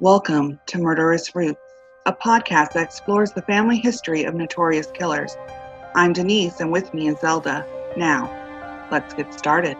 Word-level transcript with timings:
Welcome 0.00 0.58
to 0.66 0.78
Murderous 0.78 1.34
Roots, 1.34 1.60
a 2.06 2.12
podcast 2.14 2.72
that 2.72 2.82
explores 2.82 3.30
the 3.30 3.42
family 3.42 3.76
history 3.76 4.24
of 4.24 4.34
notorious 4.34 4.90
killers. 4.90 5.36
I'm 5.94 6.14
Denise, 6.14 6.60
and 6.60 6.72
with 6.72 6.92
me 6.94 7.08
is 7.08 7.20
Zelda. 7.20 7.66
Now, 7.96 8.88
let's 8.90 9.12
get 9.14 9.32
started. 9.34 9.76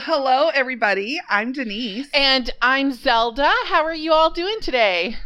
Well, 0.00 0.18
hello, 0.18 0.48
everybody. 0.48 1.20
I'm 1.28 1.52
Denise. 1.52 2.08
And 2.14 2.50
I'm 2.62 2.92
Zelda. 2.92 3.52
How 3.66 3.84
are 3.84 3.94
you 3.94 4.14
all 4.14 4.30
doing 4.30 4.56
today? 4.62 5.16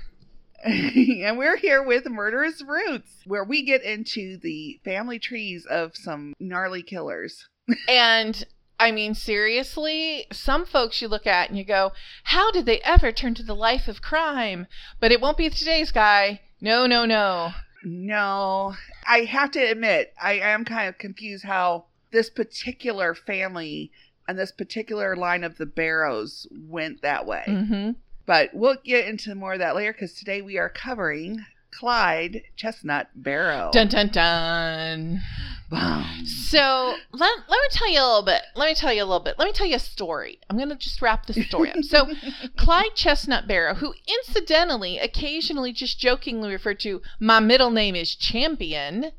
and 0.65 1.39
we're 1.39 1.57
here 1.57 1.81
with 1.81 2.11
Murderous 2.11 2.61
Roots, 2.61 3.23
where 3.25 3.45
we 3.45 3.63
get 3.63 3.85
into 3.85 4.37
the 4.37 4.81
family 4.85 5.21
trees 5.21 5.65
of 5.65 5.97
some 5.97 6.35
gnarly 6.41 6.83
killers. 6.83 7.49
and 7.89 8.45
I 8.81 8.91
mean, 8.91 9.15
seriously, 9.15 10.27
some 10.33 10.67
folks 10.67 11.01
you 11.01 11.07
look 11.07 11.27
at 11.29 11.51
and 11.51 11.57
you 11.57 11.65
go, 11.65 11.93
how 12.25 12.51
did 12.51 12.67
they 12.67 12.81
ever 12.81 13.13
turn 13.13 13.35
to 13.35 13.45
the 13.45 13.55
life 13.55 13.87
of 13.87 14.03
crime? 14.03 14.67
But 14.99 15.13
it 15.13 15.21
won't 15.21 15.37
be 15.39 15.51
today's 15.51 15.93
guy. 15.93 16.41
No, 16.61 16.87
no, 16.87 17.05
no. 17.05 17.53
No. 17.85 18.75
I 19.07 19.21
have 19.21 19.53
to 19.53 19.61
admit, 19.61 20.15
I 20.21 20.33
am 20.41 20.65
kind 20.65 20.89
of 20.89 20.99
confused 20.99 21.45
how 21.45 21.85
this 22.11 22.29
particular 22.29 23.15
family 23.15 23.93
and 24.27 24.39
this 24.39 24.53
particular 24.53 25.17
line 25.17 25.45
of 25.45 25.59
the 25.59 25.67
Barrows 25.67 26.47
went 26.51 27.03
that 27.03 27.27
way. 27.27 27.45
Mm-hmm. 27.47 27.91
But 28.27 28.51
we'll 28.55 28.77
get 28.85 29.07
into 29.07 29.35
more 29.35 29.55
of 29.55 29.59
that 29.59 29.77
later 29.77 29.93
because 29.93 30.15
today 30.15 30.41
we 30.41 30.57
are 30.57 30.71
covering 30.71 31.45
Clyde 31.79 32.43
Chestnut 32.57 33.09
Barrow. 33.15 33.71
Dun 33.73 33.89
dun 33.89 34.09
dun. 34.09 35.21
Boom. 35.69 36.27
So 36.27 36.95
let, 37.13 37.31
let 37.49 37.49
me 37.49 37.69
tell 37.71 37.91
you 37.91 38.01
a 38.01 38.07
little 38.07 38.23
bit. 38.23 38.43
Let 38.55 38.67
me 38.67 38.75
tell 38.75 38.93
you 38.93 39.03
a 39.03 39.07
little 39.07 39.21
bit. 39.25 39.35
Let 39.39 39.47
me 39.47 39.53
tell 39.53 39.67
you 39.67 39.77
a 39.77 39.81
story. 39.81 40.39
I'm 40.49 40.57
going 40.57 40.69
to 40.69 40.77
just 40.77 41.03
wrap 41.03 41.27
the 41.27 41.35
story 41.35 41.73
up. 41.73 41.83
So, 41.83 42.07
Clyde 42.57 42.95
Chestnut 42.95 43.49
Barrow, 43.49 43.75
who 43.75 43.95
incidentally, 44.07 44.99
occasionally 44.99 45.73
just 45.73 45.99
jokingly 45.99 46.51
referred 46.51 46.81
to, 46.81 47.03
my 47.19 47.41
middle 47.41 47.71
name 47.71 47.97
is 47.97 48.15
Champion. 48.15 49.13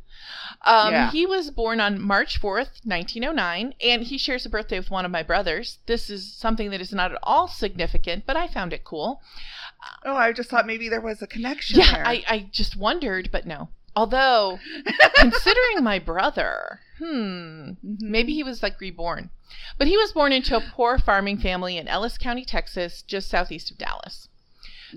Um, 0.62 0.94
Yeah. 0.94 1.12
He 1.12 1.26
was 1.26 1.52
born 1.52 1.80
on 1.80 2.02
March 2.02 2.40
4th, 2.42 2.82
1909, 2.86 3.74
and 3.82 4.04
he 4.04 4.18
shares 4.18 4.46
a 4.46 4.50
birthday 4.50 4.80
with 4.80 4.90
one 4.92 5.06
of 5.06 5.12
my 5.12 5.24
brothers. 5.24 5.80
This 5.86 6.10
is 6.10 6.34
something 6.34 6.70
that 6.72 6.82
is 6.82 6.92
not 6.94 7.12
at 7.12 7.20
all 7.24 7.48
significant, 7.48 8.26
but 8.26 8.36
I 8.38 8.48
found 8.48 8.74
it 8.74 8.84
cool. 8.84 9.22
Oh, 10.04 10.16
I 10.16 10.32
just 10.34 10.50
thought 10.50 10.66
maybe 10.66 10.90
there 10.90 11.02
was 11.02 11.22
a 11.22 11.28
connection 11.28 11.80
Yeah, 11.80 11.92
there. 11.94 12.08
I, 12.08 12.24
I 12.28 12.50
just 12.52 12.76
wondered, 12.76 13.30
but 13.32 13.46
no. 13.46 13.70
Although, 13.96 14.60
considering 15.16 15.84
my 15.84 16.00
brother, 16.00 16.80
hmm, 16.98 17.06
Mhm. 17.06 17.76
maybe 18.02 18.34
he 18.34 18.44
was 18.44 18.62
like 18.64 18.80
reborn. 18.82 19.30
But 19.78 19.88
he 19.88 19.96
was 19.98 20.12
born 20.12 20.32
into 20.32 20.58
a 20.58 20.62
poor 20.62 20.98
farming 20.98 21.38
family 21.38 21.78
in 21.78 21.88
Ellis 21.88 22.18
County, 22.18 22.44
Texas, 22.46 23.02
just 23.04 23.30
southeast 23.30 23.72
of 23.72 23.78
Dallas. 23.78 24.28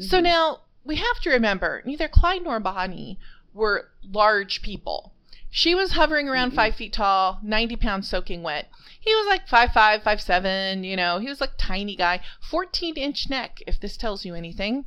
So 0.00 0.18
Mhm. 0.18 0.22
now 0.24 0.60
we 0.84 0.96
have 0.96 1.20
to 1.22 1.30
remember 1.30 1.82
neither 1.84 2.08
Clyde 2.08 2.42
nor 2.44 2.58
Bonnie 2.60 3.18
were 3.52 3.90
large 4.02 4.62
people. 4.62 5.12
She 5.60 5.74
was 5.74 5.92
hovering 5.92 6.28
around 6.28 6.52
Mm-mm. 6.52 6.54
five 6.62 6.76
feet 6.76 6.92
tall, 6.92 7.40
90 7.42 7.74
pounds 7.76 8.08
soaking 8.08 8.44
wet. 8.44 8.68
He 9.00 9.12
was 9.16 9.26
like 9.26 9.48
five 9.48 9.72
five, 9.72 10.04
five 10.04 10.20
seven, 10.20 10.84
you 10.84 10.94
know, 10.94 11.18
he 11.18 11.28
was 11.28 11.40
like 11.40 11.54
tiny 11.58 11.96
guy, 11.96 12.20
14 12.48 12.96
inch 12.96 13.28
neck, 13.28 13.58
if 13.66 13.80
this 13.80 13.96
tells 13.96 14.24
you 14.24 14.36
anything. 14.36 14.84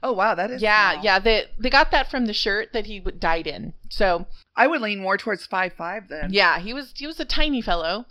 Oh 0.00 0.12
wow, 0.12 0.36
that 0.36 0.52
is 0.52 0.62
Yeah, 0.62 0.92
small. 0.92 1.04
yeah. 1.04 1.18
They 1.18 1.46
they 1.58 1.68
got 1.70 1.90
that 1.90 2.08
from 2.08 2.26
the 2.26 2.32
shirt 2.32 2.72
that 2.74 2.86
he 2.86 3.00
died 3.00 3.48
in. 3.48 3.72
So 3.88 4.26
I 4.54 4.68
would 4.68 4.80
lean 4.80 5.00
more 5.00 5.16
towards 5.18 5.46
five 5.46 5.72
five 5.72 6.06
then. 6.08 6.32
yeah, 6.32 6.60
he 6.60 6.72
was 6.72 6.92
he 6.94 7.04
was 7.08 7.18
a 7.18 7.24
tiny 7.24 7.60
fellow, 7.60 8.06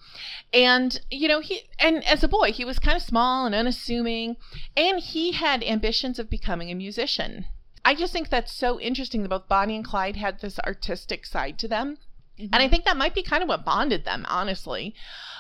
and 0.52 1.00
you 1.10 1.30
know 1.30 1.40
he 1.40 1.62
and 1.80 2.04
as 2.06 2.22
a 2.22 2.28
boy 2.28 2.52
he 2.52 2.66
was 2.66 2.80
kind 2.80 2.98
of 2.98 3.04
small 3.04 3.46
and 3.46 3.56
unassuming, 3.56 4.36
and 4.76 5.00
he 5.00 5.32
had 5.32 5.64
ambitions 5.64 6.20
of 6.20 6.30
becoming 6.30 6.70
a 6.70 6.76
musician. 6.76 7.46
I 7.88 7.96
just 7.96 8.12
think 8.12 8.28
that's 8.28 8.52
so 8.52 8.82
interesting 8.82 9.24
that 9.24 9.30
both 9.30 9.48
Bonnie 9.48 9.78
and 9.78 9.86
Clyde 9.86 10.18
had 10.18 10.42
this 10.42 10.60
artistic 10.60 11.26
side 11.26 11.58
to 11.60 11.70
them. 11.70 11.98
Mhm. 12.38 12.50
And 12.52 12.62
I 12.62 12.68
think 12.68 12.84
that 12.84 12.98
might 12.98 13.16
be 13.16 13.24
kind 13.24 13.42
of 13.42 13.48
what 13.48 13.64
bonded 13.64 14.04
them, 14.04 14.26
honestly. 14.28 14.94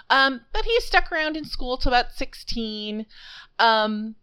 Um, 0.10 0.46
but 0.54 0.64
he 0.64 0.80
stuck 0.80 1.12
around 1.12 1.36
in 1.36 1.44
school 1.44 1.78
till 1.78 1.92
about 1.92 2.14
16. 2.14 3.06
Um, 3.60 4.16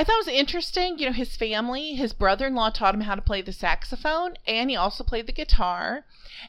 I 0.00 0.02
thought 0.02 0.14
it 0.14 0.26
was 0.28 0.34
interesting, 0.34 0.98
you 0.98 1.04
know, 1.04 1.12
his 1.12 1.36
family, 1.36 1.92
his 1.92 2.14
brother 2.14 2.46
in 2.46 2.54
law 2.54 2.70
taught 2.70 2.94
him 2.94 3.02
how 3.02 3.16
to 3.16 3.20
play 3.20 3.42
the 3.42 3.52
saxophone, 3.52 4.32
and 4.46 4.70
he 4.70 4.76
also 4.76 5.04
played 5.04 5.26
the 5.26 5.30
guitar. 5.30 6.06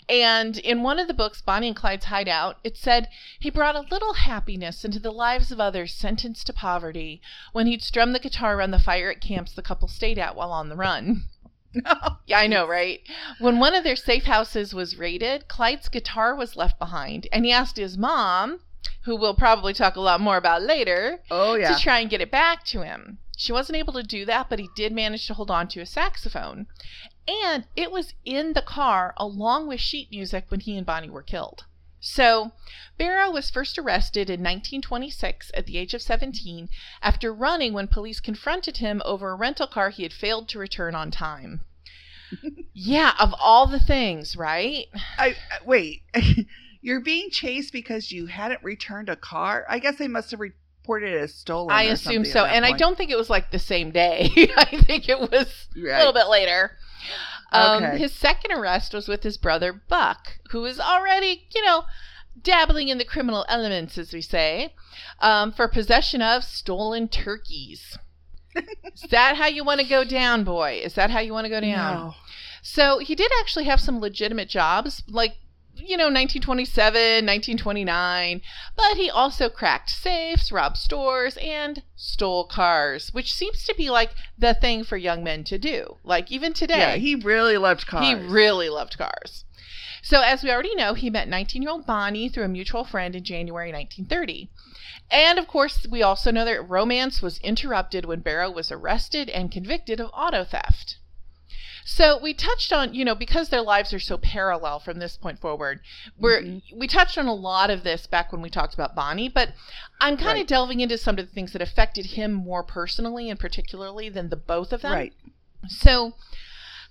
And 0.07 0.57
in 0.57 0.83
one 0.83 0.99
of 0.99 1.09
the 1.09 1.13
books, 1.13 1.41
Bonnie 1.41 1.67
and 1.67 1.75
Clyde's 1.75 2.05
Hideout, 2.05 2.59
it 2.63 2.77
said 2.77 3.09
he 3.41 3.49
brought 3.49 3.75
a 3.75 3.81
little 3.91 4.13
happiness 4.13 4.85
into 4.85 4.99
the 4.99 5.11
lives 5.11 5.51
of 5.51 5.59
others 5.59 5.93
sentenced 5.93 6.47
to 6.47 6.53
poverty 6.53 7.21
when 7.51 7.67
he'd 7.67 7.83
strum 7.83 8.13
the 8.13 8.19
guitar 8.19 8.55
around 8.55 8.71
the 8.71 8.79
fire 8.79 9.11
at 9.11 9.19
camps 9.19 9.51
the 9.51 9.61
couple 9.61 9.89
stayed 9.89 10.17
at 10.17 10.33
while 10.37 10.53
on 10.53 10.69
the 10.69 10.77
run. 10.77 11.25
Yeah, 12.25 12.39
I 12.39 12.47
know, 12.47 12.65
right? 12.65 13.01
When 13.39 13.59
one 13.59 13.75
of 13.75 13.83
their 13.83 13.97
safe 13.97 14.23
houses 14.23 14.73
was 14.73 14.95
raided, 14.95 15.49
Clyde's 15.49 15.89
guitar 15.89 16.33
was 16.33 16.55
left 16.55 16.79
behind, 16.79 17.27
and 17.33 17.43
he 17.43 17.51
asked 17.51 17.75
his 17.75 17.97
mom, 17.97 18.61
who 19.03 19.17
we'll 19.17 19.35
probably 19.35 19.73
talk 19.73 19.97
a 19.97 20.01
lot 20.01 20.21
more 20.21 20.37
about 20.37 20.61
later, 20.61 21.21
oh 21.29 21.55
yeah. 21.55 21.75
to 21.75 21.81
try 21.81 21.99
and 21.99 22.09
get 22.09 22.21
it 22.21 22.31
back 22.31 22.63
to 22.67 22.83
him. 22.83 23.19
She 23.37 23.51
wasn't 23.51 23.77
able 23.77 23.93
to 23.93 24.03
do 24.03 24.25
that, 24.25 24.49
but 24.49 24.59
he 24.59 24.69
did 24.75 24.91
manage 24.91 25.25
to 25.27 25.33
hold 25.33 25.49
on 25.49 25.67
to 25.69 25.81
a 25.81 25.85
saxophone. 25.85 26.67
And 27.27 27.65
it 27.75 27.91
was 27.91 28.13
in 28.25 28.53
the 28.53 28.61
car 28.61 29.13
along 29.17 29.67
with 29.67 29.79
sheet 29.79 30.11
music 30.11 30.45
when 30.49 30.59
he 30.59 30.75
and 30.77 30.85
Bonnie 30.85 31.09
were 31.09 31.23
killed. 31.23 31.65
So, 31.99 32.53
Barrow 32.97 33.29
was 33.29 33.51
first 33.51 33.77
arrested 33.77 34.29
in 34.29 34.39
1926 34.41 35.51
at 35.53 35.67
the 35.67 35.77
age 35.77 35.93
of 35.93 36.01
17 36.01 36.67
after 37.01 37.31
running 37.33 37.73
when 37.73 37.87
police 37.87 38.19
confronted 38.19 38.77
him 38.77 39.01
over 39.05 39.29
a 39.29 39.35
rental 39.35 39.67
car 39.67 39.91
he 39.91 40.03
had 40.03 40.11
failed 40.13 40.49
to 40.49 40.59
return 40.59 40.95
on 40.95 41.11
time. 41.11 41.61
yeah, 42.73 43.13
of 43.19 43.35
all 43.39 43.67
the 43.67 43.79
things, 43.79 44.35
right? 44.35 44.87
I, 45.17 45.35
I- 45.51 45.63
wait. 45.65 46.01
You're 46.81 47.01
being 47.01 47.29
chased 47.29 47.71
because 47.71 48.11
you 48.11 48.25
hadn't 48.25 48.63
returned 48.63 49.07
a 49.07 49.15
car. 49.15 49.67
I 49.69 49.77
guess 49.77 49.97
they 49.97 50.07
must 50.07 50.31
have 50.31 50.39
reported 50.81 51.13
as 51.15 51.33
stolen. 51.33 51.71
I 51.71 51.83
assume 51.83 52.25
so. 52.25 52.45
And 52.45 52.65
I 52.65 52.71
don't 52.77 52.97
think 52.97 53.11
it 53.11 53.17
was 53.17 53.29
like 53.29 53.51
the 53.51 53.59
same 53.59 53.91
day. 53.91 54.31
I 54.57 54.81
think 54.85 55.07
it 55.07 55.19
was 55.19 55.67
a 55.75 55.79
little 55.99 56.13
bit 56.13 56.27
later. 56.27 56.71
Um, 57.51 57.83
Okay. 57.83 57.97
His 57.99 58.13
second 58.13 58.51
arrest 58.51 58.93
was 58.93 59.07
with 59.07 59.23
his 59.23 59.37
brother 59.37 59.73
Buck, 59.73 60.39
who 60.51 60.61
was 60.61 60.79
already, 60.79 61.47
you 61.53 61.63
know, 61.63 61.83
dabbling 62.41 62.87
in 62.87 62.97
the 62.97 63.05
criminal 63.05 63.45
elements, 63.49 63.97
as 63.97 64.13
we 64.13 64.21
say, 64.21 64.73
um, 65.19 65.51
for 65.51 65.67
possession 65.67 66.21
of 66.21 66.43
stolen 66.43 67.07
turkeys. 67.07 67.97
Is 68.55 69.01
that 69.11 69.37
how 69.37 69.47
you 69.47 69.63
want 69.63 69.79
to 69.81 69.87
go 69.87 70.03
down, 70.03 70.43
boy? 70.43 70.81
Is 70.83 70.95
that 70.95 71.09
how 71.09 71.19
you 71.19 71.33
want 71.33 71.45
to 71.45 71.49
go 71.49 71.61
down? 71.61 71.95
No. 71.95 72.13
So 72.61 72.99
he 72.99 73.15
did 73.15 73.31
actually 73.39 73.65
have 73.65 73.79
some 73.79 73.99
legitimate 73.99 74.49
jobs, 74.49 75.03
like, 75.07 75.35
you 75.81 75.97
know, 75.97 76.05
1927, 76.05 76.93
1929, 77.25 78.41
but 78.75 78.97
he 78.97 79.09
also 79.09 79.49
cracked 79.49 79.89
safes, 79.89 80.51
robbed 80.51 80.77
stores, 80.77 81.37
and 81.37 81.83
stole 81.95 82.45
cars, 82.45 83.13
which 83.13 83.33
seems 83.33 83.63
to 83.65 83.75
be 83.75 83.89
like 83.89 84.11
the 84.37 84.53
thing 84.53 84.83
for 84.83 84.97
young 84.97 85.23
men 85.23 85.43
to 85.45 85.57
do. 85.57 85.97
Like, 86.03 86.31
even 86.31 86.53
today. 86.53 86.77
Yeah, 86.77 86.95
he 86.95 87.15
really 87.15 87.57
loved 87.57 87.87
cars. 87.87 88.05
He 88.05 88.13
really 88.13 88.69
loved 88.69 88.97
cars. 88.97 89.45
So, 90.03 90.21
as 90.21 90.43
we 90.43 90.51
already 90.51 90.73
know, 90.75 90.95
he 90.95 91.09
met 91.09 91.27
19 91.27 91.61
year 91.61 91.71
old 91.71 91.85
Bonnie 91.85 92.27
through 92.27 92.45
a 92.45 92.47
mutual 92.47 92.83
friend 92.83 93.15
in 93.15 93.23
January 93.23 93.71
1930. 93.71 94.49
And 95.11 95.37
of 95.37 95.47
course, 95.47 95.85
we 95.87 96.01
also 96.01 96.31
know 96.31 96.45
that 96.45 96.67
romance 96.67 97.21
was 97.21 97.37
interrupted 97.39 98.05
when 98.05 98.21
Barrow 98.21 98.49
was 98.49 98.71
arrested 98.71 99.29
and 99.29 99.51
convicted 99.51 99.99
of 99.99 100.09
auto 100.13 100.43
theft. 100.43 100.97
So 101.85 102.17
we 102.17 102.33
touched 102.33 102.71
on, 102.71 102.93
you 102.93 103.03
know, 103.03 103.15
because 103.15 103.49
their 103.49 103.61
lives 103.61 103.93
are 103.93 103.99
so 103.99 104.17
parallel 104.17 104.79
from 104.79 104.99
this 104.99 105.17
point 105.17 105.39
forward, 105.39 105.81
we're 106.17 106.41
Mhm. 106.41 106.61
we 106.75 106.87
touched 106.87 107.17
on 107.17 107.27
a 107.27 107.33
lot 107.33 107.69
of 107.69 107.83
this 107.83 108.07
back 108.07 108.31
when 108.31 108.41
we 108.41 108.49
talked 108.49 108.73
about 108.73 108.95
Bonnie, 108.95 109.29
but 109.29 109.53
I'm 109.99 110.15
kind 110.15 110.35
Right. 110.35 110.41
of 110.41 110.47
delving 110.47 110.79
into 110.79 110.97
some 110.97 111.17
of 111.17 111.25
the 111.27 111.33
things 111.33 111.53
that 111.53 111.61
affected 111.61 112.07
him 112.07 112.33
more 112.33 112.63
personally 112.63 113.29
and 113.29 113.39
particularly 113.39 114.09
than 114.09 114.29
the 114.29 114.35
both 114.35 114.71
of 114.71 114.81
them. 114.81 114.93
Right. 114.93 115.13
So, 115.67 116.13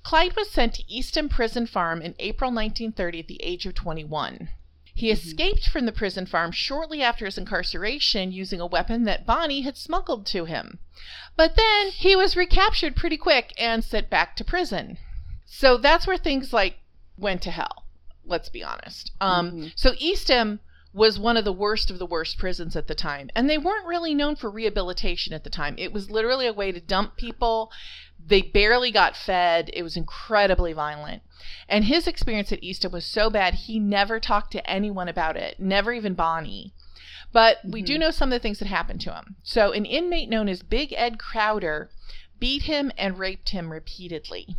Clyde 0.02 0.34
was 0.34 0.50
sent 0.50 0.74
to 0.74 0.84
Eastham 0.90 1.28
Prison 1.28 1.66
Farm 1.66 2.00
in 2.00 2.14
April 2.18 2.50
1930 2.50 3.20
at 3.20 3.28
the 3.28 3.42
age 3.42 3.66
of 3.66 3.74
21. 3.74 4.48
He 5.00 5.08
Mhm. 5.08 5.12
escaped 5.12 5.66
from 5.66 5.86
the 5.86 5.92
prison 5.92 6.26
farm 6.26 6.52
shortly 6.52 7.02
after 7.02 7.24
his 7.24 7.38
incarceration 7.38 8.32
using 8.32 8.60
a 8.60 8.66
weapon 8.66 9.04
that 9.04 9.24
Bonnie 9.24 9.62
had 9.62 9.78
smuggled 9.78 10.26
to 10.26 10.44
him. 10.44 10.78
But 11.36 11.56
then 11.56 11.88
he 11.92 12.14
was 12.14 12.36
recaptured 12.36 12.96
pretty 12.96 13.16
quick 13.16 13.54
and 13.56 13.82
sent 13.82 14.10
back 14.10 14.36
to 14.36 14.44
prison. 14.44 14.98
So 15.46 15.78
that's 15.78 16.06
where 16.06 16.18
things 16.18 16.52
like 16.52 16.80
went 17.16 17.40
to 17.42 17.50
hell. 17.50 17.86
Let's 18.26 18.50
be 18.50 18.62
honest. 18.62 19.12
Um, 19.22 19.52
Mhm. 19.52 19.72
So 19.74 19.94
Eastham 19.98 20.60
was 20.92 21.18
one 21.18 21.38
of 21.38 21.44
the 21.46 21.52
worst 21.52 21.90
of 21.90 21.98
the 21.98 22.04
worst 22.04 22.36
prisons 22.36 22.76
at 22.76 22.86
the 22.86 22.94
time, 22.94 23.30
and 23.34 23.48
they 23.48 23.56
weren't 23.56 23.86
really 23.86 24.12
known 24.12 24.36
for 24.36 24.50
rehabilitation 24.50 25.32
at 25.32 25.44
the 25.44 25.50
time. 25.50 25.76
It 25.78 25.94
was 25.94 26.10
literally 26.10 26.46
a 26.46 26.52
way 26.52 26.72
to 26.72 26.80
dump 26.80 27.16
people. 27.16 27.72
They 28.26 28.42
barely 28.42 28.90
got 28.90 29.16
fed. 29.16 29.70
It 29.72 29.82
was 29.82 29.96
incredibly 29.96 30.72
violent. 30.72 31.22
And 31.68 31.84
his 31.84 32.06
experience 32.06 32.52
at 32.52 32.62
Eastham 32.62 32.92
was 32.92 33.06
so 33.06 33.30
bad, 33.30 33.54
he 33.54 33.78
never 33.78 34.20
talked 34.20 34.52
to 34.52 34.70
anyone 34.70 35.08
about 35.08 35.36
it, 35.36 35.58
never 35.58 35.92
even 35.92 36.14
Bonnie. 36.14 36.74
But 37.32 37.58
we 37.64 37.80
do 37.82 37.96
Mhm. 37.96 38.00
know 38.00 38.10
some 38.10 38.30
of 38.30 38.32
the 38.32 38.42
things 38.42 38.58
that 38.58 38.68
happened 38.68 39.00
to 39.02 39.14
him. 39.14 39.36
So, 39.42 39.72
an 39.72 39.84
inmate 39.84 40.28
known 40.28 40.48
as 40.48 40.62
Big 40.62 40.92
Ed 40.92 41.18
Crowder 41.18 41.90
beat 42.38 42.62
him 42.62 42.90
and 42.98 43.18
raped 43.18 43.50
him 43.50 43.72
repeatedly. 43.72 44.56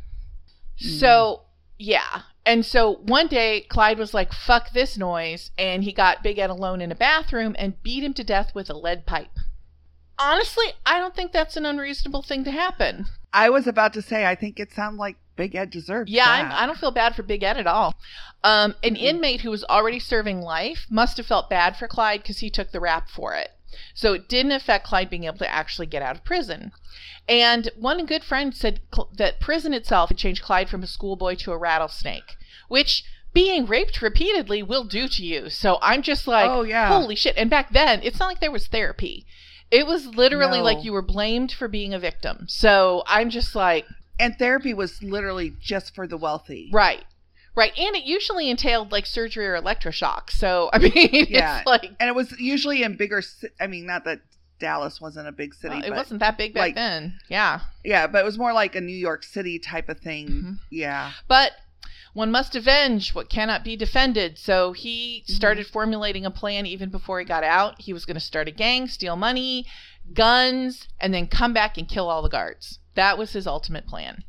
So, 0.78 1.44
yeah. 1.78 2.24
And 2.46 2.66
so 2.66 2.96
one 3.04 3.28
day, 3.28 3.62
Clyde 3.62 4.00
was 4.00 4.14
like, 4.14 4.34
fuck 4.34 4.72
this 4.74 4.98
noise. 4.98 5.52
And 5.58 5.84
he 5.84 5.92
got 5.92 6.24
Big 6.24 6.40
Ed 6.40 6.50
alone 6.50 6.82
in 6.82 6.92
a 6.92 6.96
bathroom 6.96 7.56
and 7.60 7.82
beat 7.84 8.04
him 8.04 8.14
to 8.16 8.24
death 8.24 8.56
with 8.56 8.70
a 8.70 8.74
lead 8.74 9.06
pipe. 9.06 9.38
Honestly, 10.18 10.74
I 10.86 10.98
don't 10.98 11.16
think 11.16 11.32
that's 11.32 11.58
an 11.58 11.66
unreasonable 11.66 12.22
thing 12.22 12.44
to 12.46 12.52
happen. 12.52 13.08
I 13.34 13.50
was 13.50 13.68
about 13.68 13.94
to 13.94 14.02
say, 14.02 14.26
I 14.26 14.36
think 14.36 14.60
it 14.60 14.72
sounded 14.72 15.00
like 15.00 15.18
Big 15.36 15.56
Ed 15.56 15.70
deserved 15.70 16.10
Yeah, 16.10 16.26
that. 16.26 16.52
I, 16.54 16.64
I 16.64 16.66
don't 16.66 16.78
feel 16.78 16.92
bad 16.92 17.16
for 17.16 17.24
Big 17.24 17.44
Ed 17.44 17.58
at 17.58 17.68
all. 17.68 17.96
Um, 18.44 18.76
an 18.84 18.96
Mhm. 18.96 19.02
inmate 19.02 19.42
who 19.42 19.50
was 19.52 19.64
already 19.66 20.00
serving 20.00 20.42
life 20.42 20.86
must 20.90 21.18
have 21.18 21.28
felt 21.28 21.50
bad 21.50 21.78
for 21.78 21.88
Clyde 21.88 22.22
because 22.24 22.40
he 22.40 22.50
took 22.50 22.72
the 22.72 22.80
rap 22.80 23.10
for 23.10 23.34
it. 23.36 23.52
So 23.94 24.14
it 24.14 24.28
didn't 24.28 24.52
affect 24.52 24.86
Clyde 24.86 25.10
being 25.10 25.24
able 25.24 25.38
to 25.38 25.50
actually 25.52 25.88
get 25.88 26.02
out 26.02 26.16
of 26.18 26.26
prison. 26.26 26.72
And 27.30 27.70
one 27.78 28.06
good 28.06 28.24
friend 28.24 28.54
said 28.56 28.82
cl- 28.94 29.10
that 29.16 29.40
prison 29.40 29.74
itself 29.74 30.10
had 30.10 30.18
changed 30.18 30.44
Clyde 30.44 30.70
from 30.70 30.84
a 30.84 30.88
schoolboy 30.88 31.36
to 31.36 31.52
a 31.54 31.58
rattlesnake, 31.58 32.36
which 32.68 33.04
being 33.34 33.66
raped 33.66 34.02
repeatedly 34.02 34.62
will 34.62 34.84
do 34.84 35.08
to 35.08 35.24
you. 35.24 35.50
So 35.50 35.78
I'm 35.82 36.02
just 36.02 36.28
like, 36.28 36.50
oh 36.50 36.64
yeah. 36.64 36.90
holy 36.90 37.16
shit. 37.16 37.38
And 37.38 37.50
back 37.50 37.72
then, 37.72 38.02
it's 38.04 38.20
not 38.20 38.28
like 38.28 38.42
there 38.42 38.52
was 38.52 38.68
therapy. 38.68 39.26
It 39.72 39.88
was 39.88 40.06
literally 40.08 40.58
No. 40.60 40.64
like 40.66 40.84
you 40.84 40.92
were 40.94 41.02
blamed 41.02 41.52
for 41.52 41.68
being 41.68 41.94
a 41.94 42.00
victim. 42.00 42.46
So 42.50 43.04
I'm 43.08 43.30
just 43.30 43.56
like, 43.56 43.86
and 44.20 44.38
therapy 44.38 44.74
was 44.74 45.02
literally 45.02 45.54
just 45.62 45.96
for 45.96 46.06
the 46.08 46.18
wealthy. 46.18 46.70
Right. 46.74 47.04
Right. 47.56 47.72
And 47.78 47.96
it 47.96 48.04
usually 48.04 48.50
entailed 48.50 48.92
like 48.92 49.06
surgery 49.06 49.46
or 49.48 49.60
electroshock. 49.60 50.30
So, 50.30 50.70
I 50.74 50.78
mean, 50.80 51.26
Yeah. 51.30 51.60
it's 51.60 51.66
like, 51.68 51.86
And 52.00 52.08
it 52.10 52.16
was 52.16 52.34
usually 52.40 52.84
in 52.84 52.96
bigger. 52.98 53.22
I 53.60 53.68
mean, 53.68 53.86
not 53.86 54.04
that 54.06 54.20
Dallas 54.60 55.02
wasn't 55.02 55.28
a 55.28 55.32
big 55.32 55.54
city, 55.56 55.76
well, 55.76 55.84
it 55.86 55.90
but 55.90 55.98
wasn't 55.98 56.20
that 56.20 56.38
big 56.38 56.54
back 56.54 56.62
like- 56.62 56.76
then. 56.76 57.20
Yeah. 57.30 57.62
yeah, 57.84 58.06
but 58.08 58.20
it 58.20 58.26
was 58.26 58.38
more 58.38 58.54
like 58.54 58.76
a 58.76 58.82
New 58.82 58.96
York 58.96 59.24
City 59.24 59.58
type 59.58 59.90
of 59.90 60.00
thing. 60.00 60.28
Mhm. 60.30 60.58
Yeah. 60.70 61.12
But 61.28 61.54
one 62.14 62.32
must 62.32 62.56
avenge 62.56 63.14
what 63.14 63.30
cannot 63.30 63.64
be 63.64 63.76
defended. 63.76 64.38
So 64.38 64.74
he 64.74 65.24
Mhm. 65.28 65.36
started 65.36 65.68
formulating 65.68 66.26
a 66.26 66.32
plan 66.32 66.66
even 66.66 66.90
before 66.90 67.20
he 67.20 67.26
got 67.26 67.44
out. 67.44 67.82
He 67.82 67.94
was 67.94 68.06
going 68.06 68.16
to 68.16 68.20
start 68.22 68.48
a 68.48 68.52
gang, 68.52 68.88
steal 68.88 69.16
money, 69.16 69.66
guns, 70.14 70.88
and 71.00 71.14
then 71.14 71.28
come 71.28 71.54
back 71.54 71.78
and 71.78 71.88
kill 71.88 72.10
all 72.10 72.22
the 72.22 72.30
guards. 72.30 72.80
That 72.96 73.18
was 73.18 73.32
his 73.34 73.48
ultimate 73.48 73.88
plan. 73.88 74.24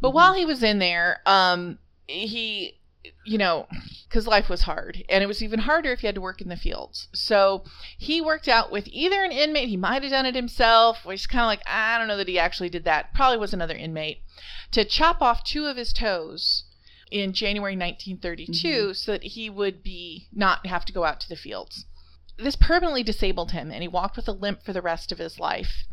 But 0.00 0.10
Mhm. 0.10 0.14
while 0.14 0.32
he 0.34 0.44
was 0.44 0.62
in 0.62 0.78
there, 0.78 1.20
um, 1.26 1.78
he, 2.06 2.78
you 3.24 3.36
know, 3.36 3.68
because 4.08 4.26
life 4.26 4.48
was 4.48 4.62
hard, 4.62 5.04
and 5.08 5.22
it 5.22 5.26
was 5.26 5.42
even 5.42 5.60
harder 5.60 5.92
if 5.92 6.02
you 6.02 6.06
had 6.06 6.14
to 6.14 6.20
work 6.20 6.40
in 6.40 6.48
the 6.48 6.56
fields. 6.56 7.08
So 7.12 7.64
he 7.98 8.20
worked 8.20 8.48
out 8.48 8.70
with 8.70 8.88
either 8.88 9.22
an 9.22 9.32
inmate, 9.32 9.68
he 9.68 9.76
might 9.76 10.02
have 10.02 10.12
done 10.12 10.26
it 10.26 10.34
himself, 10.34 11.04
or 11.04 11.12
he's 11.12 11.26
kind 11.26 11.42
of 11.42 11.48
like, 11.48 11.62
I 11.66 11.98
don't 11.98 12.08
know 12.08 12.16
that 12.16 12.28
he 12.28 12.38
actually 12.38 12.70
did 12.70 12.84
that. 12.84 13.12
Probably 13.12 13.36
was 13.36 13.52
another 13.52 13.76
inmate, 13.76 14.22
to 14.70 14.84
chop 14.84 15.20
off 15.20 15.44
two 15.44 15.66
of 15.66 15.76
his 15.76 15.92
toes 15.92 16.64
in 17.10 17.32
January 17.32 17.76
1932 17.76 18.68
mm-hmm. 18.68 18.92
so 18.92 19.12
that 19.12 19.22
he 19.22 19.50
would 19.50 19.82
be 19.82 20.28
not 20.32 20.66
have 20.66 20.84
to 20.84 20.92
go 20.92 21.04
out 21.04 21.20
to 21.20 21.28
the 21.28 21.36
fields. 21.36 21.86
This 22.38 22.56
permanently 22.56 23.02
disabled 23.02 23.52
him, 23.52 23.70
and 23.70 23.82
he 23.82 23.88
walked 23.88 24.16
with 24.16 24.28
a 24.28 24.32
limp 24.32 24.64
for 24.64 24.72
the 24.72 24.82
rest 24.82 25.12
of 25.12 25.18
his 25.18 25.38
life. 25.38 25.84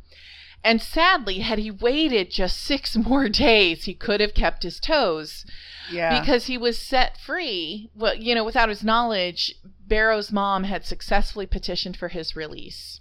And 0.64 0.82
sadly, 0.82 1.40
had 1.40 1.60
he 1.60 1.72
waited 1.72 2.32
just 2.32 2.58
six 2.58 2.96
more 3.10 3.30
days, 3.30 3.86
he 3.86 3.94
could 3.94 4.22
have 4.22 4.34
kept 4.34 4.64
his 4.64 4.80
toes 4.80 5.46
Yeah. 5.92 6.20
because 6.20 6.46
he 6.46 6.58
was 6.58 6.78
set 6.78 7.18
free. 7.18 7.90
Well, 7.96 8.16
you 8.16 8.36
know, 8.36 8.44
without 8.44 8.70
his 8.70 8.84
knowledge, 8.84 9.56
Barrow's 9.88 10.32
mom 10.32 10.64
had 10.64 10.86
successfully 10.86 11.46
petitioned 11.46 11.98
for 11.98 12.10
his 12.10 12.36
release. 12.36 13.01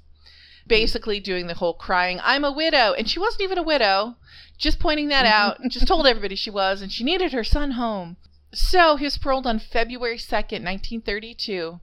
Basically, 0.70 1.20
doing 1.20 1.46
the 1.46 1.54
whole 1.54 1.74
crying, 1.74 2.20
I'm 2.22 2.44
a 2.44 2.52
widow. 2.52 2.94
And 2.96 3.08
she 3.08 3.18
wasn't 3.18 3.42
even 3.42 3.58
a 3.58 3.62
widow, 3.62 4.16
just 4.56 4.78
pointing 4.78 5.08
that 5.08 5.26
mm-hmm. 5.26 5.64
out, 5.64 5.70
just 5.70 5.86
told 5.86 6.06
everybody 6.06 6.36
she 6.36 6.50
was, 6.50 6.80
and 6.80 6.90
she 6.90 7.04
needed 7.04 7.32
her 7.32 7.44
son 7.44 7.72
home. 7.72 8.16
So 8.52 8.96
he 8.96 9.04
was 9.04 9.18
paroled 9.18 9.46
on 9.46 9.58
February 9.58 10.16
2nd, 10.16 10.64
1932. 10.64 11.80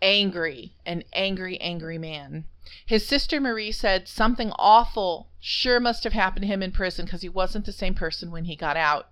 Angry, 0.00 0.74
an 0.86 1.04
angry, 1.12 1.60
angry 1.60 1.98
man. 1.98 2.44
His 2.86 3.06
sister 3.06 3.40
Marie 3.40 3.72
said 3.72 4.08
something 4.08 4.52
awful 4.58 5.30
sure 5.40 5.80
must 5.80 6.04
have 6.04 6.12
happened 6.12 6.42
to 6.42 6.48
him 6.48 6.62
in 6.62 6.72
prison 6.72 7.04
because 7.04 7.22
he 7.22 7.28
wasn't 7.28 7.66
the 7.66 7.72
same 7.72 7.94
person 7.94 8.30
when 8.30 8.44
he 8.44 8.56
got 8.56 8.76
out. 8.76 9.08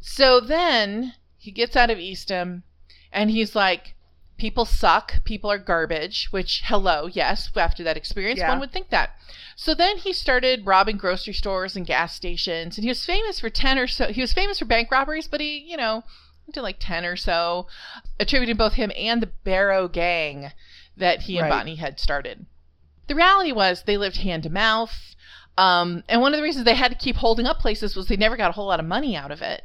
So 0.00 0.40
then 0.40 1.14
he 1.38 1.50
gets 1.50 1.76
out 1.76 1.90
of 1.90 1.98
Eastham 1.98 2.64
and 3.12 3.30
he's 3.30 3.54
like, 3.54 3.94
people 4.40 4.64
suck, 4.64 5.22
people 5.24 5.52
are 5.52 5.58
garbage, 5.58 6.28
which, 6.30 6.62
hello, 6.64 7.06
yes, 7.06 7.50
after 7.54 7.84
that 7.84 7.96
experience, 7.96 8.40
Yeah. 8.40 8.48
one 8.48 8.58
would 8.58 8.72
think 8.72 8.88
that. 8.88 9.10
So 9.54 9.74
then 9.74 9.98
he 9.98 10.14
started 10.14 10.66
robbing 10.66 10.96
grocery 10.96 11.34
stores 11.34 11.76
and 11.76 11.86
gas 11.86 12.14
stations, 12.14 12.78
and 12.78 12.84
he 12.84 12.88
was 12.90 13.04
famous 13.04 13.38
for 13.38 13.50
10 13.50 13.78
or 13.78 13.86
so, 13.86 14.10
he 14.10 14.22
was 14.22 14.32
famous 14.32 14.58
for 14.58 14.64
bank 14.64 14.90
robberies, 14.90 15.28
but 15.28 15.42
he, 15.42 15.58
you 15.58 15.76
know, 15.76 16.04
did 16.52 16.62
like 16.62 16.78
10 16.80 17.04
or 17.04 17.16
so, 17.16 17.66
attributing 18.18 18.56
both 18.56 18.72
him 18.72 18.90
and 18.96 19.20
the 19.22 19.26
Barrow 19.44 19.86
gang 19.88 20.52
that 20.96 21.22
he 21.22 21.36
and 21.36 21.42
Right. 21.44 21.58
Bonnie 21.58 21.76
had 21.76 22.00
started. 22.00 22.46
The 23.06 23.14
reality 23.14 23.52
was 23.52 23.82
they 23.82 23.98
lived 23.98 24.16
hand 24.18 24.42
to 24.44 24.50
mouth. 24.50 25.14
Um, 25.58 26.04
and 26.08 26.20
one 26.20 26.32
of 26.32 26.38
the 26.38 26.42
reasons 26.42 26.64
they 26.64 26.74
had 26.74 26.92
to 26.92 26.96
keep 26.96 27.16
holding 27.16 27.46
up 27.46 27.58
places 27.58 27.94
was 27.94 28.06
they 28.06 28.16
never 28.16 28.36
got 28.36 28.50
a 28.50 28.52
whole 28.52 28.68
lot 28.68 28.80
of 28.80 28.86
money 28.86 29.14
out 29.14 29.30
of 29.30 29.42
it. 29.42 29.64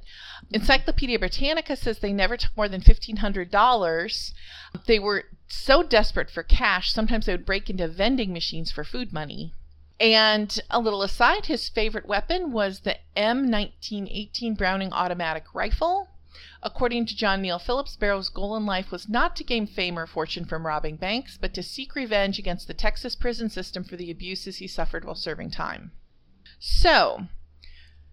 Encyclopedia 0.51 1.17
Britannica 1.17 1.75
says 1.75 1.99
they 1.99 2.11
never 2.11 2.37
took 2.37 2.55
more 2.57 2.67
than 2.67 2.81
$1,500. 2.81 4.33
They 4.85 4.99
were 4.99 5.25
so 5.47 5.83
desperate 5.83 6.29
for 6.29 6.43
cash, 6.43 6.91
sometimes 6.91 7.25
they 7.25 7.33
would 7.33 7.45
break 7.45 7.69
into 7.69 7.87
vending 7.87 8.33
machines 8.33 8.71
for 8.71 8.83
food 8.83 9.13
money. 9.13 9.53
And 9.99 10.59
a 10.69 10.79
little 10.79 11.01
aside, 11.01 11.45
his 11.45 11.69
favorite 11.69 12.05
weapon 12.05 12.51
was 12.51 12.81
the 12.81 12.97
M1918 13.15 14.57
Browning 14.57 14.91
automatic 14.91 15.45
rifle. 15.53 16.09
According 16.63 17.05
to 17.07 17.15
John 17.15 17.41
Neal 17.41 17.59
Phillips, 17.59 17.95
Barrow's 17.95 18.29
goal 18.29 18.55
in 18.55 18.65
life 18.65 18.91
was 18.91 19.07
not 19.07 19.35
to 19.35 19.43
gain 19.43 19.67
fame 19.67 19.97
or 19.97 20.07
fortune 20.07 20.45
from 20.45 20.65
robbing 20.65 20.95
banks, 20.95 21.37
but 21.37 21.54
to 21.54 21.63
seek 21.63 21.95
revenge 21.95 22.39
against 22.39 22.68
the 22.68 22.73
Texas 22.73 23.15
prison 23.15 23.49
system 23.49 23.83
for 23.83 23.95
the 23.95 24.09
abuses 24.11 24.57
he 24.57 24.68
suffered 24.68 25.06
while 25.06 25.15
serving 25.15 25.51
time. 25.51 25.92
So, 26.59 27.27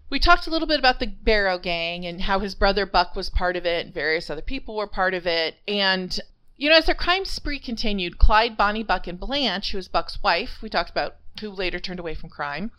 we 0.09 0.19
talked 0.19 0.45
a 0.45 0.51
little 0.51 0.67
bit 0.67 0.77
about 0.79 0.99
the 0.99 1.07
Barrow 1.07 1.57
gang 1.57 2.05
and 2.05 2.21
how 2.21 2.39
his 2.39 2.53
brother 2.53 2.85
Buck 2.85 3.15
was 3.15 3.29
part 3.29 3.55
of 3.55 3.65
it, 3.65 3.85
and 3.85 3.93
various 3.93 4.29
other 4.29 4.41
people 4.41 4.75
were 4.75 4.87
part 4.87 5.13
of 5.13 5.25
it. 5.25 5.55
And, 5.67 6.19
you 6.55 6.69
know, 6.69 6.77
as 6.77 6.85
their 6.85 6.93
crime 6.93 7.25
spree 7.25 7.59
continued, 7.59 8.19
Clyde, 8.19 8.55
Bonnie, 8.55 8.83
Buck, 8.83 9.07
and 9.07 9.19
Blanche, 9.19 9.71
who 9.71 9.77
was 9.77 9.87
Buck's 9.87 10.21
wife, 10.21 10.61
we 10.61 10.69
talked 10.69 10.91
about 10.91 11.15
who 11.41 11.49
later 11.49 11.79
turned 11.79 11.99
away 11.99 12.13
from 12.13 12.29
crime, 12.29 12.71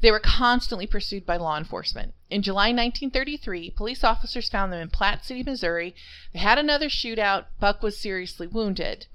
they 0.00 0.10
were 0.10 0.20
constantly 0.20 0.86
pursued 0.86 1.26
by 1.26 1.36
law 1.36 1.56
enforcement. 1.58 2.14
In 2.30 2.42
July 2.42 2.68
1933, 2.68 3.70
police 3.70 4.04
officers 4.04 4.48
found 4.48 4.72
them 4.72 4.80
in 4.80 4.90
Platte 4.90 5.24
City, 5.24 5.42
Missouri. 5.42 5.94
They 6.32 6.38
had 6.38 6.58
another 6.58 6.88
shootout. 6.88 7.46
Buck 7.60 7.82
was 7.82 7.98
seriously 7.98 8.46
wounded. 8.46 9.06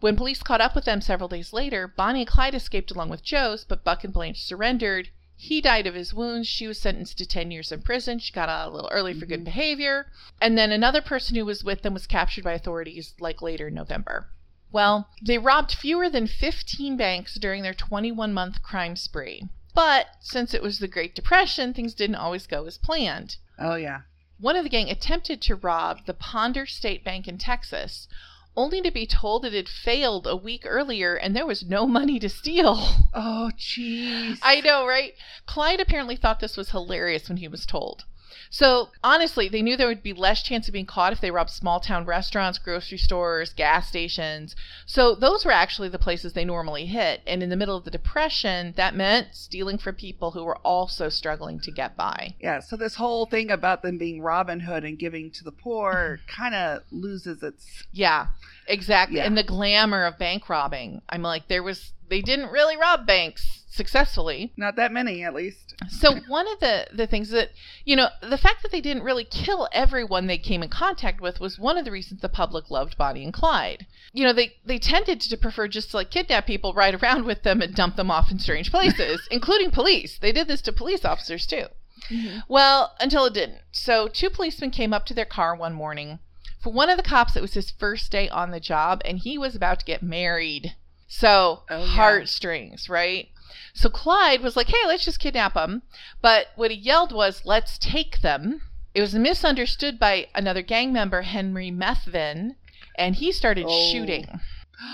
When 0.00 0.16
police 0.16 0.42
caught 0.42 0.60
up 0.60 0.74
with 0.74 0.84
them 0.84 1.00
several 1.00 1.28
days 1.28 1.52
later, 1.52 1.86
Bonnie 1.86 2.22
and 2.22 2.28
Clyde 2.28 2.54
escaped 2.54 2.90
along 2.90 3.08
with 3.08 3.22
Jones, 3.22 3.64
but 3.64 3.84
Buck 3.84 4.02
and 4.02 4.12
Blanche 4.12 4.42
surrendered. 4.42 5.10
He 5.36 5.60
died 5.60 5.86
of 5.86 5.94
his 5.94 6.12
wounds. 6.12 6.48
She 6.48 6.66
was 6.66 6.78
sentenced 6.78 7.18
to 7.18 7.26
10 7.26 7.50
years 7.50 7.72
in 7.72 7.82
prison. 7.82 8.18
She 8.18 8.32
got 8.32 8.48
out 8.48 8.68
a 8.68 8.74
little 8.74 8.90
early 8.92 9.14
for 9.14 9.26
good 9.26 9.40
Mhm. 9.40 9.44
behavior. 9.44 10.10
And 10.40 10.58
then 10.58 10.72
another 10.72 11.02
person 11.02 11.36
who 11.36 11.44
was 11.44 11.64
with 11.64 11.82
them 11.82 11.94
was 11.94 12.06
captured 12.06 12.44
by 12.44 12.52
authorities 12.52 13.14
like 13.20 13.42
later 13.42 13.68
in 13.68 13.74
November. 13.74 14.28
Well, 14.72 15.08
they 15.20 15.36
robbed 15.38 15.74
fewer 15.74 16.08
than 16.08 16.26
15 16.26 16.96
banks 16.96 17.34
during 17.34 17.62
their 17.62 17.74
21 17.74 18.32
month 18.32 18.62
crime 18.62 18.96
spree. 18.96 19.44
But 19.74 20.06
since 20.20 20.54
it 20.54 20.62
was 20.62 20.78
the 20.78 20.88
Great 20.88 21.14
Depression, 21.14 21.72
things 21.74 21.94
didn't 21.94 22.16
always 22.16 22.46
go 22.46 22.64
as 22.66 22.78
planned. 22.78 23.36
oh 23.58 23.74
yeah. 23.74 24.00
One 24.40 24.56
of 24.56 24.64
the 24.64 24.70
gang 24.70 24.90
attempted 24.90 25.40
to 25.42 25.54
rob 25.56 26.06
the 26.06 26.14
Ponder 26.14 26.66
State 26.66 27.04
Bank 27.04 27.28
in 27.28 27.38
Texas, 27.38 28.08
only 28.56 28.82
to 28.82 28.90
be 28.90 29.06
told 29.06 29.44
it 29.44 29.52
had 29.52 29.68
failed 29.68 30.26
a 30.26 30.36
week 30.36 30.64
earlier 30.66 31.14
and 31.14 31.34
there 31.36 31.46
was 31.46 31.62
no 31.62 31.86
money 31.98 32.18
to 32.18 32.28
steal. 32.28 32.76
Oh 33.14 33.50
jeez. 33.56 34.38
I 34.42 34.60
know, 34.60 34.86
right? 34.86 35.14
Clyde 35.46 35.80
apparently 35.80 36.16
thought 36.16 36.40
this 36.40 36.56
was 36.56 36.70
hilarious 36.70 37.28
when 37.28 37.38
he 37.38 37.48
was 37.48 37.64
told. 37.66 38.04
So 38.50 38.90
honestly, 39.02 39.48
they 39.48 39.62
knew 39.62 39.76
there 39.76 39.88
would 39.88 40.02
be 40.02 40.12
less 40.12 40.42
chance 40.42 40.68
of 40.68 40.72
being 40.72 40.86
caught 40.86 41.12
if 41.12 41.20
they 41.20 41.30
robbed 41.30 41.50
small 41.50 41.80
town 41.80 42.04
restaurants, 42.04 42.58
grocery 42.58 42.98
stores, 42.98 43.52
gas 43.52 43.88
stations. 43.88 44.54
So 44.86 45.14
those 45.14 45.44
were 45.44 45.52
actually 45.52 45.88
the 45.88 45.98
places 45.98 46.32
they 46.32 46.44
normally 46.44 46.86
hit. 46.86 47.22
And 47.26 47.42
in 47.42 47.50
the 47.50 47.56
middle 47.56 47.76
of 47.76 47.84
the 47.84 47.90
Depression, 47.90 48.74
that 48.76 48.94
meant 48.94 49.28
stealing 49.32 49.78
from 49.78 49.94
people 49.94 50.32
who 50.32 50.44
were 50.44 50.58
also 50.58 51.08
struggling 51.08 51.60
to 51.60 51.70
get 51.70 51.96
by. 51.96 52.34
Yeah, 52.40 52.60
so 52.60 52.76
this 52.76 52.96
whole 52.96 53.26
thing 53.26 53.50
about 53.50 53.82
them 53.82 53.98
being 53.98 54.20
Robin 54.20 54.60
Hood 54.60 54.84
and 54.84 54.98
giving 54.98 55.30
to 55.32 55.44
the 55.44 55.52
poor 55.52 56.20
mm-hmm. 56.20 56.42
kind 56.42 56.54
of 56.54 56.82
loses 56.90 57.42
its. 57.42 57.84
Yeah, 57.92 58.28
exactly. 58.66 59.18
Yeah. 59.18 59.24
And 59.24 59.36
the 59.36 59.44
glamour 59.44 60.04
of 60.04 60.18
bank 60.18 60.48
robbing. 60.48 61.02
I'm 61.08 61.22
like, 61.22 61.48
there 61.48 61.62
was, 61.62 61.92
they 62.08 62.20
didn't 62.20 62.50
really 62.50 62.76
rob 62.76 63.06
banks 63.06 63.61
successfully. 63.72 64.52
Not 64.56 64.76
that 64.76 64.92
many, 64.92 65.22
at 65.24 65.34
least. 65.34 65.74
So 65.88 66.16
one 66.28 66.46
of 66.46 66.60
the 66.60 66.86
the 66.92 67.06
things 67.06 67.30
that 67.30 67.50
you 67.84 67.96
know 67.96 68.08
the 68.20 68.38
fact 68.38 68.62
that 68.62 68.70
they 68.70 68.80
didn't 68.80 69.02
really 69.02 69.24
kill 69.24 69.68
everyone 69.72 70.26
they 70.26 70.38
came 70.38 70.62
in 70.62 70.68
contact 70.68 71.20
with 71.20 71.40
was 71.40 71.58
one 71.58 71.76
of 71.78 71.84
the 71.84 71.90
reasons 71.90 72.20
the 72.20 72.28
public 72.28 72.70
loved 72.70 72.96
Bonnie 72.96 73.24
and 73.24 73.32
Clyde. 73.32 73.86
You 74.12 74.24
know 74.24 74.32
they 74.32 74.54
they 74.64 74.78
tended 74.78 75.20
to 75.22 75.36
prefer 75.36 75.68
just 75.68 75.90
to 75.90 75.96
like 75.96 76.10
kidnap 76.10 76.46
people, 76.46 76.74
ride 76.74 77.02
around 77.02 77.24
with 77.24 77.42
them, 77.42 77.60
and 77.60 77.74
dump 77.74 77.96
them 77.96 78.10
off 78.10 78.30
in 78.30 78.38
strange 78.38 78.70
places, 78.70 79.26
including 79.30 79.70
police. 79.70 80.18
They 80.18 80.32
did 80.32 80.48
this 80.48 80.62
to 80.62 80.72
police 80.72 81.04
officers 81.04 81.46
too. 81.46 81.66
Mm-hmm. 82.10 82.40
Well, 82.48 82.94
until 83.00 83.24
it 83.26 83.34
didn't. 83.34 83.60
So 83.70 84.08
two 84.08 84.28
policemen 84.30 84.70
came 84.70 84.92
up 84.92 85.06
to 85.06 85.14
their 85.14 85.24
car 85.24 85.54
one 85.54 85.72
morning. 85.72 86.18
For 86.60 86.72
one 86.72 86.90
of 86.90 86.96
the 86.96 87.02
cops, 87.02 87.36
it 87.36 87.42
was 87.42 87.54
his 87.54 87.70
first 87.72 88.12
day 88.12 88.28
on 88.28 88.50
the 88.50 88.60
job, 88.60 89.02
and 89.04 89.18
he 89.18 89.36
was 89.38 89.56
about 89.56 89.80
to 89.80 89.84
get 89.84 90.02
married. 90.02 90.74
So 91.08 91.62
Oh, 91.68 91.80
yeah. 91.80 91.86
heartstrings, 91.86 92.88
right? 92.88 93.28
So 93.74 93.88
Clyde 93.88 94.40
was 94.42 94.56
like, 94.56 94.68
"Hey, 94.68 94.86
let's 94.86 95.04
just 95.04 95.20
kidnap 95.20 95.54
them." 95.54 95.82
But 96.20 96.48
what 96.56 96.70
he 96.70 96.76
yelled 96.76 97.12
was, 97.12 97.42
"Let's 97.44 97.78
take 97.78 98.20
them." 98.20 98.62
It 98.94 99.00
was 99.00 99.14
misunderstood 99.14 99.98
by 99.98 100.28
another 100.34 100.62
gang 100.62 100.92
member, 100.92 101.22
Henry 101.22 101.70
Methvin, 101.70 102.56
and 102.96 103.16
he 103.16 103.32
started 103.32 103.66
Oh. 103.68 103.90
shooting. 103.90 104.40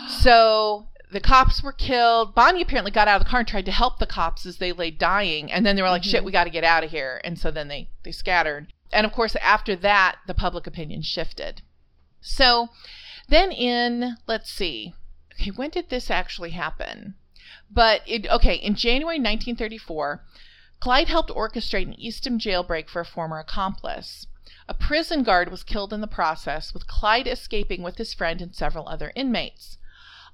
So 0.08 0.88
the 1.10 1.20
cops 1.20 1.62
were 1.62 1.72
killed. 1.72 2.34
Bonnie 2.34 2.62
apparently 2.62 2.90
got 2.90 3.08
out 3.08 3.20
of 3.20 3.24
the 3.24 3.30
car 3.30 3.40
and 3.40 3.48
tried 3.48 3.64
to 3.64 3.72
help 3.72 3.98
the 3.98 4.06
cops 4.06 4.44
as 4.46 4.58
they 4.58 4.72
lay 4.72 4.90
dying, 4.90 5.50
and 5.50 5.64
then 5.64 5.74
they 5.74 5.82
were 5.82 5.88
like, 5.90 6.04
"Shit, 6.04 6.22
Mhm. 6.22 6.26
we 6.26 6.32
got 6.32 6.44
to 6.44 6.50
get 6.50 6.64
out 6.64 6.84
of 6.84 6.90
here." 6.90 7.20
And 7.24 7.38
so 7.38 7.50
then 7.50 7.68
they 7.68 7.88
they 8.04 8.12
scattered. 8.12 8.72
And 8.92 9.04
of 9.04 9.12
course, 9.12 9.34
after 9.36 9.74
that, 9.76 10.16
the 10.26 10.34
public 10.34 10.66
opinion 10.66 11.02
shifted. 11.02 11.62
So 12.20 12.68
then 13.28 13.50
in 13.52 14.16
let's 14.26 14.50
see, 14.50 14.94
okay, 15.34 15.50
when 15.50 15.70
did 15.70 15.88
this 15.90 16.10
actually 16.10 16.50
happen? 16.50 17.14
But 17.70 18.02
it 18.06 18.26
okay 18.28 18.54
in 18.54 18.74
January 18.74 19.18
1934, 19.18 20.24
Clyde 20.80 21.08
helped 21.08 21.30
orchestrate 21.30 21.86
an 21.86 22.00
Eastham 22.00 22.38
jailbreak 22.38 22.88
for 22.88 23.00
a 23.00 23.04
former 23.04 23.38
accomplice. 23.38 24.26
A 24.68 24.74
prison 24.74 25.22
guard 25.22 25.50
was 25.50 25.62
killed 25.62 25.92
in 25.92 26.00
the 26.00 26.06
process, 26.06 26.72
with 26.72 26.86
Clyde 26.86 27.26
escaping 27.26 27.82
with 27.82 27.98
his 27.98 28.14
friend 28.14 28.40
and 28.40 28.54
several 28.54 28.88
other 28.88 29.12
inmates. 29.14 29.78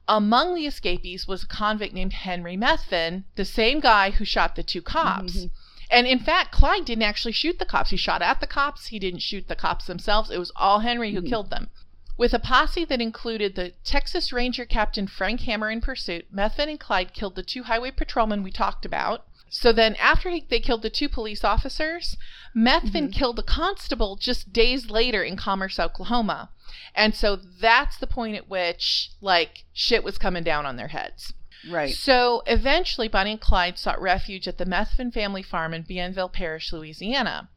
Among 0.07 0.55
the 0.55 0.67
escapees 0.67 1.27
was 1.27 1.45
a 1.45 1.47
convict 1.47 1.95
named 1.95 2.13
Henry 2.13 2.57
Methvin, 2.57 3.25
the 3.37 3.45
same 3.45 3.81
guy 3.81 4.11
who 4.11 4.25
shot 4.25 4.55
the 4.55 4.63
two 4.63 4.83
cops. 4.83 5.37
Mhm. 5.37 5.51
And 5.91 6.07
in 6.07 6.19
fact, 6.19 6.53
Clyde 6.53 6.85
didn't 6.85 7.05
actually 7.05 7.33
shoot 7.33 7.59
the 7.59 7.65
cops. 7.65 7.91
He 7.91 7.97
shot 7.97 8.21
at 8.23 8.41
the 8.41 8.47
cops. 8.47 8.87
He 8.87 8.99
didn't 8.99 9.21
shoot 9.21 9.49
the 9.49 9.57
cops 9.57 9.87
themselves. 9.87 10.31
It 10.31 10.39
was 10.39 10.53
all 10.57 10.81
Henry 10.81 11.13
who 11.13 11.23
Mhm. 11.23 11.29
killed 11.29 11.51
them. 11.51 11.71
With 12.17 12.33
a 12.33 12.39
posse 12.39 12.85
that 12.85 13.01
included 13.01 13.55
the 13.55 13.73
Texas 13.85 14.33
Ranger 14.33 14.65
Captain 14.65 15.07
Frank 15.09 15.41
Hammer 15.43 15.71
in 15.71 15.81
pursuit, 15.81 16.33
Methvin 16.35 16.69
and 16.69 16.79
Clyde 16.79 17.13
killed 17.13 17.35
the 17.35 17.43
two 17.43 17.65
highway 17.65 17.91
patrolmen 17.91 18.43
we 18.43 18.53
talked 18.53 18.85
about. 18.85 19.27
So 19.51 19.73
then, 19.73 19.95
after 19.97 20.31
he, 20.31 20.45
they 20.49 20.61
killed 20.61 20.83
the 20.83 20.91
two 20.91 21.09
police 21.09 21.45
officers, 21.45 22.17
Methvin 22.57 23.09
Mhm. 23.09 23.13
killed 23.13 23.39
a 23.39 23.43
constable 23.43 24.17
just 24.17 24.53
days 24.53 24.91
later 24.91 25.23
in 25.23 25.37
Commerce, 25.37 25.79
Oklahoma. 25.79 26.51
And 26.95 27.15
so 27.15 27.37
that's 27.37 27.97
the 27.97 28.07
point 28.07 28.37
at 28.37 28.49
which, 28.49 29.11
like, 29.21 29.65
shit 29.73 30.03
was 30.03 30.19
coming 30.19 30.43
down 30.43 30.67
on 30.67 30.77
their 30.77 30.89
heads. 30.89 31.35
Right. 31.69 31.95
So 31.95 32.43
eventually, 32.47 33.09
Bonnie 33.09 33.33
and 33.33 33.41
Clyde 33.41 33.79
sought 33.79 34.01
refuge 34.01 34.47
at 34.49 34.59
the 34.59 34.67
Methvin 34.67 35.13
family 35.13 35.43
farm 35.43 35.73
in 35.73 35.83
Bienville 35.83 36.33
Parish, 36.33 36.73
Louisiana. 36.73 37.49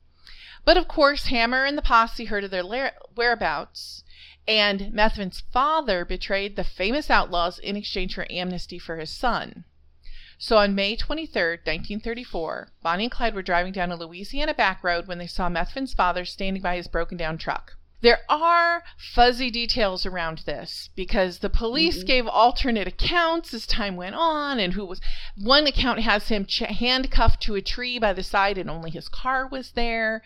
But 0.65 0.77
of 0.77 0.87
course, 0.87 1.27
Hammer 1.27 1.65
and 1.65 1.77
the 1.77 1.81
posse 1.81 2.25
heard 2.25 2.43
of 2.43 2.51
their 2.51 2.63
la- 2.63 2.89
whereabouts, 3.15 4.03
and 4.47 4.93
Methvin's 4.93 5.41
father 5.51 6.05
betrayed 6.05 6.55
the 6.55 6.63
famous 6.63 7.09
outlaws 7.09 7.59
in 7.59 7.75
exchange 7.75 8.15
for 8.15 8.25
amnesty 8.31 8.79
for 8.79 8.97
his 8.97 9.09
son. 9.09 9.65
So 10.39 10.57
on 10.57 10.75
May 10.75 10.95
23rd, 10.95 11.65
1934, 11.65 12.69
Bonnie 12.83 13.05
and 13.05 13.11
Clyde 13.11 13.33
were 13.33 13.41
driving 13.41 13.73
down 13.73 13.91
a 13.91 13.95
Louisiana 13.95 14.53
back 14.53 14.83
road 14.83 15.07
when 15.07 15.17
they 15.17 15.27
saw 15.27 15.49
Methvin's 15.49 15.93
father 15.93 16.25
standing 16.25 16.61
by 16.61 16.75
his 16.75 16.87
broken 16.87 17.17
down 17.17 17.37
truck. 17.37 17.73
There 18.01 18.19
are 18.29 18.83
fuzzy 19.15 19.49
details 19.49 20.05
around 20.05 20.43
this 20.45 20.91
because 20.95 21.39
the 21.39 21.49
police 21.49 22.03
Mhm. 22.03 22.07
gave 22.07 22.27
alternate 22.27 22.87
accounts 22.87 23.55
as 23.55 23.65
time 23.65 23.95
went 23.95 24.13
on, 24.13 24.59
and 24.59 24.73
who 24.73 24.85
was 24.85 25.01
one 25.35 25.65
account 25.65 26.01
has 26.01 26.27
him 26.27 26.45
ch- 26.45 26.59
handcuffed 26.59 27.41
to 27.41 27.55
a 27.55 27.61
tree 27.61 27.97
by 27.97 28.13
the 28.13 28.21
side, 28.21 28.59
and 28.59 28.69
only 28.69 28.91
his 28.91 29.09
car 29.09 29.47
was 29.47 29.71
there. 29.71 30.21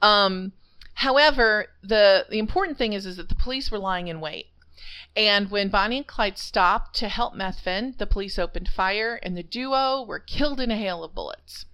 Um, 0.00 0.52
however, 0.98 1.68
the 1.82 2.26
the 2.28 2.38
important 2.38 2.76
thing 2.76 2.92
is 2.92 3.06
is 3.06 3.16
that 3.16 3.28
the 3.28 3.34
police 3.34 3.70
were 3.70 3.78
lying 3.78 4.08
in 4.08 4.20
wait. 4.20 4.46
And 5.16 5.50
when 5.50 5.68
Bonnie 5.68 5.98
and 5.98 6.06
Clyde 6.06 6.38
stopped 6.38 6.94
to 6.96 7.08
help 7.08 7.34
Methvin, 7.34 7.96
the 7.98 8.06
police 8.06 8.38
opened 8.38 8.68
fire, 8.68 9.18
and 9.22 9.36
the 9.36 9.42
duo 9.42 10.02
were 10.02 10.18
killed 10.18 10.60
in 10.60 10.70
a 10.70 10.76
hail 10.76 11.02
of 11.02 11.14
bullets. 11.14 11.66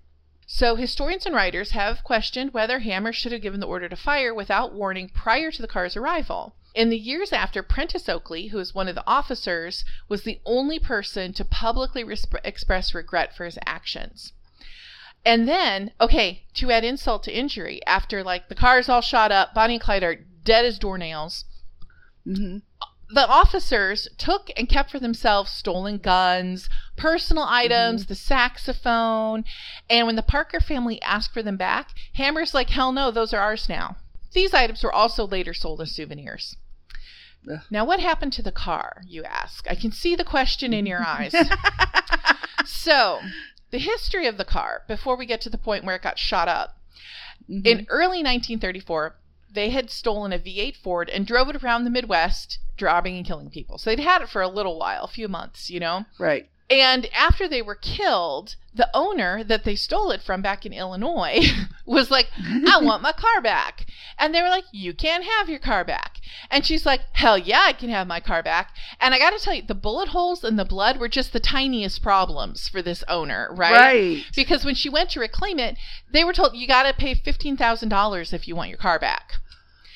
So, 0.47 0.76
historians 0.76 1.26
and 1.26 1.35
writers 1.35 1.71
have 1.71 2.04
questioned 2.04 2.52
whether 2.52 2.81
Hammer 2.81 3.12
should 3.12 3.33
have 3.33 3.40
given 3.40 3.61
the 3.61 3.66
order 3.66 3.88
to 3.88 3.97
fire 3.97 4.35
without 4.35 4.73
warning 4.73 5.09
prior 5.09 5.50
to 5.50 5.62
the 5.62 5.69
car's 5.69 5.97
arrival. 5.97 6.54
In 6.75 6.90
the 6.90 6.99
years 6.99 7.33
after, 7.33 7.62
Prentiss 7.62 8.09
Oakley, 8.09 8.49
who 8.49 8.59
was 8.59 8.75
one 8.75 8.88
of 8.88 8.95
the 8.95 9.07
officers, 9.07 9.85
was 10.09 10.23
the 10.23 10.40
only 10.45 10.78
person 10.78 11.33
to 11.33 11.45
publicly 11.45 12.04
resp- 12.04 12.40
express 12.45 12.95
regret 12.95 13.35
for 13.35 13.45
his 13.47 13.59
actions. 13.64 14.33
And 15.25 15.49
then, 15.49 15.93
okay, 16.00 16.45
to 16.54 16.71
add 16.71 16.85
insult 16.85 17.23
to 17.25 17.37
injury, 17.37 17.81
after 17.87 18.23
like 18.23 18.49
the 18.49 18.54
car's 18.54 18.88
all 18.88 19.00
shot 19.00 19.33
up, 19.33 19.54
Bonnie 19.54 19.75
and 19.75 19.83
Clyde 19.83 20.02
are 20.02 20.16
dead 20.45 20.64
as 20.64 20.78
doornails 20.78 21.45
hmm 22.25 22.59
the 23.11 23.28
officers 23.28 24.09
took 24.19 24.50
and 24.57 24.69
kept 24.69 24.90
for 24.90 24.99
themselves 24.99 25.50
stolen 25.50 25.99
guns, 25.99 26.69
personal 26.97 27.45
items, 27.45 28.07
the 28.07 28.14
saxophone, 28.14 29.45
and 29.88 30.07
when 30.07 30.16
the 30.16 30.23
Parker 30.23 30.61
family 30.61 31.00
asked 31.02 31.33
for 31.33 31.43
them 31.43 31.57
back, 31.57 31.90
Hammer's 32.14 32.54
like, 32.54 32.71
hell 32.71 32.93
no, 32.93 33.11
those 33.11 33.33
are 33.33 33.40
ours 33.40 33.69
now. 33.69 33.97
These 34.33 34.54
items 34.54 34.83
were 34.83 34.93
also 34.93 35.26
later 35.26 35.54
sold 35.54 35.81
as 35.81 35.93
souvenirs. 35.93 36.57
Ugh. 37.50 37.61
Now, 37.71 37.85
what 37.85 38.00
happened 38.00 38.33
to 38.35 38.43
the 38.43 38.50
car, 38.50 39.02
you 39.07 39.23
ask? 39.23 39.66
I 39.71 39.75
can 39.75 39.93
see 39.93 40.16
the 40.16 40.25
question 40.25 40.73
in 40.73 40.87
your 40.87 41.02
eyes. 41.07 41.35
so, 42.64 43.21
the 43.75 43.81
history 43.81 44.28
of 44.28 44.37
the 44.37 44.45
car, 44.45 44.85
before 44.87 45.16
we 45.16 45.26
get 45.26 45.40
to 45.40 45.50
the 45.50 45.59
point 45.59 45.83
where 45.85 45.97
it 45.97 46.02
got 46.02 46.16
shot 46.16 46.47
up, 46.47 46.78
Mhm. 47.50 47.66
in 47.66 47.87
early 47.88 48.23
1934, 48.23 49.16
they 49.50 49.71
had 49.71 49.90
stolen 49.90 50.33
a 50.33 50.38
V8 50.38 50.76
Ford 50.76 51.11
and 51.11 51.26
drove 51.26 51.49
it 51.49 51.61
around 51.61 51.83
the 51.83 51.90
Midwest, 51.90 52.61
robbing 52.81 53.16
and 53.16 53.26
killing 53.26 53.50
people. 53.50 53.76
So 53.78 53.90
they'd 53.90 53.99
had 53.99 54.23
it 54.23 54.28
for 54.28 54.43
a 54.43 54.49
little 54.49 54.78
while, 54.78 55.02
a 55.02 55.09
few 55.09 55.26
months, 55.26 55.71
you 55.71 55.81
know? 55.81 56.07
right. 56.19 56.49
And 56.71 57.06
after 57.14 57.47
they 57.47 57.61
were 57.61 57.75
killed, 57.75 58.56
the 58.75 58.88
owner 58.94 59.44
that 59.44 59.64
they 59.64 59.76
stole 59.76 60.11
it 60.11 60.23
from 60.23 60.42
back 60.42 60.64
in 60.64 60.73
Illinois 60.73 61.47
was 61.87 62.11
like, 62.11 62.28
I 62.38 62.78
want 62.83 63.02
my 63.02 63.12
car 63.12 63.40
back. 63.40 63.87
And 64.18 64.35
they 64.35 64.40
were 64.42 64.49
like, 64.49 64.64
You 64.73 64.94
can't 64.94 65.25
have 65.25 65.49
your 65.49 65.59
car 65.59 65.85
back. 65.85 66.21
And 66.50 66.64
she's 66.64 66.87
like, 66.87 67.02
Hell 67.12 67.37
yeah, 67.37 67.62
I 67.66 67.73
can 67.75 67.90
have 67.90 68.06
my 68.06 68.21
car 68.21 68.42
back. 68.42 68.75
And 68.99 69.14
I 69.14 69.18
got 69.18 69.30
to 69.30 69.38
tell 69.38 69.54
you, 69.54 69.62
the 69.62 69.75
bullet 69.75 70.09
holes 70.09 70.42
and 70.42 70.59
the 70.59 70.64
blood 70.64 70.99
were 70.99 71.09
just 71.09 71.33
the 71.33 71.40
tiniest 71.40 72.02
problems 72.02 72.68
for 72.68 72.80
this 72.80 73.04
owner, 73.09 73.49
right? 73.52 73.73
Right. 73.73 74.25
Because 74.35 74.64
when 74.64 74.75
she 74.75 74.88
went 74.88 75.11
to 75.11 75.21
reclaim 75.21 75.59
it, 75.59 75.76
they 76.11 76.25
were 76.25 76.33
told, 76.33 76.56
You 76.56 76.66
got 76.66 76.85
to 76.85 76.94
pay 76.94 77.14
$15,000 77.14 78.33
if 78.33 78.49
you 78.49 78.56
want 78.56 78.71
your 78.71 78.78
car 78.78 78.99
back. 78.99 79.35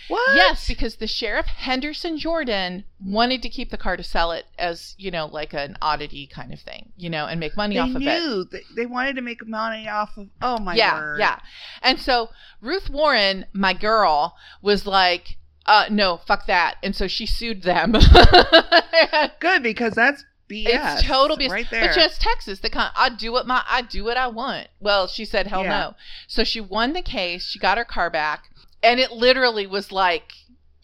What? 0.08 0.36
Yes, 0.36 0.66
because 0.66 0.96
the 0.96 1.06
sheriff 1.06 1.46
Henderson 1.46 2.18
Jordan 2.18 2.84
wanted 3.04 3.42
to 3.42 3.48
keep 3.48 3.70
the 3.70 3.76
car 3.76 3.96
to 3.96 4.02
sell 4.02 4.32
it 4.32 4.46
as, 4.58 4.94
you 4.98 5.10
know, 5.10 5.26
like 5.26 5.52
an 5.52 5.76
oddity 5.82 6.26
kind 6.26 6.52
of 6.52 6.60
thing, 6.60 6.92
you 6.96 7.10
know, 7.10 7.26
and 7.26 7.38
make 7.38 7.56
money 7.56 7.74
they 7.74 7.80
off 7.80 7.90
of 7.94 8.02
it. 8.02 8.50
they, 8.50 8.62
they 8.74 8.86
wanted 8.86 9.16
to 9.16 9.22
make 9.22 9.46
money 9.46 9.88
off 9.88 10.16
of. 10.16 10.28
Oh 10.40 10.58
my 10.58 10.74
yeah, 10.74 10.98
word. 10.98 11.18
yeah. 11.20 11.38
And 11.82 11.98
so 12.00 12.30
Ruth 12.60 12.88
Warren, 12.90 13.46
my 13.52 13.74
girl, 13.74 14.36
was 14.62 14.86
like, 14.86 15.36
uh, 15.66 15.84
no, 15.90 16.16
fuck 16.26 16.46
that. 16.46 16.76
And 16.82 16.96
so 16.96 17.06
she 17.06 17.26
sued 17.26 17.62
them. 17.62 17.92
Good 19.40 19.62
because 19.62 19.92
that's 19.94 20.24
BS. 20.50 20.66
It's 20.66 21.02
total 21.06 21.36
BS. 21.36 21.50
right 21.50 21.66
there. 21.70 21.88
But 21.88 21.94
just 21.94 22.20
Texas, 22.20 22.60
the 22.60 22.70
kind 22.70 22.90
I 22.96 23.10
do 23.10 23.32
what 23.32 23.46
my 23.46 23.62
I 23.68 23.82
do 23.82 24.04
what 24.04 24.16
I 24.16 24.28
want. 24.28 24.68
Well, 24.80 25.06
she 25.06 25.24
said 25.24 25.46
hell 25.46 25.62
Yeah. 25.62 25.68
no. 25.80 25.94
So 26.26 26.44
she 26.44 26.60
won 26.60 26.94
the 26.94 27.02
case. 27.02 27.46
She 27.46 27.58
got 27.58 27.76
her 27.78 27.84
car 27.84 28.08
back, 28.10 28.44
and 28.82 29.00
it 29.00 29.12
literally 29.12 29.66
was 29.66 29.90
like, 29.92 30.32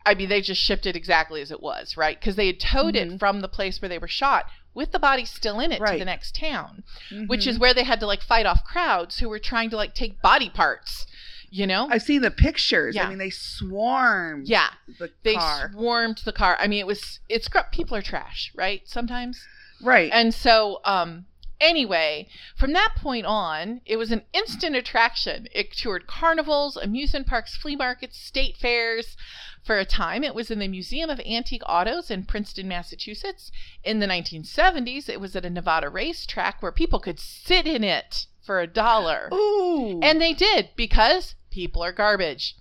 I 0.07 0.15
mean, 0.15 0.29
they 0.29 0.41
just 0.41 0.61
shipped 0.61 0.87
it 0.87 0.97
exactly 0.97 1.41
as 1.41 1.51
it 1.51 1.63
was, 1.63 1.97
right? 1.97 2.19
Because 2.19 2.37
they 2.37 2.47
had 2.49 2.61
towed 2.61 2.95
it 2.97 3.09
Mhm. 3.09 3.19
from 3.19 3.41
the 3.41 3.49
place 3.49 3.81
where 3.81 3.89
they 3.89 3.99
were 3.99 4.09
shot 4.09 4.47
with 4.75 4.91
the 4.93 4.99
body 4.99 5.25
still 5.25 5.61
in 5.61 5.71
it 5.73 5.79
to 5.79 5.99
the 5.99 6.05
next 6.05 6.35
town, 6.35 6.83
which 7.27 7.45
Mhm. 7.45 7.47
is 7.47 7.59
where 7.59 7.73
they 7.73 7.85
had 7.85 8.01
to 8.01 8.07
like 8.07 8.23
fight 8.23 8.45
off 8.45 8.65
crowds 8.65 9.21
who 9.21 9.29
were 9.29 9.39
trying 9.39 9.71
to 9.71 9.77
like 9.77 9.95
take 9.95 10.21
body 10.21 10.51
parts. 10.51 11.07
You 11.51 11.69
know? 11.69 11.87
I've 11.89 12.03
seen 12.03 12.21
the 12.23 12.33
pictures. 12.33 12.97
Yeah. 12.97 13.07
I 13.07 13.09
mean, 13.11 13.19
they 13.19 13.31
swarmed 13.31 14.49
yeah. 14.49 14.71
the 14.99 15.11
They 15.23 15.35
car. 15.37 15.71
swarmed 15.73 16.19
the 16.25 16.33
car. 16.33 16.57
I 16.59 16.67
mean, 16.67 16.81
it 16.81 16.87
was 16.87 17.21
it's 17.29 17.49
people 17.71 17.97
are 17.97 18.03
trash, 18.03 18.51
right? 18.57 18.83
Sometimes. 18.87 19.41
right. 19.81 20.11
And 20.13 20.35
so, 20.35 20.81
um, 20.85 21.27
anyway, 21.65 22.29
from 22.55 22.73
that 22.75 22.95
point 22.97 23.27
on, 23.27 23.81
it 23.87 23.97
was 23.97 24.13
an 24.13 24.23
instant 24.33 24.77
attraction. 24.77 25.49
It 25.53 25.73
toured 25.73 26.07
carnivals, 26.07 26.77
amusement 26.77 27.27
parks, 27.27 27.57
flea 27.57 27.75
markets, 27.75 28.19
state 28.19 28.57
fairs. 28.57 29.17
For 29.65 29.79
a 29.79 29.87
time, 29.87 30.23
it 30.23 30.35
was 30.35 30.51
in 30.51 30.59
the 30.59 30.69
Museum 30.69 31.09
of 31.09 31.21
Antique 31.21 31.63
Autos 31.67 32.11
in 32.11 32.27
Princeton, 32.27 32.69
Massachusetts. 32.69 33.51
In 33.83 33.99
the 33.99 34.07
1970s, 34.07 35.09
it 35.09 35.21
was 35.21 35.35
at 35.35 35.47
a 35.47 35.51
Nevada 35.51 35.89
racetrack 35.89 36.63
where 36.63 36.71
people 36.71 37.01
could 37.01 37.19
sit 37.19 37.67
in 37.67 37.83
it 37.83 38.27
for 38.43 38.61
a 38.61 38.67
dollar. 38.67 39.31
Ooh. 39.33 40.01
And 40.03 40.21
they 40.21 40.35
did 40.35 40.69
because 40.77 41.35
people 41.51 41.83
are 41.83 41.93
garbage. 41.93 42.57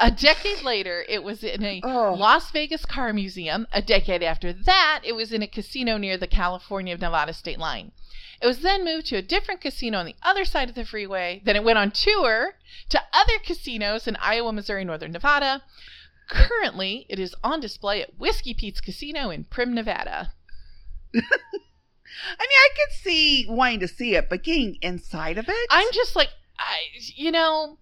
A 0.00 0.10
decade 0.10 0.62
later, 0.62 1.04
it 1.08 1.22
was 1.22 1.44
in 1.44 1.62
a 1.62 1.80
Oh. 1.84 2.14
Las 2.14 2.50
Vegas 2.50 2.84
car 2.84 3.12
museum. 3.12 3.66
A 3.72 3.80
decade 3.82 4.22
after 4.22 4.52
that, 4.52 5.02
it 5.04 5.12
was 5.12 5.32
in 5.32 5.42
a 5.42 5.46
casino 5.46 5.96
near 5.96 6.16
the 6.16 6.26
California 6.26 6.96
Nevada 6.96 7.32
state 7.32 7.58
line. 7.58 7.92
It 8.40 8.46
was 8.46 8.58
then 8.60 8.84
moved 8.84 9.06
to 9.06 9.16
a 9.16 9.22
different 9.22 9.60
casino 9.60 9.98
on 9.98 10.06
the 10.06 10.16
other 10.22 10.44
side 10.44 10.68
of 10.68 10.74
the 10.74 10.84
freeway. 10.84 11.40
Then 11.44 11.54
it 11.54 11.62
went 11.62 11.78
on 11.78 11.92
tour 11.92 12.54
to 12.88 13.00
other 13.12 13.38
casinos 13.38 14.08
in 14.08 14.16
Iowa, 14.16 14.52
Missouri, 14.52 14.84
Northern 14.84 15.12
Nevada. 15.12 15.62
Currently, 16.28 17.06
it 17.08 17.20
is 17.20 17.36
on 17.44 17.60
display 17.60 18.02
at 18.02 18.18
Whiskey 18.18 18.54
Pete's 18.54 18.80
Casino 18.80 19.30
in 19.30 19.44
Primm, 19.44 19.74
Nevada. 19.74 20.32
I 21.14 21.20
mean, 21.20 21.24
I 22.40 22.68
could 22.74 22.94
see 23.02 23.46
wanting 23.48 23.80
to 23.80 23.88
see 23.88 24.16
it, 24.16 24.28
but 24.28 24.42
getting 24.42 24.76
inside 24.82 25.38
of 25.38 25.48
it. 25.48 25.66
I'm 25.70 25.92
just 25.92 26.16
like, 26.16 26.30
I, 26.58 26.78
you 27.14 27.30
know, 27.30 27.78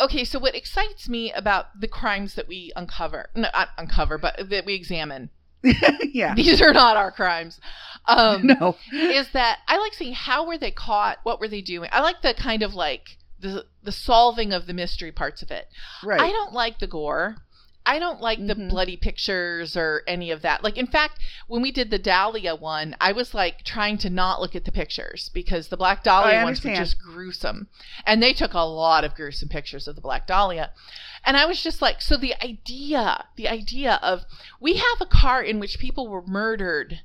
okay. 0.00 0.24
So 0.24 0.38
what 0.38 0.54
excites 0.54 1.08
me 1.08 1.32
about 1.32 1.80
the 1.80 1.88
crimes 1.88 2.34
that 2.34 2.48
we 2.48 2.72
uncover, 2.76 3.30
no, 3.34 3.48
not 3.52 3.68
uncover, 3.76 4.18
but 4.18 4.50
that 4.50 4.64
we 4.64 4.74
examine. 4.74 5.30
yeah. 6.02 6.34
These 6.34 6.62
are 6.62 6.72
not 6.72 6.96
our 6.96 7.10
crimes. 7.10 7.60
Um, 8.06 8.46
no. 8.46 8.76
is 8.92 9.32
that 9.32 9.58
I 9.66 9.76
like 9.78 9.94
seeing 9.94 10.14
how 10.14 10.46
were 10.46 10.58
they 10.58 10.70
caught? 10.70 11.18
What 11.24 11.40
were 11.40 11.48
they 11.48 11.60
doing? 11.60 11.90
I 11.92 12.00
like 12.00 12.22
the 12.22 12.34
kind 12.34 12.62
of 12.62 12.74
like 12.74 13.18
the 13.40 13.66
the 13.82 13.92
solving 13.92 14.52
of 14.52 14.66
the 14.66 14.72
mystery 14.72 15.12
parts 15.12 15.42
of 15.42 15.50
it. 15.50 15.68
Right. 16.02 16.20
I 16.20 16.30
don't 16.30 16.52
like 16.52 16.78
the 16.78 16.86
gore. 16.86 17.36
I 17.88 17.98
don't 17.98 18.20
like 18.20 18.38
the 18.46 18.54
Mhm. 18.54 18.68
bloody 18.68 18.98
pictures 18.98 19.74
or 19.74 20.02
any 20.06 20.30
of 20.30 20.42
that. 20.42 20.62
Like, 20.62 20.76
in 20.76 20.86
fact, 20.86 21.20
when 21.46 21.62
we 21.62 21.72
did 21.72 21.90
the 21.90 21.98
Dahlia 21.98 22.54
one, 22.54 22.94
I 23.00 23.12
was 23.12 23.32
like 23.32 23.64
trying 23.64 23.96
to 23.98 24.10
not 24.10 24.42
look 24.42 24.54
at 24.54 24.66
the 24.66 24.70
pictures 24.72 25.30
because 25.32 25.68
the 25.68 25.76
Black 25.78 26.04
Dahlia 26.04 26.40
I 26.40 26.44
ones 26.44 26.62
were 26.62 26.74
just 26.74 26.98
gruesome. 26.98 27.68
And 28.04 28.22
they 28.22 28.34
took 28.34 28.52
a 28.52 28.60
lot 28.60 29.04
of 29.04 29.14
gruesome 29.14 29.48
pictures 29.48 29.88
of 29.88 29.94
the 29.94 30.02
Black 30.02 30.26
Dahlia. 30.26 30.70
And 31.24 31.38
I 31.38 31.46
was 31.46 31.62
just 31.62 31.80
like, 31.80 32.02
so 32.02 32.18
the 32.18 32.34
idea, 32.44 33.24
the 33.36 33.48
idea 33.48 33.94
of 34.02 34.26
we 34.60 34.74
have 34.74 35.00
a 35.00 35.06
car 35.06 35.42
in 35.42 35.58
which 35.58 35.78
people 35.78 36.08
were 36.08 36.26
murdered 36.26 37.00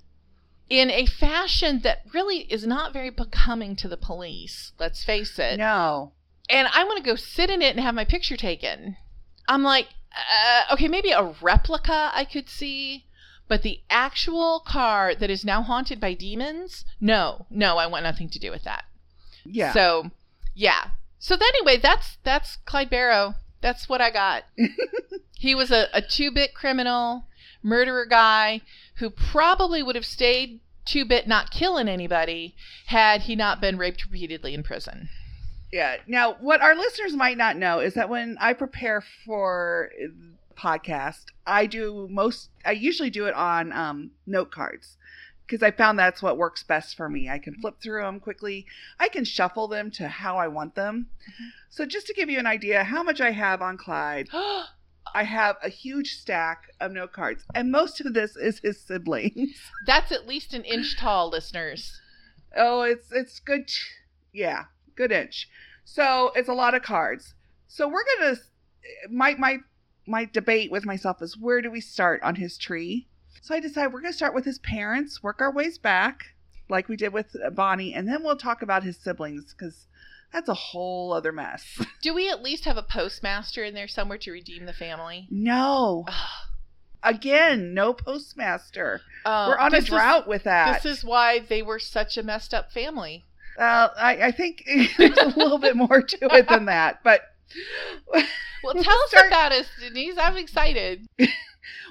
in 0.69 0.91
a 0.91 1.05
fashion 1.05 1.79
that 1.83 2.01
really 2.13 2.39
is 2.51 2.67
not 2.67 2.91
very 2.91 3.09
becoming 3.09 3.77
to 3.77 3.87
the 3.87 3.95
police, 3.97 4.73
let's 4.79 5.03
face 5.05 5.39
it 5.39 5.57
No. 5.57 6.11
and 6.49 6.67
I 6.73 6.83
want 6.83 6.97
to 6.97 7.09
go 7.09 7.15
sit 7.15 7.49
in 7.49 7.61
it 7.61 7.73
and 7.75 7.79
have 7.79 7.95
my 7.95 8.05
picture 8.05 8.35
taken. 8.35 8.97
I'm 9.47 9.63
like, 9.63 9.87
uh, 10.13 10.73
okay, 10.73 10.87
maybe 10.87 11.11
a 11.11 11.33
replica 11.41 12.11
I 12.13 12.25
could 12.25 12.49
see, 12.49 13.05
but 13.47 13.63
the 13.63 13.81
actual 13.89 14.59
car 14.59 15.15
that 15.15 15.29
is 15.29 15.43
now 15.43 15.61
haunted 15.61 15.99
by 15.99 16.13
demons, 16.13 16.85
no, 17.01 17.45
no, 17.49 17.77
I 17.77 17.87
want 17.87 18.03
nothing 18.03 18.29
to 18.29 18.39
do 18.39 18.51
with 18.51 18.63
that. 18.63 18.85
Yeah. 19.45 19.73
So, 19.73 20.11
yeah. 20.53 20.91
So 21.19 21.35
then 21.35 21.49
anyway, 21.55 21.77
that's 21.77 22.17
that's 22.23 22.57
Clyde 22.65 22.89
Barrow. 22.89 23.35
That's 23.61 23.87
what 23.87 24.01
I 24.01 24.11
got. 24.11 24.43
he 25.37 25.55
was 25.55 25.71
a, 25.71 25.87
a 25.93 26.01
two-bit 26.01 26.53
criminal, 26.53 27.27
murderer 27.61 28.05
guy 28.05 28.61
who 28.95 29.09
probably 29.09 29.81
would 29.81 29.95
have 29.95 30.05
stayed 30.05 30.59
two-bit 30.85 31.27
not 31.27 31.49
killing 31.49 31.87
anybody 31.87 32.55
had 32.87 33.21
he 33.21 33.35
not 33.35 33.61
been 33.61 33.77
raped 33.77 34.05
repeatedly 34.05 34.53
in 34.53 34.63
prison. 34.63 35.09
Yeah. 35.73 35.95
Now, 36.05 36.35
what 36.39 36.61
our 36.61 36.75
listeners 36.75 37.15
might 37.15 37.35
not 37.35 37.57
know 37.57 37.79
is 37.79 37.95
that 37.95 38.07
when 38.07 38.37
I 38.39 38.53
prepare 38.53 39.03
for 39.25 39.89
the 39.99 40.13
podcast, 40.55 41.25
I 41.47 41.65
do 41.65 42.07
most. 42.11 42.51
I 42.63 42.73
usually 42.73 43.09
do 43.09 43.25
it 43.25 43.33
on 43.33 43.73
um, 43.73 44.11
note 44.27 44.51
cards 44.51 44.97
because 45.47 45.63
I 45.63 45.71
found 45.71 45.97
that's 45.97 46.21
what 46.21 46.37
works 46.37 46.61
best 46.61 46.95
for 46.95 47.09
me. 47.09 47.27
I 47.27 47.39
can 47.39 47.53
mm-hmm. 47.53 47.61
flip 47.61 47.81
through 47.81 48.03
them 48.03 48.19
quickly. 48.19 48.67
I 48.99 49.09
can 49.09 49.25
shuffle 49.25 49.67
them 49.67 49.89
to 49.91 50.07
how 50.07 50.37
I 50.37 50.47
want 50.47 50.75
them. 50.75 51.07
Mm-hmm. 51.23 51.45
So, 51.71 51.87
just 51.87 52.05
to 52.05 52.13
give 52.13 52.29
you 52.29 52.37
an 52.37 52.45
idea 52.45 52.83
how 52.83 53.01
much 53.01 53.19
I 53.19 53.31
have 53.31 53.63
on 53.63 53.75
Clyde, 53.75 54.29
I 55.15 55.23
have 55.23 55.55
a 55.63 55.69
huge 55.69 56.17
stack 56.17 56.65
of 56.79 56.91
note 56.91 57.13
cards, 57.13 57.45
and 57.55 57.71
most 57.71 57.99
of 57.99 58.13
this 58.13 58.35
is 58.35 58.59
his 58.59 58.79
siblings. 58.79 59.55
That's 59.87 60.11
at 60.11 60.27
least 60.27 60.53
an 60.53 60.65
inch 60.65 60.99
tall, 60.99 61.31
listeners. 61.31 61.99
Oh, 62.55 62.83
it's 62.83 63.11
it's 63.11 63.39
good. 63.39 63.71
Yeah, 64.31 64.65
good 64.95 65.11
inch. 65.11 65.49
So 65.85 66.31
it's 66.35 66.49
a 66.49 66.53
lot 66.53 66.73
of 66.75 66.81
cards. 66.83 67.33
So 67.67 67.87
we're 67.87 68.03
gonna 68.17 68.37
my 69.09 69.35
my 69.35 69.57
my 70.05 70.25
debate 70.25 70.71
with 70.71 70.85
myself 70.85 71.21
is 71.21 71.37
where 71.37 71.61
do 71.61 71.71
we 71.71 71.81
start 71.81 72.21
on 72.23 72.35
his 72.35 72.57
tree? 72.57 73.07
So 73.41 73.55
I 73.55 73.59
decide 73.59 73.91
we're 73.93 74.01
gonna 74.01 74.13
start 74.13 74.33
with 74.33 74.45
his 74.45 74.59
parents, 74.59 75.23
work 75.23 75.41
our 75.41 75.51
ways 75.51 75.77
back, 75.77 76.35
like 76.69 76.87
we 76.87 76.95
did 76.95 77.13
with 77.13 77.35
Bonnie, 77.53 77.93
and 77.93 78.07
then 78.07 78.23
we'll 78.23 78.37
talk 78.37 78.61
about 78.61 78.83
his 78.83 78.97
siblings 78.97 79.53
because 79.53 79.87
that's 80.31 80.49
a 80.49 80.53
whole 80.53 81.13
other 81.13 81.31
mess. 81.31 81.79
Do 82.01 82.13
we 82.13 82.29
at 82.29 82.41
least 82.41 82.65
have 82.65 82.77
a 82.77 82.83
postmaster 82.83 83.63
in 83.63 83.73
there 83.73 83.87
somewhere 83.87 84.17
to 84.19 84.31
redeem 84.31 84.65
the 84.65 84.73
family? 84.73 85.27
No, 85.29 86.05
again, 87.03 87.73
no 87.73 87.93
postmaster. 87.93 89.01
Oh, 89.25 89.49
we're 89.49 89.57
on 89.57 89.73
a 89.73 89.77
this 89.77 89.83
is- 89.85 89.89
drought 89.89 90.27
with 90.27 90.43
that. 90.43 90.81
This 90.81 90.97
is 90.99 91.03
why 91.05 91.39
they 91.39 91.61
were 91.61 91.79
such 91.79 92.17
a 92.17 92.23
messed 92.23 92.53
up 92.53 92.71
family. 92.71 93.25
Uh, 93.57 93.89
I, 93.97 94.17
I 94.27 94.31
think 94.31 94.63
there's 94.97 95.17
a 95.17 95.27
little 95.37 95.59
bit 95.59 95.75
more 95.75 96.01
to 96.01 96.35
it 96.35 96.47
than 96.47 96.65
that, 96.65 97.03
but 97.03 97.21
Well, 98.11 98.23
We'll 98.63 98.73
tell 98.83 98.93
us 98.93 99.09
start- 99.09 99.27
about 99.27 99.51
us, 99.51 99.67
Denise. 99.79 100.15
I'm 100.19 100.37
excited. 100.37 101.05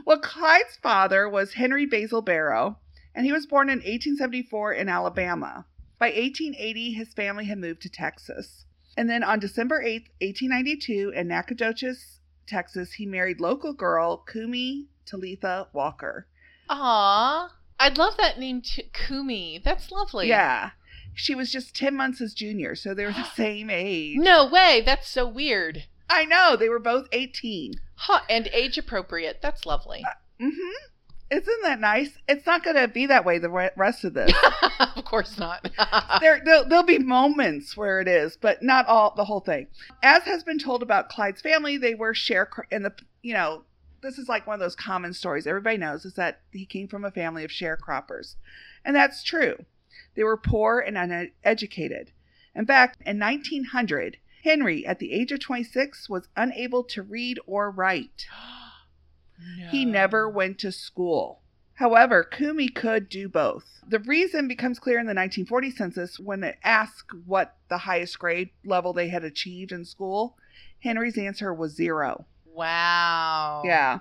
Well, 0.07 0.19
Clyde's 0.19 0.79
father 0.83 1.29
was 1.29 1.53
Henry 1.55 1.87
Basil 1.87 2.23
Barrow, 2.23 2.79
and 3.15 3.25
he 3.27 3.33
was 3.33 3.47
born 3.47 3.69
in 3.69 3.79
1874 3.79 4.73
in 4.73 4.89
Alabama. 4.89 5.67
By 5.99 6.07
1880, 6.07 6.93
his 6.93 7.13
family 7.15 7.45
had 7.45 7.59
moved 7.59 7.83
to 7.83 7.89
Texas. 7.89 8.65
And 8.97 9.09
then 9.09 9.23
on 9.23 9.39
December 9.39 9.83
8th, 9.83 10.09
1892, 10.21 11.13
in 11.15 11.29
Nacogdoches, 11.29 12.19
Texas, 12.47 12.95
he 12.95 13.07
married 13.07 13.41
local 13.41 13.73
girl 13.73 14.25
Cumie 14.29 14.87
Talitha 15.07 15.69
Walker. 15.73 16.27
Aw, 16.69 17.55
I'd 17.79 17.99
love 17.99 18.15
that 18.19 18.39
name. 18.39 18.63
Cumie. 18.63 19.63
That's 19.63 19.91
lovely. 19.93 20.29
Yeah. 20.29 20.71
She 21.15 21.35
was 21.35 21.53
just 21.53 21.77
10 21.77 21.95
months 21.97 22.19
his 22.19 22.35
junior, 22.35 22.75
so 22.75 22.95
they 22.95 23.05
were 23.05 23.13
the 23.13 23.25
same 23.37 23.71
age. 23.71 24.19
No 24.19 24.49
way. 24.49 24.83
That's 24.85 25.09
so 25.09 25.27
weird. 25.27 25.85
I 26.09 26.25
know, 26.25 26.57
they 26.57 26.69
were 26.69 26.79
both 26.79 27.09
18. 27.13 27.75
Huh, 27.95 28.21
and 28.29 28.49
age 28.53 28.77
appropriate. 28.77 29.41
That's 29.41 29.65
lovely. 29.65 30.05
Mm-hmm. 30.41 30.93
Isn't 31.33 31.63
that 31.63 31.81
nice? 31.81 32.19
It's 32.29 32.45
not 32.45 32.63
going 32.63 32.77
to 32.77 32.89
be 32.89 33.07
that 33.07 33.25
way 33.25 33.39
the 33.39 33.49
rest 33.49 34.05
of 34.05 34.13
this. 34.13 34.31
of 34.79 35.05
course 35.07 35.39
not. 35.39 35.67
there 36.21 36.43
there'll, 36.45 36.69
there'll 36.69 36.85
be 36.85 36.99
moments 36.99 37.75
where 37.75 38.03
it 38.03 38.09
is, 38.09 38.37
but 38.37 38.63
not 38.63 38.87
all 38.87 39.15
the 39.17 39.25
whole 39.25 39.41
thing. 39.41 39.69
As 40.03 40.25
has 40.25 40.45
been 40.45 40.59
told 40.59 40.83
about 40.83 41.09
Clyde's 41.09 41.41
family, 41.41 41.79
they 41.79 41.95
were 41.95 42.13
share 42.13 42.51
and 42.71 42.85
the 42.85 42.93
you 43.23 43.33
know 43.33 43.63
this 44.03 44.19
is 44.19 44.29
like 44.29 44.47
one 44.47 44.55
of 44.55 44.61
those 44.61 44.77
common 44.77 45.15
stories 45.15 45.47
everybody 45.47 45.79
knows 45.79 46.05
is 46.05 46.15
that 46.15 46.41
he 46.51 46.67
came 46.67 46.87
from 46.87 47.05
a 47.05 47.11
family 47.11 47.45
of 47.45 47.51
sharecroppers, 47.51 48.35
and 48.85 48.95
that's 48.95 49.23
true. 49.23 49.65
They 50.15 50.25
were 50.25 50.37
poor 50.37 50.81
and 50.81 50.97
uneducated. 50.97 52.13
In 52.55 52.67
fact, 52.67 53.03
in 53.07 53.19
1900, 53.19 54.19
Henry, 54.45 54.85
at 54.85 54.99
the 54.99 55.13
age 55.13 55.33
of 55.33 55.41
26, 55.41 56.09
was 56.09 56.29
unable 56.37 56.85
to 56.85 57.03
read 57.03 57.39
or 57.47 57.71
write. 57.71 58.27
He 59.71 59.85
never 59.85 60.29
went 60.29 60.61
to 60.61 60.71
school. 60.71 61.43
However, 61.75 62.23
Cumie 62.23 62.73
could 62.73 63.09
do 63.09 63.29
both. 63.29 63.65
The 63.89 63.99
reason 63.99 64.47
becomes 64.47 64.79
clear 64.79 65.01
in 65.01 65.07
the 65.07 65.15
1940 65.15 65.71
census 65.73 66.21
when 66.21 66.45
it 66.45 66.59
asked 66.63 67.13
what 67.27 67.57
the 67.69 67.79
highest 67.79 68.19
grade 68.21 68.51
level 68.65 68.93
they 68.93 69.09
had 69.09 69.25
achieved 69.25 69.73
in 69.73 69.85
school. 69.85 70.37
Henry's 70.81 71.19
answer 71.19 71.53
was 71.53 71.75
zero. 71.75 72.27
Wow. 72.45 73.63
Yeah. 73.65 74.01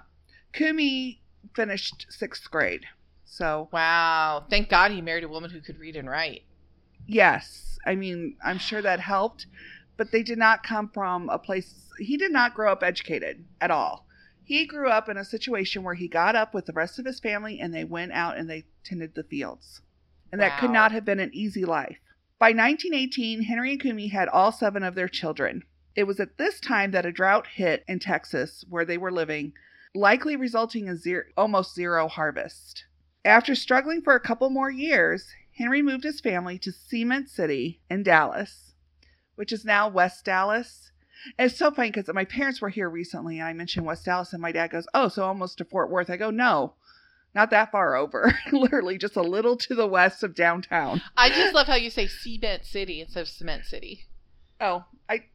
Kumi 0.53 1.21
finished 1.55 2.05
sixth 2.09 2.51
grade. 2.51 2.85
So, 3.31 3.69
Wow. 3.71 4.43
Thank 4.49 4.67
God 4.67 4.91
he 4.91 5.01
married 5.01 5.23
a 5.23 5.29
woman 5.29 5.51
who 5.51 5.61
could 5.61 5.79
read 5.79 5.95
and 5.95 6.09
write. 6.09 6.43
yes, 7.07 7.79
I 7.85 7.95
mean, 7.95 8.35
I'm 8.43 8.57
sure 8.59 8.81
that 8.81 8.99
helped, 8.99 9.47
but 9.95 10.11
they 10.11 10.21
did 10.21 10.37
not 10.37 10.63
come 10.63 10.89
from 10.89 11.29
a 11.29 11.39
place, 11.39 11.89
he 11.97 12.17
did 12.17 12.31
not 12.31 12.53
grow 12.53 12.73
up 12.73 12.83
educated 12.83 13.45
at 13.61 13.71
all. 13.71 14.05
He 14.43 14.65
grew 14.65 14.89
up 14.89 15.07
in 15.07 15.15
a 15.15 15.23
situation 15.23 15.81
where 15.81 15.95
he 15.95 16.09
got 16.09 16.35
up 16.35 16.53
with 16.53 16.65
the 16.65 16.73
rest 16.73 16.99
of 16.99 17.05
his 17.05 17.21
family 17.21 17.57
and 17.61 17.73
they 17.73 17.85
went 17.85 18.11
out 18.11 18.35
and 18.35 18.49
they 18.49 18.65
tended 18.83 19.15
the 19.15 19.23
fields. 19.23 19.79
And 20.31 20.41
that 20.41 20.59
could 20.59 20.71
not 20.71 20.91
have 20.91 21.05
been 21.05 21.21
an 21.21 21.31
easy 21.33 21.63
life. 21.63 21.99
By 22.37 22.49
1918, 22.49 23.43
Henry 23.43 23.71
and 23.71 23.81
Cumie 23.81 24.11
had 24.11 24.27
all 24.27 24.51
seven 24.51 24.83
of 24.83 24.93
their 24.95 25.07
children. 25.07 25.63
It 25.95 26.03
was 26.03 26.19
at 26.19 26.37
this 26.37 26.59
time 26.59 26.91
that 26.91 27.05
a 27.05 27.11
drought 27.13 27.47
hit 27.47 27.85
in 27.87 27.99
Texas 27.99 28.65
where 28.69 28.85
they 28.85 28.97
were 28.97 29.11
living, 29.11 29.53
likely 29.95 30.35
resulting 30.35 30.87
in 30.87 30.97
zero, 30.97 31.23
almost 31.37 31.73
zero 31.73 32.09
harvest. 32.09 32.85
After 33.23 33.53
struggling 33.53 34.01
for 34.01 34.15
a 34.15 34.19
couple 34.19 34.49
more 34.49 34.71
years, 34.71 35.27
Henry 35.57 35.81
moved 35.81 36.03
his 36.03 36.19
family 36.19 36.57
to 36.59 36.71
Cement 36.71 37.29
City 37.29 37.79
in 37.89 38.01
Dallas, 38.03 38.73
which 39.35 39.51
is 39.51 39.63
now 39.63 39.87
West 39.87 40.25
Dallas. 40.25 40.91
And 41.37 41.51
it's 41.51 41.59
so 41.59 41.69
funny 41.69 41.91
because 41.91 42.11
my 42.13 42.25
parents 42.25 42.61
were 42.61 42.69
here 42.69 42.89
recently 42.89 43.37
and 43.37 43.47
I 43.47 43.53
mentioned 43.53 43.85
West 43.85 44.05
Dallas, 44.05 44.33
and 44.33 44.41
my 44.41 44.51
dad 44.51 44.71
goes, 44.71 44.87
Oh, 44.93 45.07
so 45.07 45.23
almost 45.23 45.59
to 45.59 45.65
Fort 45.65 45.91
Worth. 45.91 46.09
I 46.09 46.17
go, 46.17 46.31
No, 46.31 46.73
not 47.35 47.51
that 47.51 47.71
far 47.71 47.95
over. 47.95 48.33
Literally 48.51 48.97
just 48.97 49.15
a 49.15 49.21
little 49.21 49.55
to 49.57 49.75
the 49.75 49.87
west 49.87 50.23
of 50.23 50.33
downtown. 50.33 51.01
I 51.15 51.29
just 51.29 51.53
love 51.53 51.67
how 51.67 51.75
you 51.75 51.91
say 51.91 52.07
Cement 52.07 52.65
City 52.65 53.01
instead 53.01 53.21
of 53.21 53.27
Cement 53.29 53.65
City. 53.65 54.05
Oh, 54.59 54.85
I. 55.07 55.25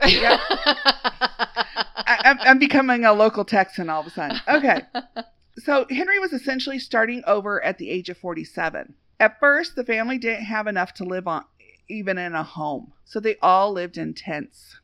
Yeah. 0.06 0.40
I 0.48 2.20
I'm, 2.24 2.38
I'm 2.40 2.58
becoming 2.58 3.04
a 3.04 3.12
local 3.12 3.44
Texan 3.44 3.88
all 3.88 4.00
of 4.00 4.08
a 4.08 4.10
sudden. 4.10 4.40
Okay. 4.48 4.82
So 5.58 5.86
Henry 5.90 6.18
was 6.18 6.32
essentially 6.32 6.78
starting 6.78 7.22
over 7.26 7.62
at 7.64 7.78
the 7.78 7.90
age 7.90 8.08
of 8.08 8.18
47. 8.18 8.94
At 9.20 9.38
first, 9.38 9.76
the 9.76 9.84
family 9.84 10.18
didn't 10.18 10.44
have 10.46 10.66
enough 10.66 10.92
to 10.94 11.04
live 11.04 11.28
on, 11.28 11.44
even 11.88 12.18
in 12.18 12.34
a 12.34 12.42
home. 12.42 12.92
So 13.04 13.20
they 13.20 13.36
all 13.40 13.72
lived 13.72 13.96
in 13.96 14.14
tents. 14.14 14.80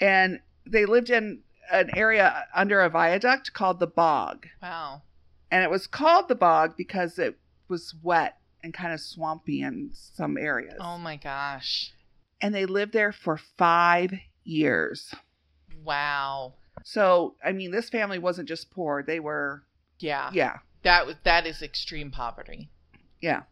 And 0.00 0.40
they 0.66 0.84
lived 0.84 1.10
in 1.10 1.42
an 1.70 1.90
area 1.96 2.46
under 2.54 2.80
a 2.80 2.88
viaduct 2.88 3.52
called 3.52 3.80
the 3.80 3.86
Bog. 3.86 4.46
wow. 4.62 5.02
And 5.50 5.64
it 5.64 5.70
was 5.70 5.86
called 5.86 6.28
the 6.28 6.34
Bog 6.34 6.74
because 6.76 7.18
it 7.18 7.38
was 7.68 7.94
wet 8.02 8.36
and 8.62 8.74
kind 8.74 8.92
of 8.92 9.00
swampy 9.00 9.62
in 9.62 9.90
some 9.92 10.36
areas. 10.36 10.76
Oh 10.78 10.98
my 10.98 11.16
gosh. 11.16 11.92
And 12.40 12.54
they 12.54 12.66
lived 12.66 12.92
there 12.92 13.12
for 13.12 13.38
five 13.56 14.12
years. 14.44 15.14
Wow. 15.82 16.54
So, 16.84 17.36
I 17.44 17.52
mean, 17.52 17.70
this 17.70 17.88
family 17.88 18.18
wasn't 18.18 18.48
just 18.48 18.70
poor. 18.70 19.02
They 19.02 19.20
were, 19.20 19.62
Yeah. 19.98 20.30
yeah, 20.32 20.58
That 20.82 21.06
was 21.06 21.16
that 21.24 21.46
is 21.46 21.62
extreme 21.62 22.10
poverty. 22.10 22.70
yeah. 23.20 23.42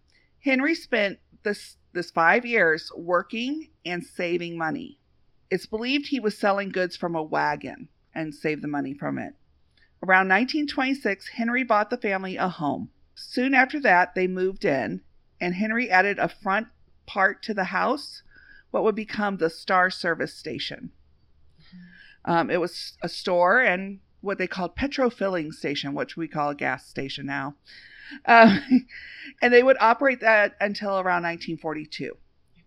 Henry 0.40 0.74
spent 0.74 1.18
this 1.42 1.76
this 1.92 2.10
five 2.10 2.44
years 2.46 2.92
working 2.96 3.70
and 3.84 4.04
saving 4.04 4.56
money. 4.56 4.98
It's 5.50 5.66
believed 5.66 6.06
he 6.08 6.20
was 6.20 6.36
selling 6.38 6.68
goods 6.70 6.96
from 6.96 7.14
a 7.16 7.22
wagon 7.22 7.88
and 8.14 8.34
saved 8.34 8.62
the 8.62 8.68
money 8.68 8.94
from 8.94 9.18
it. 9.18 9.34
Around 10.02 10.28
1926, 10.28 11.28
Henry 11.30 11.64
bought 11.64 11.90
the 11.90 11.96
family 11.96 12.36
a 12.36 12.48
home. 12.48 12.90
Soon 13.14 13.54
after 13.54 13.80
that, 13.80 14.14
they 14.14 14.26
moved 14.26 14.64
in, 14.64 15.00
and 15.40 15.54
Henry 15.54 15.90
added 15.90 16.18
a 16.18 16.28
front 16.28 16.68
part 17.06 17.42
to 17.44 17.54
the 17.54 17.64
house, 17.64 18.22
what 18.70 18.84
would 18.84 18.94
become 18.94 19.38
the 19.38 19.48
Star 19.50 19.88
Service 19.90 20.34
Station. 20.34 20.90
Um, 22.24 22.50
it 22.50 22.60
was 22.60 22.92
a 23.02 23.08
store 23.08 23.60
and 23.62 24.00
what 24.26 24.38
they 24.38 24.46
called 24.46 24.76
petro 24.76 25.08
filling 25.08 25.52
station, 25.52 25.94
which 25.94 26.16
we 26.16 26.28
call 26.28 26.50
a 26.50 26.54
gas 26.54 26.86
station 26.86 27.26
now. 27.26 27.54
Um, 28.26 28.86
and 29.42 29.54
they 29.54 29.62
would 29.62 29.76
operate 29.80 30.20
that 30.20 30.56
until 30.60 30.94
around 30.94 31.22
1942. 31.22 32.16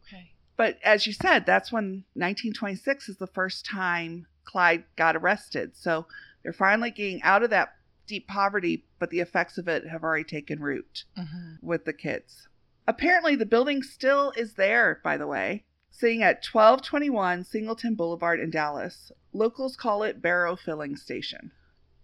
Okay. 0.08 0.32
But 0.58 0.78
as 0.84 1.06
you 1.06 1.14
said, 1.14 1.46
that's 1.46 1.72
when 1.72 2.06
1926 2.14 3.10
is 3.10 3.18
the 3.18 3.28
first 3.28 3.66
time 3.66 4.26
Clyde 4.46 4.86
got 4.96 5.16
arrested. 5.16 5.76
So 5.76 6.08
they're 6.42 6.54
finally 6.54 6.92
getting 6.92 7.22
out 7.22 7.44
of 7.44 7.50
that 7.52 7.74
deep 8.08 8.28
poverty, 8.28 8.86
but 8.98 9.12
the 9.12 9.20
effects 9.20 9.58
of 9.58 9.68
it 9.68 9.86
have 9.88 10.04
already 10.04 10.24
taken 10.24 10.60
root 10.60 11.04
hmm 11.16 11.56
with 11.62 11.86
the 11.86 11.94
kids. 11.94 12.48
Apparently, 12.88 13.36
the 13.36 13.46
building 13.46 13.84
still 13.84 14.34
is 14.36 14.54
there, 14.54 15.00
by 15.04 15.18
the 15.18 15.28
way, 15.28 15.66
sitting 16.00 16.24
at 16.24 16.46
1221 16.46 17.44
Singleton 17.44 17.94
Boulevard 17.96 18.40
in 18.40 18.50
Dallas. 18.50 19.12
Locals 19.34 19.76
call 19.76 20.04
it 20.04 20.22
Barrow 20.22 20.56
Filling 20.56 20.96
Station. 20.96 21.52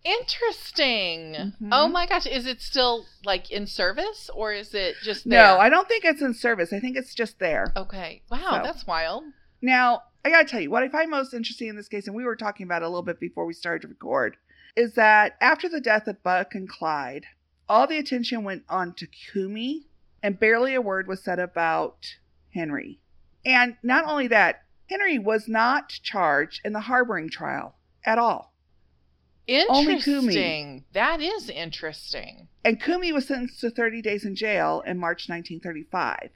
Interesting. 0.04 1.54
Mhm. 1.62 1.70
Oh 1.72 1.88
my 1.88 2.06
gosh, 2.06 2.26
is 2.28 2.46
it 2.46 2.62
still 2.62 3.06
like 3.24 3.50
in 3.52 3.66
service 3.66 4.30
or 4.34 4.52
is 4.54 4.74
it 4.76 4.96
just 5.04 5.26
No. 5.26 5.58
I 5.58 5.70
don't 5.70 5.88
think 5.88 6.04
it's 6.06 6.22
in 6.22 6.34
service. 6.34 6.72
I 6.74 6.80
think 6.80 6.98
it's 6.98 7.16
just 7.16 7.40
there. 7.40 7.72
Okay. 7.76 8.22
Wow, 8.30 8.52
So- 8.52 8.64
that's 8.64 8.86
wild. 8.86 9.24
Now, 9.62 10.04
I 10.24 10.30
gotta 10.30 10.46
tell 10.48 10.60
you, 10.62 10.70
what 10.70 10.84
I 10.84 10.90
find 10.90 11.10
most 11.10 11.34
interesting 11.34 11.70
in 11.70 11.76
this 11.76 11.88
case, 11.88 12.06
and 12.08 12.16
we 12.16 12.24
were 12.26 12.36
talking 12.36 12.66
about 12.66 12.82
it 12.82 12.86
a 12.86 12.90
little 12.90 13.02
bit 13.04 13.20
before 13.20 13.46
we 13.46 13.54
started 13.54 13.82
to 13.84 13.88
record, 13.88 14.38
is 14.76 14.94
that 14.96 15.38
after 15.42 15.70
the 15.70 15.82
death 15.82 16.08
of 16.08 16.22
Buck 16.22 16.54
and 16.54 16.68
Clyde, 16.70 17.26
all 17.70 17.88
the 17.88 17.98
attention 17.98 18.44
went 18.44 18.64
on 18.70 18.94
to 18.96 19.08
Cumie, 19.08 19.86
and 20.22 20.40
barely 20.40 20.76
a 20.76 20.82
word 20.82 21.08
was 21.08 21.24
said 21.24 21.40
about 21.40 22.16
Henry. 22.54 23.00
And 23.46 23.76
not 23.84 24.06
only 24.06 24.28
that, 24.28 24.64
Henry 24.90 25.20
was 25.20 25.48
not 25.48 25.90
charged 25.90 26.62
in 26.66 26.74
the 26.74 26.82
harboring 26.82 27.30
trial 27.30 27.76
at 28.06 28.18
all. 28.18 28.54
Interesting. 29.48 30.86
That 30.94 31.22
is 31.22 31.50
interesting. 31.50 32.48
And 32.64 32.82
Cumie 32.82 33.14
was 33.14 33.28
sentenced 33.28 33.60
to 33.62 33.70
30 33.70 34.02
days 34.02 34.26
in 34.26 34.36
jail 34.36 34.82
in 34.86 34.98
March 34.98 35.30
1935. 35.30 36.30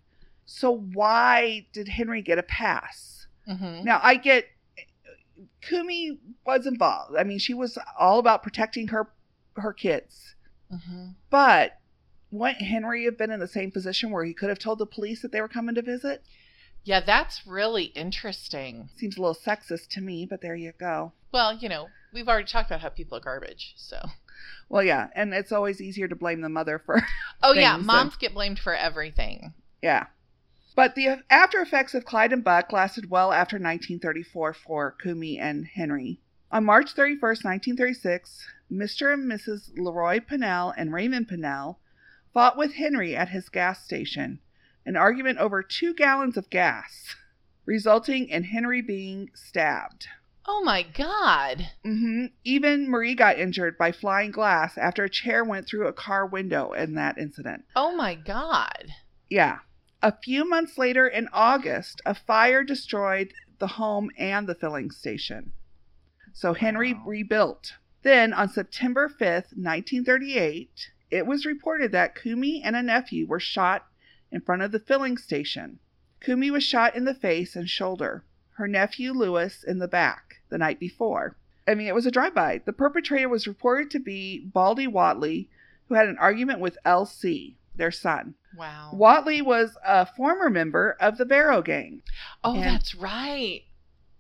So 0.45 0.71
why 0.93 1.67
did 1.73 1.87
Henry 1.87 2.21
get 2.21 2.37
a 2.37 2.43
pass? 2.43 3.27
hmm 3.47 3.81
Now 3.83 3.99
I 4.03 4.15
get 4.15 4.45
Cumie 5.61 6.17
was 6.45 6.65
involved. 6.67 7.15
I 7.17 7.23
mean, 7.23 7.39
she 7.39 7.53
was 7.53 7.77
all 7.97 8.19
about 8.19 8.43
protecting 8.43 8.89
her 8.89 9.09
her 9.55 9.73
kids. 9.73 10.35
hmm 10.69 11.09
But 11.29 11.79
wouldn't 12.31 12.61
Henry 12.61 13.05
have 13.05 13.17
been 13.17 13.31
in 13.31 13.39
the 13.39 13.47
same 13.47 13.71
position 13.71 14.11
where 14.11 14.23
he 14.23 14.33
could 14.33 14.49
have 14.49 14.59
told 14.59 14.77
the 14.77 14.85
police 14.85 15.21
that 15.21 15.31
they 15.31 15.41
were 15.41 15.47
coming 15.47 15.75
to 15.75 15.81
visit? 15.81 16.23
Yeah, 16.89 17.01
that's 17.01 17.45
really 17.45 17.83
interesting. 17.93 18.89
Seems 18.95 19.15
a 19.15 19.21
little 19.21 19.35
sexist 19.35 19.89
to 19.89 20.01
me, 20.01 20.25
but 20.25 20.41
there 20.41 20.55
you 20.55 20.73
go. 20.79 21.13
Well, 21.31 21.53
you 21.53 21.69
know, 21.69 21.89
we've 22.11 22.27
already 22.27 22.47
talked 22.47 22.71
about 22.71 22.81
how 22.81 22.89
people 22.89 23.15
are 23.15 23.21
garbage. 23.21 23.75
So. 23.77 23.97
Well, 24.69 24.81
yeah, 24.81 25.09
and 25.13 25.31
it's 25.31 25.51
always 25.51 25.81
easier 25.81 26.07
to 26.07 26.15
blame 26.15 26.41
the 26.41 26.49
mother 26.49 26.81
for 26.83 27.03
Oh 27.43 27.53
yeah, 27.53 27.77
moms 27.77 28.15
get 28.15 28.33
blamed 28.33 28.57
for 28.57 28.73
everything. 28.73 29.53
yeah. 29.83 30.07
But 30.75 30.95
the 30.95 31.21
after 31.29 31.61
effects 31.61 31.93
of 31.93 32.05
Clyde 32.05 32.33
and 32.33 32.43
Buck 32.43 32.73
lasted 32.73 33.11
well 33.11 33.31
after 33.31 33.57
1934 33.57 34.55
for 34.55 34.95
Cumie 34.99 35.39
and 35.39 35.67
Henry. 35.67 36.21
On 36.51 36.65
March 36.65 36.95
31st, 36.95 37.45
1936, 37.45 38.47
Mr. 38.71 39.13
and 39.13 39.31
Mrs. 39.31 39.77
Leroy 39.77 40.21
Pennell 40.21 40.73
and 40.75 40.91
Raymond 40.91 41.27
Pennell 41.27 41.77
fought 42.33 42.57
with 42.57 42.73
Henry 42.73 43.15
at 43.15 43.29
his 43.29 43.47
gas 43.47 43.85
station, 43.85 44.39
an 44.89 44.97
argument 44.97 45.37
over 45.37 45.61
two 45.61 45.93
gallons 45.93 46.35
of 46.35 46.49
gas, 46.49 47.15
resulting 47.63 48.27
in 48.27 48.45
Henry 48.45 48.81
being 48.81 49.29
stabbed. 49.35 50.07
Oh 50.47 50.63
my 50.63 50.81
god. 50.81 51.69
hmm 51.83 52.25
Even 52.43 52.89
Marie 52.89 53.13
got 53.13 53.37
injured 53.37 53.77
by 53.77 53.91
flying 53.91 54.31
glass 54.31 54.79
after 54.79 55.03
a 55.03 55.09
chair 55.09 55.43
went 55.45 55.67
through 55.67 55.85
a 55.85 55.93
car 55.93 56.25
window 56.25 56.73
in 56.73 56.95
that 56.95 57.19
incident. 57.19 57.65
Oh 57.75 57.95
my 57.95 58.15
god. 58.15 58.87
Yeah. 59.29 59.59
A 60.01 60.17
few 60.23 60.43
months 60.49 60.75
later 60.79 61.07
in 61.07 61.27
August, 61.31 62.01
a 62.03 62.15
fire 62.15 62.63
destroyed 62.63 63.31
the 63.59 63.67
home 63.67 64.09
and 64.17 64.47
the 64.49 64.55
filling 64.55 64.89
station. 64.89 65.51
So 66.33 66.55
Henry 66.55 66.95
Wow. 66.95 67.03
rebuilt. 67.05 67.73
Then 68.01 68.33
on 68.33 68.49
September 68.49 69.07
5th, 69.07 69.53
1938, 69.55 70.71
it 71.11 71.27
was 71.27 71.45
reported 71.45 71.91
that 71.91 72.15
Cumie 72.15 72.61
and 72.63 72.75
a 72.75 72.81
nephew 72.81 73.27
were 73.27 73.39
shot 73.39 73.85
in 74.31 74.41
front 74.41 74.61
of 74.61 74.71
the 74.71 74.79
filling 74.79 75.17
station. 75.17 75.79
Cumie 76.21 76.51
was 76.51 76.63
shot 76.63 76.95
in 76.95 77.05
the 77.05 77.13
face 77.13 77.55
and 77.55 77.69
shoulder, 77.69 78.23
her 78.57 78.67
nephew 78.67 79.13
Lewis 79.13 79.63
in 79.63 79.79
the 79.79 79.87
back 79.87 80.41
the 80.49 80.57
night 80.57 80.79
before. 80.79 81.35
I 81.67 81.75
mean, 81.75 81.87
it 81.87 81.95
was 81.95 82.05
a 82.05 82.11
drive-by. 82.11 82.61
The 82.65 82.73
perpetrator 82.73 83.29
was 83.29 83.47
reported 83.47 83.91
to 83.91 83.99
be 83.99 84.39
Baldy 84.39 84.87
Watley, 84.87 85.49
who 85.87 85.95
had 85.95 86.07
an 86.07 86.17
argument 86.17 86.59
with 86.59 86.77
LC, 86.85 87.55
their 87.75 87.91
son. 87.91 88.35
Wow. 88.57 88.89
Watley 88.93 89.41
was 89.41 89.77
a 89.85 90.05
former 90.05 90.49
member 90.49 90.97
of 90.99 91.17
the 91.17 91.25
Barrow 91.25 91.61
Gang. 91.61 92.01
Oh, 92.43 92.55
and- 92.55 92.63
that's 92.63 92.95
right. 92.95 93.61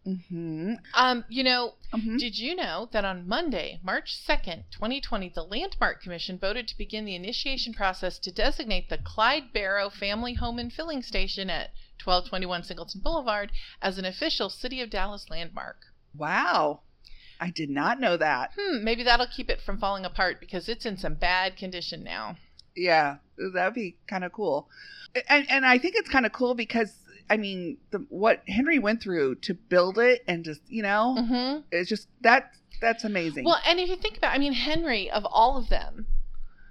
Mm-hmm. 0.09 0.73
Um, 0.95 1.25
you 1.29 1.43
know, 1.43 1.75
hmm 1.91 2.17
did 2.17 2.37
you 2.37 2.55
know 2.55 2.89
that 2.91 3.05
on 3.05 3.27
Monday, 3.27 3.79
March 3.83 4.19
2nd, 4.27 4.63
2020, 4.71 5.29
the 5.29 5.43
Landmark 5.43 6.01
Commission 6.01 6.37
voted 6.37 6.67
to 6.67 6.77
begin 6.77 7.05
the 7.05 7.15
initiation 7.15 7.73
process 7.73 8.17
to 8.19 8.31
designate 8.31 8.89
the 8.89 8.97
Clyde 8.97 9.53
Barrow 9.53 9.89
Family 9.89 10.33
Home 10.33 10.59
and 10.59 10.71
Filling 10.73 11.01
Station 11.01 11.49
at 11.49 11.71
1221 12.03 12.63
Singleton 12.63 13.01
Boulevard 13.01 13.51
as 13.81 13.97
an 13.97 14.05
official 14.05 14.49
City 14.49 14.81
of 14.81 14.89
Dallas 14.89 15.29
landmark? 15.29 15.77
Wow. 16.15 16.81
I 17.39 17.49
did 17.51 17.69
not 17.69 17.99
know 17.99 18.17
that. 18.17 18.51
Hmm, 18.57 18.83
maybe 18.83 19.03
that'll 19.03 19.27
keep 19.27 19.49
it 19.49 19.61
from 19.61 19.77
falling 19.79 20.05
apart 20.05 20.39
because 20.39 20.67
it's 20.67 20.85
in 20.85 20.97
some 20.97 21.13
bad 21.13 21.55
condition 21.55 22.03
now. 22.03 22.37
Yeah, 22.75 23.17
that'd 23.53 23.73
be 23.73 23.97
kind 24.07 24.23
of 24.23 24.31
cool. 24.31 24.67
And, 25.27 25.49
and 25.49 25.65
I 25.65 25.77
think 25.77 25.95
it's 25.95 26.09
kind 26.09 26.25
of 26.25 26.31
cool 26.31 26.53
because, 26.53 26.93
I 27.29 27.37
mean, 27.37 27.77
the, 27.91 27.99
what 28.09 28.43
Henry 28.47 28.79
went 28.79 29.01
through 29.03 29.35
to 29.35 29.53
build 29.53 29.97
it 29.99 30.23
and 30.27 30.43
just, 30.43 30.61
you 30.67 30.81
know, 30.83 31.15
Mm-hmm. 31.19 31.59
it's 31.71 31.89
just 31.89 32.07
that 32.21 32.51
that's 32.81 33.03
amazing. 33.03 33.43
Well, 33.45 33.59
and 33.67 33.79
if 33.79 33.89
you 33.89 33.97
think 33.97 34.17
about, 34.17 34.33
I 34.33 34.37
mean, 34.37 34.53
Henry 34.53 35.11
of 35.11 35.25
all 35.25 35.57
of 35.57 35.69
them 35.69 36.07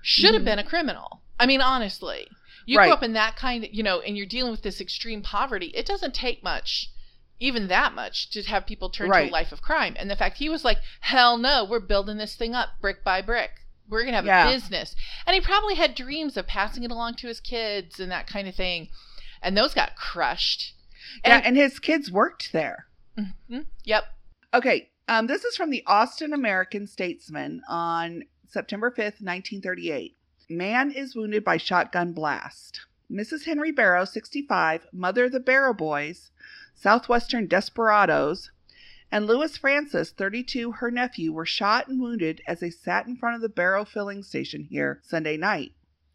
should 0.03 0.33
have 0.35 0.43
Mhm. 0.43 0.47
been 0.47 0.59
a 0.59 0.65
criminal. 0.65 1.23
I 1.39 1.47
mean, 1.47 1.61
honestly, 1.61 2.29
you 2.67 2.79
Right. 2.79 2.87
grew 2.87 2.95
up 2.95 3.03
in 3.03 3.13
that 3.13 3.37
kind 3.37 3.65
of, 3.65 3.75
you 3.75 3.83
know, 3.83 4.01
and 4.01 4.17
you're 4.17 4.27
dealing 4.27 4.51
with 4.51 4.63
this 4.63 4.81
extreme 4.81 5.23
poverty. 5.23 5.67
It 5.75 5.87
doesn't 5.87 6.15
take 6.15 6.43
much 6.43 6.91
even 7.41 7.69
that 7.69 7.95
much 7.95 8.31
to 8.31 8.43
have 8.43 8.67
people 8.67 8.91
turn 8.91 9.09
Right. 9.11 9.27
to 9.27 9.31
a 9.31 9.33
life 9.33 9.53
of 9.53 9.63
crime. 9.63 9.95
And 9.97 10.11
the 10.11 10.17
fact 10.17 10.39
he 10.39 10.49
was 10.49 10.65
like, 10.65 10.79
hell 11.01 11.39
no, 11.39 11.65
we're 11.65 11.79
building 11.79 12.17
this 12.17 12.35
thing 12.35 12.53
up 12.53 12.71
brick 12.81 13.05
by 13.05 13.23
brick. 13.23 13.53
We're 13.89 14.01
going 14.03 14.11
to 14.13 14.17
have 14.17 14.27
Yeah. 14.27 14.49
a 14.49 14.53
business. 14.53 14.97
And 15.25 15.35
he 15.35 15.41
probably 15.41 15.77
had 15.77 15.95
dreams 15.95 16.37
of 16.37 16.49
passing 16.49 16.83
it 16.83 16.91
along 16.91 17.15
to 17.17 17.29
his 17.29 17.39
kids 17.41 18.01
and 18.01 18.11
that 18.11 18.27
kind 18.27 18.49
of 18.49 18.57
thing. 18.57 18.89
And 19.43 19.57
those 19.57 19.75
got 19.75 19.97
crushed. 19.97 20.75
yeah, 21.25 21.37
And- 21.37 21.47
and 21.47 21.57
his 21.57 21.79
kids 21.79 22.11
worked 22.11 22.53
there. 22.53 22.87
Mhm. 23.17 23.67
Yep. 23.85 24.05
Okay, 24.55 24.91
um, 25.09 25.27
this 25.27 25.45
is 25.45 25.57
from 25.57 25.71
the 25.71 25.83
Austin 25.87 26.33
American 26.33 26.87
Statesman 26.87 27.63
on 27.69 28.25
September 28.47 28.91
5th, 28.91 29.21
1938. 29.21 30.17
Man 30.49 30.91
is 30.91 31.15
wounded 31.17 31.45
by 31.45 31.57
shotgun 31.57 32.13
blast. 32.13 32.81
Mrs. 33.11 33.45
Henry 33.45 33.71
Barrow, 33.73 34.05
65, 34.05 34.87
mother 34.93 35.25
of 35.25 35.33
the 35.33 35.41
Barrow 35.41 35.73
Boys, 35.75 36.31
Southwestern 36.75 37.47
Desperados, 37.47 38.51
and 39.11 39.27
Louis 39.27 39.57
Francis, 39.57 40.11
32, 40.11 40.73
her 40.73 40.91
nephew, 40.91 41.33
were 41.33 41.47
shot 41.47 41.89
and 41.89 41.99
wounded 42.01 42.43
as 42.47 42.61
they 42.61 42.71
sat 42.71 43.07
in 43.07 43.17
front 43.17 43.35
of 43.37 43.41
the 43.43 43.49
Barrow 43.49 43.85
filling 43.85 44.23
station 44.23 44.65
here 44.65 45.01
Sunday 45.03 45.37
night. 45.39 45.73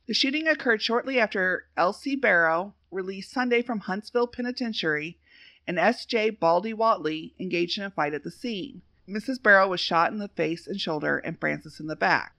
The 0.08 0.14
shooting 0.14 0.48
occurred 0.48 0.82
shortly 0.82 1.20
after 1.20 1.66
L.C. 1.78 2.16
Barrow, 2.16 2.76
released 2.94 3.32
Sunday 3.32 3.62
from 3.62 3.80
Huntsville 3.80 4.28
Penitentiary, 4.28 5.18
and 5.68 5.80
S.J. 5.80 6.32
Baldy 6.32 6.74
Watley 6.74 7.34
engaged 7.40 7.78
in 7.78 7.84
a 7.84 7.90
fight 7.90 8.14
at 8.14 8.24
the 8.24 8.32
scene. 8.32 8.82
Mrs. 9.08 9.42
Barrow 9.42 9.68
was 9.68 9.80
shot 9.80 10.12
in 10.12 10.20
the 10.20 10.30
face 10.30 10.68
and 10.68 10.80
shoulder, 10.80 11.18
and 11.18 11.40
Francis 11.40 11.80
in 11.80 11.88
the 11.88 11.96
back. 11.96 12.36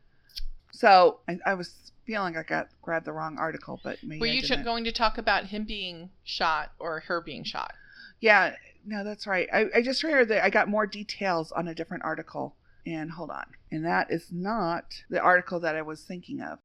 So 0.73 1.21
I, 1.29 1.39
I 1.47 1.55
was 1.55 1.93
feeling 2.07 2.35
like 2.35 2.47
I 2.47 2.49
got 2.49 2.69
grabbed 2.83 3.07
the 3.07 3.13
wrong 3.13 3.39
article, 3.39 3.81
but 3.83 3.99
maybe 4.03 4.21
Were 4.21 4.27
you 4.27 4.43
didn't. 4.43 4.65
going 4.65 4.85
to 4.85 4.93
talk 4.93 5.19
about 5.19 5.47
him 5.47 5.65
being 5.65 6.11
shot 6.25 6.73
or 6.79 7.01
her 7.01 7.21
being 7.21 7.45
shot? 7.45 7.73
Yeah, 8.21 8.55
no, 8.85 9.05
that's 9.05 9.27
right. 9.27 9.49
I, 9.53 9.67
I 9.75 9.83
just 9.83 10.03
heard 10.03 10.29
that 10.29 10.45
I 10.45 10.51
got 10.51 10.69
more 10.69 10.87
details 10.87 11.53
on 11.53 11.69
a 11.69 11.75
different 11.75 12.05
article. 12.05 12.57
And 12.87 13.11
hold 13.11 13.31
on. 13.31 13.47
And 13.71 13.85
that 13.87 14.11
is 14.11 14.29
not 14.31 14.85
the 15.09 15.21
article 15.21 15.61
that 15.61 15.75
I 15.75 15.83
was 15.83 16.03
thinking 16.03 16.41
of. 16.41 16.59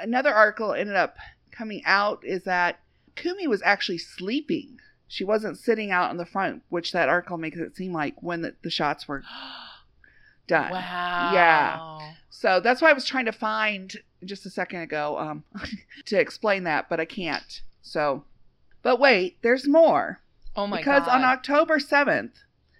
Another 0.00 0.32
article 0.32 0.74
ended 0.74 0.96
up 0.96 1.16
coming 1.50 1.82
out 1.84 2.24
is 2.24 2.44
that 2.44 2.80
Cumie 3.16 3.46
was 3.46 3.62
actually 3.62 3.98
sleeping. 3.98 4.78
She 5.08 5.24
wasn't 5.24 5.58
sitting 5.58 5.90
out 5.90 6.10
in 6.10 6.16
the 6.16 6.24
front, 6.24 6.62
which 6.68 6.92
that 6.92 7.08
article 7.08 7.36
makes 7.36 7.58
it 7.58 7.76
seem 7.76 7.92
like 7.92 8.22
when 8.22 8.42
the, 8.42 8.54
the 8.62 8.70
shots 8.70 9.06
were 9.06 9.22
done. 10.46 10.70
Wow. 10.70 11.30
Yeah. 11.34 12.12
So 12.30 12.60
that's 12.60 12.80
why 12.80 12.90
I 12.90 12.94
was 12.94 13.04
trying 13.04 13.26
to 13.26 13.32
find 13.32 13.94
just 14.24 14.46
a 14.46 14.50
second 14.50 14.80
ago 14.80 15.18
um, 15.18 15.44
to 16.06 16.18
explain 16.18 16.64
that, 16.64 16.88
but 16.88 17.00
I 17.00 17.04
can't. 17.04 17.62
So, 17.82 18.24
but 18.82 18.98
wait, 18.98 19.36
there's 19.42 19.68
more. 19.68 20.20
Oh 20.56 20.66
my 20.66 20.78
god. 20.78 20.80
because 20.80 21.06
god. 21.06 21.16
on 21.16 21.24
October 21.24 21.78
7th, 21.78 22.32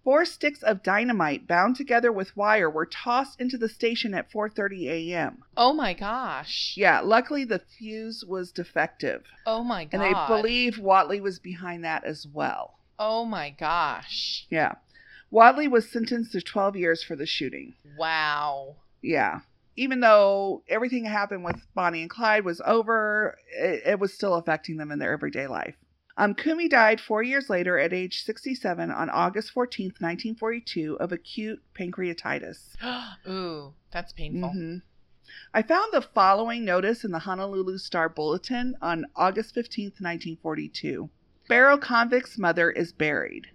four 0.05 0.25
sticks 0.25 0.63
of 0.63 0.83
dynamite 0.83 1.47
bound 1.47 1.77
together 1.77 2.11
with 2.13 2.37
wire 2.37 2.69
were 2.69 2.87
tossed 2.87 3.41
into 3.41 3.57
the 3.57 3.69
station 3.69 4.15
at 4.15 4.31
4:30 4.31 4.89
a.m. 4.89 5.43
oh 5.57 5.73
my 5.73 5.93
gosh. 5.95 6.75
Yeah, 6.77 7.01
luckily 7.01 7.45
the 7.45 7.59
fuse 7.61 8.25
was 8.25 8.53
defective, 8.53 9.25
Oh 9.47 9.63
my 9.63 9.85
god. 9.85 10.01
and 10.01 10.03
they 10.03 10.27
believe 10.27 10.79
Watley 10.79 11.21
was 11.21 11.39
behind 11.39 11.85
that 11.85 12.05
as 12.05 12.27
well. 12.27 12.75
Oh 12.99 13.25
my 13.25 13.51
gosh. 13.51 14.47
Yeah. 14.51 14.75
Watley 15.31 15.67
was 15.67 15.91
sentenced 15.91 16.33
to 16.33 16.43
12 16.43 16.77
years 16.77 17.03
for 17.03 17.17
the 17.17 17.27
shooting. 17.27 17.75
Wow. 17.97 18.77
Yeah. 19.01 19.41
Even 19.77 20.01
though 20.01 20.63
everything 20.69 21.05
that 21.05 21.09
happened 21.09 21.43
with 21.45 21.57
Bonnie 21.75 22.03
and 22.03 22.11
Clyde 22.11 22.45
was 22.45 22.61
over, 22.67 23.39
it, 23.57 23.83
it 23.87 23.99
was 23.99 24.13
still 24.13 24.35
affecting 24.35 24.77
them 24.77 24.93
in 24.93 24.99
their 24.99 25.13
everyday 25.15 25.47
life. 25.47 25.75
Um, 26.17 26.35
Cumie 26.35 26.69
died 26.69 27.01
four 27.01 27.23
years 27.23 27.49
later 27.49 27.79
at 27.79 27.93
age 27.93 28.23
67 28.23 28.91
on 28.91 29.09
August 29.11 29.55
14th, 29.55 30.01
1942, 30.01 30.97
of 30.97 31.11
acute 31.13 31.63
pancreatitis. 31.79 32.77
Ooh, 33.29 33.73
that's 33.91 34.13
painful. 34.13 34.51
Mhm. 34.51 34.83
I 35.55 35.63
found 35.63 35.93
the 35.93 36.03
following 36.03 36.65
notice 36.65 37.05
in 37.05 37.11
the 37.13 37.21
Honolulu 37.21 37.79
Star 37.79 38.09
Bulletin 38.09 38.77
on 38.83 39.07
August 39.17 39.55
15th, 39.55 40.01
1942. 40.01 41.09
Barrow 41.49 41.79
convict's 41.79 42.37
mother 42.39 42.71
is 42.71 42.93
buried. 42.93 43.49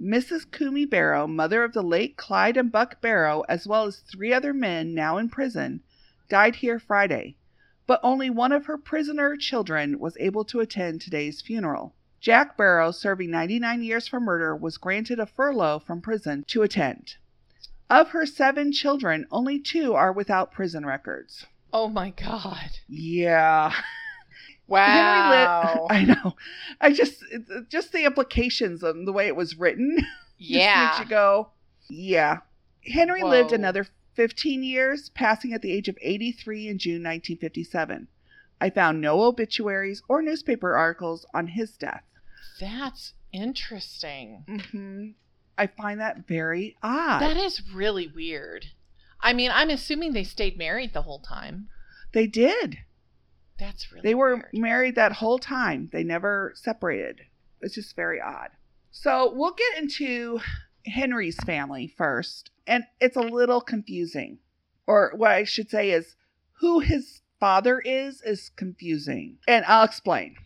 Mrs. 0.00 0.46
Cumie 0.46 0.88
Barrow, 0.88 1.26
mother 1.26 1.62
of 1.64 1.72
the 1.72 1.82
late 1.82 2.16
Clyde 2.16 2.56
and 2.56 2.70
Buck 2.72 3.00
Barrow, 3.00 3.42
as 3.48 3.66
well 3.66 3.84
as 3.84 4.00
three 4.00 4.32
other 4.32 4.52
men 4.52 4.94
now 4.94 5.16
in 5.16 5.28
prison, 5.28 5.80
died 6.28 6.56
here 6.56 6.78
Friday, 6.78 7.36
but 7.86 8.00
only 8.02 8.30
one 8.30 8.52
of 8.52 8.66
her 8.66 8.78
prisoner 8.78 9.36
children 9.36 9.98
was 9.98 10.16
able 10.18 10.44
to 10.44 10.60
attend 10.60 11.00
today's 11.00 11.40
funeral. 11.40 11.94
Jack 12.20 12.56
Barrow, 12.56 12.90
serving 12.90 13.30
99 13.30 13.82
years 13.82 14.08
for 14.08 14.18
murder, 14.18 14.56
was 14.56 14.78
granted 14.78 15.20
a 15.20 15.26
furlough 15.26 15.78
from 15.78 16.00
prison 16.00 16.44
to 16.48 16.62
attend. 16.62 17.14
Of 17.88 18.10
her 18.10 18.26
seven 18.26 18.72
children, 18.72 19.26
only 19.30 19.60
two 19.60 19.94
are 19.94 20.12
without 20.12 20.50
prison 20.50 20.84
records. 20.84 21.46
Oh 21.72 21.88
my 21.88 22.10
god. 22.10 22.78
Yeah. 22.88 23.72
Wow. 24.68 25.86
Lit- 25.88 25.96
I 25.96 26.04
know. 26.04 26.34
I 26.80 26.92
just 26.92 27.22
just 27.68 27.92
the 27.92 28.04
implications 28.04 28.82
of 28.82 28.96
the 29.06 29.12
way 29.12 29.28
it 29.28 29.36
was 29.36 29.56
written. 29.56 29.96
just 30.40 30.50
yeah. 30.50 30.86
makes 30.86 30.98
you 30.98 31.06
go, 31.08 31.50
yeah. 31.88 32.38
Henry 32.84 33.22
lived 33.22 33.52
another 33.52 33.86
15 34.16 34.62
years, 34.62 35.10
passing 35.10 35.52
at 35.52 35.62
the 35.62 35.72
age 35.72 35.88
of 35.88 35.96
83 36.00 36.68
in 36.68 36.78
June 36.78 37.02
1957. 37.02 38.08
I 38.60 38.70
found 38.70 39.00
no 39.00 39.22
obituaries 39.22 40.02
or 40.08 40.22
newspaper 40.22 40.74
articles 40.74 41.26
on 41.34 41.48
his 41.48 41.76
death. 41.76 42.02
That's 42.58 43.12
interesting. 43.32 44.44
hmm 44.72 45.08
I 45.58 45.66
find 45.68 45.98
that 46.00 46.26
very 46.28 46.76
odd. 46.82 47.20
That 47.20 47.36
is 47.38 47.62
really 47.72 48.06
weird. 48.14 48.66
I 49.20 49.32
mean, 49.32 49.50
I'm 49.50 49.70
assuming 49.70 50.12
they 50.12 50.24
stayed 50.24 50.58
married 50.58 50.92
the 50.92 51.02
whole 51.02 51.20
time. 51.20 51.68
they 52.12 52.26
did. 52.26 52.78
That's 53.58 53.90
really 53.90 54.02
They 54.06 54.14
were 54.14 54.34
weird. 54.34 54.48
married 54.52 54.94
that 54.96 55.12
whole 55.12 55.38
time. 55.38 55.88
They 55.92 56.02
never 56.04 56.52
separated. 56.56 57.22
It's 57.62 57.74
just 57.74 57.96
very 57.96 58.20
odd. 58.20 58.48
So 58.90 59.32
we'll 59.34 59.54
get 59.54 59.82
into 59.82 60.40
Henry's 60.86 61.36
family 61.44 61.86
first. 61.86 62.50
And 62.66 62.84
it's 63.00 63.16
a 63.16 63.20
little 63.20 63.60
confusing. 63.60 64.38
Or 64.86 65.12
what 65.14 65.32
I 65.32 65.44
should 65.44 65.70
say 65.70 65.90
is 65.90 66.16
who 66.60 66.80
his 66.80 67.22
father 67.38 67.80
is 67.80 68.22
is 68.22 68.50
confusing. 68.56 69.38
And 69.46 69.64
I'll 69.66 69.84
explain. 69.84 70.36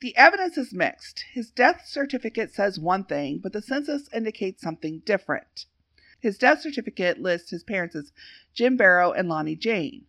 The 0.00 0.16
evidence 0.16 0.56
is 0.56 0.72
mixed. 0.72 1.24
His 1.32 1.50
death 1.50 1.82
certificate 1.86 2.54
says 2.54 2.78
one 2.78 3.04
thing, 3.04 3.38
but 3.42 3.52
the 3.52 3.62
census 3.62 4.08
indicates 4.12 4.62
something 4.62 5.00
different. 5.04 5.66
His 6.20 6.38
death 6.38 6.60
certificate 6.60 7.20
lists 7.20 7.50
his 7.50 7.64
parents 7.64 7.94
as 7.96 8.12
Jim 8.54 8.76
Barrow 8.76 9.12
and 9.12 9.28
Lonnie 9.28 9.56
Jane 9.56 10.06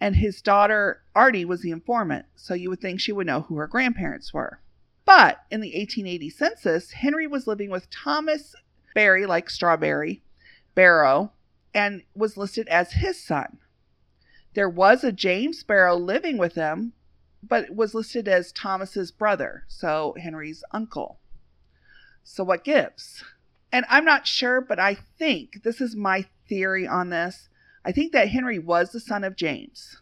and 0.00 0.16
his 0.16 0.42
daughter 0.42 1.02
Artie 1.14 1.44
was 1.44 1.62
the 1.62 1.70
informant, 1.70 2.26
so 2.36 2.54
you 2.54 2.68
would 2.68 2.80
think 2.80 3.00
she 3.00 3.12
would 3.12 3.26
know 3.26 3.42
who 3.42 3.56
her 3.56 3.66
grandparents 3.66 4.32
were. 4.32 4.60
But 5.04 5.44
in 5.50 5.60
the 5.60 5.68
1880 5.68 6.30
census, 6.30 6.90
Henry 6.92 7.26
was 7.26 7.46
living 7.46 7.70
with 7.70 7.88
Thomas 7.90 8.54
Barry, 8.96 9.26
like 9.26 9.50
Strawberry, 9.50 10.22
Barrow, 10.74 11.32
and 11.74 12.02
was 12.14 12.38
listed 12.38 12.66
as 12.68 12.92
his 12.92 13.22
son. 13.22 13.58
There 14.54 14.70
was 14.70 15.04
a 15.04 15.12
James 15.12 15.62
Barrow 15.62 15.98
living 15.98 16.38
with 16.38 16.54
them, 16.54 16.94
but 17.42 17.68
was 17.76 17.94
listed 17.94 18.26
as 18.26 18.52
Thomas's 18.52 19.12
brother, 19.12 19.64
so 19.68 20.14
Henry's 20.18 20.64
uncle. 20.72 21.18
So 22.24 22.42
what 22.42 22.64
gives? 22.64 23.22
And 23.70 23.84
I'm 23.90 24.06
not 24.06 24.26
sure, 24.26 24.62
but 24.62 24.78
I 24.78 24.94
think 24.94 25.62
this 25.62 25.82
is 25.82 25.94
my 25.94 26.24
theory 26.48 26.86
on 26.86 27.10
this. 27.10 27.50
I 27.84 27.92
think 27.92 28.12
that 28.12 28.30
Henry 28.30 28.58
was 28.58 28.92
the 28.92 29.00
son 29.00 29.24
of 29.24 29.36
James, 29.36 30.00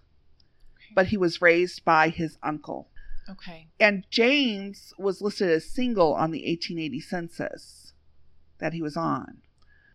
but 0.95 1.09
he 1.09 1.17
was 1.17 1.43
raised 1.43 1.85
by 1.85 2.11
his 2.11 2.39
uncle. 2.45 2.91
Okay. 3.29 3.67
And 3.81 4.07
James 4.09 4.95
was 4.97 5.21
listed 5.21 5.51
as 5.51 5.69
single 5.69 6.15
on 6.15 6.31
the 6.31 6.47
1880 6.47 7.01
census 7.01 7.84
that 8.65 8.73
he 8.73 8.81
was 8.81 8.97
on. 8.97 9.43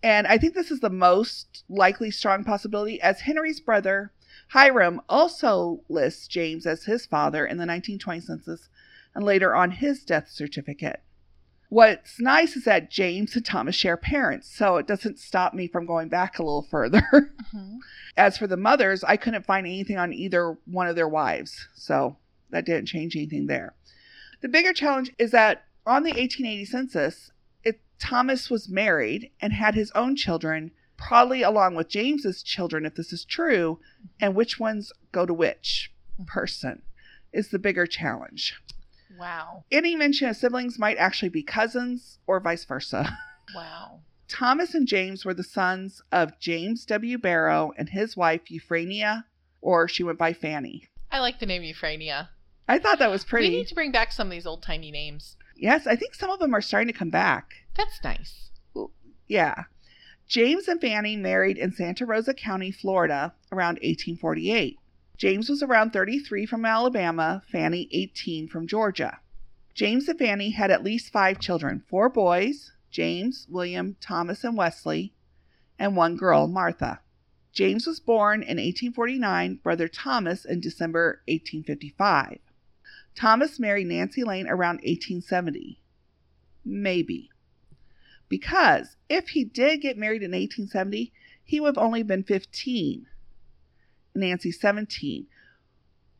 And 0.03 0.27
I 0.27 0.37
think 0.37 0.53
this 0.53 0.69
is 0.69 0.79
the 0.79 0.91
most 0.91 1.63
likely 1.67 2.11
strong 2.11 2.43
possibility, 2.43 3.01
as 3.01 3.21
Henry's 3.21 3.59
brother, 3.59 4.11
Hiram, 4.49 5.01
also 5.09 5.81
lists 5.89 6.27
James 6.27 6.67
as 6.67 6.83
his 6.83 7.07
father 7.07 7.47
in 7.47 7.57
the 7.57 7.65
1920 7.65 8.19
census 8.21 8.69
and 9.15 9.25
later 9.25 9.55
on 9.55 9.71
his 9.71 10.03
death 10.03 10.29
certificate. 10.29 11.01
What's 11.69 12.19
nice 12.19 12.55
is 12.55 12.63
that 12.65 12.91
James 12.91 13.35
and 13.35 13.43
Thomas 13.43 13.75
share 13.75 13.97
parents, 13.97 14.47
so 14.55 14.77
it 14.77 14.85
doesn't 14.85 15.17
stop 15.17 15.55
me 15.55 15.67
from 15.67 15.87
going 15.87 16.07
back 16.07 16.37
a 16.37 16.43
little 16.43 16.67
further. 16.71 17.33
Mhm. 17.51 17.79
As 18.15 18.37
for 18.37 18.45
the 18.45 18.55
mothers, 18.55 19.03
I 19.03 19.17
couldn't 19.17 19.47
find 19.47 19.65
anything 19.65 19.97
on 19.97 20.13
either 20.13 20.57
one 20.65 20.87
of 20.87 20.95
their 20.95 21.09
wives, 21.09 21.67
so 21.73 22.17
that 22.51 22.65
didn't 22.65 22.85
change 22.85 23.15
anything 23.15 23.47
there. 23.47 23.73
The 24.41 24.47
bigger 24.47 24.73
challenge 24.73 25.11
is 25.17 25.31
that 25.31 25.65
on 25.87 26.03
the 26.03 26.11
1880 26.11 26.65
census, 26.65 27.31
Thomas 27.99 28.49
was 28.49 28.69
married 28.69 29.31
and 29.41 29.53
had 29.53 29.75
his 29.75 29.91
own 29.91 30.15
children, 30.15 30.71
probably 30.97 31.41
along 31.41 31.75
with 31.75 31.89
James's 31.89 32.41
children, 32.41 32.85
if 32.85 32.95
this 32.95 33.11
is 33.13 33.25
true, 33.25 33.79
and 34.19 34.35
which 34.35 34.59
ones 34.59 34.91
go 35.11 35.25
to 35.25 35.33
which 35.33 35.91
person 36.25 36.81
is 37.31 37.49
the 37.49 37.59
bigger 37.59 37.85
challenge. 37.85 38.55
Wow. 39.17 39.65
Any 39.71 39.95
mention 39.95 40.29
of 40.29 40.37
siblings 40.37 40.79
might 40.79 40.97
actually 40.97 41.29
be 41.29 41.43
cousins 41.43 42.19
or 42.25 42.39
vice 42.39 42.65
versa. 42.65 43.17
Wow. 43.55 44.01
Thomas 44.27 44.75
and 44.75 44.87
James 44.87 45.25
were 45.25 45.33
the 45.33 45.43
sons 45.43 46.03
of 46.11 46.39
James 46.39 46.85
W. 46.85 47.17
Barrow 47.17 47.71
and 47.79 47.89
his 47.89 48.15
wife 48.15 48.41
Euphranea, 48.45 49.23
or 49.59 49.87
she 49.87 50.03
went 50.03 50.19
by 50.19 50.33
Fanny. 50.33 50.87
I 51.11 51.19
like 51.19 51.39
the 51.39 51.47
name 51.47 51.63
Euphranea. 51.63 52.29
I 52.67 52.77
thought 52.77 52.99
that 52.99 53.09
was 53.09 53.25
pretty. 53.25 53.49
We 53.49 53.55
need 53.55 53.67
to 53.69 53.73
bring 53.73 53.91
back 53.91 54.11
some 54.11 54.27
of 54.27 54.31
these 54.31 54.45
old 54.45 54.61
timey 54.61 54.91
names. 54.91 55.35
Yes, 55.59 55.85
I 55.85 55.97
think 55.97 56.15
some 56.15 56.29
of 56.29 56.39
them 56.39 56.55
are 56.55 56.61
starting 56.61 56.91
to 56.91 56.97
come 56.97 57.09
back. 57.09 57.65
That's 57.75 58.01
nice. 58.01 58.49
Yeah. 59.27 59.65
James 60.27 60.69
and 60.69 60.79
Fanny 60.79 61.17
married 61.17 61.57
in 61.57 61.73
Santa 61.73 62.05
Rosa 62.05 62.33
County, 62.33 62.71
Florida, 62.71 63.33
around 63.51 63.75
1848. 63.75 64.77
James 65.17 65.49
was 65.49 65.61
around 65.61 65.91
33 65.91 66.45
from 66.45 66.65
Alabama, 66.65 67.43
Fanny 67.51 67.89
18 67.91 68.47
from 68.47 68.67
Georgia. 68.67 69.19
James 69.73 70.07
and 70.07 70.17
Fanny 70.17 70.51
had 70.51 70.71
at 70.71 70.83
least 70.83 71.11
five 71.11 71.39
children 71.39 71.83
four 71.89 72.09
boys 72.09 72.71
James, 72.89 73.45
William, 73.49 73.97
Thomas, 73.99 74.43
and 74.43 74.57
Wesley, 74.57 75.13
and 75.77 75.95
one 75.95 76.15
girl, 76.15 76.47
Martha. 76.47 77.01
James 77.51 77.85
was 77.85 77.99
born 77.99 78.41
in 78.41 78.57
1849, 78.57 79.59
brother 79.61 79.87
Thomas 79.87 80.45
in 80.45 80.61
December 80.61 81.21
1855. 81.27 82.39
Thomas 83.15 83.59
married 83.59 83.87
Nancy 83.87 84.23
Lane 84.23 84.47
around 84.47 84.77
1870. 84.77 85.81
Maybe. 86.63 87.29
Because 88.27 88.95
if 89.09 89.29
he 89.29 89.43
did 89.43 89.81
get 89.81 89.97
married 89.97 90.21
in 90.21 90.31
1870, 90.31 91.11
he 91.43 91.59
would 91.59 91.75
have 91.75 91.83
only 91.83 92.03
been 92.03 92.23
15. 92.23 93.07
Nancy 94.15 94.51
17. 94.51 95.25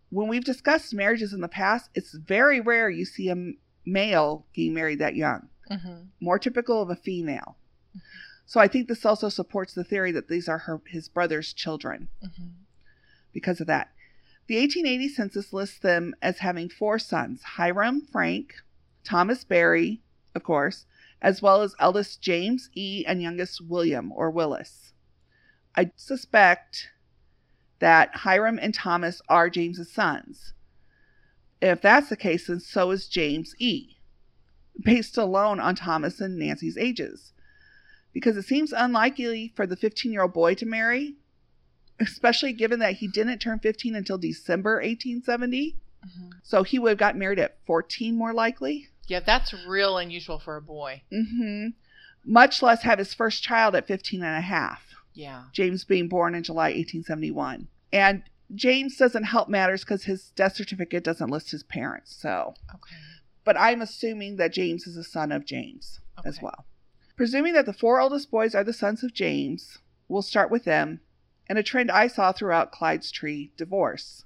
When 0.10 0.28
we've 0.28 0.44
discussed 0.44 0.94
marriages 0.94 1.34
in 1.34 1.42
the 1.42 1.48
past, 1.48 1.90
it's 1.94 2.14
very 2.14 2.60
rare 2.60 2.90
you 2.90 3.06
see 3.06 3.30
a 3.30 3.54
male 3.86 4.46
getting 4.54 4.74
married 4.74 5.00
that 5.00 5.16
young. 5.16 5.50
Mm-hmm. 5.70 6.04
More 6.20 6.40
typical 6.40 6.82
of 6.82 6.90
a 6.90 6.96
female. 6.96 7.58
So 8.46 8.60
I 8.60 8.68
think 8.68 8.88
this 8.88 9.06
also 9.06 9.30
supports 9.30 9.74
the 9.76 9.84
theory 9.84 10.12
that 10.12 10.28
these 10.28 10.50
are 10.50 10.60
her 10.60 10.82
his 10.88 11.08
brother's 11.08 11.54
children 11.54 12.10
Mm-hmm. 12.24 12.48
because 13.32 13.62
of 13.62 13.68
that. 13.68 13.92
The 14.50 14.58
1880 14.58 15.10
census 15.10 15.54
lists 15.54 15.78
them 15.78 16.16
as 16.24 16.40
having 16.40 16.70
four 16.70 16.98
sons 16.98 17.44
Hiram, 17.44 18.02
Frank, 18.02 18.56
Thomas 19.04 19.44
Barry, 19.44 20.02
of 20.34 20.42
course, 20.42 20.88
as 21.22 21.40
well 21.40 21.62
as 21.62 21.76
eldest 21.78 22.24
James 22.24 22.72
E. 22.74 23.06
and 23.06 23.22
youngest 23.22 23.62
William 23.62 24.12
or 24.12 24.32
Willis. 24.32 24.94
I 25.76 25.92
suspect 25.96 26.90
that 27.78 28.10
Hiram 28.16 28.58
and 28.60 28.74
Thomas 28.74 29.22
are 29.30 29.52
James's 29.52 29.92
sons. 29.92 30.56
If 31.62 31.80
that's 31.84 32.10
the 32.10 32.18
case, 32.18 32.48
then 32.48 32.60
so 32.60 32.90
is 32.90 33.08
James 33.08 33.54
E., 33.60 33.98
based 34.84 35.16
alone 35.16 35.60
on 35.60 35.76
Thomas 35.76 36.20
and 36.20 36.40
Nancy's 36.40 36.76
ages. 36.76 37.34
Because 38.14 38.36
it 38.36 38.46
seems 38.46 38.74
unlikely 38.74 39.54
for 39.56 39.68
the 39.68 39.76
15 39.76 40.12
year 40.12 40.24
old 40.24 40.34
boy 40.34 40.56
to 40.56 40.66
marry, 40.66 41.18
especially 42.00 42.54
given 42.54 42.80
that 42.80 42.96
he 42.96 43.08
didn't 43.08 43.40
turn 43.40 43.60
15 43.60 43.96
until 43.96 44.18
December 44.18 44.76
1870. 44.76 45.76
Mm-hmm. 46.06 46.30
So 46.44 46.64
he 46.64 46.80
would 46.80 46.90
have 46.90 46.98
got 46.98 47.18
married 47.18 47.40
at 47.40 47.58
14 47.66 48.16
more 48.16 48.34
likely. 48.34 48.88
Yeah, 49.08 49.20
that's 49.20 49.54
real 49.68 49.98
unusual 49.98 50.40
for 50.40 50.56
a 50.56 50.62
boy. 50.62 51.02
Mm-hmm. 51.12 51.70
Much 52.26 52.62
less 52.62 52.84
have 52.84 53.00
his 53.00 53.14
first 53.14 53.44
child 53.44 53.76
at 53.76 53.88
15 53.88 54.24
and 54.24 54.38
a 54.38 54.42
half. 54.42 54.82
Yeah. 55.14 55.44
James 55.54 55.84
being 55.84 56.08
born 56.08 56.36
in 56.36 56.44
July 56.44 56.68
1871. 56.70 57.68
And 57.92 58.24
James 58.54 58.98
doesn't 58.98 59.24
help 59.24 59.50
matters 59.50 59.82
because 59.84 60.04
his 60.06 60.30
death 60.32 60.56
certificate 60.56 61.04
doesn't 61.04 61.30
list 61.30 61.52
his 61.52 61.64
parents. 61.64 62.16
So, 62.16 62.54
Okay. 62.74 62.96
but 63.44 63.58
I'm 63.60 63.82
assuming 63.82 64.38
that 64.38 64.54
James 64.54 64.86
is 64.88 64.96
a 64.96 65.04
son 65.04 65.32
of 65.32 65.46
James 65.46 66.00
as 66.24 66.38
Okay. 66.38 66.46
well. 66.46 66.66
Presuming 67.16 67.54
that 67.54 67.66
the 67.66 67.74
four 67.74 68.00
oldest 68.00 68.32
boys 68.32 68.56
are 68.56 68.64
the 68.64 68.74
sons 68.74 69.04
of 69.04 69.14
James, 69.14 69.80
we'll 70.08 70.22
start 70.22 70.50
with 70.50 70.64
them 70.64 71.02
and 71.50 71.58
a 71.58 71.64
trend 71.64 71.92
I 71.92 72.08
saw 72.08 72.32
throughout 72.32 72.72
Clyde's 72.72 73.12
tree 73.12 73.52
divorce. 73.58 74.24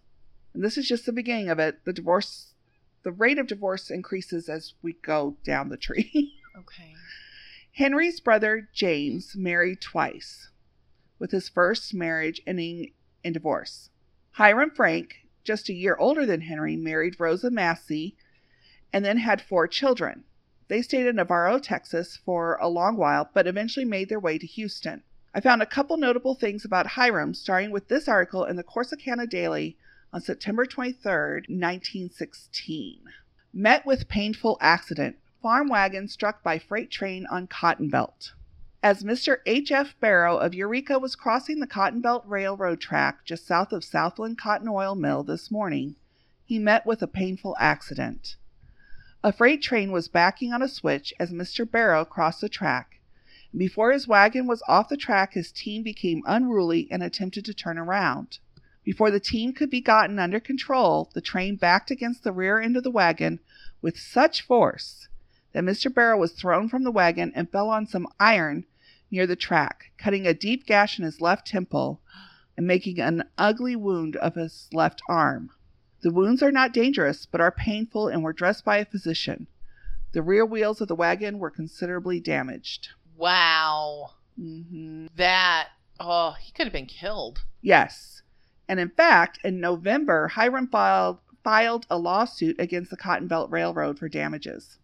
And 0.54 0.64
this 0.64 0.78
is 0.78 0.88
just 0.88 1.06
the 1.08 1.12
beginning 1.12 1.50
of 1.50 1.58
it. 1.58 1.84
The 1.86 1.94
divorce, 1.94 2.54
the 3.02 3.12
rate 3.12 3.40
of 3.40 3.48
divorce 3.48 3.90
increases 3.90 4.50
as 4.50 4.74
we 4.84 4.94
go 4.94 5.38
down 5.44 5.70
the 5.70 5.78
tree. 5.78 6.36
Okay. 6.56 6.94
Henry's 7.72 8.20
brother 8.20 8.70
James 8.76 9.36
married 9.36 9.82
twice, 9.82 10.52
with 11.18 11.32
his 11.32 11.50
first 11.50 11.92
marriage 11.92 12.40
ending 12.46 12.94
in 13.24 13.34
divorce. 13.34 13.90
Hiram 14.34 14.70
Frank, 14.70 15.28
just 15.44 15.68
a 15.68 15.74
year 15.74 15.96
older 15.98 16.28
than 16.28 16.42
Henry, 16.42 16.78
married 16.78 17.20
Rosa 17.20 17.50
Massey 17.50 18.16
and 18.94 19.04
then 19.04 19.18
had 19.18 19.42
four 19.42 19.68
children. 19.68 20.24
They 20.68 20.84
stayed 20.84 21.08
in 21.08 21.16
Navarro, 21.16 21.58
Texas 21.58 22.20
for 22.24 22.58
a 22.62 22.70
long 22.70 22.96
while, 22.96 23.30
but 23.34 23.48
eventually 23.48 23.86
made 23.86 24.08
their 24.08 24.20
way 24.20 24.38
to 24.38 24.46
Houston. 24.46 25.02
I 25.36 25.42
found 25.42 25.64
a 25.64 25.66
couple 25.66 25.98
notable 25.98 26.36
things 26.36 26.64
about 26.64 26.86
Hiram, 26.86 27.34
starting 27.34 27.72
with 27.72 27.88
this 27.88 28.08
article 28.08 28.46
in 28.46 28.56
the 28.56 28.64
Corsicana 28.64 29.28
Daily 29.28 29.76
on 30.14 30.22
September 30.22 30.64
23rd, 30.64 31.50
1916. 31.50 33.02
Met 33.52 33.84
with 33.84 34.08
painful 34.08 34.60
accident. 34.62 35.16
Farm 35.42 35.70
wagon 35.70 36.08
struck 36.08 36.44
by 36.44 36.60
freight 36.60 36.92
train 36.92 37.26
on 37.32 37.48
Cotton 37.48 37.90
Belt. 37.90 38.34
As 38.84 39.04
Mr. 39.04 39.38
H.F. 39.48 39.96
Barrow 40.00 40.38
of 40.38 40.54
Eureka 40.54 41.00
was 41.00 41.16
crossing 41.16 41.60
the 41.60 41.68
Cotton 41.68 42.02
Belt 42.02 42.24
Railroad 42.28 42.80
track 42.80 43.26
just 43.26 43.48
south 43.48 43.74
of 43.74 43.84
Southland 43.84 44.38
Cotton 44.38 44.68
Oil 44.68 44.94
Mill 44.94 45.24
this 45.24 45.50
morning, 45.50 45.96
he 46.46 46.60
met 46.60 46.86
with 46.86 47.02
a 47.02 47.08
painful 47.08 47.56
accident. 47.60 48.36
A 49.24 49.34
freight 49.34 49.64
train 49.64 49.92
was 49.92 50.08
backing 50.08 50.54
on 50.54 50.62
a 50.62 50.68
switch 50.68 51.12
as 51.20 51.32
Mr. 51.32 51.70
Barrow 51.70 52.06
crossed 52.06 52.42
the 52.42 52.50
track. 52.50 53.00
Before 53.56 53.92
his 53.92 54.08
wagon 54.08 54.48
was 54.48 54.64
off 54.68 54.90
the 54.90 54.98
track, 54.98 55.34
his 55.34 55.52
team 55.52 55.84
became 55.84 56.24
unruly 56.26 56.88
and 56.90 57.04
attempted 57.04 57.46
to 57.46 57.54
turn 57.54 57.78
around. 57.78 58.40
Before 58.84 59.12
the 59.12 59.20
team 59.20 59.54
could 59.54 59.70
be 59.70 59.80
gotten 59.80 60.18
under 60.18 60.40
control, 60.40 61.12
the 61.14 61.22
train 61.22 61.56
backed 61.56 61.92
against 61.92 62.24
the 62.24 62.32
rear 62.32 62.60
end 62.60 62.76
of 62.76 62.84
the 62.84 62.90
wagon 62.90 63.40
with 63.80 64.00
such 64.00 64.42
force 64.42 65.08
that 65.52 65.64
Mr. 65.64 65.94
Barrow 65.94 66.18
was 66.18 66.32
thrown 66.32 66.68
from 66.68 66.84
the 66.84 66.92
wagon 66.92 67.32
and 67.36 67.48
fell 67.48 67.70
on 67.70 67.86
some 67.86 68.08
iron 68.20 68.66
near 69.12 69.28
the 69.28 69.36
track, 69.36 69.92
cutting 70.00 70.26
a 70.26 70.34
deep 70.34 70.66
gash 70.66 70.98
in 70.98 71.06
his 71.06 71.22
left 71.22 71.46
temple 71.46 72.02
and 72.58 72.66
making 72.66 73.00
an 73.00 73.24
ugly 73.38 73.76
wound 73.76 74.16
of 74.16 74.34
his 74.34 74.68
left 74.74 75.00
arm. 75.08 75.52
The 76.02 76.12
wounds 76.12 76.42
are 76.42 76.52
not 76.52 76.74
dangerous, 76.74 77.28
but 77.28 77.40
are 77.40 77.52
painful 77.52 78.08
and 78.08 78.24
were 78.24 78.34
dressed 78.34 78.66
by 78.66 78.78
a 78.78 78.86
physician. 78.86 79.46
The 80.12 80.24
rear 80.24 80.44
wheels 80.44 80.82
of 80.82 80.88
the 80.88 80.96
wagon 80.96 81.38
were 81.38 81.52
considerably 81.52 82.20
damaged. 82.20 82.90
Wow. 83.18 84.12
Mm-hmm. 84.40 85.08
That. 85.16 85.70
Oh, 86.00 86.36
he 86.42 86.52
could 86.52 86.66
have 86.66 86.74
been 86.74 86.86
killed. 86.88 87.44
Yes. 87.62 88.22
And 88.68 88.80
in 88.80 88.90
fact, 88.90 89.40
in 89.44 89.60
November, 89.60 90.30
Hiram 90.30 90.68
filed, 90.68 91.20
filed 91.44 91.86
a 91.90 91.98
lawsuit 91.98 92.56
against 92.60 92.90
the 92.90 92.98
Cotton 92.98 93.28
Belt 93.28 93.52
Railroad 93.52 94.00
for 94.00 94.10
damages. 94.10 94.80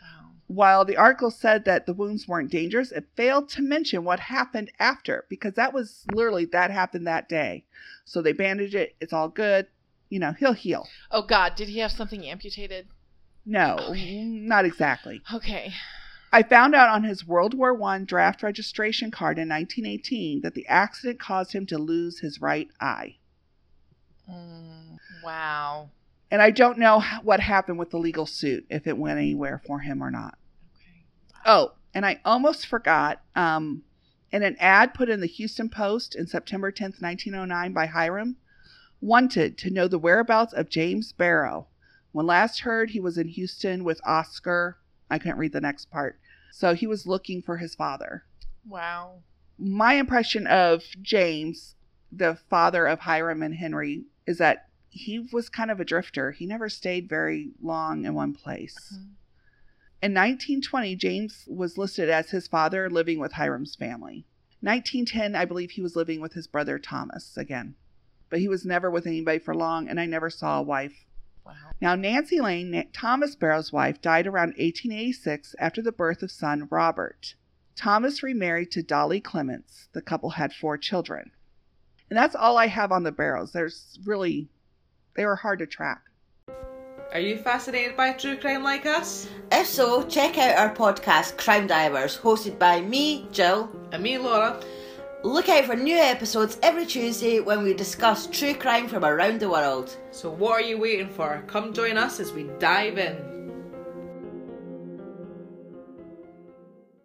Wow. 0.00 0.30
While 0.46 0.84
the 0.84 0.96
article 0.96 1.30
said 1.30 1.64
that 1.64 1.86
the 1.86 1.94
wounds 1.94 2.28
weren't 2.28 2.50
dangerous, 2.50 2.92
it 2.92 3.06
failed 3.16 3.48
to 3.50 3.62
mention 3.62 4.04
what 4.04 4.20
happened 4.20 4.70
after 4.78 5.24
because 5.28 5.54
that 5.54 5.72
was 5.72 6.04
literally 6.12 6.44
that 6.46 6.70
happened 6.70 7.06
that 7.06 7.28
day. 7.28 7.64
So 8.04 8.22
they 8.22 8.32
bandaged 8.32 8.74
it. 8.74 8.94
It's 9.00 9.12
all 9.12 9.28
good. 9.28 9.66
You 10.08 10.18
know, 10.18 10.32
he'll 10.32 10.52
heal. 10.52 10.86
Oh 11.10 11.22
God, 11.22 11.54
did 11.56 11.68
he 11.68 11.78
have 11.78 11.92
something 11.92 12.26
amputated? 12.26 12.88
No, 13.46 13.76
Okay. 13.90 14.22
not 14.22 14.64
exactly. 14.64 15.22
Okay. 15.32 15.72
I 16.32 16.42
found 16.44 16.74
out 16.74 16.88
on 16.88 17.02
his 17.02 17.26
World 17.26 17.54
War 17.54 17.80
I 17.82 17.98
draft 17.98 18.42
registration 18.42 19.10
card 19.10 19.38
in 19.38 19.48
1918 19.48 20.42
that 20.42 20.54
the 20.54 20.66
accident 20.66 21.18
caused 21.18 21.52
him 21.52 21.66
to 21.66 21.78
lose 21.78 22.20
his 22.20 22.40
right 22.40 22.68
eye. 22.80 23.16
Mm, 24.30 24.98
wow. 25.24 25.90
And 26.30 26.40
I 26.40 26.50
don't 26.50 26.78
know 26.78 27.02
what 27.22 27.40
happened 27.40 27.78
with 27.78 27.90
the 27.90 27.98
legal 27.98 28.26
suit, 28.26 28.64
if 28.70 28.86
it 28.86 28.96
went 28.96 29.18
anywhere 29.18 29.60
for 29.66 29.80
him 29.80 30.02
or 30.02 30.10
not. 30.12 30.38
Okay. 30.76 31.04
Oh, 31.44 31.72
and 31.92 32.06
I 32.06 32.20
almost 32.24 32.66
forgot. 32.66 33.20
Um, 33.34 33.82
in 34.30 34.44
an 34.44 34.56
ad 34.60 34.94
put 34.94 35.08
in 35.08 35.20
the 35.20 35.26
Houston 35.26 35.68
Post 35.68 36.14
in 36.14 36.28
September 36.28 36.70
10th, 36.70 37.02
1909 37.02 37.72
by 37.72 37.86
Hiram, 37.86 38.36
wanted 39.00 39.58
to 39.58 39.70
know 39.70 39.88
the 39.88 39.98
whereabouts 39.98 40.52
of 40.52 40.68
James 40.68 41.12
Barrow. 41.12 41.66
When 42.12 42.26
last 42.26 42.60
heard, 42.60 42.90
he 42.90 43.00
was 43.00 43.18
in 43.18 43.26
Houston 43.26 43.82
with 43.82 44.00
Oscar. 44.04 44.78
I 45.10 45.18
couldn't 45.18 45.38
read 45.38 45.52
the 45.52 45.60
next 45.60 45.90
part. 45.90 46.19
So 46.52 46.74
he 46.74 46.86
was 46.86 47.06
looking 47.06 47.42
for 47.42 47.58
his 47.58 47.74
father. 47.74 48.24
Wow. 48.66 49.22
My 49.58 49.94
impression 49.94 50.46
of 50.46 50.82
James, 51.02 51.74
the 52.10 52.38
father 52.48 52.86
of 52.86 53.00
Hiram 53.00 53.42
and 53.42 53.54
Henry, 53.54 54.04
is 54.26 54.38
that 54.38 54.68
he 54.88 55.28
was 55.32 55.48
kind 55.48 55.70
of 55.70 55.80
a 55.80 55.84
drifter. 55.84 56.32
He 56.32 56.46
never 56.46 56.68
stayed 56.68 57.08
very 57.08 57.52
long 57.62 58.04
in 58.04 58.14
one 58.14 58.34
place. 58.34 58.76
Mhm. 58.92 59.10
In 60.02 60.14
1920, 60.14 60.96
James 60.96 61.44
was 61.46 61.78
listed 61.78 62.08
as 62.08 62.30
his 62.30 62.48
father 62.48 62.88
living 62.88 63.18
with 63.18 63.34
Hiram's 63.34 63.74
family. 63.74 64.24
1910, 64.62 65.34
I 65.34 65.44
believe 65.44 65.72
he 65.72 65.82
was 65.82 65.96
living 65.96 66.20
with 66.20 66.32
his 66.32 66.46
brother 66.46 66.78
Thomas 66.78 67.36
again. 67.36 67.74
But 68.28 68.40
he 68.40 68.48
was 68.48 68.64
never 68.64 68.90
with 68.90 69.06
anybody 69.06 69.38
for 69.38 69.54
long, 69.54 69.88
and 69.88 70.00
I 70.00 70.06
never 70.06 70.30
saw 70.30 70.58
a 70.58 70.62
wife 70.62 71.06
Wow. 71.50 71.70
Now, 71.80 71.94
Nancy 71.94 72.40
Lane, 72.40 72.88
Thomas 72.92 73.34
Barrow's 73.34 73.72
wife, 73.72 74.00
died 74.00 74.26
around 74.26 74.50
1886 74.50 75.54
after 75.58 75.82
the 75.82 75.92
birth 75.92 76.22
of 76.22 76.30
son 76.30 76.68
Robert. 76.70 77.34
Thomas 77.76 78.22
remarried 78.22 78.70
to 78.72 78.82
Dolly 78.82 79.20
Clements. 79.20 79.88
The 79.92 80.02
couple 80.02 80.30
had 80.30 80.52
four 80.52 80.76
children. 80.76 81.32
And 82.10 82.18
that's 82.18 82.34
all 82.34 82.58
I 82.58 82.66
have 82.66 82.92
on 82.92 83.04
the 83.04 83.12
Barrows. 83.12 83.52
There's 83.52 83.98
really, 84.04 84.48
they 85.16 85.24
were 85.24 85.36
hard 85.36 85.60
to 85.60 85.66
track. 85.66 86.02
Are 87.12 87.20
you 87.20 87.38
fascinated 87.38 87.96
by 87.96 88.12
true 88.12 88.36
crime 88.36 88.62
like 88.62 88.86
us? 88.86 89.28
If 89.50 89.66
so, 89.66 90.04
check 90.04 90.38
out 90.38 90.58
our 90.58 90.74
podcast, 90.74 91.38
Crime 91.38 91.66
Divers, 91.66 92.16
hosted 92.16 92.58
by 92.58 92.80
me, 92.80 93.26
Jill. 93.32 93.68
And 93.90 94.02
me, 94.02 94.16
Laura. 94.18 94.60
Look 95.22 95.50
out 95.50 95.66
for 95.66 95.76
new 95.76 95.96
episodes 95.98 96.58
every 96.62 96.86
Tuesday 96.86 97.40
when 97.40 97.62
we 97.62 97.74
discuss 97.74 98.26
true 98.26 98.54
crime 98.54 98.88
from 98.88 99.04
around 99.04 99.40
the 99.40 99.50
world. 99.50 99.94
So 100.12 100.30
what 100.30 100.52
are 100.52 100.62
you 100.62 100.78
waiting 100.78 101.10
for? 101.10 101.44
Come 101.46 101.74
join 101.74 101.98
us 101.98 102.20
as 102.20 102.32
we 102.32 102.44
dive 102.58 102.96
in. 102.96 103.16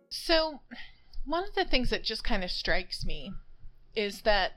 So, 0.09 0.61
one 1.25 1.43
of 1.43 1.55
the 1.55 1.65
things 1.65 1.89
that 1.89 2.03
just 2.05 2.23
kind 2.23 2.43
of 2.43 2.51
strikes 2.51 3.03
me 3.03 3.33
is 3.95 4.21
that 4.21 4.53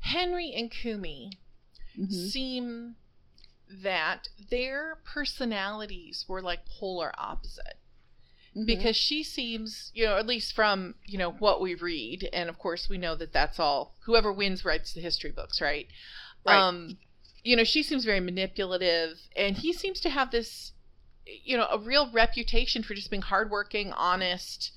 Henry 0.00 0.52
and 0.52 0.70
Cumie 0.70 1.30
Mhm. 1.96 2.30
seem 2.30 2.96
that 3.68 4.28
their 4.50 4.96
personalities 5.04 6.24
were 6.28 6.42
like 6.42 6.66
polar 6.66 7.12
opposite. 7.16 7.78
Mhm. 8.56 8.66
because 8.66 8.96
she 8.96 9.22
seems, 9.22 9.90
you 9.94 10.04
know, 10.06 10.16
at 10.16 10.26
least 10.26 10.54
from, 10.54 10.94
you 11.04 11.18
know, 11.18 11.30
what 11.32 11.60
we 11.60 11.74
read, 11.74 12.28
and 12.32 12.48
of 12.48 12.58
course 12.58 12.88
we 12.88 12.96
know 12.96 13.14
that 13.14 13.32
that's 13.32 13.60
all 13.60 13.94
whoever 14.04 14.32
wins 14.32 14.64
writes 14.64 14.92
the 14.92 15.00
history 15.00 15.30
books, 15.30 15.60
right? 15.60 15.88
Right. 16.44 16.58
Um, 16.58 16.98
you 17.42 17.54
know, 17.56 17.64
she 17.64 17.82
seems 17.82 18.04
very 18.04 18.20
manipulative, 18.20 19.18
and 19.36 19.56
he 19.56 19.72
seems 19.72 20.00
to 20.00 20.10
have 20.10 20.30
this, 20.30 20.72
you 21.26 21.56
know, 21.56 21.66
a 21.70 21.78
real 21.78 22.10
reputation 22.10 22.82
for 22.82 22.94
just 22.94 23.10
being 23.10 23.22
hardworking, 23.22 23.92
honest. 23.92 24.72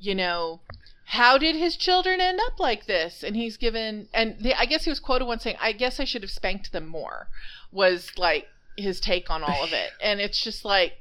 You 0.00 0.14
know, 0.14 0.60
how 1.04 1.38
did 1.38 1.56
his 1.56 1.76
children 1.76 2.20
end 2.20 2.40
up 2.46 2.58
like 2.58 2.86
this? 2.86 3.22
And 3.22 3.34
he's 3.36 3.56
given, 3.56 4.08
and 4.14 4.36
they, 4.40 4.54
I 4.54 4.64
guess 4.64 4.84
he 4.84 4.90
was 4.90 5.00
quoted 5.00 5.26
once 5.26 5.42
saying, 5.42 5.56
"I 5.60 5.72
guess 5.72 6.00
I 6.00 6.04
should 6.04 6.22
have 6.22 6.30
spanked 6.30 6.72
them 6.72 6.86
more." 6.86 7.28
Was 7.72 8.16
like 8.16 8.48
his 8.76 9.00
take 9.00 9.28
on 9.28 9.42
all 9.42 9.62
of 9.64 9.72
it, 9.72 9.90
and 10.00 10.20
it's 10.20 10.42
just 10.42 10.64
like 10.64 10.94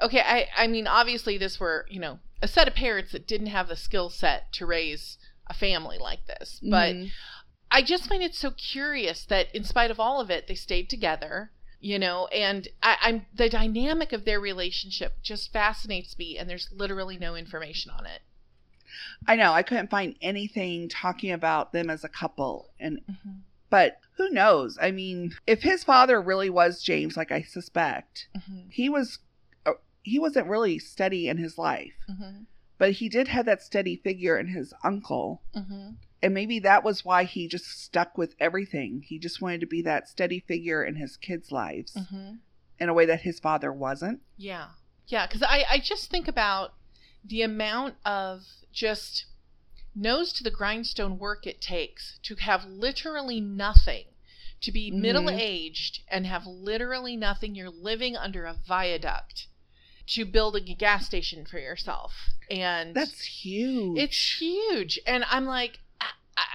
okay 0.00 0.20
i 0.20 0.46
i 0.56 0.66
mean 0.66 0.86
obviously 0.86 1.36
this 1.38 1.58
were 1.60 1.86
you 1.90 2.00
know 2.00 2.18
a 2.42 2.48
set 2.48 2.68
of 2.68 2.74
parents 2.74 3.12
that 3.12 3.26
didn't 3.26 3.48
have 3.48 3.68
the 3.68 3.76
skill 3.76 4.08
set 4.10 4.52
to 4.52 4.64
raise 4.66 5.18
a 5.48 5.54
family 5.54 5.98
like 5.98 6.26
this 6.26 6.60
but 6.62 6.94
Mhm. 6.94 7.10
i 7.70 7.82
just 7.82 8.08
find 8.08 8.22
it 8.22 8.34
so 8.34 8.50
curious 8.50 9.24
that 9.24 9.54
in 9.54 9.64
spite 9.64 9.90
of 9.90 9.98
all 10.00 10.20
of 10.20 10.30
it 10.30 10.46
they 10.46 10.54
stayed 10.54 10.88
together 10.90 11.50
you 11.80 11.98
know 11.98 12.26
and 12.28 12.68
I, 12.82 12.96
i'm 13.02 13.26
the 13.34 13.48
dynamic 13.48 14.12
of 14.12 14.24
their 14.24 14.40
relationship 14.40 15.22
just 15.22 15.52
fascinates 15.52 16.16
me 16.18 16.36
and 16.38 16.48
there's 16.50 16.68
literally 16.72 17.18
no 17.18 17.34
information 17.34 17.90
on 17.96 18.06
it 18.06 18.20
I 19.26 19.36
know 19.36 19.52
I 19.52 19.62
couldn't 19.62 19.90
find 19.90 20.16
anything 20.22 20.88
talking 20.88 21.30
about 21.30 21.72
them 21.72 21.90
as 21.90 22.04
a 22.04 22.08
couple, 22.08 22.70
and 22.80 23.00
mm-hmm. 23.08 23.30
but 23.70 23.98
who 24.16 24.30
knows? 24.30 24.78
I 24.80 24.90
mean, 24.90 25.34
if 25.46 25.62
his 25.62 25.84
father 25.84 26.20
really 26.20 26.50
was 26.50 26.82
James, 26.82 27.16
like 27.16 27.30
I 27.30 27.42
suspect, 27.42 28.28
Mm-hmm. 28.36 28.70
he 28.70 28.88
was 28.88 29.18
he 30.02 30.18
wasn't 30.18 30.46
really 30.46 30.78
steady 30.78 31.28
in 31.28 31.36
his 31.38 31.58
life, 31.58 31.92
Mm-hmm. 32.08 32.42
but 32.78 32.92
he 32.92 33.08
did 33.08 33.28
have 33.28 33.46
that 33.46 33.62
steady 33.62 33.96
figure 33.96 34.38
in 34.38 34.48
his 34.48 34.72
uncle, 34.84 35.42
Mm-hmm. 35.54 35.90
and 36.22 36.34
maybe 36.34 36.58
that 36.60 36.84
was 36.84 37.04
why 37.04 37.24
he 37.24 37.48
just 37.48 37.66
stuck 37.66 38.16
with 38.18 38.34
everything. 38.40 39.02
He 39.06 39.18
just 39.18 39.40
wanted 39.40 39.60
to 39.60 39.66
be 39.66 39.82
that 39.82 40.08
steady 40.08 40.40
figure 40.40 40.84
in 40.84 40.96
his 40.96 41.16
kids' 41.16 41.50
lives 41.52 41.92
Mm-hmm. 41.94 42.34
in 42.80 42.88
a 42.88 42.94
way 42.94 43.06
that 43.06 43.22
his 43.22 43.40
father 43.40 43.72
wasn't. 43.72 44.20
Yeah. 44.36 44.68
Yeah, 45.06 45.26
because 45.26 45.42
I, 45.42 45.64
I 45.68 45.78
just 45.78 46.10
think 46.10 46.28
about 46.28 46.74
the 47.24 47.42
amount 47.42 47.94
of 48.04 48.42
just 48.72 49.24
nose 49.94 50.32
to 50.34 50.44
the 50.44 50.50
grindstone 50.50 51.18
work 51.18 51.46
it 51.46 51.60
takes 51.60 52.18
to 52.22 52.36
have 52.36 52.64
literally 52.66 53.40
nothing, 53.40 54.04
to 54.60 54.70
be 54.70 54.90
Mhm. 54.92 55.00
middle 55.00 55.30
aged 55.30 56.00
and 56.08 56.26
have 56.26 56.46
literally 56.46 57.16
nothing. 57.16 57.54
You're 57.54 57.70
living 57.70 58.16
under 58.16 58.44
a 58.44 58.54
viaduct 58.54 59.46
to 60.14 60.24
build 60.24 60.56
a 60.56 60.60
gas 60.60 61.06
station 61.06 61.44
for 61.44 61.58
yourself. 61.58 62.12
And 62.50 62.94
That's 62.94 63.22
huge. 63.22 63.98
it's 63.98 64.40
huge. 64.40 64.98
And 65.06 65.24
I'm 65.30 65.44
like, 65.44 65.80
I, 66.00 66.06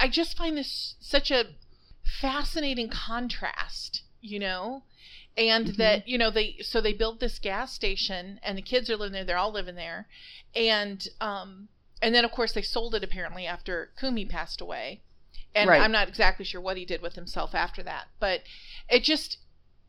I 0.02 0.08
just 0.08 0.38
find 0.38 0.58
this 0.58 0.96
such 1.00 1.30
a 1.32 1.46
fascinating 2.22 2.90
contrast, 2.90 4.04
you 4.22 4.40
know? 4.40 4.84
And 5.36 5.68
Mhm. 5.68 5.78
that, 5.78 6.08
you 6.08 6.18
know, 6.18 6.30
they, 6.30 6.58
so 6.62 6.80
they 6.82 6.94
build 6.94 7.20
this 7.20 7.40
gas 7.40 7.74
station 7.74 8.40
and 8.44 8.58
the 8.58 8.62
kids 8.62 8.90
are 8.90 8.98
living 8.98 9.14
there. 9.14 9.24
They're 9.26 9.38
all 9.38 9.52
living 9.52 9.76
there. 9.76 10.08
And, 10.56 11.08
um, 11.20 11.70
and 12.02 12.14
then 12.14 12.26
of 12.26 12.32
course 12.32 12.54
they 12.54 12.62
sold 12.62 12.94
it 12.96 13.04
apparently 13.04 13.46
after 13.48 13.92
Cumie 14.00 14.30
passed 14.30 14.62
away. 14.62 15.02
And 15.56 15.70
Right. 15.70 15.82
I'm 15.82 15.92
not 15.92 16.08
exactly 16.08 16.46
sure 16.46 16.62
what 16.62 16.78
he 16.78 16.86
did 16.86 17.02
with 17.02 17.14
himself 17.16 17.54
after 17.54 17.84
that, 17.84 18.08
but 18.20 18.42
it 18.90 19.04
just, 19.04 19.38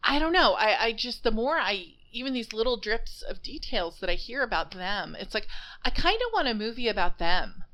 I 0.03 0.19
don't 0.19 0.33
know. 0.33 0.53
I, 0.55 0.85
I 0.87 0.93
just, 0.93 1.25
the 1.25 1.31
more 1.31 1.57
I, 1.59 1.95
even 2.15 2.33
these 2.33 2.53
little 2.53 2.77
drips 2.79 3.23
of 3.23 3.43
details 3.43 3.99
that 4.01 4.09
I 4.09 4.15
hear 4.15 4.43
about 4.43 4.71
them, 4.71 5.17
it's 5.19 5.35
like, 5.35 5.49
I 5.85 5.91
kind 5.91 6.17
of 6.17 6.33
want 6.33 6.49
a 6.49 6.55
movie 6.55 6.89
about 6.89 7.19
them. 7.19 7.65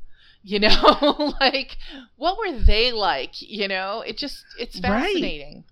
You 0.42 0.58
know, 0.58 1.34
like 1.40 1.76
what 2.16 2.38
were 2.38 2.58
they 2.58 2.92
like? 2.92 3.42
You 3.42 3.68
know, 3.68 4.00
it 4.00 4.16
just 4.16 4.42
it's 4.58 4.80
Right. 4.80 5.02
fascinating. 5.02 5.64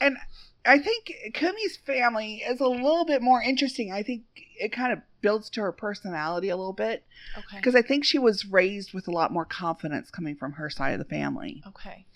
and 0.00 0.16
I 0.64 0.78
think 0.78 1.10
Cumie's 1.34 1.76
family 1.84 2.36
is 2.36 2.60
a 2.60 2.68
little 2.68 3.04
bit 3.04 3.20
more 3.20 3.42
interesting. 3.42 3.90
I 3.92 4.04
think 4.04 4.22
it 4.36 4.70
kind 4.70 4.92
of 4.92 5.00
builds 5.22 5.50
to 5.50 5.60
her 5.62 5.72
personality 5.72 6.50
a 6.50 6.56
little 6.56 6.72
bit 6.72 7.04
Okay. 7.36 7.56
because 7.56 7.74
I 7.74 7.82
think 7.82 8.04
she 8.04 8.18
was 8.20 8.46
raised 8.46 8.94
with 8.94 9.08
a 9.08 9.10
lot 9.10 9.32
more 9.32 9.44
confidence 9.44 10.08
coming 10.12 10.36
from 10.36 10.52
her 10.52 10.70
side 10.70 10.92
of 10.92 11.00
the 11.00 11.04
family. 11.04 11.64
Okay. 11.66 12.06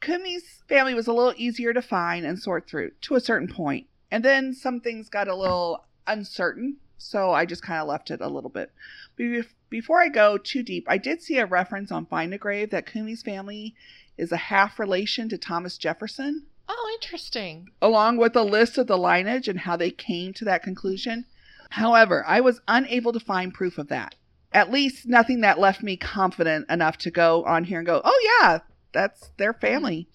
Cumie's 0.00 0.62
family 0.68 0.94
was 0.94 1.08
a 1.08 1.12
little 1.12 1.34
easier 1.36 1.72
to 1.72 1.82
find 1.82 2.24
and 2.24 2.38
sort 2.38 2.68
through 2.68 2.92
to 3.02 3.16
a 3.16 3.20
certain 3.20 3.48
point, 3.48 3.86
and 4.10 4.24
then 4.24 4.54
some 4.54 4.80
things 4.80 5.08
got 5.08 5.28
a 5.28 5.34
little 5.36 5.84
uncertain, 6.06 6.76
so 6.98 7.32
I 7.32 7.46
just 7.46 7.62
kind 7.62 7.80
of 7.80 7.88
left 7.88 8.10
it 8.10 8.20
a 8.20 8.28
little 8.28 8.50
bit. 8.50 8.72
Be- 9.16 9.42
Before 9.68 10.00
I 10.00 10.08
go 10.08 10.36
too 10.38 10.62
deep, 10.62 10.84
I 10.88 10.98
did 10.98 11.22
see 11.22 11.38
a 11.38 11.46
reference 11.46 11.90
on 11.92 12.06
Find 12.06 12.32
a 12.34 12.38
Grave 12.38 12.70
that 12.70 12.86
Cumie's 12.86 13.22
family 13.22 13.74
is 14.18 14.32
a 14.32 14.36
half 14.36 14.78
relation 14.78 15.28
to 15.28 15.38
Thomas 15.38 15.78
Jefferson. 15.78 16.46
Oh, 16.68 16.98
interesting. 17.02 17.70
along 17.82 18.18
with 18.18 18.36
a 18.36 18.42
list 18.44 18.78
of 18.78 18.86
the 18.86 18.96
lineage 18.98 19.48
and 19.48 19.58
how 19.60 19.76
they 19.76 19.90
came 19.90 20.32
to 20.34 20.44
that 20.44 20.62
conclusion. 20.62 21.24
However, 21.70 22.24
I 22.26 22.40
was 22.40 22.60
unable 22.68 23.12
to 23.12 23.18
find 23.20 23.52
proof 23.52 23.76
of 23.78 23.88
that. 23.88 24.14
At 24.52 24.70
least 24.70 25.06
nothing 25.06 25.40
that 25.40 25.58
left 25.58 25.82
me 25.82 25.96
confident 25.96 26.68
enough 26.70 26.96
to 26.98 27.10
go 27.10 27.44
on 27.44 27.64
here 27.64 27.78
and 27.78 27.86
go, 27.86 28.00
oh, 28.04 28.38
yeah, 28.40 28.58
that's 28.92 29.30
their 29.36 29.52
family. 29.52 30.08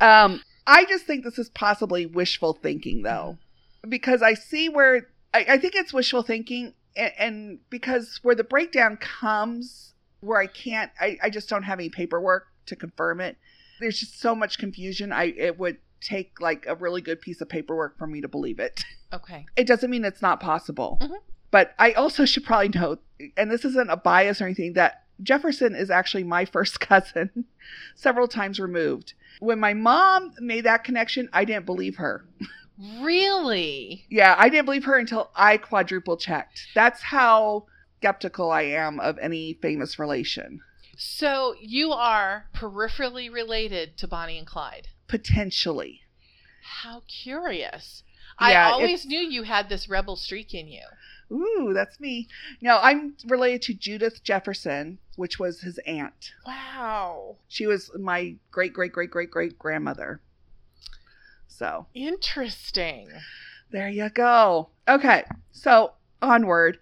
Um, 0.00 0.42
I 0.66 0.84
just 0.84 1.04
think 1.04 1.24
this 1.24 1.38
is 1.38 1.48
possibly 1.50 2.06
wishful 2.06 2.54
thinking, 2.54 3.02
though, 3.02 3.38
because 3.88 4.22
I 4.22 4.34
see 4.34 4.68
where 4.68 5.08
I, 5.32 5.46
I 5.50 5.58
think 5.58 5.74
it's 5.74 5.92
wishful 5.92 6.22
thinking, 6.22 6.74
and, 6.96 7.12
and 7.18 7.58
because 7.70 8.20
where 8.22 8.34
the 8.34 8.44
breakdown 8.44 8.96
comes, 8.96 9.92
where 10.20 10.38
I 10.38 10.46
can't, 10.46 10.90
I, 11.00 11.18
I 11.22 11.30
just 11.30 11.48
don't 11.48 11.64
have 11.64 11.78
any 11.78 11.90
paperwork 11.90 12.46
to 12.66 12.76
confirm 12.76 13.20
it. 13.20 13.36
There's 13.80 13.98
just 13.98 14.20
so 14.20 14.34
much 14.34 14.58
confusion. 14.58 15.12
I 15.12 15.24
it 15.36 15.58
would 15.58 15.78
take 16.00 16.40
like 16.40 16.64
a 16.66 16.74
really 16.74 17.00
good 17.00 17.20
piece 17.20 17.40
of 17.40 17.48
paperwork 17.48 17.98
for 17.98 18.06
me 18.06 18.20
to 18.20 18.28
believe 18.28 18.58
it. 18.58 18.84
Okay. 19.12 19.46
It 19.56 19.66
doesn't 19.66 19.90
mean 19.90 20.04
it's 20.04 20.22
not 20.22 20.40
possible. 20.40 20.98
Mhm. 21.02 21.16
But 21.50 21.74
I 21.78 21.92
also 21.92 22.24
should 22.24 22.44
probably 22.44 22.68
note, 22.70 23.00
and 23.36 23.50
this 23.50 23.64
isn't 23.64 23.90
a 23.90 23.96
bias 23.96 24.40
or 24.40 24.44
anything, 24.46 24.72
that 24.72 25.03
Jefferson 25.22 25.74
is 25.74 25.90
actually 25.90 26.24
my 26.24 26.44
first 26.54 26.80
cousin, 26.80 27.44
several 27.94 28.28
times 28.28 28.60
removed. 28.60 29.14
When 29.40 29.58
my 29.58 29.74
mom 29.74 30.34
made 30.38 30.64
that 30.64 30.84
connection, 30.84 31.28
I 31.32 31.44
didn't 31.44 31.66
believe 31.66 31.96
her. 31.96 32.24
Really? 32.78 34.04
Yeah, 34.08 34.34
I 34.36 34.48
didn't 34.48 34.64
believe 34.64 34.84
her 34.84 34.98
until 34.98 35.30
I 35.34 35.56
quadruple 35.56 36.16
checked. 36.16 36.66
That's 36.74 37.02
how 37.02 37.66
skeptical 37.98 38.50
I 38.50 38.62
am 38.62 39.00
of 39.00 39.18
any 39.18 39.54
famous 39.54 39.98
relation. 39.98 40.60
So 40.96 41.54
you 41.60 41.92
are 41.92 42.46
peripherally 42.54 43.32
related 43.32 43.96
to 43.98 44.08
Bonnie 44.08 44.38
and 44.38 44.46
Clyde. 44.46 44.88
Potentially. 45.08 46.02
How 46.82 47.02
curious. 47.22 48.02
I 48.38 48.54
always 48.56 49.06
knew 49.06 49.20
you 49.20 49.44
had 49.44 49.68
this 49.68 49.88
rebel 49.88 50.16
streak 50.16 50.54
in 50.54 50.68
you. 50.68 50.84
Ooh, 51.32 51.72
that's 51.74 51.98
me. 52.00 52.28
No, 52.60 52.78
I'm 52.82 53.16
related 53.26 53.62
to 53.62 53.74
Judith 53.74 54.22
Jefferson, 54.22 54.98
which 55.16 55.38
was 55.38 55.60
his 55.60 55.78
aunt. 55.86 56.32
Wow. 56.46 57.36
She 57.48 57.66
was 57.66 57.90
my 57.98 58.36
great 58.50 58.72
great 58.72 58.92
great 58.92 59.10
great 59.10 59.30
great 59.30 59.58
grandmother. 59.58 60.20
So 61.48 61.86
Interesting. 61.94 63.08
there 63.70 63.88
you 63.88 64.08
go. 64.10 64.70
Okay, 64.88 65.24
so 65.52 65.92
onward. 66.20 66.78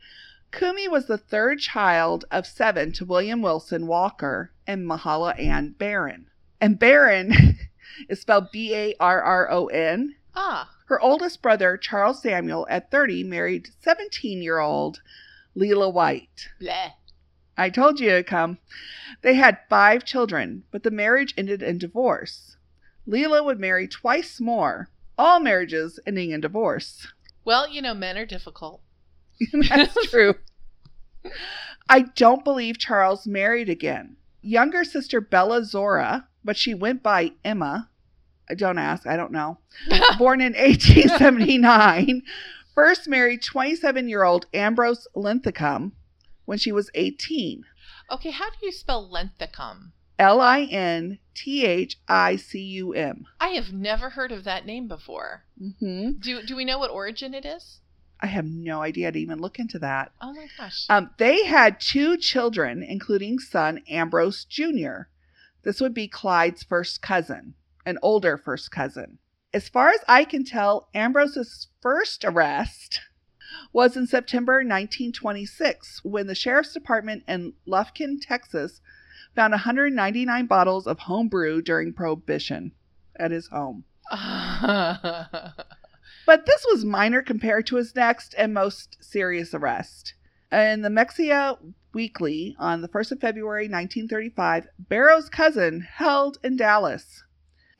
Cumie 0.50 0.90
was 0.90 1.06
the 1.06 1.18
third 1.18 1.58
child 1.60 2.24
of 2.30 2.46
seven 2.46 2.92
to 2.92 3.04
William 3.04 3.40
Wilson 3.42 3.86
Walker 3.86 4.52
and 4.66 4.86
Mahala 4.86 5.38
Ann 5.38 5.70
Barron. 5.78 6.26
And 6.60 6.78
Barron 6.78 7.32
is 8.08 8.20
spelled 8.20 8.50
B 8.52 8.74
A 8.74 8.94
R 9.00 9.22
R 9.22 9.50
O 9.50 9.66
N. 9.66 10.16
Ah. 10.34 10.70
Her 10.92 11.00
oldest 11.00 11.40
brother, 11.40 11.78
Charles 11.78 12.20
Samuel, 12.20 12.66
at 12.68 12.90
30, 12.90 13.24
married 13.24 13.70
17 13.80 14.42
year 14.42 14.58
old 14.58 15.00
Leela 15.56 15.90
White. 15.90 16.50
Bleh. 16.60 16.92
I 17.56 17.70
told 17.70 17.98
you 17.98 18.10
it'd 18.10 18.26
come. 18.26 18.58
They 19.22 19.32
had 19.32 19.60
five 19.70 20.04
children, 20.04 20.64
but 20.70 20.82
the 20.82 20.90
marriage 20.90 21.32
ended 21.34 21.62
in 21.62 21.78
divorce. 21.78 22.58
Leela 23.08 23.42
would 23.42 23.58
marry 23.58 23.88
twice 23.88 24.38
more, 24.38 24.90
all 25.16 25.40
marriages 25.40 25.98
ending 26.06 26.30
in 26.30 26.42
divorce. 26.42 27.08
Well, 27.42 27.66
you 27.66 27.80
know, 27.80 27.94
men 27.94 28.18
are 28.18 28.26
difficult. 28.26 28.82
That's 29.70 30.10
true. 30.10 30.34
I 31.88 32.00
don't 32.00 32.44
believe 32.44 32.76
Charles 32.76 33.26
married 33.26 33.70
again. 33.70 34.16
Younger 34.42 34.84
sister 34.84 35.22
Bella 35.22 35.64
Zora, 35.64 36.28
but 36.44 36.58
she 36.58 36.74
went 36.74 37.02
by 37.02 37.32
Emma. 37.42 37.88
I 38.52 38.54
don't 38.54 38.76
ask, 38.76 39.06
I 39.06 39.16
don't 39.16 39.32
know. 39.32 39.56
Born 40.18 40.42
in 40.42 40.52
1879, 40.52 42.22
first 42.74 43.08
married 43.08 43.42
27 43.42 44.08
year 44.10 44.24
old 44.24 44.44
Ambrose 44.52 45.08
Linthicum 45.14 45.92
when 46.44 46.58
she 46.58 46.70
was 46.70 46.90
18. 46.94 47.64
okay, 48.10 48.30
how 48.30 48.50
do 48.50 48.56
you 48.60 48.70
spell 48.72 49.08
Linthicum? 49.10 49.92
L 50.18 50.40
I 50.42 50.64
N 50.64 51.18
T 51.34 51.64
H 51.64 51.96
I 52.06 52.36
C 52.36 52.60
U 52.60 52.92
M. 52.92 53.24
I 53.40 53.48
have 53.48 53.72
never 53.72 54.10
heard 54.10 54.30
of 54.30 54.44
that 54.44 54.66
name 54.66 54.86
before. 54.86 55.44
Mm-hmm. 55.60 56.20
Do 56.20 56.42
do 56.42 56.54
we 56.54 56.66
know 56.66 56.78
what 56.78 56.90
origin 56.90 57.32
it 57.32 57.46
is? 57.46 57.80
I 58.20 58.26
have 58.26 58.44
no 58.44 58.82
idea 58.82 59.10
to 59.10 59.18
even 59.18 59.38
look 59.40 59.58
into 59.58 59.78
that. 59.80 60.12
Oh 60.20 60.32
my 60.34 60.46
gosh. 60.58 60.84
Um, 60.90 61.10
they 61.16 61.46
had 61.46 61.80
two 61.80 62.18
children, 62.18 62.82
including 62.82 63.38
son 63.38 63.80
Ambrose 63.88 64.44
Jr. 64.44 65.08
This 65.64 65.80
would 65.80 65.94
be 65.94 66.06
Clyde's 66.06 66.62
first 66.62 67.00
cousin, 67.02 67.54
an 67.84 67.98
older 68.02 68.36
first 68.36 68.70
cousin. 68.70 69.18
As 69.54 69.68
far 69.68 69.90
as 69.90 70.00
I 70.08 70.24
can 70.24 70.44
tell, 70.44 70.88
Ambrose's 70.94 71.68
first 71.80 72.24
arrest 72.24 73.00
was 73.72 73.96
in 73.96 74.06
September 74.06 74.54
1926 74.54 76.00
when 76.04 76.26
the 76.26 76.34
sheriff's 76.34 76.72
department 76.72 77.24
in 77.28 77.52
Lufkin, 77.66 78.18
Texas, 78.20 78.80
found 79.34 79.52
199 79.52 80.46
bottles 80.46 80.86
of 80.86 81.00
home 81.00 81.28
brew 81.28 81.60
during 81.60 81.92
Prohibition 81.92 82.72
at 83.16 83.30
his 83.30 83.48
home. 83.48 83.84
But 86.24 86.46
this 86.46 86.64
was 86.70 86.84
minor 86.84 87.20
compared 87.20 87.66
to 87.66 87.76
his 87.76 87.96
next 87.96 88.34
and 88.38 88.54
most 88.54 88.96
serious 89.00 89.54
arrest. 89.54 90.14
In 90.52 90.82
the 90.82 90.88
Mexia 90.88 91.58
Weekly 91.92 92.54
on 92.58 92.80
the 92.80 92.88
1st 92.88 93.12
of 93.12 93.20
February 93.20 93.64
1935, 93.64 94.68
Barrow's 94.78 95.28
cousin 95.28 95.80
held 95.80 96.38
in 96.44 96.56
Dallas. 96.56 97.24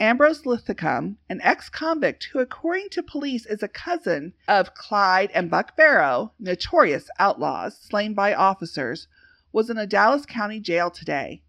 Ambrose 0.01 0.43
Lithicum, 0.43 1.17
an 1.29 1.41
ex 1.43 1.69
convict 1.69 2.29
who, 2.33 2.39
according 2.41 2.89
to 2.91 3.03
police, 3.03 3.47
is 3.47 3.63
a 3.63 3.69
cousin 3.69 4.33
of 4.49 4.75
Clyde 4.75 5.31
and 5.35 5.51
Buck 5.51 5.77
Barrow, 5.77 6.33
notorious 6.39 7.09
outlaws 7.19 7.79
slain 7.79 8.15
by 8.15 8.35
officers, 8.35 9.07
was 9.53 9.71
in 9.71 9.79
a 9.79 9.87
Dallas 9.87 10.27
County 10.27 10.59
jail 10.61 10.91
today. 10.91 11.43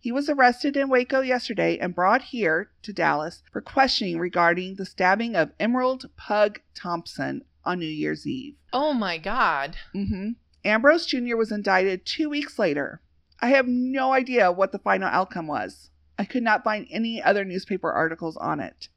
He 0.00 0.12
was 0.12 0.28
arrested 0.28 0.76
in 0.76 0.88
Waco 0.88 1.20
yesterday 1.20 1.76
and 1.76 1.94
brought 1.94 2.22
here 2.22 2.70
to 2.82 2.92
Dallas 2.92 3.42
for 3.52 3.60
questioning 3.60 4.18
regarding 4.18 4.76
the 4.76 4.86
stabbing 4.86 5.34
of 5.34 5.50
Emerald 5.58 6.08
Pug 6.16 6.60
Thompson 6.74 7.42
on 7.64 7.80
New 7.80 7.86
Year's 7.86 8.26
Eve. 8.26 8.54
oh 8.72 8.92
my 8.94 9.18
god. 9.18 9.76
hmm 9.92 10.30
Ambrose 10.64 11.06
Jr. 11.06 11.36
was 11.36 11.52
indicted 11.52 12.04
two 12.06 12.28
weeks 12.30 12.58
later. 12.58 13.00
I 13.40 13.48
have 13.50 13.66
no 13.68 14.12
idea 14.12 14.50
what 14.52 14.72
the 14.72 14.78
final 14.78 15.08
outcome 15.08 15.46
was. 15.46 15.90
I 16.18 16.24
could 16.24 16.42
not 16.42 16.64
find 16.64 16.86
any 16.90 17.22
other 17.22 17.44
newspaper 17.44 17.92
articles 17.92 18.36
on 18.36 18.60
it. 18.60 18.88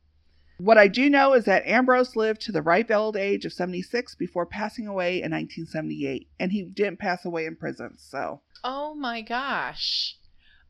What 0.57 0.77
I 0.77 0.87
do 0.87 1.09
know 1.09 1.33
is 1.33 1.45
that 1.45 1.65
Ambrose 1.65 2.15
lived 2.15 2.41
to 2.41 2.51
the 2.51 2.61
ripe 2.61 2.91
old 2.91 3.15
age 3.17 3.45
of 3.45 3.53
76 3.53 4.15
before 4.15 4.45
passing 4.45 4.87
away 4.87 5.15
in 5.15 5.31
1978, 5.31 6.27
and 6.39 6.51
he 6.51 6.63
didn't 6.63 6.99
pass 6.99 7.25
away 7.25 7.45
in 7.45 7.55
prison, 7.55 7.97
so. 7.97 8.41
Oh 8.63 8.93
my 8.93 9.21
gosh. 9.21 10.17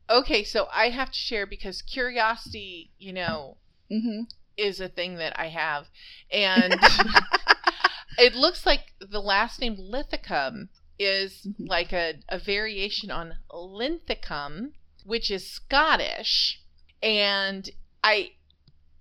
Okay, 0.08 0.44
so 0.44 0.68
I 0.72 0.90
have 0.90 1.10
to 1.10 1.18
share 1.18 1.46
because 1.46 1.82
curiosity, 1.82 2.92
you 2.98 3.12
know, 3.12 3.58
hmm 3.90 4.22
is 4.56 4.80
a 4.80 4.88
thing 4.88 5.16
that 5.16 5.38
I 5.38 5.48
have. 5.48 5.88
And 6.30 6.80
it 8.18 8.34
looks 8.34 8.66
like 8.66 8.92
the 9.00 9.20
last 9.20 9.60
name 9.60 9.76
Lithicum 9.76 10.68
is 10.98 11.46
Mhm. 11.46 11.68
like 11.68 11.92
a, 11.92 12.14
a 12.28 12.38
variation 12.38 13.10
on 13.10 13.34
Linthicum, 13.52 14.72
which 15.04 15.30
is 15.30 15.50
Scottish. 15.50 16.60
And 17.02 17.68
I 18.02 18.32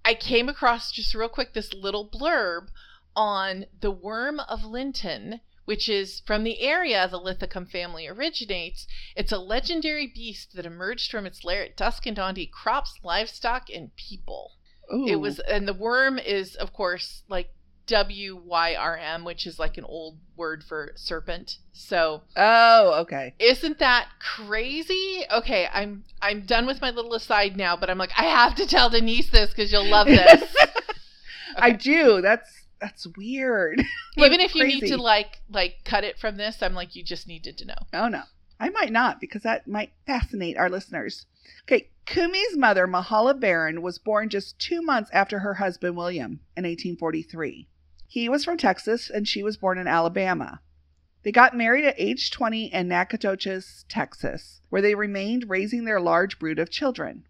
I 0.03 0.13
came 0.15 0.49
across 0.49 0.91
just 0.91 1.13
real 1.13 1.29
quick 1.29 1.53
this 1.53 1.73
little 1.73 2.07
blurb 2.07 2.69
on 3.15 3.65
the 3.79 3.91
worm 3.91 4.39
of 4.39 4.63
Linton, 4.63 5.41
which 5.65 5.87
is 5.87 6.21
from 6.25 6.43
the 6.43 6.61
area 6.61 7.07
the 7.07 7.19
Lithicum 7.19 7.69
family 7.69 8.07
originates. 8.07 8.87
It's 9.15 9.31
a 9.31 9.37
legendary 9.37 10.07
beast 10.07 10.55
that 10.55 10.65
emerged 10.65 11.11
from 11.11 11.25
its 11.25 11.43
lair 11.43 11.63
at 11.63 11.77
dusk 11.77 12.05
and 12.05 12.15
dawn 12.15 12.35
to 12.35 12.41
eat 12.41 12.51
crops, 12.51 12.99
livestock, 13.03 13.69
and 13.69 13.95
people. 13.95 14.53
It 15.07 15.17
was, 15.17 15.39
and 15.39 15.67
the 15.67 15.73
worm 15.73 16.19
is, 16.19 16.55
of 16.55 16.73
course, 16.73 17.23
like 17.29 17.53
W 17.87 18.41
Y 18.45 18.75
R 18.75 18.97
M, 18.97 19.23
which 19.25 19.45
is 19.45 19.59
like 19.59 19.77
an 19.77 19.83
old 19.85 20.17
word 20.37 20.63
for 20.63 20.91
serpent. 20.95 21.57
So, 21.73 22.21
Oh, 22.37 23.01
okay. 23.01 23.33
isn't 23.39 23.79
that 23.79 24.09
crazy? 24.19 25.23
Okay, 25.31 25.67
I'm 25.73 26.03
I'm 26.21 26.41
done 26.45 26.65
with 26.65 26.81
my 26.81 26.91
little 26.91 27.13
aside 27.13 27.57
now, 27.57 27.75
but 27.75 27.89
I'm 27.89 27.97
like, 27.97 28.11
I 28.17 28.23
have 28.23 28.55
to 28.55 28.65
tell 28.67 28.89
Denise 28.89 29.29
this 29.29 29.49
because 29.49 29.71
you'll 29.71 29.89
love 29.89 30.07
this. 30.25 30.55
I 31.57 31.71
do. 31.71 32.21
That's 32.21 32.49
that's 32.79 33.07
weird. 33.17 33.81
Even 34.17 34.39
if 34.39 34.55
you 34.55 34.65
need 34.65 34.87
to 34.87 34.97
like 34.97 35.41
like 35.49 35.79
cut 35.83 36.03
it 36.03 36.17
from 36.19 36.37
this, 36.37 36.61
I'm 36.61 36.73
like, 36.73 36.95
you 36.95 37.03
just 37.03 37.27
needed 37.27 37.57
to 37.59 37.65
know. 37.65 37.75
Oh 37.93 38.07
no. 38.07 38.23
I 38.59 38.69
might 38.69 38.91
not 38.91 39.19
because 39.19 39.41
that 39.41 39.67
might 39.67 39.91
fascinate 40.05 40.55
our 40.55 40.69
listeners. 40.69 41.25
Okay, 41.63 41.89
Cumie's 42.05 42.55
mother, 42.55 42.85
Mahala 42.87 43.39
Barron, 43.39 43.81
was 43.81 43.97
born 43.97 44.29
just 44.29 44.59
two 44.59 44.83
months 44.83 45.09
after 45.11 45.39
her 45.39 45.55
husband 45.55 45.97
William 45.97 46.41
in 46.55 46.63
1843. 46.65 47.67
He 48.11 48.27
was 48.27 48.43
from 48.43 48.57
Texas 48.57 49.09
and 49.09 49.25
she 49.25 49.41
was 49.41 49.55
born 49.55 49.77
in 49.77 49.87
Alabama. 49.87 50.59
They 51.23 51.31
got 51.31 51.55
married 51.55 51.85
at 51.85 51.95
age 51.97 52.29
20 52.29 52.65
in 52.73 52.89
Nacogdoches, 52.89 53.85
Texas, 53.87 54.59
where 54.69 54.81
they 54.81 54.95
remained 54.95 55.49
raising 55.49 55.85
their 55.85 56.01
large 56.01 56.37
brood 56.37 56.59
of 56.59 56.69
children. 56.69 57.23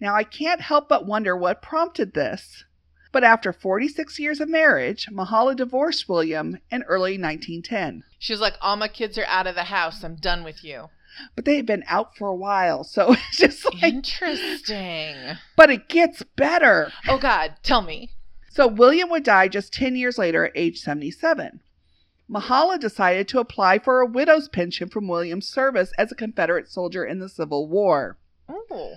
Now, 0.00 0.16
I 0.16 0.24
can't 0.24 0.60
help 0.60 0.88
but 0.88 1.06
wonder 1.06 1.36
what 1.36 1.62
prompted 1.62 2.14
this. 2.14 2.64
But 3.12 3.22
after 3.22 3.52
46 3.52 4.18
years 4.18 4.40
of 4.40 4.48
marriage, 4.48 5.06
Mahala 5.08 5.54
divorced 5.54 6.08
William 6.08 6.58
in 6.68 6.82
early 6.82 7.12
1910. 7.12 8.02
She 8.18 8.32
was 8.32 8.40
like, 8.40 8.54
all 8.60 8.74
my 8.74 8.88
kids 8.88 9.16
are 9.18 9.24
out 9.26 9.46
of 9.46 9.54
the 9.54 9.64
house. 9.64 10.02
I'm 10.02 10.16
done 10.16 10.42
with 10.42 10.64
you. 10.64 10.88
but 11.36 11.44
they 11.44 11.54
had 11.54 11.66
been 11.66 11.84
out 11.86 12.16
for 12.16 12.26
a 12.26 12.34
while. 12.34 12.82
So 12.82 13.12
it's 13.30 13.36
just 13.38 13.64
like, 13.72 13.84
Interesting. 13.94 15.14
but 15.56 15.70
it 15.70 15.88
gets 15.88 16.24
better. 16.34 16.92
Oh 17.06 17.18
God, 17.18 17.54
tell 17.62 17.82
me. 17.82 18.10
So 18.58 18.66
William 18.66 19.08
would 19.10 19.22
die 19.22 19.46
just 19.46 19.72
10 19.72 19.94
years 19.94 20.18
later 20.18 20.46
at 20.46 20.52
age 20.56 20.80
77. 20.80 21.60
Mahala 22.28 22.76
decided 22.80 23.28
to 23.28 23.38
apply 23.38 23.78
for 23.78 24.00
a 24.00 24.06
widow's 24.06 24.48
pension 24.48 24.88
from 24.88 25.06
William's 25.06 25.46
service 25.46 25.92
as 25.96 26.10
a 26.10 26.16
Confederate 26.16 26.68
soldier 26.68 27.04
in 27.04 27.20
the 27.20 27.28
Civil 27.28 27.68
War, 27.68 28.18
Oh. 28.48 28.96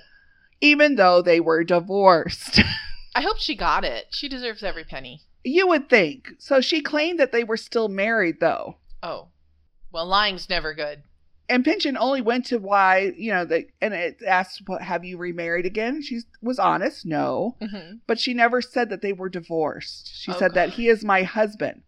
even 0.61 0.95
though 0.95 1.21
they 1.21 1.39
were 1.39 1.63
divorced. 1.63 2.59
I 3.13 3.21
hope 3.21 3.37
she 3.37 3.55
got 3.55 3.85
it. 3.85 4.07
She 4.09 4.27
deserves 4.27 4.63
every 4.63 4.83
penny. 4.83 5.21
you 5.43 5.67
would 5.67 5.91
think. 5.91 6.29
So 6.39 6.59
she 6.59 6.81
claimed 6.81 7.19
that 7.19 7.31
they 7.31 7.43
were 7.43 7.55
still 7.55 7.87
married, 7.87 8.39
though. 8.39 8.77
Oh. 9.03 9.27
Well, 9.91 10.07
lying's 10.07 10.49
never 10.49 10.73
good. 10.73 11.03
And 11.51 11.65
pension 11.65 11.97
only 11.97 12.21
went 12.21 12.45
to 12.45 12.57
why, 12.59 13.13
you 13.17 13.31
know, 13.33 13.43
they, 13.43 13.67
and 13.81 13.93
it 13.93 14.21
asked, 14.25 14.63
what, 14.67 14.81
have 14.81 15.03
you 15.03 15.17
remarried 15.17 15.65
again? 15.65 16.01
She 16.01 16.21
was 16.41 16.57
honest, 16.59 17.05
no. 17.05 17.57
Mm-hmm. 17.61 17.95
but 18.07 18.19
she 18.19 18.33
never 18.33 18.61
said 18.61 18.89
that 18.89 19.01
they 19.01 19.11
were 19.11 19.27
divorced. 19.27 20.09
She 20.15 20.31
Oh, 20.31 20.39
said 20.39 20.53
that 20.53 20.69
he 20.71 20.87
is 20.87 21.03
my 21.03 21.23
husband. 21.23 21.81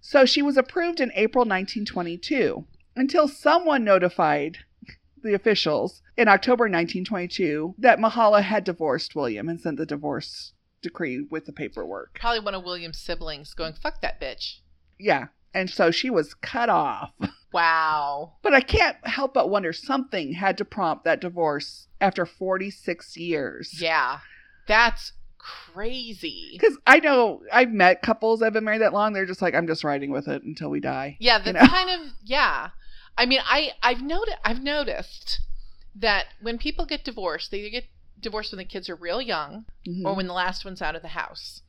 So 0.00 0.24
she 0.24 0.42
was 0.42 0.56
approved 0.56 0.98
in 0.98 1.12
April 1.14 1.42
1922 1.44 2.66
until 2.96 3.28
someone 3.28 3.84
notified 3.84 4.58
the 5.22 5.34
officials 5.34 6.02
in 6.16 6.26
October 6.26 6.64
1922 6.64 7.76
that 7.78 7.98
Mahala 8.00 8.42
had 8.42 8.64
divorced 8.64 9.14
William 9.14 9.48
and 9.48 9.60
sent 9.60 9.76
the 9.76 9.86
divorce 9.86 10.52
decree 10.82 11.24
with 11.30 11.44
the 11.46 11.52
paperwork. 11.52 12.18
Probably 12.18 12.40
one 12.40 12.54
of 12.56 12.64
William's 12.64 12.98
siblings 12.98 13.54
going, 13.54 13.74
fuck 13.74 14.00
that 14.00 14.20
bitch. 14.20 14.60
Yeah. 14.98 15.26
And 15.54 15.70
so 15.70 15.90
she 15.90 16.10
was 16.10 16.34
cut 16.34 16.68
off. 16.68 17.12
Wow. 17.52 18.32
But 18.42 18.54
I 18.54 18.60
can't 18.60 18.96
help 19.06 19.34
but 19.34 19.50
wonder 19.50 19.72
something 19.72 20.34
had 20.34 20.56
to 20.58 20.64
prompt 20.64 21.04
that 21.04 21.20
divorce 21.20 21.88
after 22.00 22.24
46 22.26 23.16
years. 23.16 23.80
Yeah. 23.80 24.20
That's 24.66 25.12
crazy. 25.38 26.50
Because 26.52 26.78
I 26.86 26.98
know 27.00 27.42
I've 27.52 27.70
met 27.72 28.02
couples 28.02 28.40
that 28.40 28.46
have 28.46 28.52
been 28.52 28.64
married 28.64 28.82
that 28.82 28.92
long. 28.92 29.12
They're 29.12 29.26
just 29.26 29.42
like, 29.42 29.54
I'm 29.54 29.66
just 29.66 29.84
riding 29.84 30.10
with 30.10 30.28
it 30.28 30.42
until 30.42 30.70
we 30.70 30.80
die. 30.80 31.16
Yeah, 31.20 31.38
that's 31.38 31.60
know? 31.60 31.66
kind 31.66 31.90
of 31.90 32.12
yeah. 32.24 32.70
I 33.18 33.26
mean, 33.26 33.40
I 33.44 33.72
I've 33.82 34.02
noted 34.02 34.34
I've 34.44 34.62
noticed 34.62 35.40
that 35.94 36.26
when 36.40 36.58
people 36.58 36.86
get 36.86 37.04
divorced, 37.04 37.50
they 37.50 37.68
get 37.70 37.84
divorced 38.20 38.52
when 38.52 38.58
the 38.58 38.64
kids 38.64 38.88
are 38.88 38.94
real 38.94 39.20
young 39.20 39.64
Mhm. 39.88 40.04
or 40.04 40.14
when 40.14 40.26
the 40.26 40.32
last 40.34 40.64
one's 40.64 40.82
out 40.82 40.94
of 40.94 41.02
the 41.02 41.08
house. 41.08 41.62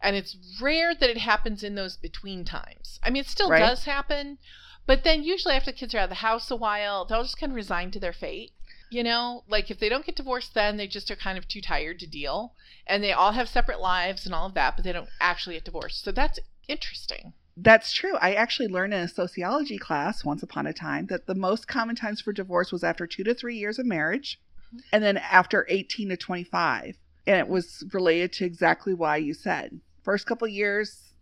And 0.00 0.14
it's 0.16 0.36
rare 0.60 0.94
that 0.94 1.10
it 1.10 1.18
happens 1.18 1.62
in 1.64 1.74
those 1.74 1.96
between 1.96 2.44
times. 2.44 3.00
I 3.02 3.10
mean, 3.10 3.20
it 3.22 3.26
still 3.28 3.48
Right. 3.50 3.58
does 3.60 3.84
happen, 3.84 4.38
but 4.86 5.04
then 5.04 5.22
usually 5.22 5.54
after 5.54 5.70
the 5.70 5.76
kids 5.76 5.94
are 5.94 5.98
out 5.98 6.04
of 6.04 6.10
the 6.10 6.16
house 6.16 6.50
a 6.50 6.56
while, 6.56 7.04
they'll 7.04 7.22
just 7.22 7.38
kind 7.38 7.52
of 7.52 7.56
resign 7.56 7.90
to 7.92 8.00
their 8.00 8.12
fate. 8.12 8.52
You 8.90 9.02
know, 9.02 9.44
like 9.48 9.70
if 9.70 9.78
they 9.78 9.88
don't 9.88 10.06
get 10.06 10.16
divorced, 10.16 10.54
then 10.54 10.76
they 10.76 10.86
just 10.86 11.10
are 11.10 11.16
kind 11.16 11.38
of 11.38 11.48
too 11.48 11.60
tired 11.60 11.98
to 12.00 12.06
deal. 12.06 12.52
And 12.86 13.02
they 13.02 13.12
all 13.12 13.32
have 13.32 13.48
separate 13.48 13.80
lives 13.80 14.26
and 14.26 14.34
all 14.34 14.46
of 14.46 14.54
that, 14.54 14.76
but 14.76 14.84
they 14.84 14.92
don't 14.92 15.08
actually 15.20 15.56
get 15.56 15.64
divorced. 15.64 16.04
So 16.04 16.12
that's 16.12 16.38
interesting. 16.68 17.32
That's 17.56 17.92
true. 17.92 18.16
I 18.16 18.34
actually 18.34 18.68
learned 18.68 18.94
in 18.94 19.00
a 19.00 19.08
sociology 19.08 19.78
class 19.78 20.24
once 20.24 20.42
upon 20.42 20.66
a 20.66 20.72
time 20.72 21.06
that 21.06 21.26
the 21.26 21.34
most 21.34 21.68
common 21.68 21.96
times 21.96 22.20
for 22.20 22.32
divorce 22.32 22.72
was 22.72 22.84
after 22.84 23.06
two 23.06 23.24
to 23.24 23.34
three 23.34 23.56
years 23.56 23.78
of 23.78 23.86
marriage 23.86 24.40
mm-hmm. 24.68 24.78
and 24.92 25.04
then 25.04 25.16
after 25.16 25.66
18 25.68 26.10
to 26.10 26.16
25. 26.16 26.98
And 27.26 27.38
it 27.38 27.48
was 27.48 27.84
related 27.92 28.32
to 28.34 28.44
exactly 28.44 28.92
why 28.92 29.16
you 29.16 29.34
said. 29.34 29.80
First 30.02 30.26
couple 30.26 30.46
years, 30.46 31.14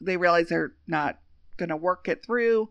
they 0.00 0.16
realize 0.16 0.48
they're 0.48 0.72
not 0.86 1.18
going 1.56 1.68
to 1.68 1.76
work 1.76 2.08
it 2.08 2.24
through. 2.24 2.70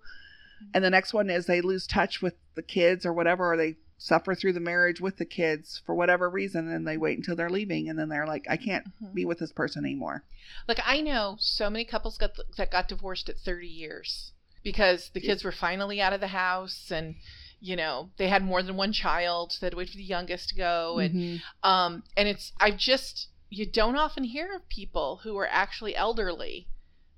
And 0.74 0.84
the 0.84 0.90
next 0.90 1.14
one 1.14 1.30
is 1.30 1.46
they 1.46 1.62
lose 1.62 1.88
touch 1.88 2.22
with 2.22 2.36
the 2.56 2.62
kids 2.62 3.06
or 3.06 3.14
whatever, 3.14 3.52
or 3.54 3.58
they 3.58 3.78
suffer 3.98 4.36
through 4.36 4.54
the 4.54 4.60
marriage 4.60 5.00
with 5.00 5.18
the 5.18 5.26
kids 5.26 5.82
for 5.86 5.96
whatever 5.96 6.30
reason. 6.30 6.68
And 6.72 6.86
they 6.88 6.98
wait 6.98 7.18
until 7.18 7.36
they're 7.36 7.50
leaving. 7.50 7.90
And 7.90 7.98
then 7.98 8.10
they're 8.10 8.28
like, 8.28 8.46
I 8.50 8.58
can't 8.58 8.86
Mhm. 9.02 9.14
be 9.14 9.26
with 9.26 9.40
this 9.40 9.52
person 9.52 9.86
anymore. 9.86 10.24
Like 10.68 10.80
I 10.86 11.02
know 11.02 11.38
so 11.40 11.70
many 11.70 11.86
couples 11.86 12.18
got 12.18 12.32
that 12.58 12.72
got 12.72 12.88
divorced 12.88 13.30
at 13.30 13.38
30 13.38 13.68
years 13.68 14.32
because 14.64 15.10
the 15.14 15.22
kids 15.22 15.44
were 15.44 15.52
finally 15.52 16.02
out 16.02 16.14
of 16.14 16.20
the 16.22 16.28
house 16.28 16.92
and 16.92 17.16
you 17.60 17.76
know 17.76 18.10
they 18.18 18.28
had 18.28 18.44
more 18.44 18.62
than 18.62 18.76
one 18.76 18.92
child. 18.94 19.58
They 19.60 19.68
had 19.68 19.72
to 19.72 19.78
wait 19.78 19.90
for 19.90 19.98
the 19.98 20.04
youngest 20.04 20.50
to 20.50 20.56
go 20.56 21.00
and 21.00 21.14
Mhm. 21.16 21.42
um 21.64 22.04
and 22.18 22.28
it's 22.28 22.52
I 22.60 22.72
just 22.72 23.30
you 23.50 23.66
don't 23.66 23.96
often 23.96 24.24
hear 24.26 24.54
of 24.54 24.68
people 24.68 25.22
who 25.24 25.38
are 25.38 25.48
actually 25.48 25.96
elderly 25.96 26.68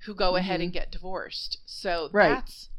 who 0.05 0.13
go 0.13 0.35
ahead 0.35 0.61
and 0.61 0.71
get 0.73 0.91
divorced. 0.91 1.57
So 1.65 2.09
Right. 2.11 2.35
that's 2.35 2.69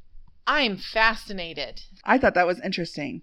I'm 0.46 0.76
fascinated. 0.76 1.82
I 2.04 2.18
thought 2.18 2.34
that 2.34 2.46
was 2.46 2.60
interesting. 2.60 3.22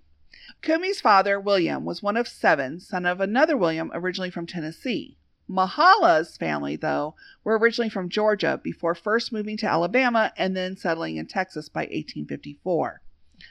Cumie's 0.61 0.99
father, 0.99 1.39
William, 1.39 1.85
was 1.85 2.03
one 2.03 2.17
of 2.17 2.27
seven, 2.27 2.79
son 2.79 3.05
of 3.05 3.21
another 3.21 3.55
William 3.55 3.91
originally 3.93 4.29
from 4.29 4.45
Tennessee. 4.45 5.17
Mahala's 5.49 6.37
family, 6.37 6.75
though, 6.75 7.15
were 7.43 7.57
originally 7.57 7.89
from 7.89 8.09
Georgia 8.09 8.59
before 8.63 8.95
first 8.95 9.31
moving 9.31 9.55
to 9.57 9.65
Alabama 9.65 10.33
and 10.37 10.55
then 10.55 10.75
settling 10.75 11.17
in 11.17 11.27
Texas 11.27 11.69
by 11.69 11.81
1854. 11.81 13.01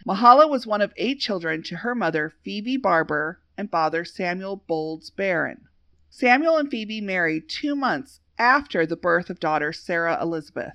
Mahala 0.07 0.49
was 0.49 0.67
one 0.67 0.81
of 0.81 0.93
eight 0.97 1.21
children 1.21 1.63
to 1.63 1.77
her 1.77 1.95
mother, 1.95 2.33
Phoebe 2.43 2.77
Barber, 2.77 3.41
and 3.57 3.71
father, 3.71 4.05
Samuel 4.05 4.57
Bolds 4.57 5.11
Barron. 5.11 5.69
Samuel 6.11 6.57
and 6.57 6.71
Phoebe 6.71 7.01
married 7.01 7.49
two 7.49 7.77
months 7.77 8.21
after 8.39 8.85
the 8.85 8.97
birth 8.97 9.31
of 9.31 9.41
daughter 9.41 9.73
Sarah 9.73 10.19
Elizabeth. 10.21 10.75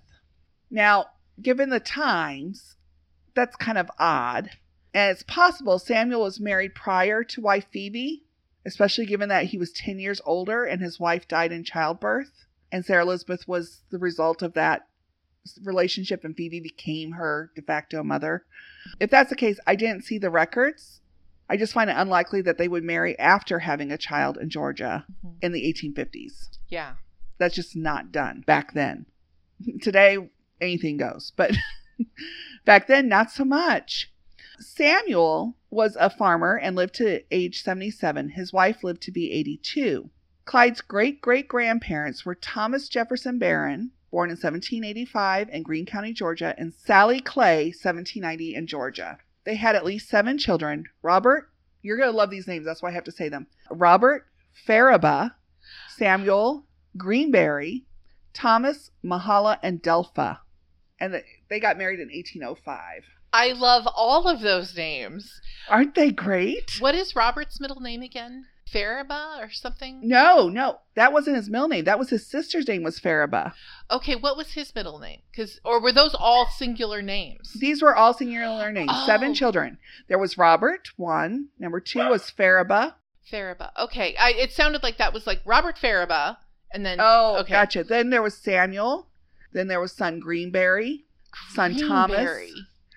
Now, 0.69 1.07
given 1.41 1.69
the 1.69 1.79
times, 1.79 2.76
that's 3.37 3.55
kind 3.55 3.77
of 3.77 3.89
odd. 3.97 4.49
And 4.93 5.11
it's 5.11 5.23
possible 5.23 5.79
Samuel 5.79 6.21
was 6.23 6.39
married 6.39 6.75
prior 6.75 7.23
to 7.23 7.41
wife 7.41 7.67
Phoebe, 7.71 8.23
especially 8.65 9.05
given 9.05 9.29
that 9.29 9.45
he 9.45 9.57
was 9.57 9.71
10 9.71 9.99
years 9.99 10.19
older 10.25 10.65
and 10.65 10.81
his 10.81 10.99
wife 10.99 11.27
died 11.27 11.51
in 11.51 11.63
childbirth. 11.63 12.45
And 12.71 12.83
Sarah 12.85 13.03
Elizabeth 13.03 13.47
was 13.47 13.83
the 13.91 13.99
result 13.99 14.41
of 14.41 14.53
that 14.55 14.87
relationship, 15.63 16.25
and 16.25 16.35
Phoebe 16.35 16.59
became 16.59 17.13
her 17.13 17.51
de 17.55 17.61
facto 17.61 18.03
mother. 18.03 18.43
If 18.99 19.09
that's 19.09 19.29
the 19.29 19.35
case, 19.37 19.59
I 19.65 19.75
didn't 19.75 20.03
see 20.03 20.17
the 20.17 20.29
records. 20.29 20.99
I 21.49 21.55
just 21.55 21.71
find 21.71 21.89
it 21.89 21.95
unlikely 21.97 22.41
that 22.41 22.57
they 22.57 22.67
would 22.67 22.83
marry 22.83 23.17
after 23.17 23.59
having 23.59 23.89
a 23.91 23.97
child 23.97 24.37
in 24.37 24.49
Georgia 24.49 25.05
Mhm. 25.25 25.35
in 25.41 25.51
the 25.53 25.65
1850s. 25.65 26.49
Yeah. 26.67 26.95
That's 27.37 27.55
just 27.55 27.75
not 27.75 28.11
done 28.11 28.41
back 28.45 28.73
then. 28.73 29.05
Today, 29.81 30.17
anything 30.59 30.97
goes, 30.97 31.31
but 31.37 31.51
back 32.65 32.87
then, 32.87 33.07
not 33.07 33.31
so 33.31 33.45
much. 33.45 34.11
Samuel 34.59 35.55
was 35.69 35.95
a 35.99 36.09
farmer 36.09 36.57
and 36.57 36.75
lived 36.75 36.95
to 36.95 37.21
age 37.31 37.61
77. 37.61 38.29
His 38.29 38.51
wife 38.51 38.83
lived 38.83 39.01
to 39.03 39.11
be 39.11 39.31
82. 39.31 40.09
Clyde's 40.45 40.81
great 40.81 41.21
great 41.21 41.47
grandparents 41.47 42.25
were 42.25 42.33
Thomas 42.33 42.87
Jefferson 42.87 43.37
Barron, 43.37 43.91
born 44.11 44.29
in 44.29 44.37
1785 44.37 45.49
in 45.49 45.63
Greene 45.63 45.85
County, 45.85 46.13
Georgia, 46.13 46.55
and 46.57 46.73
Sally 46.73 47.19
Clay, 47.19 47.65
1790 47.65 48.55
in 48.55 48.65
Georgia. 48.65 49.17
They 49.43 49.55
had 49.55 49.75
at 49.75 49.85
least 49.85 50.09
seven 50.09 50.37
children. 50.37 50.85
Robert, 51.01 51.49
you're 51.81 51.97
going 51.97 52.11
to 52.11 52.17
love 52.17 52.29
these 52.29 52.47
names, 52.47 52.65
that's 52.65 52.81
why 52.81 52.89
I 52.89 52.93
have 52.93 53.03
to 53.05 53.11
say 53.11 53.29
them. 53.29 53.47
Robert 53.69 54.25
Faraba, 54.67 55.33
Samuel 55.89 56.65
Greenberry, 56.95 57.85
Thomas 58.33 58.91
Mahala, 59.03 59.59
and 59.61 59.83
Delpha. 59.83 60.39
And 60.99 61.21
they 61.49 61.59
got 61.59 61.77
married 61.77 61.99
in 61.99 62.07
1805. 62.07 63.03
I 63.33 63.51
love 63.51 63.87
all 63.95 64.27
of 64.27 64.41
those 64.41 64.75
names. 64.75 65.41
Aren't 65.69 65.95
they 65.95 66.11
great? 66.11 66.77
What 66.79 66.95
is 66.95 67.15
Robert's 67.15 67.59
middle 67.59 67.81
name 67.81 68.01
again? 68.01 68.45
Faraba 68.71 69.39
or 69.39 69.49
something? 69.49 70.01
No, 70.03 70.49
no, 70.49 70.79
that 70.95 71.13
wasn't 71.13 71.37
his 71.37 71.49
middle 71.49 71.67
name. 71.67 71.85
That 71.85 71.99
was 71.99 72.09
his 72.09 72.27
sister's 72.27 72.67
name 72.67 72.83
was 72.83 72.99
Faraba. 72.99 73.53
Okay, 73.89 74.15
what 74.15 74.35
was 74.35 74.53
his 74.53 74.73
middle 74.75 74.99
name? 74.99 75.21
Cuz 75.35 75.59
or 75.63 75.81
were 75.81 75.91
those 75.91 76.13
all 76.13 76.47
singular 76.47 77.01
names? 77.01 77.53
These 77.53 77.81
were 77.81 77.95
all 77.95 78.13
singular 78.13 78.71
names. 78.71 78.91
Seven 79.05 79.31
oh. 79.31 79.33
children. 79.33 79.77
There 80.07 80.19
was 80.19 80.37
Robert, 80.37 80.89
one. 80.97 81.49
Number 81.57 81.79
two 81.79 82.09
was 82.09 82.29
Faraba. 82.29 82.95
Faraba. 83.31 83.71
Okay, 83.77 84.15
I, 84.17 84.31
it 84.31 84.51
sounded 84.51 84.83
like 84.83 84.97
that 84.97 85.13
was 85.13 85.27
like 85.27 85.41
Robert 85.45 85.77
Faraba, 85.77 86.37
and 86.71 86.85
then 86.85 86.97
Oh, 86.99 87.37
okay. 87.39 87.53
gotcha. 87.53 87.83
Then 87.83 88.09
there 88.09 88.21
was 88.21 88.37
Samuel. 88.37 89.07
Then 89.53 89.67
there 89.67 89.79
was 89.79 89.93
son 89.93 90.19
Greenberry. 90.19 91.05
Son 91.49 91.75
Thomas. 91.75 92.51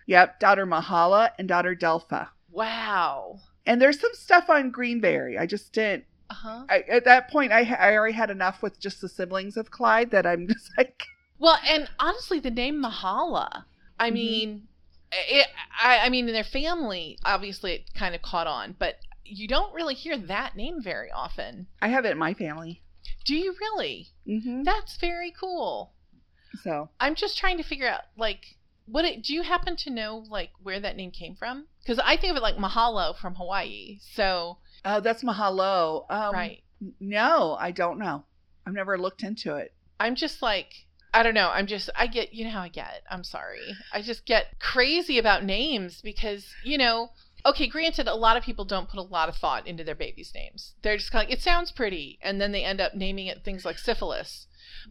Yep, 0.07 0.41
daughter 0.41 0.67
Mahala 0.67 1.31
and 1.39 1.47
daughter 1.49 1.75
Delpha. 1.75 2.29
Wow. 2.51 3.41
And 3.67 3.81
there's 3.81 4.01
some 4.01 4.11
stuff 4.15 4.51
on 4.51 4.71
Greenberry. 4.71 5.39
I 5.39 5.47
just 5.47 5.73
didn't. 5.73 6.05
Uh 6.29 6.35
huh. 6.35 6.65
I, 6.69 6.79
at 6.91 7.05
that 7.05 7.31
point, 7.31 7.53
I, 7.53 7.63
I 7.79 7.95
already 7.95 8.15
had 8.15 8.31
enough 8.31 8.63
with 8.63 8.81
just 8.81 9.01
the 9.01 9.09
siblings 9.09 9.57
of 9.57 9.71
Clyde 9.71 10.11
that 10.11 10.27
I'm 10.27 10.47
just 10.49 10.71
like, 10.77 11.05
Well, 11.39 11.59
and 11.67 11.89
honestly, 11.99 12.41
the 12.41 12.51
name 12.51 12.83
Mahala. 12.83 13.65
I 13.99 14.11
Mhm. 14.11 14.15
mean, 14.15 14.69
it, 15.13 15.47
I, 15.81 15.99
I 16.07 16.09
mean, 16.09 16.27
in 16.29 16.35
their 16.35 16.45
family, 16.45 17.19
obviously, 17.25 17.73
it 17.73 17.95
kind 17.95 18.15
of 18.15 18.23
caught 18.23 18.47
on, 18.47 18.75
but 18.79 18.97
you 19.25 19.47
don't 19.47 19.75
really 19.75 19.95
hear 19.95 20.17
that 20.17 20.57
name 20.57 20.83
very 20.83 21.11
often. 21.11 21.67
I 21.81 21.89
have 21.89 22.05
it 22.05 22.13
in 22.13 22.19
my 22.19 22.35
family. 22.35 22.83
Do 23.25 23.35
you 23.37 23.55
really? 23.61 24.09
hmm 24.25 24.63
That's 24.63 24.97
very 24.97 25.31
cool. 25.31 25.93
So 26.63 26.91
I'm 26.99 27.15
just 27.15 27.39
trying 27.39 27.57
to 27.59 27.63
figure 27.63 27.89
out, 27.89 28.03
like, 28.17 28.57
what 28.87 29.05
it, 29.05 29.23
do 29.23 29.33
you 29.33 29.43
happen 29.43 29.77
to 29.77 29.91
know, 29.91 30.25
like, 30.29 30.51
where 30.63 30.81
that 30.81 30.97
name 30.97 31.11
came 31.11 31.35
from? 31.35 31.67
Because 31.81 31.99
I 32.05 32.17
think 32.17 32.33
of 32.33 32.37
it 32.37 32.43
like 32.43 32.57
Mahalo 32.57 33.17
from 33.17 33.37
Hawaii. 33.37 33.99
So, 34.15 34.59
Oh, 34.85 35.01
that's 35.01 35.23
Mahalo. 35.23 36.11
Um, 36.11 36.33
right. 36.35 36.63
No, 36.99 37.57
I 37.61 37.71
don't 37.71 37.99
know. 37.99 38.25
I've 38.67 38.73
never 38.73 38.99
looked 38.99 39.23
into 39.23 39.57
it. 39.57 39.73
I'm 39.99 40.15
just 40.15 40.41
like, 40.43 40.87
I 41.13 41.23
don't 41.23 41.35
know. 41.35 41.51
I'm 41.51 41.67
just, 41.67 41.91
I 41.95 42.07
get, 42.07 42.33
you 42.33 42.45
know 42.45 42.51
how 42.51 42.63
I 42.63 42.69
get. 42.69 43.03
I'm 43.11 43.25
sorry. 43.25 43.77
I 43.93 44.01
just 44.01 44.25
get 44.25 44.59
crazy 44.59 45.19
about 45.19 45.45
names 45.45 46.01
because, 46.03 46.47
you 46.65 46.79
know, 46.79 47.11
okay, 47.45 47.67
granted, 47.67 48.07
a 48.07 48.15
lot 48.15 48.37
of 48.37 48.43
people 48.43 48.65
don't 48.65 48.89
put 48.89 48.99
a 48.99 49.03
lot 49.03 49.29
of 49.29 49.37
thought 49.37 49.67
into 49.67 49.85
their 49.85 49.95
babies' 49.95 50.33
names. 50.35 50.75
They're 50.83 50.97
just 50.97 51.11
kind 51.13 51.25
of 51.25 51.29
like, 51.29 51.39
it 51.39 51.43
sounds 51.43 51.73
pretty. 51.73 52.19
And 52.23 52.41
then 52.41 52.53
they 52.53 52.65
end 52.65 52.81
up 52.81 52.95
naming 52.95 53.27
it 53.27 53.45
things 53.45 53.65
like 53.65 53.79
syphilis. 53.79 54.47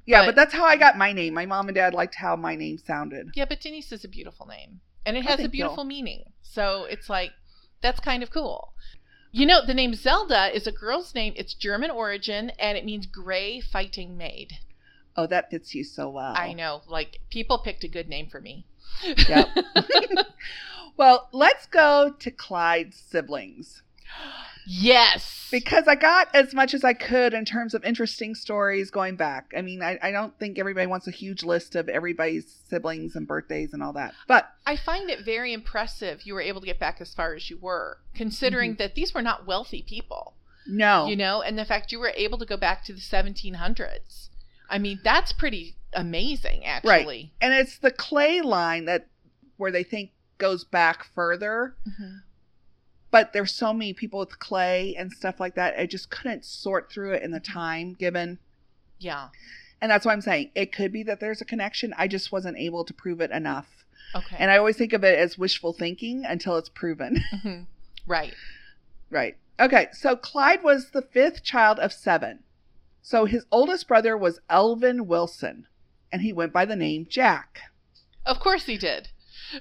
Yeah, 0.06 0.22
But- 0.22 0.28
but, 0.28 0.36
that's 0.36 0.54
how 0.54 0.66
I 0.66 0.76
got 0.76 0.98
my 0.98 1.12
name. 1.14 1.34
My 1.34 1.46
mom 1.46 1.68
and 1.68 1.76
dad 1.76 1.94
liked 1.94 2.16
how 2.16 2.36
my 2.36 2.56
name 2.56 2.78
sounded. 2.78 3.32
Yeah, 3.36 3.46
but 3.46 3.62
Denise 3.62 3.92
is 3.92 4.04
a 4.04 4.08
beautiful 4.08 4.46
name 4.46 4.82
and 5.06 5.18
it 5.18 5.26
Oh, 5.26 5.30
has 5.30 5.40
a 5.40 5.50
beautiful 5.50 5.84
meaning. 5.84 6.34
So 6.42 6.86
it's 6.86 7.10
like, 7.10 7.32
that's 7.82 8.00
kind 8.00 8.24
of 8.24 8.32
cool. 8.32 8.74
You 9.32 9.46
know, 9.46 9.66
the 9.66 9.74
name 9.74 9.94
Zelda 9.94 10.54
is 10.56 10.66
a 10.68 10.72
girl's 10.72 11.14
name. 11.14 11.34
It's 11.36 11.54
German 11.54 11.92
origin 11.92 12.52
and 12.60 12.78
it 12.78 12.86
means 12.86 13.06
gray 13.06 13.62
fighting 13.62 14.18
maid. 14.18 14.54
Oh, 15.16 15.28
that 15.28 15.52
fits 15.52 15.76
you 15.76 15.84
so 15.84 16.10
well. 16.10 16.34
I 16.36 16.54
know. 16.54 16.82
Like, 16.88 17.20
people 17.30 17.60
picked 17.60 17.84
a 17.84 17.88
good 17.88 18.10
name 18.10 18.28
for 18.28 18.42
me. 18.42 18.66
Yep. 19.04 19.48
well, 20.98 21.30
let's 21.32 21.66
go 21.68 22.16
to 22.20 22.32
Clyde's 22.32 22.98
siblings 22.98 23.82
yes. 24.70 25.48
because 25.52 25.88
I 25.88 25.96
got 25.96 26.28
as 26.36 26.54
much 26.54 26.74
as 26.74 26.84
I 26.84 26.94
could 26.94 27.34
in 27.34 27.44
terms 27.44 27.74
of 27.74 27.84
interesting 27.84 28.36
stories 28.36 28.92
going 28.92 29.16
back. 29.16 29.52
I 29.58 29.62
mean, 29.62 29.82
I, 29.82 29.98
I 30.02 30.12
don't 30.12 30.38
think 30.38 30.60
everybody 30.60 30.86
wants 30.86 31.08
a 31.08 31.12
huge 31.12 31.44
list 31.44 31.76
of 31.76 31.90
everybody's 31.90 32.46
siblings 32.70 33.16
and 33.16 33.28
birthdays 33.28 33.74
and 33.74 33.82
all 33.82 33.94
that, 33.94 34.14
but 34.28 34.50
I 34.66 34.78
find 34.78 35.10
it 35.10 35.26
very 35.26 35.54
impressive 35.54 36.22
you 36.24 36.36
were 36.36 36.42
able 36.42 36.62
to 36.62 36.68
get 36.68 36.80
back 36.80 37.02
as 37.02 37.14
far 37.14 37.34
as 37.34 37.50
you 37.50 37.58
were, 37.60 37.98
considering 38.14 38.76
that 38.76 38.94
these 38.96 39.14
were 39.14 39.24
not 39.24 39.48
wealthy 39.48 39.82
people, 39.82 40.36
no. 40.68 41.08
you 41.08 41.16
know, 41.16 41.42
and 41.42 41.58
the 41.58 41.66
fact 41.66 41.92
you 41.92 42.00
were 42.00 42.14
able 42.16 42.38
to 42.38 42.46
go 42.46 42.58
back 42.58 42.84
to 42.86 42.94
the 42.94 43.00
1700s. 43.00 44.30
I 44.70 44.78
mean, 44.78 45.00
that's 45.04 45.34
pretty 45.34 45.76
amazing, 45.94 46.64
actually. 46.66 47.34
and 47.42 47.54
it's 47.54 47.80
the 47.80 47.92
clay 47.92 48.42
line 48.42 48.86
that 48.86 49.08
where 49.58 49.72
they 49.72 49.84
think 49.84 50.12
goes 50.38 50.64
back 50.64 51.04
further 51.16 51.76
Mhm. 51.88 52.22
But 53.12 53.34
there's 53.34 53.52
so 53.54 53.74
many 53.74 53.94
people 53.94 54.20
with 54.20 54.40
clay 54.40 54.96
and 54.98 55.12
stuff 55.12 55.40
like 55.40 55.56
that 55.56 55.78
i 55.80 55.86
just 55.86 56.10
couldn't 56.10 56.46
sort 56.46 56.92
through 56.92 57.14
it 57.14 57.24
in 57.24 57.32
the 57.32 57.40
time 57.40 57.94
given 57.94 58.38
Yeah. 59.00 59.30
And 59.82 59.90
that's 59.90 60.06
why 60.06 60.12
I'm 60.12 60.20
saying 60.20 60.52
it 60.56 60.74
could 60.74 60.92
be 60.92 61.04
that 61.04 61.22
there's 61.22 61.40
a 61.40 61.46
connection. 61.46 61.94
I 61.98 62.10
just 62.10 62.34
wasn't 62.34 62.58
able 62.58 62.84
to 62.84 62.94
prove 62.94 63.22
it 63.22 63.32
enough. 63.32 63.86
Okay. 64.14 64.36
And 64.38 64.52
I 64.52 64.58
always 64.58 64.76
think 64.76 64.92
of 64.92 65.06
it 65.06 65.18
as 65.18 65.38
wishful 65.38 65.72
thinking 65.72 66.26
until 66.26 66.58
it's 66.58 66.68
proven. 66.68 67.24
Mhm. 67.34 67.66
Right. 68.06 68.34
right. 69.10 69.38
Okay. 69.58 69.88
So 69.94 70.18
Clyde 70.18 70.64
was 70.64 70.90
the 70.92 71.02
fifth 71.02 71.46
child 71.46 71.80
of 71.80 71.94
seven. 71.94 72.44
So 73.02 73.24
his 73.24 73.46
oldest 73.52 73.88
brother 73.88 74.18
was 74.18 74.42
Elvin 74.50 75.08
Wilson, 75.08 75.66
and 76.12 76.22
he 76.24 76.34
went 76.34 76.52
by 76.52 76.66
the 76.66 76.76
name 76.76 77.08
Jack. 77.10 77.62
Of 78.26 78.42
course 78.42 78.66
he 78.66 78.78
did. 78.78 79.08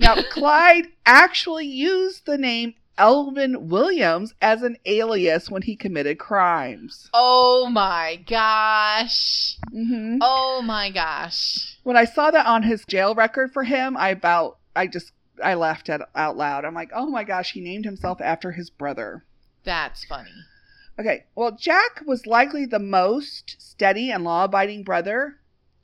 Now, 0.01 0.17
Clyde 0.33 0.89
actually 1.07 1.67
used 1.69 2.27
the 2.27 2.39
name 2.39 2.75
Elvin 2.99 3.69
Williams 3.69 4.35
as 4.43 4.63
an 4.63 4.77
alias 4.85 5.51
when 5.51 5.63
he 5.63 5.77
committed 5.77 6.19
crimes. 6.19 7.09
Oh 7.15 7.69
my 7.71 8.23
gosh. 8.27 9.57
hmm 9.71 10.19
Oh 10.21 10.61
my 10.63 10.91
gosh. 10.91 11.79
When 11.85 11.97
I 11.97 12.05
saw 12.05 12.31
that 12.31 12.47
on 12.47 12.65
his 12.65 12.85
jail 12.87 13.15
record 13.15 13.53
for 13.53 13.63
him, 13.65 13.97
I 13.97 14.11
about, 14.11 14.59
I 14.75 14.89
just, 14.89 15.13
I 15.43 15.55
laughed 15.55 15.89
at, 15.89 16.03
out 16.15 16.37
loud. 16.37 16.65
I'm 16.65 16.75
like, 16.75 16.91
oh 16.95 17.07
my 17.07 17.25
gosh, 17.25 17.53
he 17.53 17.61
named 17.61 17.85
himself 17.85 18.21
after 18.21 18.53
his 18.53 18.69
brother. 18.69 19.25
That's 19.65 20.05
funny. 20.05 20.31
Okay, 20.99 21.27
well, 21.37 21.53
Jack 21.53 22.03
was 22.05 22.27
likely 22.27 22.67
the 22.67 22.81
most 22.81 23.55
steady 23.61 24.11
and 24.11 24.25
law 24.25 24.45
abiding 24.45 24.83
brother, 24.83 25.39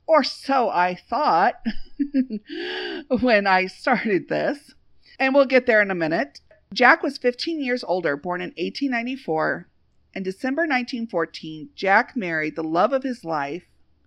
or 0.05 0.23
so 0.25 0.69
I 0.69 0.95
thought 0.95 1.55
when 3.21 3.47
I 3.47 3.67
started 3.67 4.27
this. 4.27 4.73
And 5.17 5.33
we'll 5.33 5.45
get 5.45 5.65
there 5.65 5.81
in 5.81 5.91
a 5.91 5.95
minute. 5.95 6.41
Jack 6.73 7.03
was 7.03 7.17
15 7.17 7.61
years 7.63 7.83
older, 7.83 8.17
born 8.17 8.41
in 8.41 8.49
1894. 8.49 9.67
In 10.13 10.23
December 10.23 10.61
1914, 10.61 11.69
Jack 11.75 12.15
married 12.15 12.55
the 12.55 12.63
love 12.63 12.93
of 12.93 13.03
his 13.03 13.25
life, 13.25 13.63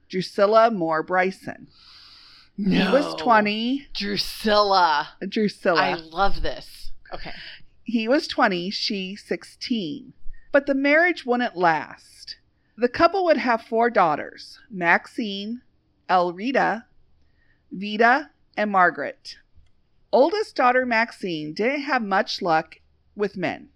Drusilla 0.08 0.70
Moore 0.70 1.02
Bryson. 1.02 1.68
No. 2.56 2.86
He 2.86 2.92
was 2.92 3.14
20. 3.14 3.88
Drusilla. 3.94 5.10
Drusilla. 5.28 5.80
I 5.80 5.94
love 5.94 6.42
this. 6.42 6.90
Okay. 7.12 7.32
He 7.84 8.08
was 8.08 8.26
20, 8.26 8.70
she 8.70 9.14
16. 9.16 10.12
But 10.50 10.66
the 10.66 10.74
marriage 10.74 11.24
wouldn't 11.24 11.56
last. 11.56 12.36
The 12.76 12.88
couple 12.88 13.24
would 13.24 13.36
have 13.36 13.62
four 13.62 13.90
daughters 13.90 14.58
Maxine, 14.70 15.62
Elrita, 16.08 16.84
Vida, 17.70 18.30
and 18.56 18.70
Margaret. 18.70 19.36
Oldest 20.10 20.56
daughter 20.56 20.86
Maxine 20.86 21.52
didn't 21.52 21.82
have 21.82 22.02
much 22.02 22.40
luck 22.40 22.76
with 23.14 23.36
men. 23.36 23.68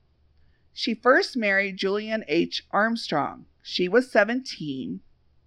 She 0.73 0.95
first 0.95 1.37
married 1.37 1.77
Julian 1.77 2.25
H. 2.27 2.65
Armstrong. 2.71 3.45
She 3.63 3.89
was 3.89 4.11
17. 4.11 5.01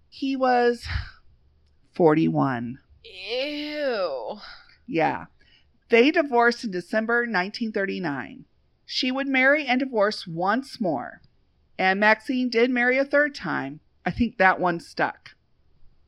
He 0.08 0.36
was 0.36 0.86
41. 1.94 2.78
Ew. 3.04 4.38
Yeah. 4.86 5.26
They 5.88 6.10
divorced 6.10 6.64
in 6.64 6.70
December 6.70 7.20
1939. 7.20 8.44
She 8.84 9.10
would 9.10 9.26
marry 9.26 9.66
and 9.66 9.80
divorce 9.80 10.26
once 10.26 10.80
more. 10.80 11.20
And 11.78 11.98
Maxine 11.98 12.48
did 12.48 12.70
marry 12.70 12.96
a 12.98 13.04
third 13.04 13.34
time. 13.34 13.80
I 14.04 14.12
think 14.12 14.38
that 14.38 14.60
one 14.60 14.78
stuck. 14.78 15.30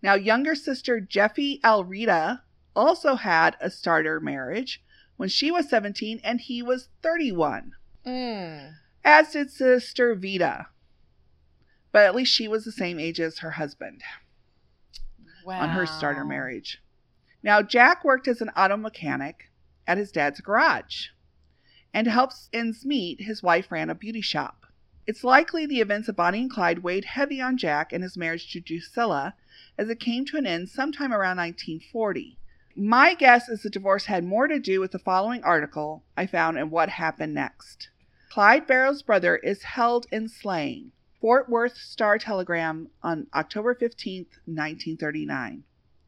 Now, 0.00 0.14
younger 0.14 0.54
sister 0.54 1.00
Jeffy 1.00 1.60
Alrita 1.64 2.42
also 2.78 3.16
had 3.16 3.56
a 3.60 3.70
starter 3.70 4.20
marriage 4.20 4.80
when 5.16 5.28
she 5.28 5.50
was 5.50 5.68
17 5.68 6.20
and 6.22 6.40
he 6.40 6.62
was 6.62 6.88
31, 7.02 7.72
Mm. 8.06 8.74
as 9.04 9.32
did 9.32 9.50
sister 9.50 10.14
Vita. 10.14 10.68
But 11.90 12.04
at 12.06 12.14
least 12.14 12.32
she 12.32 12.46
was 12.46 12.64
the 12.64 12.70
same 12.72 13.00
age 13.00 13.18
as 13.18 13.40
her 13.40 13.52
husband 13.52 14.02
Wow. 15.44 15.60
on 15.62 15.70
her 15.70 15.86
starter 15.86 16.24
marriage. 16.24 16.80
Now, 17.42 17.62
Jack 17.62 18.04
worked 18.04 18.28
as 18.28 18.40
an 18.40 18.50
auto 18.50 18.76
mechanic 18.76 19.50
at 19.86 19.98
his 19.98 20.12
dad's 20.12 20.40
garage. 20.40 21.08
And 21.92 22.04
to 22.04 22.10
help 22.10 22.32
ends 22.52 22.84
meet, 22.84 23.22
his 23.22 23.42
wife 23.42 23.72
ran 23.72 23.90
a 23.90 23.94
beauty 23.94 24.20
shop. 24.20 24.66
It's 25.06 25.24
likely 25.24 25.64
the 25.66 25.80
events 25.80 26.08
of 26.08 26.16
Bonnie 26.16 26.42
and 26.42 26.50
Clyde 26.50 26.80
weighed 26.80 27.06
heavy 27.06 27.40
on 27.40 27.56
Jack 27.56 27.92
and 27.92 28.02
his 28.04 28.16
marriage 28.16 28.52
to 28.52 28.60
Drusilla 28.60 29.34
as 29.78 29.88
it 29.88 29.98
came 29.98 30.24
to 30.26 30.36
an 30.36 30.46
end 30.46 30.68
sometime 30.68 31.12
around 31.12 31.38
1940. 31.38 32.38
My 32.80 33.14
guess 33.14 33.48
is 33.48 33.64
the 33.64 33.70
divorce 33.70 34.04
had 34.04 34.22
more 34.22 34.46
to 34.46 34.60
do 34.60 34.78
with 34.78 34.92
the 34.92 35.00
following 35.00 35.42
article 35.42 36.04
I 36.16 36.26
found 36.26 36.58
and 36.58 36.70
what 36.70 36.90
happened 36.90 37.34
next. 37.34 37.88
Clyde 38.30 38.68
Barrow's 38.68 39.02
brother 39.02 39.34
is 39.34 39.64
held 39.64 40.06
in 40.12 40.28
slaying. 40.28 40.92
Fort 41.20 41.48
Worth 41.48 41.76
Star 41.76 42.18
Telegram 42.18 42.88
on 43.02 43.26
October 43.34 43.74
15th, 43.74 44.38
1939. 44.46 45.64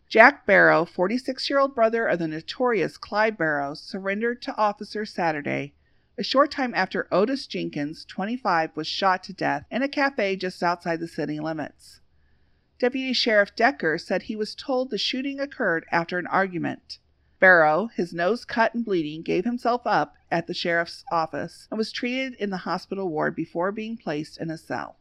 Jack 0.08 0.46
Barrow, 0.46 0.84
46 0.84 1.50
year 1.50 1.58
old 1.58 1.74
brother 1.74 2.06
of 2.06 2.20
the 2.20 2.28
notorious 2.28 2.96
Clyde 2.96 3.36
Barrow, 3.36 3.74
surrendered 3.74 4.40
to 4.42 4.56
officers 4.56 5.12
Saturday, 5.12 5.74
a 6.16 6.22
short 6.22 6.52
time 6.52 6.72
after 6.76 7.08
Otis 7.10 7.48
Jenkins, 7.48 8.04
25, 8.04 8.76
was 8.76 8.86
shot 8.86 9.24
to 9.24 9.32
death 9.32 9.64
in 9.72 9.82
a 9.82 9.88
cafe 9.88 10.36
just 10.36 10.62
outside 10.62 11.00
the 11.00 11.08
city 11.08 11.40
limits. 11.40 11.99
Deputy 12.80 13.12
Sheriff 13.12 13.54
Decker 13.54 13.98
said 13.98 14.22
he 14.22 14.34
was 14.34 14.54
told 14.54 14.88
the 14.88 14.96
shooting 14.96 15.38
occurred 15.38 15.84
after 15.92 16.18
an 16.18 16.26
argument. 16.26 16.98
Barrow, 17.38 17.90
his 17.94 18.14
nose 18.14 18.46
cut 18.46 18.72
and 18.72 18.86
bleeding, 18.86 19.20
gave 19.20 19.44
himself 19.44 19.82
up 19.84 20.14
at 20.30 20.46
the 20.46 20.54
sheriff's 20.54 21.04
office 21.12 21.68
and 21.70 21.76
was 21.76 21.92
treated 21.92 22.34
in 22.36 22.48
the 22.48 22.56
hospital 22.56 23.10
ward 23.10 23.36
before 23.36 23.70
being 23.70 23.98
placed 23.98 24.40
in 24.40 24.50
a 24.50 24.56
cell. 24.56 24.96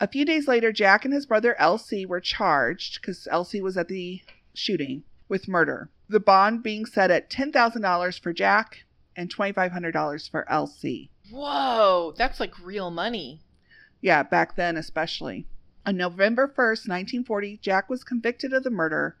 A 0.00 0.08
few 0.08 0.24
days 0.24 0.48
later, 0.48 0.72
Jack 0.72 1.04
and 1.04 1.12
his 1.12 1.26
brother 1.26 1.54
LC 1.60 2.06
were 2.06 2.20
charged, 2.20 3.02
because 3.02 3.28
LC 3.30 3.60
was 3.60 3.76
at 3.76 3.88
the 3.88 4.22
shooting, 4.54 5.02
with 5.28 5.46
murder. 5.46 5.90
The 6.08 6.20
bond 6.20 6.62
being 6.62 6.86
set 6.86 7.10
at 7.10 7.28
$10,000 7.28 8.18
for 8.18 8.32
Jack 8.32 8.84
and 9.14 9.28
$2,500 9.28 10.30
for 10.30 10.46
LC. 10.50 11.10
Whoa, 11.30 12.14
that's 12.16 12.40
like 12.40 12.58
real 12.64 12.90
money. 12.90 13.42
Yeah, 14.00 14.22
back 14.22 14.56
then 14.56 14.78
especially. 14.78 15.46
On 15.86 15.96
November 15.96 16.46
1st, 16.46 16.88
1940, 16.88 17.58
Jack 17.62 17.88
was 17.88 18.04
convicted 18.04 18.52
of 18.52 18.62
the 18.64 18.70
murder 18.70 19.16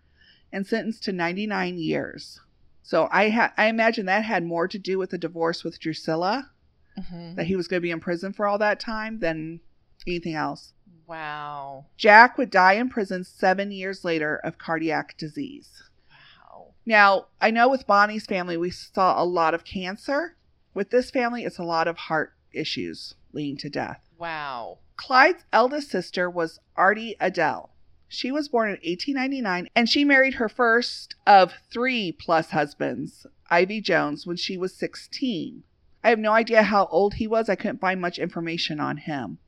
and 0.52 0.66
sentenced 0.66 1.02
to 1.04 1.12
99 1.12 1.78
years. 1.78 2.40
So 2.82 3.08
I 3.10 3.30
ha- 3.30 3.52
I 3.56 3.66
imagine 3.66 4.06
that 4.06 4.24
had 4.24 4.44
more 4.44 4.68
to 4.68 4.78
do 4.78 4.98
with 4.98 5.10
the 5.10 5.18
divorce 5.18 5.64
with 5.64 5.78
Drusilla, 5.80 6.50
Mhm. 6.98 7.36
that 7.36 7.46
he 7.46 7.56
was 7.56 7.68
going 7.68 7.78
to 7.80 7.82
be 7.82 7.90
in 7.90 8.00
prison 8.00 8.32
for 8.32 8.46
all 8.46 8.58
that 8.58 8.80
time, 8.80 9.20
than 9.20 9.60
anything 10.06 10.34
else. 10.34 10.72
Wow. 11.06 11.86
Jack 11.96 12.36
would 12.38 12.50
die 12.50 12.74
in 12.74 12.88
prison 12.88 13.24
seven 13.24 13.70
years 13.70 14.04
later 14.04 14.36
of 14.36 14.58
cardiac 14.58 15.16
disease. 15.16 15.82
Wow. 16.08 16.74
Now, 16.84 17.26
I 17.40 17.50
know 17.50 17.68
with 17.68 17.86
Bonnie's 17.86 18.26
family, 18.26 18.56
we 18.56 18.70
saw 18.70 19.20
a 19.20 19.24
lot 19.24 19.54
of 19.54 19.64
cancer. 19.64 20.36
With 20.74 20.90
this 20.90 21.10
family, 21.10 21.44
it's 21.44 21.58
a 21.58 21.64
lot 21.64 21.88
of 21.88 21.96
heart 21.96 22.34
issues 22.52 23.14
leading 23.32 23.56
to 23.58 23.70
death. 23.70 24.00
Wow. 24.18 24.78
Clyde's 25.02 25.46
eldest 25.50 25.88
sister 25.90 26.28
was 26.28 26.60
Artie 26.76 27.16
Adele. 27.18 27.70
She 28.06 28.30
was 28.30 28.50
born 28.50 28.68
in 28.68 28.74
1899 28.74 29.70
and 29.74 29.88
she 29.88 30.04
married 30.04 30.34
her 30.34 30.48
first 30.48 31.14
of 31.26 31.54
three 31.72 32.12
plus 32.12 32.50
husbands, 32.50 33.26
Ivy 33.48 33.80
Jones, 33.80 34.26
when 34.26 34.36
she 34.36 34.58
was 34.58 34.76
16. 34.76 35.62
I 36.04 36.10
have 36.10 36.18
no 36.18 36.32
idea 36.32 36.64
how 36.64 36.84
old 36.90 37.14
he 37.14 37.26
was. 37.26 37.48
I 37.48 37.54
couldn't 37.54 37.80
find 37.80 37.98
much 37.98 38.18
information 38.18 38.78
on 38.78 38.98
him. 38.98 39.38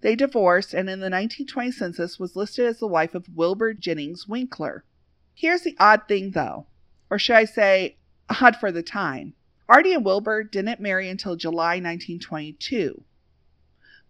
They 0.00 0.16
divorced 0.16 0.72
and 0.72 0.88
in 0.88 1.00
the 1.00 1.10
1920 1.10 1.70
census 1.72 2.18
was 2.18 2.34
listed 2.34 2.64
as 2.64 2.78
the 2.78 2.86
wife 2.86 3.14
of 3.14 3.28
Wilbur 3.36 3.74
Jennings 3.74 4.26
Winkler. 4.26 4.84
Here's 5.34 5.64
the 5.64 5.76
odd 5.78 6.08
thing 6.08 6.30
though, 6.30 6.66
or 7.10 7.18
should 7.18 7.36
I 7.36 7.44
say 7.44 7.98
odd 8.40 8.56
for 8.56 8.72
the 8.72 8.82
time. 8.82 9.34
Artie 9.68 9.92
and 9.92 10.02
Wilbur 10.02 10.44
didn't 10.44 10.80
marry 10.80 11.10
until 11.10 11.36
July 11.36 11.74
1922 11.74 13.04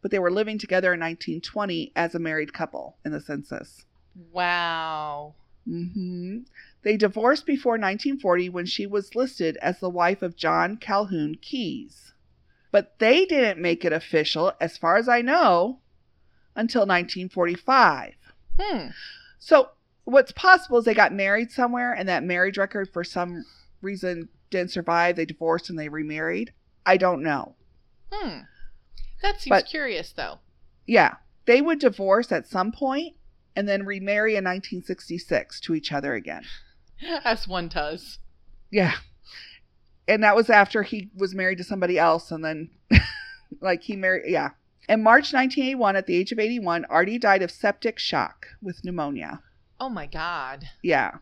but 0.05 0.11
they 0.11 0.19
were 0.19 0.31
living 0.31 0.59
together 0.59 0.93
in 0.93 1.01
1920 1.01 1.91
as 1.97 2.15
a 2.15 2.19
married 2.19 2.53
couple 2.53 2.99
in 3.07 3.13
the 3.13 3.23
census. 3.23 3.87
Wow. 4.33 5.35
Mm-hmm. 5.67 6.41
They 6.83 6.99
divorced 6.99 7.47
before 7.47 7.79
1940 7.79 8.51
when 8.51 8.67
she 8.67 8.87
was 8.87 9.15
listed 9.15 9.57
as 9.63 9.81
the 9.81 9.89
wife 9.89 10.21
of 10.21 10.37
John 10.37 10.77
Calhoun 10.77 11.37
Keyes. 11.41 12.13
But 12.71 12.99
they 12.99 13.25
didn't 13.25 13.63
make 13.63 13.83
it 13.83 13.95
official, 13.95 14.53
as 14.61 14.77
far 14.77 14.99
as 14.99 15.09
I 15.09 15.23
know, 15.23 15.79
until 16.55 16.83
1945. 16.83 18.13
Hmm. 18.61 18.89
So, 19.39 19.71
what's 20.05 20.33
possible 20.33 20.77
is 20.77 20.85
they 20.85 20.93
got 20.93 21.15
married 21.15 21.51
somewhere 21.51 21.95
and 21.95 22.07
that 22.11 22.25
marriage 22.25 22.59
record 22.59 22.91
for 22.93 23.05
some 23.05 23.47
reason 23.81 24.29
didn't 24.51 24.73
survive. 24.73 25.17
They 25.17 25.25
divorced 25.25 25.71
and 25.71 25.79
they 25.79 25.89
remarried. 25.89 26.53
I 26.85 26.99
don't 26.99 27.23
know. 27.23 27.55
Hmm. 28.13 28.41
That 29.25 29.41
seems 29.41 29.57
But- 29.57 29.67
curious, 29.67 30.13
though. 30.13 30.41
Yeah, 30.87 31.15
they 31.47 31.63
would 31.63 31.79
divorce 31.79 32.31
at 32.31 32.47
some 32.47 32.71
point 32.73 33.17
and 33.57 33.67
then 33.67 33.87
remarry 33.87 34.33
in 34.37 34.45
1966 34.45 35.61
to 35.61 35.75
each 35.75 35.93
other 35.93 36.13
again. 36.13 36.45
As 37.25 37.49
one 37.49 37.69
does. 37.69 38.19
Yeah. 38.71 38.97
And 40.07 40.23
that 40.23 40.37
was 40.37 40.51
after 40.51 40.83
he 40.83 41.11
was 41.17 41.35
married 41.35 41.57
to 41.57 41.65
somebody 41.65 41.99
else 41.99 42.31
and 42.31 42.45
then 42.45 42.69
like 43.63 43.83
he 43.85 43.97
married 43.97 44.25
yeah. 44.31 44.51
In 44.91 45.03
March 45.03 45.33
1981 45.33 45.97
at 45.97 46.07
the 46.07 46.17
age 46.17 46.31
of 46.31 46.39
81, 46.39 46.85
Artie 46.91 47.19
died 47.19 47.41
of 47.41 47.51
septic 47.51 47.99
shock 47.99 48.49
with 48.61 48.85
pneumonia. 48.85 49.41
Oh 49.81 49.89
my 49.89 50.05
God. 50.07 50.67
Yeah. 50.83 51.13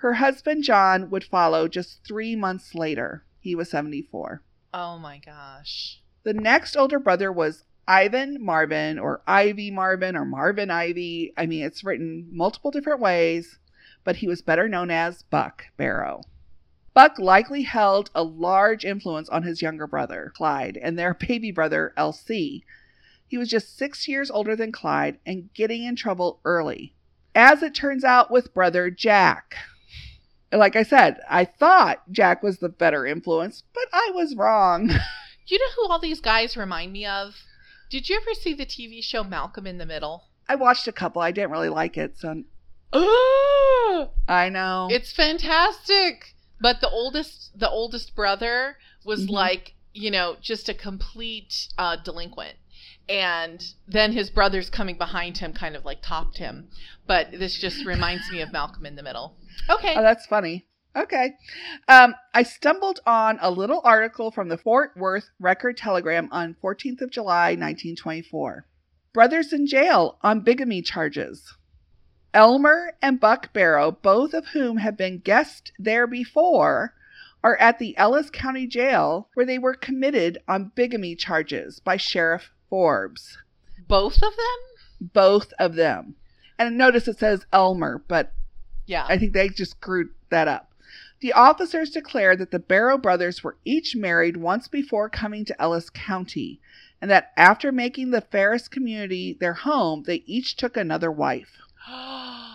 Her 0.00 0.14
husband, 0.14 0.64
John, 0.64 1.08
would 1.10 1.22
follow 1.22 1.68
just 1.68 2.04
three 2.04 2.34
months 2.34 2.74
later. 2.74 3.24
He 3.38 3.54
was 3.54 3.70
74. 3.70 4.42
Oh 4.72 4.98
my 4.98 5.18
gosh. 5.24 6.00
The 6.24 6.32
next 6.32 6.74
older 6.74 6.98
brother 6.98 7.30
was 7.30 7.64
Ivan 7.86 8.42
Marvin, 8.42 8.98
or 8.98 9.20
Ivy 9.26 9.70
Marvin, 9.70 10.16
or 10.16 10.24
Marvin 10.24 10.70
Ivy. 10.70 11.34
I 11.36 11.44
mean, 11.44 11.62
it's 11.62 11.84
written 11.84 12.28
multiple 12.32 12.70
different 12.70 13.00
ways, 13.00 13.58
but 14.04 14.16
he 14.16 14.26
was 14.26 14.40
better 14.40 14.66
known 14.66 14.90
as 14.90 15.22
Buck 15.24 15.64
Barrow. 15.76 16.22
Buck 16.94 17.18
likely 17.18 17.64
held 17.64 18.10
a 18.14 18.22
large 18.22 18.86
influence 18.86 19.28
on 19.28 19.42
his 19.42 19.60
younger 19.60 19.86
brother, 19.86 20.32
Clyde, 20.34 20.78
and 20.80 20.98
their 20.98 21.12
baby 21.12 21.50
brother, 21.50 21.92
LC. 21.98 22.62
He 23.26 23.36
was 23.36 23.50
just 23.50 23.76
six 23.76 24.08
years 24.08 24.30
older 24.30 24.56
than 24.56 24.72
Clyde 24.72 25.18
and 25.26 25.52
getting 25.52 25.84
in 25.84 25.94
trouble 25.94 26.40
early. 26.46 26.94
As 27.34 27.62
it 27.62 27.74
turns 27.74 28.02
out 28.02 28.30
with 28.30 28.54
brother 28.54 28.90
Jack. 28.90 29.56
Like 30.50 30.74
I 30.74 30.84
said, 30.84 31.20
I 31.28 31.44
thought 31.44 32.10
Jack 32.10 32.42
was 32.42 32.60
the 32.60 32.68
better 32.70 33.04
influence, 33.04 33.62
but 33.74 33.88
I 33.92 34.10
was 34.14 34.36
wrong. 34.36 34.90
You 35.46 35.58
know 35.58 35.64
who 35.76 35.88
all 35.92 35.98
these 35.98 36.20
guys 36.20 36.56
remind 36.56 36.92
me 36.92 37.04
of? 37.06 37.34
Did 37.90 38.08
you 38.08 38.16
ever 38.16 38.34
see 38.34 38.54
the 38.54 38.66
TV 38.66 39.02
show 39.04 39.22
Malcolm 39.22 39.66
in 39.66 39.78
the 39.78 39.86
Middle? 39.86 40.24
I 40.48 40.54
watched 40.56 40.88
a 40.88 40.92
couple. 40.92 41.22
I 41.22 41.32
didn't 41.32 41.50
really 41.50 41.68
like 41.68 41.96
it, 41.96 42.18
so 42.18 42.42
Oh, 42.92 44.10
I 44.28 44.48
know. 44.48 44.88
it's 44.90 45.12
fantastic. 45.12 46.34
But 46.60 46.80
the 46.80 46.88
oldest, 46.88 47.58
the 47.58 47.68
oldest 47.68 48.14
brother 48.14 48.78
was 49.04 49.26
Mhm. 49.26 49.30
like, 49.30 49.74
you 49.92 50.10
know, 50.10 50.36
just 50.40 50.68
a 50.68 50.74
complete 50.74 51.68
uh, 51.76 51.96
delinquent. 51.96 52.56
And 53.08 53.62
then 53.86 54.12
his 54.12 54.30
brothers 54.30 54.70
coming 54.70 54.96
behind 54.96 55.38
him 55.38 55.52
kind 55.52 55.76
of 55.76 55.84
like 55.84 56.00
topped 56.00 56.38
him. 56.38 56.70
But 57.06 57.32
this 57.32 57.58
just 57.58 57.84
reminds 57.84 58.30
me 58.30 58.40
of 58.40 58.50
Malcolm 58.50 58.86
in 58.86 58.96
the 58.96 59.02
Middle. 59.02 59.36
Okay. 59.68 59.94
Oh, 59.94 60.02
that's 60.02 60.24
funny. 60.26 60.64
Okay. 60.96 61.32
Um, 61.88 62.14
I 62.32 62.44
stumbled 62.44 63.00
on 63.04 63.38
a 63.40 63.50
little 63.50 63.80
article 63.84 64.30
from 64.30 64.48
the 64.48 64.58
Fort 64.58 64.92
Worth 64.96 65.30
Record 65.40 65.76
Telegram 65.76 66.28
on 66.30 66.56
14th 66.62 67.00
of 67.00 67.10
July, 67.10 67.50
1924. 67.50 68.64
Brothers 69.12 69.52
in 69.52 69.66
jail 69.66 70.18
on 70.22 70.40
bigamy 70.40 70.82
charges. 70.82 71.54
Elmer 72.32 72.96
and 73.00 73.20
Buck 73.20 73.52
Barrow, 73.52 73.92
both 73.92 74.34
of 74.34 74.48
whom 74.48 74.78
have 74.78 74.96
been 74.96 75.18
guests 75.18 75.70
there 75.78 76.06
before, 76.06 76.94
are 77.42 77.56
at 77.58 77.78
the 77.78 77.96
Ellis 77.96 78.30
County 78.30 78.66
Jail 78.66 79.28
where 79.34 79.46
they 79.46 79.58
were 79.58 79.74
committed 79.74 80.38
on 80.48 80.72
bigamy 80.74 81.14
charges 81.14 81.78
by 81.80 81.96
Sheriff 81.96 82.50
Forbes. 82.68 83.38
Both 83.86 84.16
of 84.16 84.32
them? 84.34 85.10
Both 85.12 85.52
of 85.58 85.74
them. 85.74 86.16
And 86.58 86.78
notice 86.78 87.06
it 87.06 87.18
says 87.18 87.46
Elmer, 87.52 88.02
but 88.08 88.32
Yeah. 88.86 89.04
I 89.08 89.18
think 89.18 89.32
they 89.32 89.48
just 89.48 89.72
screwed 89.72 90.08
that 90.30 90.48
up. 90.48 90.73
The 91.24 91.32
officers 91.32 91.88
declared 91.88 92.38
that 92.40 92.50
the 92.50 92.58
Barrow 92.58 92.98
brothers 92.98 93.42
were 93.42 93.56
each 93.64 93.96
married 93.96 94.36
once 94.36 94.68
before 94.68 95.08
coming 95.08 95.46
to 95.46 95.58
Ellis 95.58 95.88
County, 95.88 96.60
and 97.00 97.10
that 97.10 97.32
after 97.34 97.72
making 97.72 98.10
the 98.10 98.20
Ferris 98.20 98.68
community 98.68 99.32
their 99.32 99.54
home, 99.54 100.02
they 100.02 100.22
each 100.26 100.54
took 100.54 100.76
another 100.76 101.10
wife. 101.10 101.62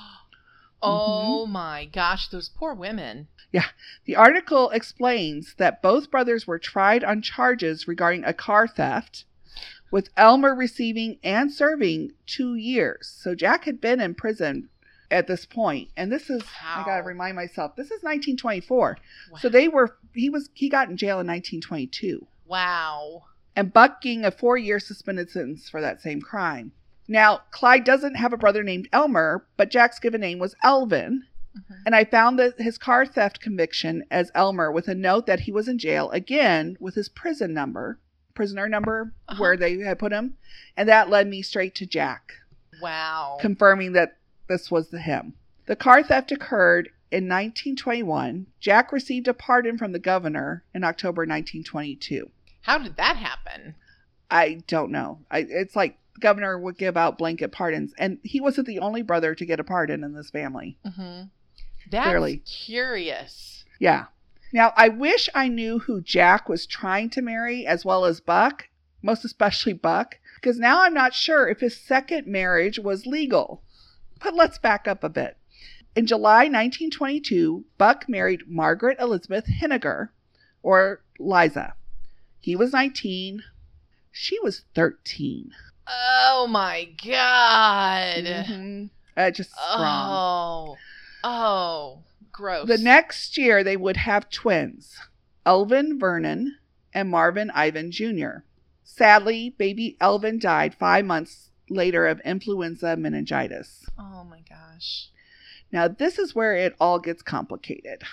Mm-hmm. 0.81 0.83
oh 0.83 1.45
my 1.47 1.85
gosh, 1.85 2.29
those 2.29 2.47
poor 2.47 2.75
women. 2.75 3.27
Yeah. 3.51 3.65
The 4.05 4.15
article 4.15 4.69
explains 4.69 5.55
that 5.55 5.81
both 5.81 6.11
brothers 6.11 6.45
were 6.45 6.59
tried 6.59 7.03
on 7.03 7.23
charges 7.23 7.87
regarding 7.87 8.23
a 8.23 8.33
car 8.33 8.67
theft, 8.67 9.25
with 9.89 10.11
Elmer 10.15 10.53
receiving 10.53 11.17
and 11.23 11.51
serving 11.51 12.11
two 12.27 12.53
years. 12.53 13.11
So 13.19 13.33
Jack 13.33 13.65
had 13.65 13.81
been 13.81 13.99
in 13.99 14.13
prison 14.13 14.69
at 15.11 15.27
this 15.27 15.45
point, 15.45 15.89
and 15.97 16.11
this 16.11 16.29
is 16.29 16.43
I 16.65 16.83
gotta 16.85 17.03
remind 17.03 17.35
myself 17.35 17.75
this 17.75 17.87
is 17.87 18.01
1924. 18.03 18.97
So 19.39 19.49
they 19.49 19.67
were 19.67 19.97
he 20.13 20.29
was 20.29 20.49
he 20.53 20.69
got 20.69 20.89
in 20.89 20.97
jail 20.97 21.19
in 21.19 21.27
1922. 21.27 22.25
Wow. 22.47 23.23
and 23.55 23.73
bucking 23.73 24.23
a 24.25 24.31
four 24.31 24.57
year 24.57 24.79
suspended 24.79 25.29
sentence 25.29 25.69
for 25.69 25.81
that 25.81 26.01
same 26.01 26.21
crime. 26.21 26.71
Now, 27.07 27.41
Clyde 27.51 27.83
doesn't 27.83 28.15
have 28.15 28.31
a 28.33 28.37
brother 28.37 28.63
named 28.63 28.87
Elmer, 28.93 29.45
but 29.57 29.71
Jack's 29.71 29.99
given 29.99 30.21
name 30.21 30.39
was 30.39 30.55
Elvin. 30.63 31.23
Mhm. 31.57 31.75
And 31.87 31.95
I 31.95 32.05
found 32.05 32.37
that 32.39 32.59
his 32.61 32.77
car 32.77 33.05
theft 33.05 33.41
conviction 33.41 34.05
as 34.11 34.31
Elmer 34.35 34.71
with 34.71 34.87
a 34.87 34.93
note 34.95 35.25
that 35.25 35.41
he 35.41 35.51
was 35.51 35.67
in 35.67 35.79
jail 35.79 36.09
again 36.11 36.77
with 36.79 36.93
his 36.95 37.09
prison 37.09 37.53
number, 37.53 37.99
prisoner 38.35 38.69
number 38.69 39.13
Uh-huh. 39.27 39.41
where 39.41 39.57
they 39.57 39.77
had 39.79 39.97
put 39.99 40.11
him. 40.13 40.37
And 40.77 40.87
that 40.87 41.09
led 41.09 41.27
me 41.27 41.41
straight 41.41 41.73
to 41.75 41.85
Jack, 41.87 42.33
Wow. 42.81 43.37
confirming 43.41 43.93
that 43.93 44.17
this 44.49 44.69
was 44.69 44.89
the 44.89 44.99
him. 44.99 45.33
The 45.67 45.77
car 45.77 46.03
theft 46.03 46.31
occurred 46.31 46.87
in 47.11 47.25
1921. 47.25 48.47
Jack 48.59 48.91
received 48.91 49.27
a 49.27 49.33
pardon 49.33 49.77
from 49.77 49.93
the 49.93 49.99
governor 49.99 50.63
in 50.73 50.83
October 50.83 51.21
1922. 51.21 52.29
How 52.61 52.77
did 52.77 52.97
that 52.97 53.17
happen? 53.17 53.75
I 54.29 54.61
don't 54.67 54.91
know. 54.91 55.19
I, 55.31 55.39
it's 55.49 55.75
like 55.75 55.97
the 56.15 56.19
governor 56.19 56.59
would 56.59 56.77
give 56.77 56.97
out 56.97 57.17
blanket 57.17 57.51
pardons, 57.51 57.93
and 57.97 58.19
he 58.23 58.41
wasn't 58.41 58.67
the 58.67 58.79
only 58.79 59.01
brother 59.01 59.33
to 59.33 59.45
get 59.45 59.59
a 59.59 59.63
pardon 59.63 60.03
in 60.03 60.13
this 60.13 60.29
family. 60.29 60.77
Mm-hmm. 60.85 61.27
That's 61.89 62.05
Clearly. 62.05 62.37
curious. 62.37 63.63
Yeah. 63.79 64.05
Now, 64.51 64.73
I 64.75 64.89
wish 64.89 65.29
I 65.33 65.47
knew 65.47 65.79
who 65.79 66.01
Jack 66.01 66.49
was 66.49 66.65
trying 66.65 67.09
to 67.11 67.21
marry 67.21 67.65
as 67.65 67.85
well 67.85 68.05
as 68.05 68.19
Buck, 68.19 68.67
most 69.01 69.23
especially 69.23 69.73
Buck, 69.73 70.17
because 70.35 70.59
now 70.59 70.81
I'm 70.81 70.93
not 70.93 71.13
sure 71.13 71.47
if 71.47 71.59
his 71.59 71.77
second 71.77 72.27
marriage 72.27 72.79
was 72.79 73.05
legal. 73.05 73.63
But 74.19 74.35
let's 74.35 74.57
back 74.57 74.87
up 74.87 75.03
a 75.03 75.09
bit. 75.09 75.37
In 75.95 76.05
July 76.05 76.43
1922, 76.43 77.65
Buck 77.77 78.07
married 78.07 78.43
Margaret 78.47 78.97
Elizabeth 78.99 79.45
Henniger, 79.47 80.09
or 80.61 81.01
Liza. 81.19 81.73
He 82.39 82.55
was 82.55 82.73
19. 82.73 83.43
She 84.11 84.39
was 84.39 84.63
13. 84.75 85.51
Oh 85.87 86.47
my 86.49 86.85
god. 87.03 88.23
Mhm. 88.23 88.89
Uh, 89.17 89.31
just 89.31 89.51
wrong. 89.75 90.09
Oh. 90.11 90.77
Oh. 91.23 92.03
Gross. 92.31 92.67
The 92.67 92.77
next 92.77 93.37
year, 93.37 93.63
they 93.63 93.75
would 93.75 93.97
have 93.97 94.29
twins 94.29 94.97
Elvin 95.45 95.99
Vernon 95.99 96.57
and 96.93 97.09
Marvin 97.09 97.51
Ivan 97.51 97.91
Jr. 97.91 98.43
Sadly, 98.83 99.49
baby 99.57 99.97
Elvin 99.99 100.39
died 100.39 100.73
five 100.75 101.05
months 101.05 101.48
later 101.69 102.07
of 102.07 102.19
influenza 102.21 102.95
meningitis. 102.97 103.85
Oh 103.97 104.23
my 104.23 104.41
gosh. 104.47 105.09
Now, 105.71 105.87
this 105.87 106.17
is 106.17 106.33
where 106.33 106.55
it 106.55 106.75
all 106.79 106.99
gets 106.99 107.21
complicated. 107.21 108.03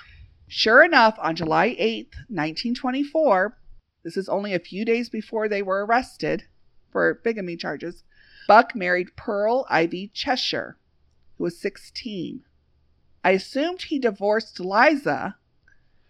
Sure 0.48 0.84
enough, 0.84 1.16
on 1.18 1.36
July 1.36 1.70
8th, 1.70 2.14
1924, 2.28 3.58
this 4.04 4.16
is 4.16 4.28
only 4.28 4.54
a 4.54 4.60
few 4.60 4.84
days 4.84 5.08
before 5.08 5.48
they 5.48 5.62
were 5.62 5.84
arrested 5.84 6.44
for 6.92 7.14
bigamy 7.14 7.56
charges, 7.56 8.04
Buck 8.46 8.76
married 8.76 9.16
Pearl 9.16 9.66
Ivy 9.68 10.08
Cheshire, 10.14 10.78
who 11.36 11.44
was 11.44 11.58
16. 11.58 12.44
I 13.24 13.30
assumed 13.32 13.82
he 13.82 13.98
divorced 13.98 14.60
Liza 14.60 15.36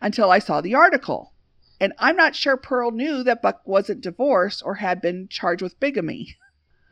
until 0.01 0.31
I 0.31 0.39
saw 0.39 0.61
the 0.61 0.75
article. 0.75 1.33
And 1.81 1.93
I'm 1.99 2.17
not 2.17 2.37
sure 2.37 2.57
Pearl 2.57 2.91
knew 2.91 3.23
that 3.23 3.43
Buck 3.43 3.67
wasn't 3.67 4.01
divorced 4.01 4.63
or 4.65 4.77
had 4.77 5.01
been 5.01 5.29
charged 5.29 5.63
with 5.63 5.81
bigamy. 5.81 6.37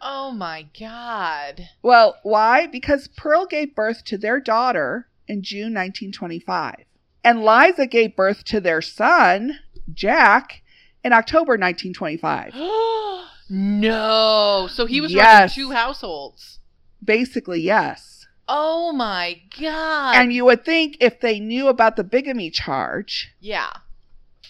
Oh 0.07 0.33
my 0.33 0.67
god. 0.79 1.71
Well, 1.83 2.19
why? 2.23 2.67
Because 2.67 3.09
Pearl 3.09 3.47
gave 3.47 3.75
birth 3.75 4.05
to 4.05 4.19
their 4.19 4.39
daughter 4.39 5.09
in 5.27 5.43
June 5.43 5.73
1925. 5.73 6.85
And 7.25 7.43
Liza 7.43 7.87
gave 7.87 8.15
birth 8.15 8.45
to 8.45 8.61
their 8.61 8.83
son, 8.83 9.61
Jack, 9.93 10.63
in 11.03 11.15
October 11.15 11.53
1925. 11.57 12.55
no. 13.51 14.69
So 14.71 14.85
he 14.85 15.01
was 15.01 15.11
Yes. 15.13 15.57
running 15.57 15.71
two 15.71 15.75
households. 15.75 16.59
Basically, 17.03 17.63
yes. 17.63 18.27
Oh 18.47 18.93
my 18.93 19.41
god. 19.59 20.17
And 20.17 20.35
you 20.35 20.45
would 20.45 20.67
think 20.67 20.99
if 21.01 21.21
they 21.21 21.41
knew 21.41 21.69
about 21.69 21.97
the 21.97 22.05
bigamy 22.05 22.51
charge, 22.51 23.33
yeah. 23.41 23.73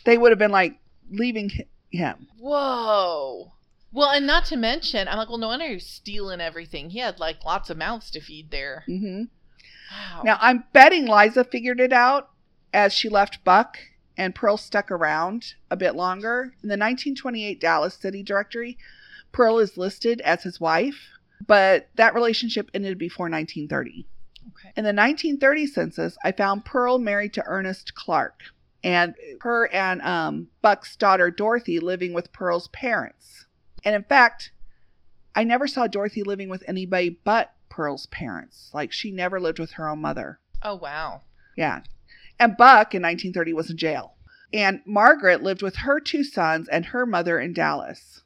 they 0.05 0.19
would 0.19 0.33
have 0.33 0.39
been 0.41 0.51
like 0.51 0.81
leaving 1.11 1.51
him. 1.91 2.27
Whoa. 2.39 3.53
Well, 3.95 4.11
and 4.11 4.27
not 4.27 4.45
to 4.47 4.57
mention, 4.57 5.07
I'm 5.07 5.17
like, 5.19 5.29
well, 5.29 5.39
no 5.39 5.47
wonder 5.49 5.69
he's 5.69 5.87
stealing 5.87 6.41
everything. 6.41 6.91
He 6.91 6.99
had 6.99 7.21
like 7.21 7.45
lots 7.45 7.71
of 7.71 7.77
mouths 7.79 8.11
to 8.11 8.21
feed 8.21 8.51
there. 8.51 8.83
hmm 8.87 9.25
Wow. 9.91 10.23
Now, 10.25 10.39
I'm 10.41 10.65
betting 10.73 11.07
Liza 11.07 11.45
figured 11.45 11.79
it 11.79 11.93
out 11.93 12.31
as 12.73 12.93
she 12.93 13.09
left 13.09 13.45
Buck 13.45 13.77
and 14.17 14.35
Pearl 14.35 14.57
stuck 14.57 14.91
around 14.91 15.55
a 15.71 15.77
bit 15.77 15.95
longer. 15.95 16.55
In 16.63 16.69
the 16.69 16.75
1928 16.75 17.61
Dallas 17.61 17.95
City 17.95 18.23
Directory, 18.23 18.77
Pearl 19.31 19.59
is 19.59 19.77
listed 19.77 20.21
as 20.23 20.43
his 20.43 20.59
wife, 20.59 21.11
but 21.47 21.89
that 21.95 22.15
relationship 22.15 22.71
ended 22.75 22.99
before 22.99 23.27
1930. 23.31 24.07
okay. 24.49 24.69
In 24.77 24.83
the 24.85 24.89
1930 24.89 25.67
census, 25.67 26.17
I 26.25 26.33
found 26.33 26.65
Pearl 26.65 26.99
married 26.99 27.35
to 27.35 27.45
Ernest 27.47 27.95
Clark, 27.95 28.41
and 28.83 29.15
her 29.43 29.69
and 29.73 30.03
um, 30.03 30.49
Buck's 30.63 30.97
daughter 30.97 31.31
Dorothy 31.31 31.79
living 31.79 32.13
with 32.13 32.33
Pearl's 32.33 32.69
parents. 32.69 33.44
And 33.85 33.95
in 33.95 34.05
fact, 34.05 34.53
I 35.35 35.45
never 35.45 35.67
saw 35.67 35.87
Dorothy 35.87 36.23
living 36.23 36.49
with 36.49 36.65
anybody 36.67 37.19
but 37.25 37.55
Pearl's 37.69 38.07
parents. 38.07 38.71
Like 38.73 38.93
she 38.93 39.11
never 39.11 39.41
lived 39.41 39.59
with 39.59 39.73
her 39.73 39.89
own 39.89 40.01
mother. 40.01 40.39
Oh 40.63 40.77
wow. 40.77 41.23
Yeah. 41.57 41.81
And 42.39 42.57
Buck 42.57 42.95
in 42.95 43.03
1930 43.03 43.53
was 43.53 43.71
in 43.71 43.77
jail. 43.77 44.15
And 44.53 44.81
Margaret 44.87 45.43
lived 45.43 45.63
with 45.63 45.77
her 45.77 46.01
two 46.01 46.23
sons 46.23 46.69
and 46.69 46.87
her 46.87 47.05
mother 47.05 47.41
in 47.41 47.53
Dallas. 47.53 48.23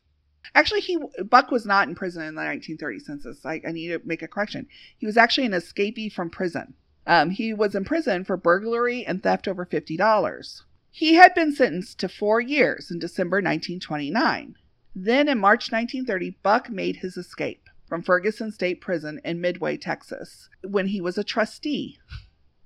Actually, 0.54 0.80
he 0.80 0.98
Buck 1.24 1.50
was 1.50 1.66
not 1.66 1.88
in 1.88 1.94
prison 1.94 2.22
in 2.22 2.34
the 2.34 2.42
1930 2.42 2.98
census. 3.00 3.46
I, 3.46 3.60
I 3.66 3.72
need 3.72 3.88
to 3.88 4.00
make 4.04 4.22
a 4.22 4.28
correction. 4.28 4.66
He 4.96 5.06
was 5.06 5.16
actually 5.16 5.46
an 5.46 5.52
escapee 5.52 6.12
from 6.12 6.30
prison. 6.30 6.74
Um, 7.06 7.30
he 7.30 7.54
was 7.54 7.74
in 7.74 7.84
prison 7.84 8.24
for 8.24 8.36
burglary 8.36 9.04
and 9.06 9.22
theft 9.22 9.48
over 9.48 9.64
$50. 9.64 10.62
He 10.90 11.14
had 11.14 11.34
been 11.34 11.54
sentenced 11.54 11.98
to 12.00 12.08
four 12.08 12.40
years 12.40 12.90
in 12.90 12.98
December 12.98 13.36
1929. 13.36 14.56
Then 15.04 15.28
in 15.28 15.38
March 15.38 15.70
1930, 15.70 16.38
Buck 16.42 16.70
made 16.70 16.96
his 16.96 17.16
escape 17.16 17.68
from 17.88 18.02
Ferguson 18.02 18.50
State 18.52 18.80
Prison 18.80 19.20
in 19.24 19.40
Midway, 19.40 19.76
Texas, 19.76 20.48
when 20.62 20.88
he 20.88 21.00
was 21.00 21.16
a 21.16 21.24
trustee. 21.24 21.98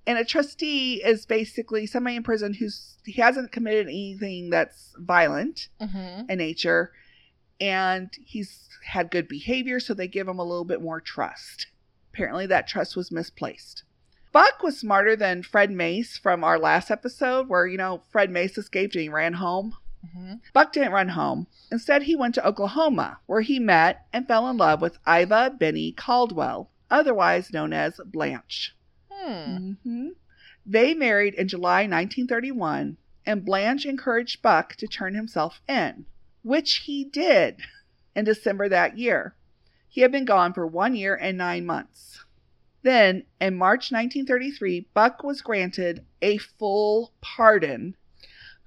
And 0.07 0.19
a 0.19 0.25
trustee 0.25 1.03
is 1.05 1.27
basically 1.27 1.87
somebody 1.87 2.17
in 2.17 2.23
prison 2.23 2.55
who's 2.55 2.97
he 3.05 3.21
hasn't 3.21 3.53
committed 3.53 3.87
anything 3.87 4.51
that's 4.51 4.95
violent 4.99 5.69
Mm-hmm. 5.81 6.31
in 6.31 6.39
nature, 6.39 6.93
and 7.61 8.11
he's 8.25 8.69
had 8.87 9.11
good 9.11 9.29
behavior, 9.29 9.79
so 9.79 9.93
they 9.95 10.09
give 10.09 10.27
him 10.27 10.39
a 10.39 10.45
little 10.45 10.65
bit 10.65 10.83
more 10.83 11.01
trust. 11.01 11.67
Apparently, 12.13 12.47
that 12.47 12.67
trust 12.67 12.97
was 12.97 13.13
misplaced. 13.13 13.85
Buck 14.33 14.63
was 14.63 14.79
smarter 14.79 15.15
than 15.15 15.43
Fred 15.43 15.71
Mace 15.71 16.17
from 16.17 16.43
our 16.43 16.59
last 16.59 16.91
episode, 16.91 17.49
where, 17.49 17.67
you 17.67 17.77
know, 17.77 18.03
Fred 18.11 18.31
Mace 18.31 18.57
escaped 18.59 18.95
and 18.95 19.03
he 19.03 19.09
ran 19.09 19.35
home. 19.35 19.75
Mm-hmm. 20.05 20.35
Buck 20.53 20.73
didn't 20.73 20.93
run 20.93 21.11
home. 21.11 21.47
Instead, 21.71 22.03
he 22.03 22.17
went 22.17 22.35
to 22.35 22.47
Oklahoma, 22.47 23.19
where 23.27 23.41
he 23.41 23.59
met 23.59 24.07
and 24.13 24.27
fell 24.27 24.49
in 24.49 24.57
love 24.57 24.81
with 24.81 24.99
Iva 25.07 25.55
Bennie 25.59 25.93
Caldwell, 25.93 26.71
otherwise 26.91 27.53
known 27.53 27.73
as 27.73 28.01
Blanche. 28.05 28.75
Hmm. 29.11 29.73
hmm 29.85 30.09
They 30.67 30.95
married 30.95 31.35
in 31.35 31.49
July 31.49 31.83
1931, 31.83 32.97
and 33.25 33.45
Blanche 33.45 33.87
encouraged 33.87 34.43
Buck 34.43 34.75
to 34.77 34.89
turn 34.89 35.15
himself 35.15 35.61
in, 35.69 36.07
which 36.43 36.79
he 36.87 37.05
did 37.05 37.61
in 38.17 38.25
December 38.25 38.69
that 38.69 38.99
year. 38.99 39.37
He 39.89 40.01
had 40.01 40.11
been 40.11 40.25
gone 40.25 40.53
for 40.53 40.67
one 40.67 40.97
year 40.97 41.15
and 41.15 41.39
nine 41.39 41.65
months. 41.65 42.25
Then, 42.83 43.25
in 43.41 43.55
March 43.55 43.93
1933, 43.93 44.89
Buck 44.93 45.23
was 45.23 45.41
granted 45.43 46.05
a 46.21 46.39
full 46.39 47.13
pardon 47.21 47.95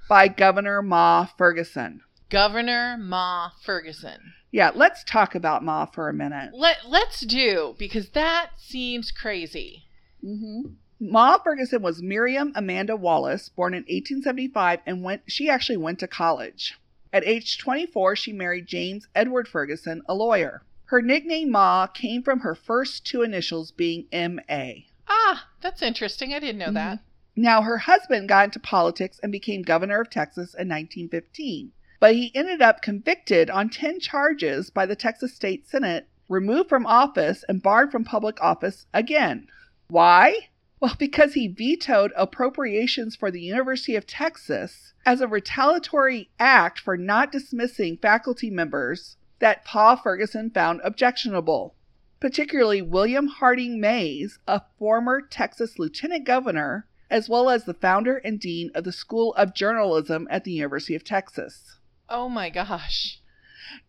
by 0.08 0.28
Governor 0.28 0.82
Ma 0.82 1.26
Ferguson. 1.38 2.02
Governor 2.30 2.98
Ma 2.98 3.52
Ferguson. 3.64 4.34
Yeah, 4.52 4.72
let's 4.74 5.04
talk 5.04 5.36
about 5.36 5.64
Ma 5.64 5.86
for 5.86 6.10
a 6.10 6.14
minute. 6.14 6.52
Let 6.54 6.88
Let's 6.88 7.22
do 7.22 7.76
because 7.78 8.10
that 8.10 8.52
seems 8.58 9.12
crazy. 9.12 9.84
Mm-hmm. 10.24 10.74
Ma 11.00 11.38
Ferguson 11.38 11.82
was 11.82 12.02
Miriam 12.02 12.54
Amanda 12.56 12.96
Wallace, 12.96 13.50
born 13.50 13.74
in 13.74 13.82
1875, 13.82 14.80
and 14.86 15.04
went. 15.04 15.24
She 15.28 15.50
actually 15.50 15.78
went 15.78 16.00
to 16.00 16.08
college. 16.08 16.76
At 17.12 17.26
age 17.26 17.58
24, 17.58 18.16
she 18.16 18.34
married 18.34 18.68
James 18.68 19.08
Edward 19.14 19.48
Ferguson, 19.48 20.02
a 20.08 20.14
lawyer. 20.14 20.64
Her 20.86 21.02
nickname 21.02 21.52
Ma 21.52 21.88
came 21.88 22.24
from 22.24 22.42
her 22.42 22.56
first 22.56 23.06
two 23.06 23.22
initials 23.24 23.72
being 23.72 24.08
M.A. 24.12 24.88
Ah, 25.08 25.48
that's 25.62 25.82
interesting. 25.82 26.34
I 26.34 26.40
didn't 26.40 26.60
know 26.60 26.72
that. 26.72 27.00
Now, 27.36 27.64
her 27.64 27.80
husband 27.80 28.30
got 28.30 28.46
into 28.46 28.60
politics 28.60 29.20
and 29.22 29.32
became 29.32 29.62
governor 29.62 30.00
of 30.00 30.10
Texas 30.10 30.54
in 30.54 30.70
1915, 30.70 31.74
but 32.00 32.16
he 32.16 32.34
ended 32.34 32.62
up 32.62 32.82
convicted 32.82 33.50
on 33.50 33.70
10 33.70 34.00
charges 34.00 34.70
by 34.70 34.86
the 34.86 34.96
Texas 34.96 35.34
State 35.34 35.68
Senate, 35.68 36.08
removed 36.30 36.70
from 36.70 36.86
office, 36.86 37.44
and 37.50 37.62
barred 37.62 37.92
from 37.92 38.06
public 38.06 38.42
office 38.42 38.86
again. 38.94 39.48
Why? 39.90 40.50
Well, 40.80 40.96
because 40.98 41.34
he 41.34 41.48
vetoed 41.48 42.14
appropriations 42.16 43.16
for 43.16 43.32
the 43.32 43.42
University 43.42 43.96
of 43.96 44.08
Texas 44.08 44.94
as 45.06 45.20
a 45.20 45.28
retaliatory 45.28 46.30
act 46.40 46.80
for 46.80 46.96
not 46.96 47.32
dismissing 47.32 47.98
faculty 47.98 48.50
members 48.50 49.18
that 49.40 49.66
Pa 49.66 49.98
Ferguson 49.98 50.52
found 50.52 50.80
objectionable 50.84 51.76
particularly 52.20 52.82
William 52.82 53.28
Harding 53.28 53.80
Mayes, 53.80 54.40
a 54.48 54.62
former 54.80 55.22
Texas 55.22 55.78
lieutenant 55.78 56.26
governor, 56.26 56.88
as 57.10 57.30
well 57.30 57.50
as 57.50 57.66
the 57.66 57.74
founder 57.74 58.18
and 58.18 58.40
dean 58.40 58.72
of 58.74 58.84
the 58.84 58.92
School 58.92 59.34
of 59.36 59.54
Journalism 59.56 60.28
at 60.30 60.44
the 60.44 60.52
University 60.52 60.96
of 60.96 61.04
Texas. 61.04 61.78
Oh 62.10 62.30
my 62.30 62.50
gosh. 62.50 63.20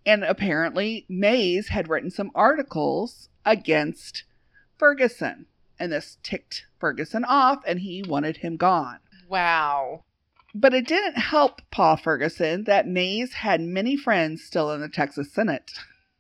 And 0.05 0.25
apparently, 0.25 1.07
Mayes 1.09 1.69
had 1.69 1.89
written 1.89 2.11
some 2.11 2.31
articles 2.35 3.29
against 3.45 4.25
Ferguson, 4.79 5.47
and 5.79 5.93
this 5.93 6.19
ticked 6.23 6.67
Ferguson 6.79 7.25
off, 7.25 7.63
and 7.67 7.81
he 7.81 8.03
wanted 8.03 8.39
him 8.39 8.57
gone. 8.57 8.99
Wow. 9.29 10.05
But 10.55 10.73
it 10.73 10.87
didn't 10.87 11.19
help 11.19 11.61
Pa 11.71 11.97
Ferguson 11.97 12.65
that 12.65 12.89
Mayes 12.89 13.35
had 13.35 13.61
many 13.61 13.97
friends 13.97 14.43
still 14.43 14.73
in 14.73 14.81
the 14.81 14.89
Texas 14.89 15.33
Senate 15.33 15.71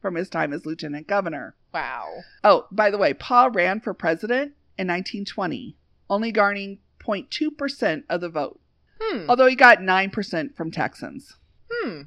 from 0.02 0.14
his 0.14 0.28
time 0.28 0.52
as 0.52 0.66
lieutenant 0.66 1.06
governor. 1.06 1.54
Wow. 1.72 2.22
Oh, 2.44 2.66
by 2.70 2.90
the 2.90 2.98
way, 2.98 3.14
Pa 3.14 3.50
ran 3.52 3.80
for 3.80 3.94
president 3.94 4.52
in 4.78 4.88
1920, 4.88 5.76
only 6.10 6.32
garnering 6.32 6.78
0.2% 7.06 8.04
of 8.08 8.20
the 8.20 8.28
vote, 8.28 8.60
Hmm. 9.00 9.28
although 9.28 9.46
he 9.46 9.56
got 9.56 9.80
9% 9.80 10.56
from 10.56 10.70
Texans. 10.70 11.36
Hmm. 11.70 12.02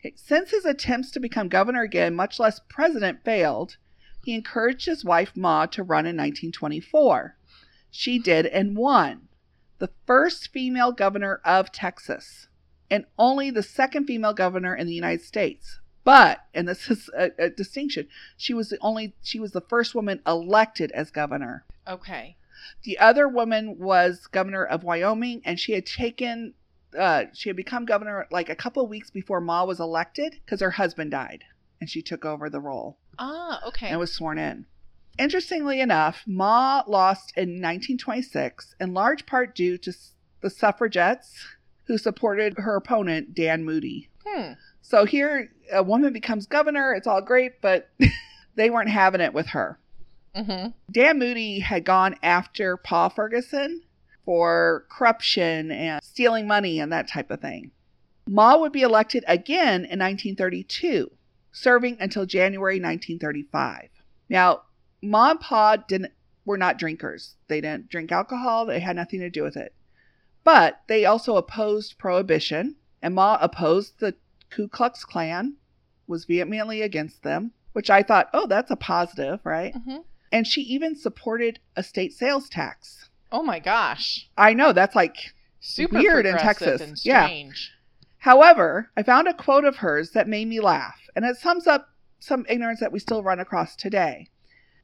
Okay, 0.00 0.14
Since 0.16 0.50
his 0.50 0.64
attempts 0.64 1.10
to 1.12 1.20
become 1.20 1.48
governor 1.48 1.82
again, 1.82 2.14
much 2.14 2.38
less 2.38 2.60
president, 2.68 3.24
failed, 3.24 3.76
he 4.24 4.34
encouraged 4.34 4.86
his 4.86 5.04
wife 5.04 5.36
Ma 5.36 5.66
to 5.66 5.82
run 5.82 6.06
in 6.06 6.16
1924. 6.16 7.36
She 7.90 8.18
did 8.18 8.46
and 8.46 8.76
won, 8.76 9.28
the 9.78 9.90
first 10.06 10.48
female 10.52 10.92
governor 10.92 11.40
of 11.44 11.72
Texas, 11.72 12.48
and 12.90 13.04
only 13.18 13.50
the 13.50 13.62
second 13.62 14.06
female 14.06 14.32
governor 14.34 14.74
in 14.74 14.86
the 14.86 14.94
United 14.94 15.24
States. 15.24 15.80
But, 16.04 16.46
and 16.54 16.66
this 16.66 16.90
is 16.90 17.10
a, 17.16 17.30
a 17.38 17.50
distinction, 17.50 18.08
she 18.36 18.54
was 18.54 18.70
the 18.70 18.78
only, 18.80 19.14
she 19.22 19.38
was 19.38 19.52
the 19.52 19.60
first 19.60 19.94
woman 19.94 20.20
elected 20.26 20.90
as 20.92 21.10
governor. 21.10 21.64
Okay. 21.86 22.36
The 22.84 22.98
other 22.98 23.26
woman 23.28 23.78
was 23.78 24.26
governor 24.26 24.64
of 24.64 24.82
Wyoming, 24.84 25.42
and 25.44 25.58
she 25.58 25.72
had 25.72 25.86
taken, 25.86 26.54
uh, 26.98 27.24
she 27.34 27.48
had 27.48 27.56
become 27.56 27.84
governor 27.84 28.26
like 28.30 28.48
a 28.48 28.54
couple 28.56 28.82
of 28.82 28.90
weeks 28.90 29.10
before 29.10 29.40
Ma 29.40 29.64
was 29.64 29.80
elected 29.80 30.36
because 30.44 30.60
her 30.60 30.72
husband 30.72 31.10
died, 31.10 31.44
and 31.80 31.88
she 31.90 32.02
took 32.02 32.24
over 32.24 32.48
the 32.50 32.60
role 32.60 32.98
Ah, 33.18 33.60
okay. 33.68 33.88
and 33.88 33.98
was 33.98 34.12
sworn 34.12 34.38
in. 34.38 34.66
Interestingly 35.18 35.80
enough, 35.80 36.22
Ma 36.26 36.82
lost 36.86 37.32
in 37.36 37.60
1926, 37.60 38.74
in 38.80 38.94
large 38.94 39.26
part 39.26 39.54
due 39.54 39.76
to 39.78 39.92
the 40.40 40.48
suffragettes 40.50 41.46
who 41.86 41.98
supported 41.98 42.54
her 42.58 42.76
opponent, 42.76 43.34
Dan 43.34 43.64
Moody. 43.64 44.08
hmm. 44.24 44.52
So 44.82 45.04
here, 45.04 45.52
a 45.72 45.82
woman 45.82 46.12
becomes 46.12 46.46
governor. 46.46 46.92
It's 46.94 47.06
all 47.06 47.20
great, 47.22 47.60
but 47.60 47.90
they 48.56 48.70
weren't 48.70 48.88
having 48.90 49.20
it 49.20 49.32
with 49.34 49.48
her. 49.48 49.78
Mm-hmm. 50.34 50.68
Dan 50.92 51.18
Moody 51.18 51.60
had 51.60 51.84
gone 51.84 52.16
after 52.22 52.76
Pa 52.76 53.08
Ferguson 53.08 53.82
for 54.24 54.86
corruption 54.90 55.70
and 55.70 56.02
stealing 56.02 56.46
money 56.46 56.78
and 56.78 56.92
that 56.92 57.08
type 57.08 57.30
of 57.30 57.40
thing. 57.40 57.72
Ma 58.28 58.56
would 58.56 58.72
be 58.72 58.82
elected 58.82 59.24
again 59.26 59.84
in 59.84 59.98
1932, 59.98 61.10
serving 61.50 61.96
until 61.98 62.26
January 62.26 62.76
1935. 62.76 63.88
Now, 64.28 64.62
Ma 65.02 65.30
and 65.30 65.40
Pa 65.40 65.76
didn't 65.76 66.12
were 66.44 66.58
not 66.58 66.78
drinkers. 66.78 67.36
They 67.48 67.60
didn't 67.60 67.88
drink 67.88 68.12
alcohol. 68.12 68.66
They 68.66 68.80
had 68.80 68.96
nothing 68.96 69.20
to 69.20 69.30
do 69.30 69.42
with 69.42 69.56
it. 69.56 69.74
But 70.44 70.80
they 70.86 71.04
also 71.04 71.36
opposed 71.36 71.98
prohibition, 71.98 72.76
and 73.02 73.14
Ma 73.14 73.38
opposed 73.40 73.98
the 73.98 74.14
Ku 74.48 74.68
Klux 74.68 75.04
Klan, 75.04 75.56
was 76.06 76.24
vehemently 76.24 76.82
against 76.82 77.22
them, 77.22 77.52
which 77.72 77.90
I 77.90 78.02
thought, 78.02 78.30
oh, 78.32 78.46
that's 78.46 78.70
a 78.70 78.76
positive, 78.76 79.40
right? 79.44 79.74
Mm-hmm. 79.74 79.98
And 80.32 80.46
she 80.46 80.60
even 80.62 80.96
supported 80.96 81.58
a 81.76 81.82
state 81.82 82.12
sales 82.12 82.48
tax. 82.48 83.08
Oh 83.32 83.42
my 83.42 83.58
gosh. 83.58 84.28
I 84.36 84.52
know 84.54 84.72
that's 84.72 84.94
like, 84.94 85.34
Super 85.60 85.98
Weird 85.98 86.26
in 86.26 86.36
Texas. 86.38 86.80
And 86.80 86.98
Yeah. 87.04 87.28
however, 88.18 88.90
I 88.96 89.02
found 89.02 89.28
a 89.28 89.34
quote 89.34 89.64
of 89.64 89.76
hers 89.76 90.12
that 90.12 90.28
made 90.28 90.48
me 90.48 90.60
laugh, 90.60 91.08
and 91.14 91.24
it 91.24 91.36
sums 91.36 91.66
up 91.66 91.90
some 92.18 92.46
ignorance 92.48 92.80
that 92.80 92.92
we 92.92 92.98
still 92.98 93.22
run 93.22 93.40
across 93.40 93.76
today. 93.76 94.28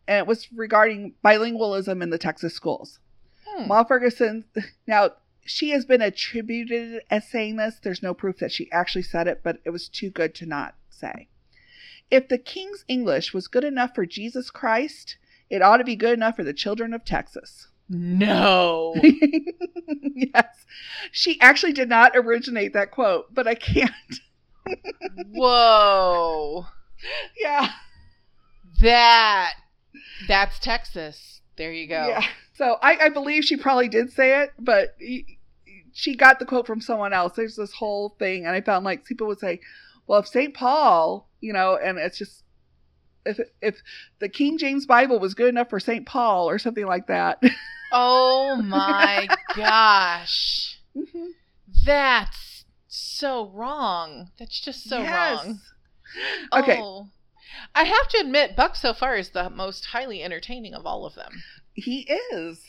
And 0.09 0.19
it 0.19 0.27
was 0.27 0.53
regarding 0.53 1.15
bilingualism 1.25 2.03
in 2.03 2.11
the 2.11 2.19
Texas 2.19 2.55
schools. 2.55 2.99
Hmm. 3.47 3.69
Ma 3.69 3.85
Ferguson, 3.85 4.45
now 4.87 5.11
she 5.45 5.71
has 5.71 5.85
been 5.85 6.03
attributed 6.03 7.03
as 7.11 7.29
saying 7.29 7.57
this. 7.57 7.79
There's 7.83 8.03
no 8.03 8.15
proof 8.15 8.39
that 8.39 8.53
she 8.53 8.71
actually 8.73 9.03
said 9.03 9.29
it, 9.29 9.41
but 9.43 9.59
it 9.65 9.71
was 9.71 9.89
too 9.89 10.11
good 10.11 10.35
to 10.37 10.47
not 10.47 10.75
say. 10.91 11.29
If 12.11 12.29
the 12.29 12.39
king's 12.39 12.85
English 12.87 13.35
was 13.35 13.49
good 13.49 13.65
enough 13.65 13.95
for 13.95 14.07
Jesus 14.07 14.51
Christ, 14.51 15.17
it 15.51 15.63
ought 15.63 15.79
to 15.79 15.85
be 15.85 15.97
good 15.97 16.13
enough 16.15 16.37
for 16.37 16.45
the 16.45 16.53
children 16.53 16.93
of 16.93 17.05
Texas. 17.05 17.69
No. 17.89 18.95
yes. 20.15 20.67
She 21.13 21.41
actually 21.41 21.73
did 21.73 21.89
not 21.89 22.13
originate 22.17 22.73
that 22.73 22.91
quote, 22.91 23.33
but 23.33 23.47
I 23.47 23.55
can't. 23.55 23.93
Whoa. 25.33 26.67
Yeah. 27.39 27.71
That 28.81 29.53
That's 30.29 30.59
Texas. 30.59 31.41
There 31.57 31.73
you 31.73 31.87
go. 31.89 32.07
Yeah. 32.09 32.25
So 32.55 32.77
I, 32.83 32.97
I 33.07 33.09
believe 33.09 33.45
she 33.45 33.57
probably 33.57 33.89
did 33.89 34.13
say 34.13 34.43
it, 34.43 34.51
but 34.59 34.95
he- 34.99 35.39
she 35.93 36.15
got 36.15 36.39
the 36.39 36.45
quote 36.45 36.67
from 36.67 36.81
someone 36.83 37.15
else. 37.15 37.35
There's 37.37 37.57
this 37.57 37.73
whole 37.73 38.11
thing, 38.19 38.45
and 38.45 38.55
I 38.55 38.61
found 38.61 38.85
like 38.85 39.07
people 39.07 39.27
would 39.29 39.39
say, 39.39 39.61
"Well, 40.07 40.21
if 40.21 40.29
St. 40.29 40.53
Paul, 40.53 41.27
you 41.41 41.55
know," 41.55 41.79
and 41.83 41.97
it's 41.97 42.19
just 42.19 42.43
if 43.27 43.41
if 43.61 43.83
the 44.21 44.29
King 44.29 44.59
James 44.59 44.87
Bible 44.87 45.19
was 45.19 45.35
good 45.35 45.49
enough 45.49 45.71
for 45.71 45.81
St. 45.81 46.07
Paul 46.07 46.49
or 46.49 46.59
something 46.59 46.87
like 46.87 47.07
that. 47.09 47.43
Oh 47.93 48.57
my 48.57 49.29
gosh. 49.55 50.81
Mm-hmm. 50.97 51.27
That's 51.85 52.65
so 52.89 53.49
wrong. 53.55 54.33
That's 54.41 54.61
just 54.61 54.89
so 54.89 54.99
Yes. 54.99 55.45
wrong. 55.47 55.61
Okay. 56.53 56.81
Oh. 56.83 57.09
I 57.75 57.85
have 57.85 58.09
to 58.09 58.19
admit, 58.19 58.57
Buck 58.57 58.75
so 58.75 58.93
far 58.93 59.17
is 59.17 59.31
the 59.31 59.51
most 59.51 59.87
highly 59.87 60.21
entertaining 60.23 60.75
of 60.75 60.85
all 60.85 61.07
of 61.07 61.15
them. 61.15 61.43
He 61.75 62.09
is. 62.33 62.65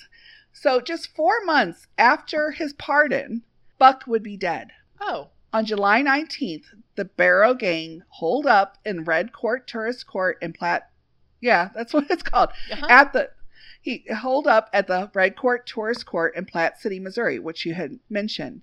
So 0.53 0.81
just 0.81 1.15
four 1.15 1.43
months 1.43 1.87
after 1.97 2.51
his 2.51 2.73
pardon, 2.73 3.41
Buck 3.79 4.03
would 4.05 4.23
be 4.23 4.37
dead. 4.37 4.69
Oh. 5.01 5.29
On 5.57 5.65
July 5.65 6.03
19th, 6.03 6.65
the 6.93 7.05
Barrow 7.05 7.55
Gang 7.55 8.03
holed 8.09 8.45
up 8.45 8.77
in 8.85 9.03
Red 9.05 9.33
Crown 9.33 9.63
Tourist 9.65 10.05
Court 10.05 10.37
in 10.39 10.53
Platte. 10.53 10.87
Yeah, 11.41 11.69
that's 11.73 11.93
what 11.95 12.11
it's 12.11 12.21
called. 12.21 12.51
Uh-huh. 12.71 12.85
At 12.87 13.11
the 13.11 13.31
he 13.81 14.05
holed 14.19 14.45
up 14.45 14.69
at 14.71 14.85
the 14.85 15.09
Red 15.15 15.35
Crown 15.35 15.61
Tourist 15.65 16.05
Court 16.05 16.35
in 16.35 16.45
Platte 16.45 16.79
City, 16.79 16.99
Missouri, 16.99 17.39
which 17.39 17.65
you 17.65 17.73
had 17.73 17.97
mentioned. 18.07 18.61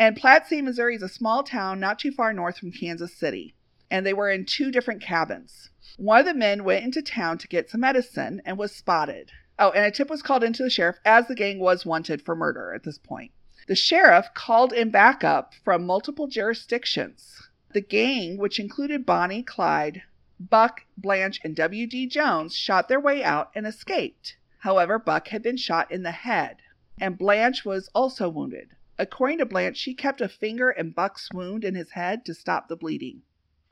And 0.00 0.16
Platte 0.16 0.48
City, 0.48 0.62
Missouri 0.62 0.96
is 0.96 1.02
a 1.02 1.08
small 1.08 1.44
town 1.44 1.78
not 1.78 2.00
too 2.00 2.10
far 2.10 2.32
north 2.32 2.58
from 2.58 2.72
Kansas 2.72 3.16
City. 3.16 3.54
And 3.88 4.04
they 4.04 4.12
were 4.12 4.28
in 4.28 4.46
two 4.46 4.72
different 4.72 5.00
cabins. 5.00 5.70
One 5.96 6.18
of 6.18 6.26
the 6.26 6.34
men 6.34 6.64
went 6.64 6.84
into 6.84 7.02
town 7.02 7.38
to 7.38 7.46
get 7.46 7.70
some 7.70 7.82
medicine 7.82 8.42
and 8.44 8.58
was 8.58 8.74
spotted. 8.74 9.30
Oh, 9.60 9.70
and 9.70 9.84
a 9.84 9.92
tip 9.92 10.10
was 10.10 10.22
called 10.22 10.42
into 10.42 10.64
the 10.64 10.70
sheriff 10.70 10.96
as 11.04 11.28
the 11.28 11.36
gang 11.36 11.60
was 11.60 11.86
wanted 11.86 12.20
for 12.20 12.34
murder 12.34 12.74
at 12.74 12.82
this 12.82 12.98
point. 12.98 13.30
The 13.66 13.74
sheriff 13.74 14.28
called 14.32 14.72
in 14.72 14.90
backup 14.90 15.52
from 15.64 15.84
multiple 15.84 16.28
jurisdictions. 16.28 17.48
The 17.72 17.80
gang, 17.80 18.36
which 18.36 18.60
included 18.60 19.04
Bonnie, 19.04 19.42
Clyde, 19.42 20.02
Buck, 20.38 20.82
Blanche, 20.96 21.40
and 21.42 21.56
W.D. 21.56 22.06
Jones, 22.06 22.54
shot 22.56 22.88
their 22.88 23.00
way 23.00 23.24
out 23.24 23.50
and 23.56 23.66
escaped. 23.66 24.36
However, 24.60 25.00
Buck 25.00 25.28
had 25.28 25.42
been 25.42 25.56
shot 25.56 25.90
in 25.90 26.04
the 26.04 26.12
head, 26.12 26.58
and 27.00 27.18
Blanche 27.18 27.64
was 27.64 27.88
also 27.92 28.28
wounded. 28.28 28.76
According 28.98 29.38
to 29.38 29.46
Blanche, 29.46 29.76
she 29.76 29.94
kept 29.94 30.20
a 30.20 30.28
finger 30.28 30.70
in 30.70 30.92
Buck's 30.92 31.28
wound 31.32 31.64
in 31.64 31.74
his 31.74 31.90
head 31.90 32.24
to 32.26 32.34
stop 32.34 32.68
the 32.68 32.76
bleeding. 32.76 33.22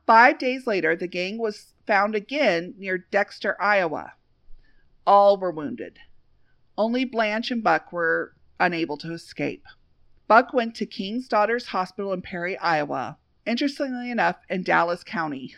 Five 0.06 0.38
days 0.38 0.66
later, 0.66 0.96
the 0.96 1.06
gang 1.06 1.38
was 1.38 1.72
found 1.86 2.16
again 2.16 2.74
near 2.76 2.98
Dexter, 2.98 3.56
Iowa. 3.62 4.14
All 5.06 5.36
were 5.36 5.52
wounded. 5.52 6.00
Only 6.76 7.04
Blanche 7.04 7.52
and 7.52 7.62
Buck 7.62 7.92
were 7.92 8.34
unable 8.58 8.96
to 8.98 9.12
escape. 9.12 9.64
Buck 10.26 10.52
went 10.52 10.74
to 10.76 10.86
King's 10.86 11.28
Daughters 11.28 11.66
Hospital 11.66 12.12
in 12.12 12.22
Perry, 12.22 12.56
Iowa. 12.58 13.18
Interestingly 13.46 14.10
enough, 14.10 14.36
in 14.48 14.62
Dallas 14.62 15.04
County. 15.04 15.54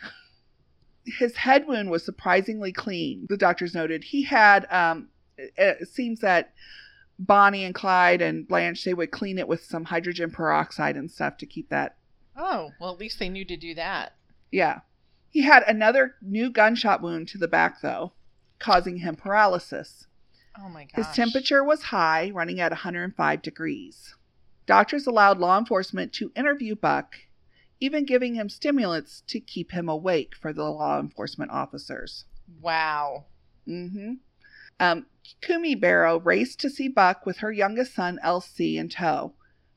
His 1.05 1.37
head 1.37 1.67
wound 1.67 1.89
was 1.89 2.03
surprisingly 2.03 2.73
clean, 2.73 3.27
the 3.29 3.37
doctors 3.37 3.73
noted. 3.73 4.03
He 4.03 4.23
had, 4.23 4.67
um, 4.69 5.07
it, 5.37 5.87
seems 5.87 6.19
that 6.19 6.53
Bonnie 7.17 7.63
and 7.63 7.73
Clyde 7.73 8.21
and 8.21 8.45
Blanche, 8.45 8.83
they 8.83 8.93
would 8.93 9.11
clean 9.11 9.39
it 9.39 9.47
with 9.47 9.63
some 9.63 9.85
hydrogen 9.85 10.31
peroxide 10.31 10.97
and 10.97 11.09
stuff 11.09 11.37
to 11.37 11.45
keep 11.45 11.69
that 11.69 11.95
Oh, 12.37 12.71
well, 12.79 12.91
at 12.91 12.99
least 12.99 13.17
they 13.19 13.29
knew 13.29 13.45
to 13.45 13.57
do 13.57 13.73
that. 13.75 14.13
yeah. 14.51 14.81
He 15.29 15.41
had 15.43 15.63
another 15.67 16.15
new 16.21 16.49
gunshot 16.49 17.01
wound 17.01 17.27
to 17.29 17.37
the 17.37 17.47
back, 17.49 17.81
though, 17.81 18.13
causing 18.59 18.97
him 18.97 19.15
paralysis. 19.15 20.07
Oh 20.57 20.69
my 20.69 20.85
gosh. 20.85 21.05
His 21.05 21.15
temperature 21.15 21.63
was 21.63 21.83
high, 21.83 22.31
running 22.33 22.59
at 22.59 22.71
105 22.71 23.41
degrees. 23.41 24.15
Doctors 24.67 25.07
allowed 25.07 25.39
law 25.39 25.57
enforcement 25.57 26.11
to 26.13 26.31
interview 26.35 26.75
Buck, 26.75 27.15
even 27.79 28.05
giving 28.05 28.35
him 28.35 28.49
stimulants 28.49 29.23
to 29.27 29.39
keep 29.39 29.71
him 29.71 29.87
awake 29.87 30.35
for 30.35 30.51
the 30.51 30.65
law 30.65 30.99
enforcement 30.99 31.51
officers. 31.51 32.25
Wow. 32.61 33.25
Mm 33.65 33.91
hmm 33.91 34.13
Um, 34.79 35.05
Cumie 35.41 35.79
Barrow 35.79 36.19
raced 36.19 36.59
to 36.59 36.69
see 36.69 36.89
Buck 36.89 37.25
with 37.25 37.37
her 37.37 37.51
youngest 37.51 37.95
son, 37.95 38.19
LC, 38.21 38.75
in 38.75 38.89
tow. 38.89 39.33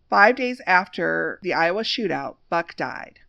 Five 0.09 0.35
days 0.35 0.61
after 0.67 1.39
the 1.41 1.55
Iowa 1.55 1.83
shootout, 1.83 2.39
Buck 2.49 2.75
died. 2.75 3.21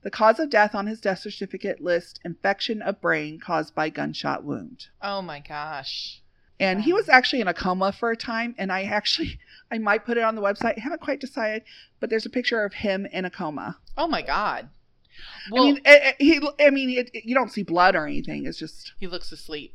The 0.00 0.10
cause 0.10 0.40
of 0.40 0.48
death 0.48 0.74
on 0.74 0.86
his 0.86 1.00
death 1.00 1.18
certificate 1.18 1.78
lists 1.78 2.20
infection 2.24 2.80
of 2.80 3.02
brain 3.02 3.38
caused 3.38 3.74
by 3.74 3.90
gunshot 3.90 4.44
wound. 4.44 4.86
Oh 5.02 5.20
my 5.20 5.40
gosh. 5.40 6.21
And 6.62 6.82
he 6.82 6.92
was 6.92 7.08
actually 7.08 7.40
in 7.40 7.48
a 7.48 7.54
coma 7.54 7.92
for 7.92 8.10
a 8.10 8.16
time, 8.16 8.54
and 8.58 8.70
I 8.72 8.82
actually 8.84 9.38
I 9.70 9.78
might 9.78 10.04
put 10.04 10.16
it 10.16 10.22
on 10.24 10.34
the 10.34 10.42
website. 10.42 10.76
I 10.76 10.80
haven't 10.80 11.00
quite 11.00 11.20
decided, 11.20 11.62
but 12.00 12.10
there's 12.10 12.26
a 12.26 12.30
picture 12.30 12.64
of 12.64 12.74
him 12.74 13.06
in 13.06 13.24
a 13.24 13.30
coma. 13.30 13.78
Oh 13.96 14.06
my 14.06 14.22
god. 14.22 14.68
Well, 15.50 15.76
eh, 15.84 15.98
eh, 15.98 16.12
I 16.18 16.20
mean, 16.22 16.30
it, 16.30 16.40
it- 16.48 16.54
he 16.58 16.64
I 16.66 16.70
mean, 16.70 16.90
it, 16.90 17.10
you 17.24 17.34
don't 17.34 17.52
see 17.52 17.62
blood 17.62 17.94
or 17.94 18.06
anything. 18.06 18.46
It's 18.46 18.58
just 18.58 18.92
he 18.98 19.06
looks 19.06 19.30
asleep. 19.32 19.74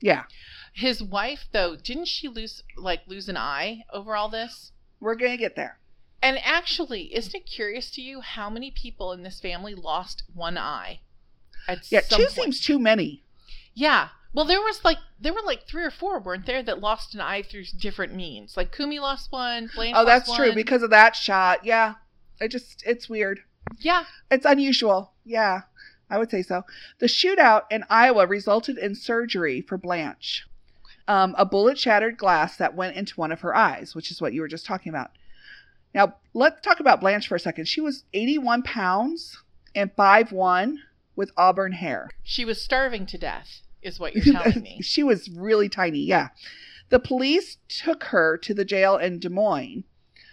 yeah. 0.00 0.24
His 0.72 1.00
wife, 1.00 1.44
though, 1.52 1.76
didn't 1.76 2.08
she 2.08 2.26
lose 2.26 2.64
like 2.76 3.02
lose 3.06 3.28
an 3.28 3.36
eye 3.36 3.84
over 3.92 4.16
all 4.16 4.28
this? 4.28 4.72
We're 5.00 5.14
gonna 5.14 5.36
get 5.36 5.54
there. 5.56 5.78
And 6.20 6.38
actually, 6.42 7.14
isn't 7.14 7.34
it 7.34 7.46
curious 7.46 7.90
to 7.92 8.00
you 8.02 8.20
how 8.22 8.50
many 8.50 8.70
people 8.70 9.12
in 9.12 9.22
this 9.22 9.40
family 9.40 9.74
lost 9.74 10.24
one 10.34 10.58
eye? 10.58 11.00
Yeah, 11.90 12.00
two 12.00 12.16
point? 12.16 12.30
seems 12.30 12.60
too 12.60 12.78
many. 12.78 13.22
Yeah. 13.74 14.08
Well, 14.34 14.44
there 14.44 14.60
was 14.60 14.84
like 14.84 14.98
there 15.20 15.32
were 15.32 15.42
like 15.44 15.66
three 15.66 15.84
or 15.84 15.90
four, 15.90 16.18
weren't 16.20 16.44
there, 16.46 16.62
that 16.62 16.80
lost 16.80 17.14
an 17.14 17.20
eye 17.20 17.42
through 17.42 17.64
different 17.78 18.14
means. 18.14 18.56
Like 18.56 18.74
Cumie 18.74 19.00
lost 19.00 19.30
one. 19.32 19.70
Blanche 19.74 19.94
Oh, 19.96 20.04
that's 20.04 20.34
true 20.34 20.48
one. 20.48 20.54
because 20.56 20.82
of 20.82 20.90
that 20.90 21.14
shot. 21.16 21.64
Yeah, 21.64 21.94
it 22.40 22.48
just 22.50 22.82
it's 22.86 23.08
weird. 23.08 23.40
yeah. 23.78 24.04
It's 24.30 24.44
unusual. 24.44 25.12
Yeah, 25.24 25.62
I 26.10 26.18
would 26.18 26.30
say 26.30 26.42
so. 26.42 26.64
The 26.98 27.06
shootout 27.06 27.62
in 27.70 27.84
Iowa 27.88 28.26
resulted 28.26 28.76
in 28.76 28.94
surgery 28.96 29.60
for 29.60 29.78
Blanche. 29.78 30.46
Um, 31.06 31.34
a 31.38 31.44
bullet 31.44 31.78
shattered 31.78 32.16
glass 32.16 32.56
that 32.56 32.74
went 32.74 32.96
into 32.96 33.14
one 33.14 33.30
of 33.30 33.42
her 33.42 33.54
eyes, 33.54 33.94
which 33.94 34.10
is 34.10 34.20
what 34.20 34.32
you 34.32 34.40
were 34.40 34.48
just 34.48 34.66
talking 34.66 34.90
about. 34.90 35.10
Now, 35.94 36.14
let's 36.32 36.60
talk 36.62 36.80
about 36.80 37.00
Blanche 37.00 37.28
for 37.28 37.36
a 37.36 37.40
second. 37.40 37.68
She 37.68 37.80
was 37.80 38.04
81 38.14 38.62
pounds 38.62 39.38
and 39.76 39.94
5'1 39.94 40.76
with 41.14 41.30
auburn 41.36 41.72
hair. 41.72 42.10
She 42.22 42.44
was 42.44 42.60
starving 42.60 43.04
to 43.06 43.18
death, 43.18 43.60
is 43.84 44.00
what 44.00 44.14
you're 44.16 44.34
telling 44.34 44.62
me. 44.62 44.80
she 44.82 45.02
was 45.02 45.30
really 45.30 45.68
tiny, 45.68 46.00
yeah. 46.00 46.28
The 46.90 46.98
police 46.98 47.58
took 47.68 48.04
her 48.04 48.36
to 48.38 48.54
the 48.54 48.64
jail 48.64 48.96
in 48.96 49.18
Des 49.18 49.28
Moines 49.28 49.84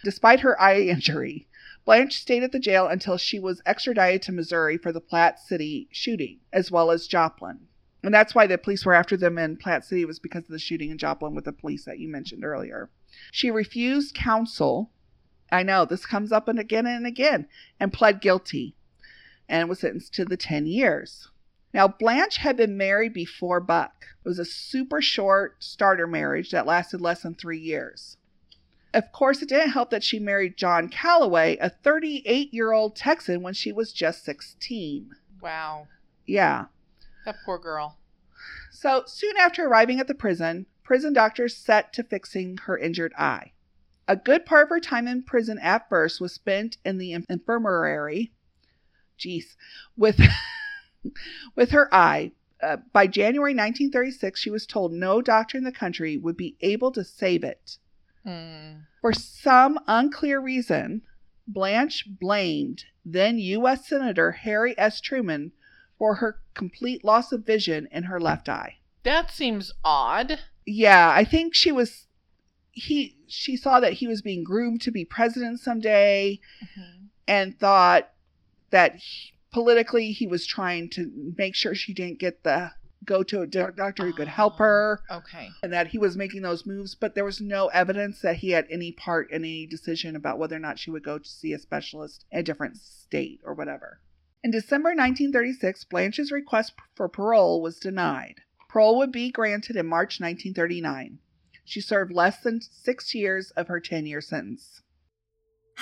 despite 0.04 0.41
her 0.41 0.60
eye 0.60 0.80
injury. 0.82 1.47
Blanche 1.86 2.20
stayed 2.20 2.43
at 2.43 2.52
the 2.52 2.60
jail 2.60 2.88
until 2.88 3.18
she 3.18 3.39
was 3.39 3.62
extradited 3.66 4.22
to 4.24 4.32
Missouri 4.32 4.78
for 4.78 4.91
the 4.91 5.02
Platte 5.02 5.39
City 5.39 5.88
shooting, 5.91 6.39
as 6.54 6.72
well 6.72 6.91
as 6.91 7.08
Joplin. 7.08 7.68
And 8.04 8.14
that's 8.14 8.34
why 8.34 8.47
the 8.47 8.58
police 8.58 8.86
were 8.86 8.93
after 8.93 9.16
them 9.18 9.38
in 9.38 9.58
Platte 9.58 9.86
City 9.86 10.06
was 10.06 10.20
because 10.20 10.43
of 10.43 10.49
the 10.49 10.60
shooting 10.60 10.91
in 10.91 10.97
Joplin 10.97 11.36
with 11.36 11.45
the 11.45 11.54
police 11.54 11.86
that 11.86 11.99
you 11.99 12.08
mentioned 12.08 12.43
earlier. 12.43 12.90
She 13.32 13.52
refused 13.52 14.15
counsel. 14.15 14.91
I 15.52 15.64
know 15.64 15.86
this 15.86 16.06
comes 16.06 16.32
up 16.32 16.48
and 16.48 16.60
again 16.60 16.86
and 16.86 17.06
again, 17.06 17.48
and 17.80 17.91
pled 17.91 18.22
guilty, 18.22 18.76
and 19.49 19.68
was 19.68 19.80
sentenced 19.80 20.14
to 20.15 20.26
the 20.26 20.38
ten 20.38 20.65
years. 20.65 21.30
Now, 21.73 21.88
Blanche 21.88 22.38
had 22.38 22.57
been 22.57 22.77
married 22.77 23.14
before 23.14 23.60
Buck. 23.60 24.06
It 24.23 24.27
was 24.27 24.39
a 24.39 24.45
super 24.45 25.02
short 25.02 25.64
starter 25.64 26.07
marriage 26.07 26.52
that 26.52 26.65
lasted 26.65 27.02
less 27.02 27.22
than 27.22 27.35
three 27.35 27.60
years. 27.60 28.18
Of 28.93 29.11
course, 29.14 29.41
it 29.41 29.49
didn't 29.49 29.72
help 29.72 29.89
that 29.91 30.03
she 30.03 30.19
married 30.19 30.57
John 30.57 30.89
Calloway, 30.89 31.57
a 31.61 31.69
38 31.69 32.53
year 32.53 32.73
old 32.73 32.95
Texan, 32.95 33.41
when 33.41 33.53
she 33.53 33.72
was 33.72 33.93
just 33.93 34.26
16. 34.26 35.15
Wow. 35.41 35.88
Yeah. 36.26 36.65
That 37.26 37.38
poor 37.45 37.57
girl. 37.57 37.98
So, 38.72 39.03
soon 39.06 39.38
after 39.38 39.65
arriving 39.65 39.99
at 39.99 40.07
the 40.07 40.15
prison, 40.15 40.65
prison 40.84 41.14
doctors 41.14 41.56
set 41.56 41.93
to 41.93 42.03
fixing 42.03 42.57
her 42.65 42.77
injured 42.77 43.14
eye. 43.18 43.53
A 44.07 44.15
good 44.15 44.45
part 44.45 44.64
of 44.64 44.69
her 44.69 44.80
time 44.80 45.07
in 45.07 45.23
prison 45.23 45.57
at 45.60 45.88
first 45.88 46.19
was 46.19 46.34
spent 46.34 46.77
in 46.84 46.98
the 46.98 47.14
infirmary, 47.14 48.34
geez, 49.18 49.56
with, 49.95 50.19
with 51.56 51.72
her 51.72 51.94
eye. 51.94 52.32
Uh, 52.61 52.78
by 52.94 53.07
January 53.07 53.53
1936, 53.53 54.40
she 54.40 54.52
was 54.52 54.68
told 54.68 54.94
no 54.94 55.22
doctor 55.22 55.57
in 55.57 55.64
the 55.64 55.72
country 55.72 56.15
would 56.18 56.38
be 56.38 56.56
able 56.61 56.91
to 56.91 57.03
save 57.03 57.44
it. 57.44 57.78
Hmm. 58.23 58.82
For 59.02 59.14
some 59.14 59.80
unclear 59.88 60.40
reason, 60.40 61.02
Blanche 61.48 62.06
blamed 62.07 62.86
then 63.03 63.40
U.S. 63.40 63.88
Senator 63.88 64.32
Harry 64.32 64.78
S. 64.78 65.02
Truman 65.02 65.52
for 65.98 66.15
her 66.15 66.40
complete 66.53 67.03
loss 67.03 67.32
of 67.32 67.45
vision 67.45 67.88
in 67.91 68.03
her 68.03 68.19
left 68.19 68.48
eye. 68.48 68.78
That 69.03 69.32
seems 69.32 69.72
odd. 69.84 70.40
Yeah, 70.65 71.10
I 71.10 71.23
think 71.23 71.56
she 71.56 71.72
was 71.72 72.06
he 72.72 73.18
she 73.28 73.57
saw 73.57 73.80
that 73.80 73.94
he 73.94 74.07
was 74.07 74.22
being 74.22 74.44
groomed 74.44 74.82
to 74.82 74.91
be 74.91 75.03
president 75.03 75.60
someday 75.60 76.40
and 77.28 77.60
thought 77.60 78.11
that 78.69 78.95
he- 78.98 79.34
politically 79.52 80.11
he 80.11 80.28
was 80.28 80.45
trying 80.45 80.90
to 80.90 81.34
make 81.38 81.56
sure 81.56 81.76
she 81.76 81.94
didn't 81.94 82.19
get 82.19 82.44
the 82.44 82.72
go 83.03 83.23
to 83.23 83.41
a 83.41 83.48
doctor 83.48 84.06
who 84.06 84.14
could 84.14 84.28
help 84.28 84.53
oh, 84.56 84.57
her 84.57 85.02
Okay. 85.10 85.49
and 85.64 85.73
that 85.73 85.88
he 85.88 85.98
was 85.98 86.15
making 86.15 86.44
those 86.44 86.68
moves, 86.68 86.94
but 86.94 87.15
there 87.15 87.26
was 87.26 87.41
no 87.41 87.68
evidence 87.69 88.22
that 88.22 88.38
he 88.38 88.52
had 88.52 88.68
any 88.69 88.91
part 88.91 89.32
in 89.32 89.44
any 89.44 89.65
decision 89.65 90.15
about 90.15 90.38
whether 90.38 90.56
or 90.56 90.60
not 90.60 90.78
she 90.78 90.91
would 90.91 91.03
go 91.03 91.18
to 91.18 91.28
see 91.28 91.52
a 91.52 91.60
specialist 91.60 92.26
in 92.32 92.40
a 92.40 92.44
different 92.44 92.78
state 92.78 93.41
or 93.44 93.56
whatever. 93.56 93.99
In 94.44 94.52
December 94.52 94.90
1936, 94.90 95.84
Blanche's 95.86 96.32
request 96.32 96.73
for 96.95 97.10
parole 97.10 97.61
was 97.61 97.80
denied. 97.80 98.41
Parole 98.69 98.98
would 98.99 99.11
be 99.11 99.32
granted 99.32 99.76
in 99.76 99.86
March 99.88 100.19
1939. 100.19 101.19
She 101.65 101.82
served 101.82 102.11
less 102.11 102.41
than 102.41 102.61
six 102.61 103.14
years 103.14 103.52
of 103.52 103.68
her 103.68 103.80
10 103.80 104.06
year 104.06 104.22
sentence. 104.22 104.82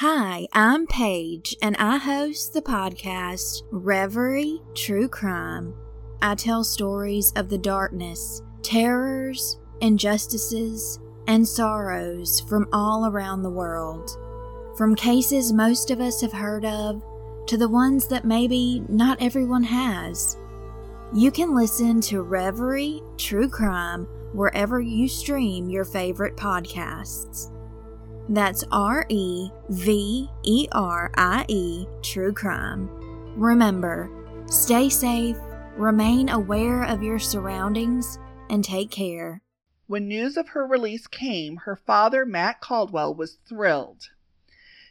Hi, 0.01 0.47
I'm 0.53 0.87
Paige, 0.87 1.57
and 1.61 1.75
I 1.75 1.97
host 1.97 2.53
the 2.53 2.61
podcast 2.61 3.63
Reverie 3.69 4.61
True 4.73 5.09
Crime. 5.09 5.73
I 6.21 6.35
tell 6.35 6.63
stories 6.63 7.33
of 7.35 7.49
the 7.49 7.57
darkness, 7.57 8.41
terrors, 8.61 9.59
injustices, 9.81 11.01
and 11.27 11.45
sorrows 11.45 12.39
from 12.39 12.69
all 12.71 13.07
around 13.07 13.43
the 13.43 13.49
world. 13.49 14.17
From 14.77 14.95
cases 14.95 15.51
most 15.51 15.91
of 15.91 15.99
us 15.99 16.21
have 16.21 16.31
heard 16.31 16.63
of 16.63 17.03
to 17.47 17.57
the 17.57 17.67
ones 17.67 18.07
that 18.07 18.23
maybe 18.23 18.85
not 18.87 19.21
everyone 19.21 19.63
has. 19.63 20.37
You 21.13 21.29
can 21.29 21.53
listen 21.53 21.99
to 22.03 22.21
Reverie 22.21 23.01
True 23.17 23.49
Crime 23.49 24.05
wherever 24.31 24.79
you 24.79 25.09
stream 25.09 25.69
your 25.69 25.83
favorite 25.83 26.37
podcasts. 26.37 27.51
That's 28.29 28.63
R 28.71 29.07
E 29.09 29.49
V 29.69 30.29
E 30.43 30.67
R 30.71 31.11
I 31.15 31.45
E 31.47 31.87
True 32.03 32.31
Crime. 32.31 32.87
Remember, 33.35 34.09
stay 34.45 34.87
safe, 34.87 35.37
remain 35.75 36.29
aware 36.29 36.83
of 36.83 37.01
your 37.01 37.17
surroundings, 37.17 38.19
and 38.49 38.63
take 38.63 38.91
care. 38.91 39.41
When 39.87 40.07
news 40.07 40.37
of 40.37 40.49
her 40.49 40.67
release 40.67 41.07
came, 41.07 41.57
her 41.65 41.75
father, 41.75 42.23
Matt 42.23 42.61
Caldwell, 42.61 43.15
was 43.15 43.39
thrilled. 43.47 44.09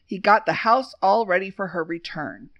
He 0.04 0.18
got 0.18 0.44
the 0.44 0.52
house 0.54 0.92
all 1.00 1.24
ready 1.24 1.50
for 1.50 1.68
her 1.68 1.84
return. 1.84 2.50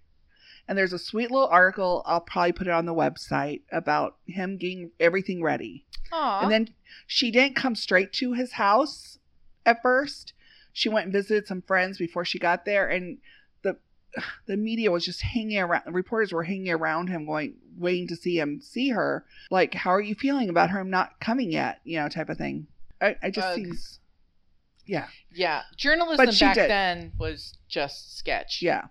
And 0.69 0.79
there's 0.79 0.93
a 0.93 0.99
sweet 0.99 1.33
little 1.33 1.49
article, 1.49 2.05
I'll 2.07 2.21
probably 2.21 2.53
put 2.53 2.69
it 2.69 2.73
on 2.73 2.87
the 2.87 2.95
website, 2.95 3.63
about 3.73 4.19
him 4.27 4.59
getting 4.59 4.93
everything 5.01 5.43
ready. 5.43 5.87
Aw. 6.13 6.43
And 6.43 6.53
then 6.53 6.69
she 7.07 7.33
didn't 7.33 7.57
come 7.57 7.75
straight 7.75 8.13
to 8.15 8.35
his 8.35 8.53
house 8.53 9.19
at 9.67 9.83
first. 9.83 10.35
She 10.79 10.89
went 10.89 11.07
and 11.07 11.13
visited 11.13 11.49
some 11.49 11.63
friends 11.63 11.99
before 11.99 12.25
she 12.25 12.39
got 12.39 12.65
there, 12.65 12.87
and 12.89 13.19
the 13.63 13.79
the 14.47 14.57
media 14.57 14.93
was 14.93 15.05
just 15.05 15.23
hanging 15.23 15.59
around. 15.59 15.93
Reporters 15.93 16.33
were 16.33 16.45
hanging 16.45 16.71
around 16.71 17.09
him, 17.09 17.27
going, 17.27 17.57
waiting 17.77 18.07
to 18.07 18.15
see 18.15 18.39
him 18.39 18.61
see 18.63 18.91
her. 18.91 19.25
Like, 19.51 19.75
how 19.75 19.91
are 19.91 20.01
you 20.01 20.15
feeling 20.15 20.49
about 20.49 20.71
her 20.71 20.79
I'm 20.79 20.89
not 20.89 21.19
coming 21.19 21.51
yet? 21.51 21.81
You 21.83 21.99
know, 21.99 22.09
type 22.09 22.29
of 22.29 22.39
thing. 22.39 22.69
I, 23.01 23.17
I 23.21 23.31
just 23.31 23.49
Ugh. 23.49 23.57
seems, 23.57 23.99
yeah, 24.87 25.09
yeah, 25.35 25.63
journalism 25.77 26.27
back 26.39 26.55
did. 26.55 26.71
then 26.71 27.13
was 27.19 27.59
just 27.69 28.17
sketch. 28.17 28.63
yeah. 28.63 28.85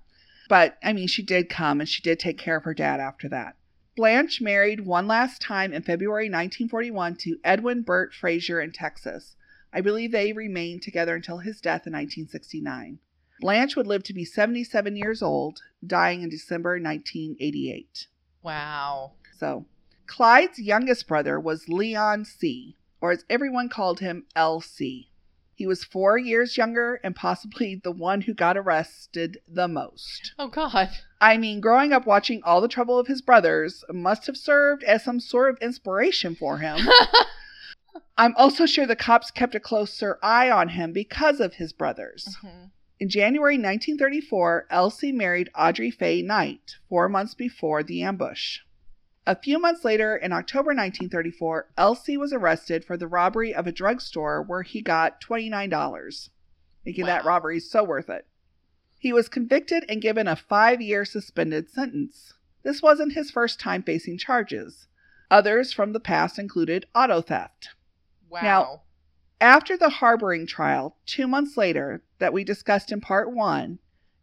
But 0.49 0.77
I 0.83 0.91
mean, 0.91 1.07
she 1.07 1.23
did 1.23 1.47
come, 1.47 1.79
and 1.79 1.87
she 1.87 2.01
did 2.01 2.19
take 2.19 2.37
care 2.37 2.57
of 2.57 2.65
her 2.65 2.73
dad 2.73 2.99
after 2.99 3.29
that. 3.29 3.55
Blanche 3.95 4.41
married 4.41 4.85
one 4.85 5.07
last 5.07 5.41
time 5.41 5.71
in 5.71 5.83
February 5.83 6.25
1941 6.25 7.15
to 7.15 7.37
Edwin 7.45 7.81
Burt 7.81 8.13
Frasure 8.13 8.59
in 8.59 8.73
Texas. 8.73 9.36
I 9.73 9.81
believe 9.81 10.11
they 10.11 10.33
remained 10.33 10.81
together 10.81 11.15
until 11.15 11.39
his 11.39 11.61
death 11.61 11.85
in 11.85 11.93
1969. 11.93 12.99
Blanche 13.39 13.75
would 13.75 13.87
live 13.87 14.03
to 14.03 14.13
be 14.13 14.25
77 14.25 14.95
years 14.95 15.21
old, 15.21 15.61
dying 15.85 16.23
in 16.23 16.29
December 16.29 16.71
1988. 16.71 18.07
Wow. 18.41 19.11
So, 19.37 19.65
Clyde's 20.07 20.59
youngest 20.59 21.07
brother 21.07 21.39
was 21.39 21.69
Leon 21.69 22.25
C., 22.25 22.77
or 22.99 23.11
as 23.11 23.25
everyone 23.29 23.69
called 23.69 23.99
him, 23.99 24.25
LC. 24.35 25.07
He 25.53 25.67
was 25.67 25.83
four 25.83 26.17
years 26.19 26.55
younger 26.55 26.99
and 27.03 27.15
possibly 27.15 27.75
the 27.75 27.91
one 27.91 28.21
who 28.21 28.33
got 28.35 28.57
arrested 28.57 29.39
the 29.47 29.67
most. 29.67 30.33
Oh 30.37 30.49
God. 30.49 30.89
I 31.19 31.37
mean, 31.37 31.61
growing 31.61 31.91
up 31.91 32.05
watching 32.05 32.43
all 32.43 32.61
the 32.61 32.67
trouble 32.67 32.99
of 32.99 33.07
his 33.07 33.23
brothers 33.23 33.83
must 33.91 34.27
have 34.27 34.37
served 34.37 34.83
as 34.83 35.03
some 35.03 35.19
sort 35.19 35.49
of 35.51 35.57
inspiration 35.59 36.35
for 36.35 36.59
him. 36.59 36.87
I'm 38.17 38.35
also 38.35 38.65
sure 38.65 38.85
the 38.85 38.95
cops 38.95 39.31
kept 39.31 39.55
a 39.55 39.59
closer 39.59 40.17
eye 40.23 40.49
on 40.49 40.69
him 40.69 40.91
because 40.91 41.39
of 41.39 41.55
his 41.55 41.73
brothers. 41.73 42.37
Mhm. 42.43 42.71
In 42.99 43.09
January 43.09 43.57
1934, 43.57 44.65
LC 44.71 45.11
married 45.11 45.49
Audrey 45.55 45.91
Faye 45.91 46.21
Knight, 46.23 46.77
four 46.89 47.07
months 47.07 47.35
before 47.35 47.83
the 47.83 48.01
ambush. 48.01 48.61
A 49.27 49.35
few 49.35 49.59
months 49.59 49.83
later, 49.83 50.15
in 50.15 50.31
October 50.31 50.73
1934, 50.73 51.67
LC 51.77 52.17
was 52.17 52.33
arrested 52.33 52.85
for 52.85 52.97
the 52.97 53.07
robbery 53.07 53.53
of 53.53 53.67
a 53.67 53.71
drugstore 53.71 54.41
where 54.41 54.63
he 54.63 54.81
got 54.81 55.21
$29, 55.21 56.29
making 56.85 57.05
that 57.05 57.25
robbery 57.25 57.59
so 57.59 57.83
worth 57.83 58.09
it. 58.09 58.25
He 58.97 59.13
was 59.13 59.29
convicted 59.29 59.85
and 59.87 60.01
given 60.01 60.27
a 60.27 60.35
five 60.35 60.81
year 60.81 61.05
suspended 61.05 61.69
sentence. 61.69 62.33
This 62.63 62.81
wasn't 62.81 63.13
his 63.13 63.29
first 63.29 63.59
time 63.59 63.83
facing 63.83 64.17
charges. 64.17 64.87
Others 65.29 65.71
from 65.73 65.93
the 65.93 65.99
past 65.99 66.39
included 66.39 66.85
auto 66.95 67.21
theft. 67.21 67.69
Wow. 68.29 68.41
Now- 68.41 68.81
After 69.39 69.77
the 69.77 69.89
harboring 69.89 70.47
trial, 70.47 70.97
two 71.05 71.27
months 71.27 71.57
later, 71.57 72.01
that 72.19 72.33
we 72.33 72.43
discussed 72.43 72.91
in 72.91 73.01
part 73.01 73.31
one, 73.31 73.79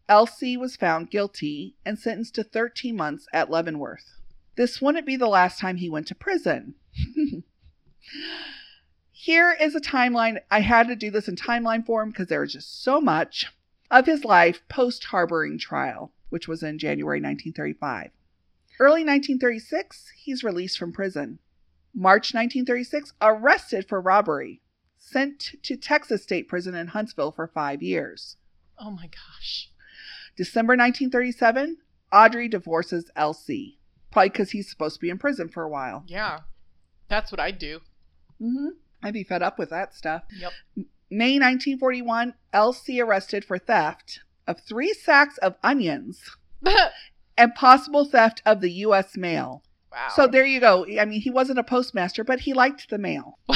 LC 0.09 0.57
was 0.59 0.77
found 0.77 1.11
guilty 1.11 1.77
and 1.85 1.99
sentenced 1.99 2.35
to 2.35 2.45
13 2.45 2.97
months 2.97 3.27
at 3.33 3.51
Leavenworth. 3.51 4.21
This 4.57 4.81
wouldn't 4.83 5.07
be 5.07 5.17
the 5.17 5.29
last 5.29 5.59
time 5.59 5.77
he 5.77 5.89
went 5.89 6.07
to 6.09 6.15
prison. 6.15 6.75
Here 9.13 9.57
is 9.59 9.75
a 9.75 9.81
timeline. 9.81 10.41
I 10.51 10.61
had 10.61 10.89
to 10.89 10.97
do 10.97 11.11
this 11.11 11.29
in 11.29 11.37
timeline 11.37 11.87
form 11.87 12.11
because 12.11 12.27
there 12.27 12.41
was 12.41 12.53
just 12.53 12.83
so 12.83 13.01
much 13.01 13.47
of 13.91 14.07
his 14.07 14.25
life 14.25 14.61
post 14.69 15.05
harboring 15.05 15.59
trial, 15.59 16.13
which 16.29 16.47
was 16.49 16.63
in 16.63 16.79
January 16.79 17.19
1935. 17.19 18.11
Early 18.81 19.05
1936, 19.05 20.13
he's 20.17 20.45
released 20.45 20.79
from 20.79 20.93
prison. 20.93 21.39
March 21.95 22.35
1936, 22.35 23.13
arrested 23.21 23.87
for 23.89 24.01
robbery, 24.01 24.61
sent 24.99 25.53
to 25.63 25.77
Texas 25.77 26.23
State 26.23 26.49
Prison 26.49 26.75
in 26.75 26.89
Huntsville 26.89 27.33
for 27.33 27.47
five 27.47 27.83
years. 27.83 28.37
oh 28.79 28.91
my 28.91 29.07
gosh. 29.07 29.71
December 30.37 30.73
1937, 30.73 31.77
Audrey 32.13 32.49
divorces 32.49 33.11
LC, 33.17 33.77
probably 34.11 34.31
because 34.31 34.51
he's 34.51 34.69
supposed 34.69 34.97
to 34.97 35.01
be 35.01 35.11
in 35.11 35.19
prison 35.19 35.49
for 35.49 35.63
a 35.63 35.69
while. 35.69 36.03
Yeah. 36.09 36.41
That's 37.09 37.31
what 37.31 37.41
I'd 37.41 37.59
do. 37.59 37.81
Mm-hmm. 38.41 38.69
I'd 39.03 39.15
be 39.15 39.23
fed 39.25 39.43
up 39.43 39.59
with 39.59 39.71
that 39.71 39.95
stuff. 39.95 40.25
Yep. 40.37 40.53
May 41.11 41.35
1941, 41.39 42.35
LC 42.53 43.05
arrested 43.05 43.45
for 43.45 43.59
theft 43.59 44.21
of 44.47 44.61
three 44.61 44.93
sacks 44.93 45.39
of 45.39 45.55
onions 45.63 46.37
and 47.39 47.55
possible 47.55 48.05
theft 48.05 48.43
of 48.45 48.61
the 48.61 48.71
U.S. 48.71 49.17
mail. 49.17 49.63
So 50.15 50.27
there 50.27 50.45
you 50.45 50.61
go. 50.61 50.87
I 50.99 51.05
mean, 51.05 51.21
he 51.21 51.31
wasn't 51.31 51.59
a 51.59 51.65
postmaster, 51.65 52.25
but 52.25 52.41
he 52.41 52.53
liked 52.55 52.91
the 52.91 52.99
mail. 52.99 53.39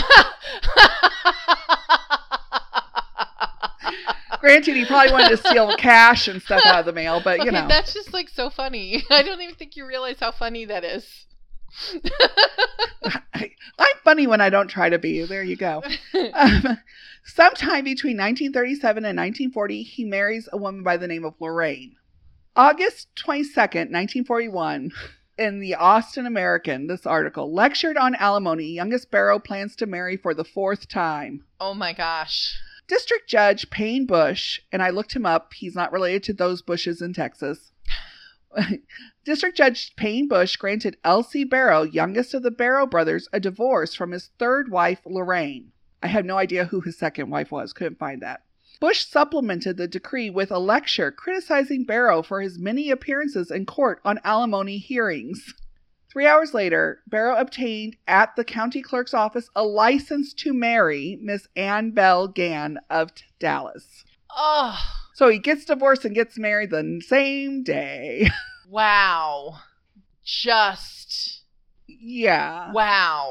Granted, 4.40 4.76
he 4.76 4.84
probably 4.84 5.12
wanted 5.12 5.30
to 5.30 5.36
steal 5.36 5.74
cash 5.78 6.28
and 6.28 6.40
stuff 6.40 6.64
out 6.64 6.80
of 6.80 6.86
the 6.86 6.92
mail, 6.92 7.20
but 7.22 7.38
you 7.38 7.48
Okay, 7.48 7.60
know. 7.60 7.66
that's 7.68 7.92
just 7.92 8.12
like 8.12 8.28
so 8.28 8.50
funny. 8.50 9.02
I 9.10 9.22
don't 9.22 9.40
even 9.40 9.54
think 9.56 9.74
you 9.76 9.84
realize 9.86 10.16
how 10.20 10.30
funny 10.30 10.64
that 10.66 10.84
is. 10.84 11.26
I, 13.34 13.50
I'm 13.78 13.96
funny 14.04 14.26
when 14.26 14.40
I 14.40 14.48
don't 14.48 14.68
try 14.68 14.88
to 14.90 14.98
be. 14.98 15.24
There 15.24 15.42
you 15.42 15.56
go. 15.56 15.82
Um, 16.34 16.78
sometime 17.24 17.84
between 17.84 18.16
1937 18.16 19.04
and 19.04 19.16
1940, 19.18 19.82
he 19.82 20.04
marries 20.04 20.48
a 20.52 20.56
woman 20.56 20.82
by 20.82 20.96
the 20.96 21.08
name 21.08 21.24
of 21.24 21.34
Lorraine. 21.40 21.96
August 22.56 23.08
22nd, 23.16 23.90
1941, 23.90 24.90
in 25.38 25.60
the 25.60 25.74
Austin 25.74 26.26
American, 26.26 26.86
this 26.86 27.06
article 27.06 27.52
lectured 27.52 27.96
on 27.96 28.14
alimony. 28.16 28.66
Youngest 28.66 29.10
Barrow 29.10 29.38
plans 29.38 29.76
to 29.76 29.86
marry 29.86 30.16
for 30.16 30.34
the 30.34 30.44
fourth 30.44 30.88
time. 30.88 31.44
oh 31.60 31.74
my 31.74 31.92
gosh. 31.92 32.58
District 32.88 33.28
Judge 33.28 33.68
Payne 33.68 34.06
Bush, 34.06 34.60
and 34.72 34.82
I 34.82 34.88
looked 34.88 35.14
him 35.14 35.26
up, 35.26 35.52
he's 35.52 35.74
not 35.74 35.92
related 35.92 36.22
to 36.24 36.32
those 36.32 36.62
Bushes 36.62 37.02
in 37.02 37.12
Texas. 37.12 37.70
District 39.24 39.54
Judge 39.54 39.94
Payne 39.94 40.26
Bush 40.26 40.56
granted 40.56 40.96
LC 41.04 41.48
Barrow, 41.48 41.82
youngest 41.82 42.32
of 42.32 42.42
the 42.42 42.50
Barrow 42.50 42.86
brothers, 42.86 43.28
a 43.30 43.40
divorce 43.40 43.92
from 43.92 44.12
his 44.12 44.30
third 44.38 44.70
wife, 44.70 45.00
Lorraine. 45.04 45.72
I 46.02 46.06
have 46.06 46.24
no 46.24 46.38
idea 46.38 46.64
who 46.64 46.80
his 46.80 46.96
second 46.96 47.28
wife 47.28 47.52
was, 47.52 47.74
couldn't 47.74 47.98
find 47.98 48.22
that. 48.22 48.42
Bush 48.80 49.04
supplemented 49.04 49.76
the 49.76 49.88
decree 49.88 50.30
with 50.30 50.52
a 50.52 50.58
lecture 50.58 51.10
criticizing 51.10 51.84
Barrow 51.84 52.22
for 52.22 52.40
his 52.40 52.58
many 52.58 52.90
appearances 52.90 53.50
in 53.50 53.66
court 53.66 54.00
on 54.04 54.20
alimony 54.22 54.78
hearings. 54.78 55.52
Three 56.10 56.26
hours 56.26 56.54
later, 56.54 57.00
Barrow 57.06 57.36
obtained 57.36 57.96
at 58.06 58.36
the 58.36 58.44
county 58.44 58.80
clerk's 58.80 59.12
office 59.12 59.50
a 59.56 59.64
license 59.64 60.32
to 60.34 60.54
marry 60.54 61.18
Miss 61.20 61.48
Ann 61.56 61.90
Bell 61.90 62.28
Gann 62.28 62.78
of 62.88 63.10
Dallas. 63.40 64.04
Oh, 64.34 64.78
So 65.14 65.28
he 65.28 65.38
gets 65.38 65.64
divorced 65.64 66.04
and 66.04 66.14
gets 66.14 66.38
married 66.38 66.70
the 66.70 67.02
same 67.04 67.64
day. 67.64 68.30
wow. 68.68 69.58
Just 70.24 71.42
Yeah. 71.88 72.72
Wow. 72.72 73.30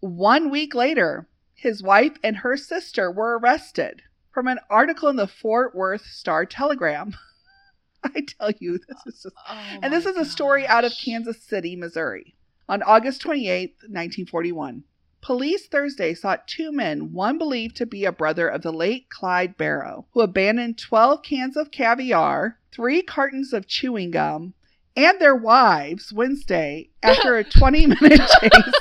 One 0.00 0.50
week 0.50 0.74
later, 0.74 1.28
his 1.54 1.82
wife 1.82 2.16
and 2.24 2.38
her 2.38 2.56
sister 2.56 3.10
were 3.10 3.38
arrested 3.38 4.02
from 4.38 4.46
an 4.46 4.60
article 4.70 5.08
in 5.08 5.16
the 5.16 5.26
Fort 5.26 5.74
Worth 5.74 6.06
Star 6.06 6.46
Telegram. 6.46 7.12
I 8.04 8.20
tell 8.20 8.52
you, 8.60 8.78
this 8.78 8.96
is 9.04 9.22
just. 9.24 9.34
Oh 9.48 9.78
And 9.82 9.92
this 9.92 10.06
is 10.06 10.16
a 10.16 10.24
story 10.24 10.64
out 10.64 10.84
of. 10.84 10.92
Kansas 10.92 11.42
City, 11.42 11.74
Missouri. 11.74 12.36
On 12.68 12.80
August 12.84 13.20
28th, 13.20 13.74
1941, 13.88 14.84
police 15.20 15.66
Thursday 15.66 16.14
sought 16.14 16.46
two 16.46 16.70
men, 16.70 17.12
one 17.12 17.36
believed 17.36 17.74
to 17.78 17.86
be 17.86 18.04
a 18.04 18.12
brother 18.12 18.46
of 18.46 18.62
the 18.62 18.72
late 18.72 19.10
Clyde 19.10 19.56
Barrow, 19.56 20.06
who 20.12 20.20
abandoned 20.20 20.78
12 20.78 21.24
cans 21.24 21.56
of 21.56 21.72
caviar, 21.72 22.60
three 22.70 23.02
cartons 23.02 23.52
of 23.52 23.66
chewing 23.66 24.12
gum, 24.12 24.54
and 24.96 25.20
their 25.20 25.34
wives 25.34 26.12
Wednesday 26.12 26.90
after 27.02 27.36
a 27.36 27.42
20 27.58 27.86
minute 27.88 28.30
chase. 28.40 28.52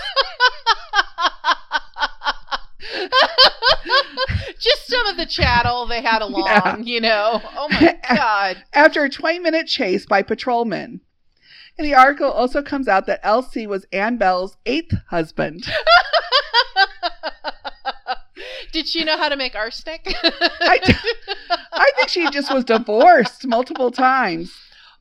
Just 4.60 4.88
some 4.88 5.06
of 5.08 5.18
the 5.18 5.26
chattel 5.26 5.86
they 5.88 6.02
had 6.02 6.22
along, 6.24 6.46
Yeah. 6.46 6.78
you 6.80 7.02
know. 7.02 7.42
Oh 7.56 7.68
my 7.70 7.98
god. 8.10 8.64
after 8.74 9.04
a 9.04 9.10
20 9.10 9.40
minute 9.40 9.68
chase 9.68 10.06
by 10.06 10.22
patrolmen. 10.22 11.02
In 11.78 11.86
the 11.86 11.94
article 11.94 12.32
also 12.32 12.64
comes 12.64 12.88
out 12.88 13.06
that 13.06 13.24
LC 13.24 13.68
was 13.68 13.86
Ann 13.94 14.18
Bell's 14.18 14.58
eighth 14.66 14.94
husband. 15.10 15.68
Did 18.72 18.88
she 18.88 19.04
know 19.04 19.18
how 19.18 19.30
to 19.30 19.36
make 19.36 19.56
arsenic? 19.56 20.02
I, 20.24 20.80
I 21.74 21.92
think 21.96 22.10
she 22.10 22.30
just 22.30 22.54
was 22.54 22.66
divorced 22.66 23.46
multiple 23.48 23.92
times. 23.92 24.54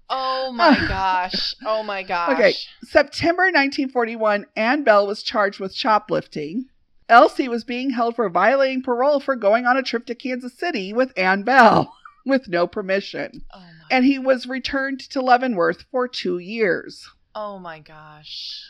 oh 0.08 0.52
my 0.52 0.74
gosh. 0.88 1.54
Oh 1.64 1.82
my 1.82 2.02
gosh. 2.02 2.32
Okay. 2.32 2.52
September 2.84 3.44
1941, 3.44 4.46
Ann 4.54 4.84
Bell 4.84 5.06
was 5.06 5.22
charged 5.22 5.60
with 5.60 5.74
shoplifting. 5.74 6.66
LC 7.08 7.48
was 7.48 7.64
being 7.64 7.90
held 7.90 8.16
for 8.16 8.28
violating 8.28 8.82
parole 8.82 9.20
for 9.20 9.36
going 9.36 9.64
on 9.64 9.76
a 9.76 9.82
trip 9.82 10.06
to 10.06 10.14
Kansas 10.14 10.58
City 10.58 10.92
with 10.92 11.12
Ann 11.16 11.44
Bell 11.44 11.94
with 12.26 12.48
no 12.48 12.66
permission. 12.66 13.42
Oh 13.54 13.62
And 13.90 14.04
he 14.04 14.18
was 14.18 14.46
returned 14.46 15.00
to 15.10 15.22
Leavenworth 15.22 15.84
for 15.90 16.08
two 16.08 16.38
years. 16.38 17.08
oh 17.34 17.58
my 17.58 17.78
gosh. 17.78 18.62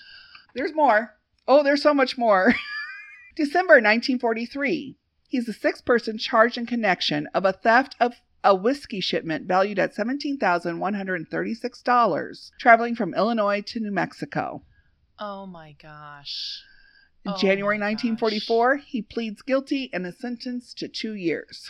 There's 0.55 0.75
more. 0.75 1.15
Oh, 1.49 1.63
there's 1.63 1.83
so 1.83 1.95
much 1.95 2.19
more. 2.19 2.55
December 3.37 3.75
1943. 3.75 4.97
He's 5.29 5.47
the 5.47 5.53
sixth 5.53 5.85
person 5.85 6.19
charged 6.19 6.59
in 6.59 6.67
connection 6.67 7.29
of 7.35 7.45
a 7.45 7.53
theft 7.53 7.95
of 8.01 8.15
a 8.45 8.55
whiskey 8.55 9.01
shipment 9.01 9.47
valued 9.47 9.79
at 9.79 9.95
$17,136 9.95 12.51
traveling 12.61 12.95
from 12.95 13.15
Illinois 13.15 13.61
to 13.63 13.81
New 13.81 13.91
Mexico. 13.91 14.63
Oh 15.19 15.47
my 15.47 15.75
gosh. 15.83 16.63
In 17.27 17.33
Oh 17.33 17.37
January 17.39 17.77
my 17.77 17.87
1944, 17.87 18.77
he 18.77 19.03
pleads 19.03 19.43
guilty 19.43 19.91
and 19.93 20.07
is 20.07 20.17
sentenced 20.17 20.79
to 20.79 20.87
two 20.87 21.15
years 21.15 21.69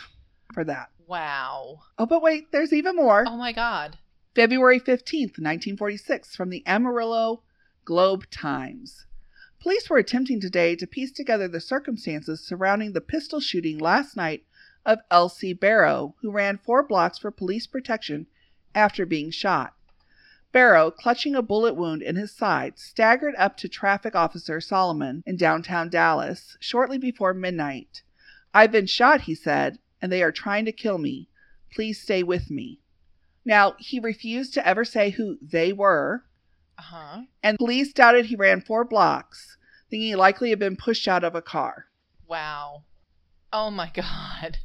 for 0.53 0.63
that. 0.63 0.91
Wow. 1.07 1.79
Oh, 1.97 2.05
but 2.05 2.21
wait, 2.21 2.51
there's 2.51 2.71
even 2.71 2.95
more. 2.95 3.25
Oh 3.27 3.35
my 3.35 3.53
god. 3.53 3.97
February 4.35 4.79
15th, 4.79 5.39
1946, 5.39 6.35
from 6.35 6.51
the 6.51 6.61
Amarillo 6.67 7.41
Globe 7.85 8.29
Times. 8.29 9.07
Police 9.59 9.89
were 9.89 9.97
attempting 9.97 10.39
today 10.39 10.75
to 10.75 10.85
piece 10.85 11.11
together 11.11 11.47
the 11.47 11.59
circumstances 11.59 12.39
surrounding 12.39 12.93
the 12.93 13.01
pistol 13.01 13.39
shooting 13.39 13.79
last 13.79 14.15
night 14.15 14.43
of 14.85 14.99
LC 15.09 15.59
Barrow, 15.59 16.13
who 16.21 16.29
ran 16.29 16.59
four 16.59 16.83
blocks 16.83 17.17
for 17.17 17.31
police 17.31 17.65
protection 17.65 18.27
after 18.75 19.07
being 19.07 19.31
shot. 19.31 19.73
Barrow, 20.57 20.89
clutching 20.89 21.35
a 21.35 21.43
bullet 21.43 21.75
wound 21.75 22.01
in 22.01 22.15
his 22.15 22.31
side, 22.35 22.79
staggered 22.79 23.35
up 23.37 23.57
to 23.57 23.69
traffic 23.69 24.15
officer 24.15 24.59
Solomon 24.59 25.21
in 25.27 25.37
downtown 25.37 25.87
Dallas 25.87 26.57
shortly 26.59 26.97
before 26.97 27.35
midnight. 27.35 28.01
I've 28.55 28.71
been 28.71 28.87
shot, 28.87 29.21
he 29.21 29.35
said, 29.35 29.77
and 30.01 30.11
they 30.11 30.23
are 30.23 30.31
trying 30.31 30.65
to 30.65 30.71
kill 30.71 30.97
me. 30.97 31.29
Please 31.71 32.01
stay 32.01 32.23
with 32.23 32.49
me. 32.49 32.79
Now, 33.45 33.75
he 33.77 33.99
refused 33.99 34.55
to 34.55 34.67
ever 34.67 34.83
say 34.83 35.11
who 35.11 35.37
they 35.43 35.71
were, 35.73 36.23
Uh-huh. 36.79 37.25
and 37.43 37.59
police 37.59 37.93
doubted 37.93 38.25
he 38.25 38.35
ran 38.35 38.59
four 38.61 38.83
blocks, 38.83 39.57
thinking 39.91 40.07
he 40.07 40.15
likely 40.15 40.49
had 40.49 40.57
been 40.57 40.75
pushed 40.75 41.07
out 41.07 41.23
of 41.23 41.35
a 41.35 41.41
car. 41.43 41.85
Wow. 42.27 42.81
Oh 43.53 43.69
my 43.69 43.91
god. 43.93 44.57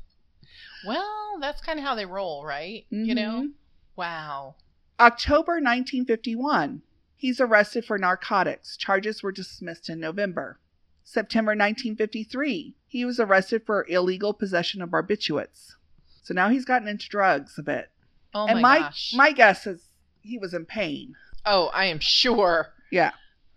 Well, 0.87 1.37
that's 1.39 1.61
kind 1.61 1.79
of 1.79 1.85
how 1.85 1.95
they 1.95 2.07
roll, 2.07 2.47
right? 2.47 2.87
You 2.89 3.15
know? 3.15 3.43
Mhm. 3.43 3.53
Wow. 3.95 4.55
October 5.01 5.55
1951, 5.55 6.83
he's 7.17 7.41
arrested 7.41 7.85
for 7.85 7.99
narcotics. 7.99 8.77
Charges 8.77 9.23
were 9.23 9.33
dismissed 9.33 9.89
in 9.89 9.99
November. 9.99 10.59
September 11.05 11.51
1953, 11.51 12.75
he 12.87 13.05
was 13.05 13.19
arrested 13.19 13.65
for 13.67 13.87
illegal 13.89 14.33
possession 14.33 14.81
of 14.81 14.91
barbiturates. 14.91 15.73
So 16.23 16.35
now 16.35 16.49
he's 16.49 16.65
gotten 16.65 16.89
into 16.89 17.09
drugs 17.09 17.59
a 17.59 17.63
bit. 17.63 17.91
Oh 18.35 18.47
and 18.47 18.63
my, 18.63 18.79
my 18.79 18.79
gosh. 18.79 19.13
my 19.15 19.33
guess 19.33 19.67
is 19.67 19.89
he 20.23 20.39
was 20.39 20.55
in 20.55 20.65
pain. 20.65 21.15
oh, 21.45 21.67
I 21.75 21.87
am 21.87 21.99
sure. 21.99 22.73
Yeah. 22.91 23.13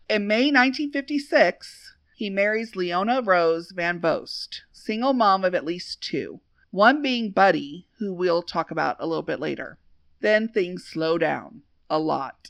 In 0.10 0.28
May 0.28 0.52
1956, 0.52 1.96
he 2.16 2.30
marries 2.30 2.76
Leona 2.76 3.22
Rose 3.22 3.72
Van 3.72 4.00
Bost, 4.00 4.64
single 4.72 5.14
mom 5.14 5.44
of 5.46 5.54
at 5.54 5.66
least 5.66 6.02
two, 6.02 6.40
one 6.72 7.02
being 7.02 7.32
Buddy, 7.32 7.88
who 8.00 8.14
we'll 8.14 8.42
talk 8.42 8.72
about 8.72 8.98
a 9.00 9.08
little 9.08 9.24
bit 9.24 9.40
later. 9.40 9.78
Then 10.22 10.48
things 10.48 10.86
slow 10.86 11.18
down 11.18 11.62
a 11.90 12.00
lot. 12.00 12.50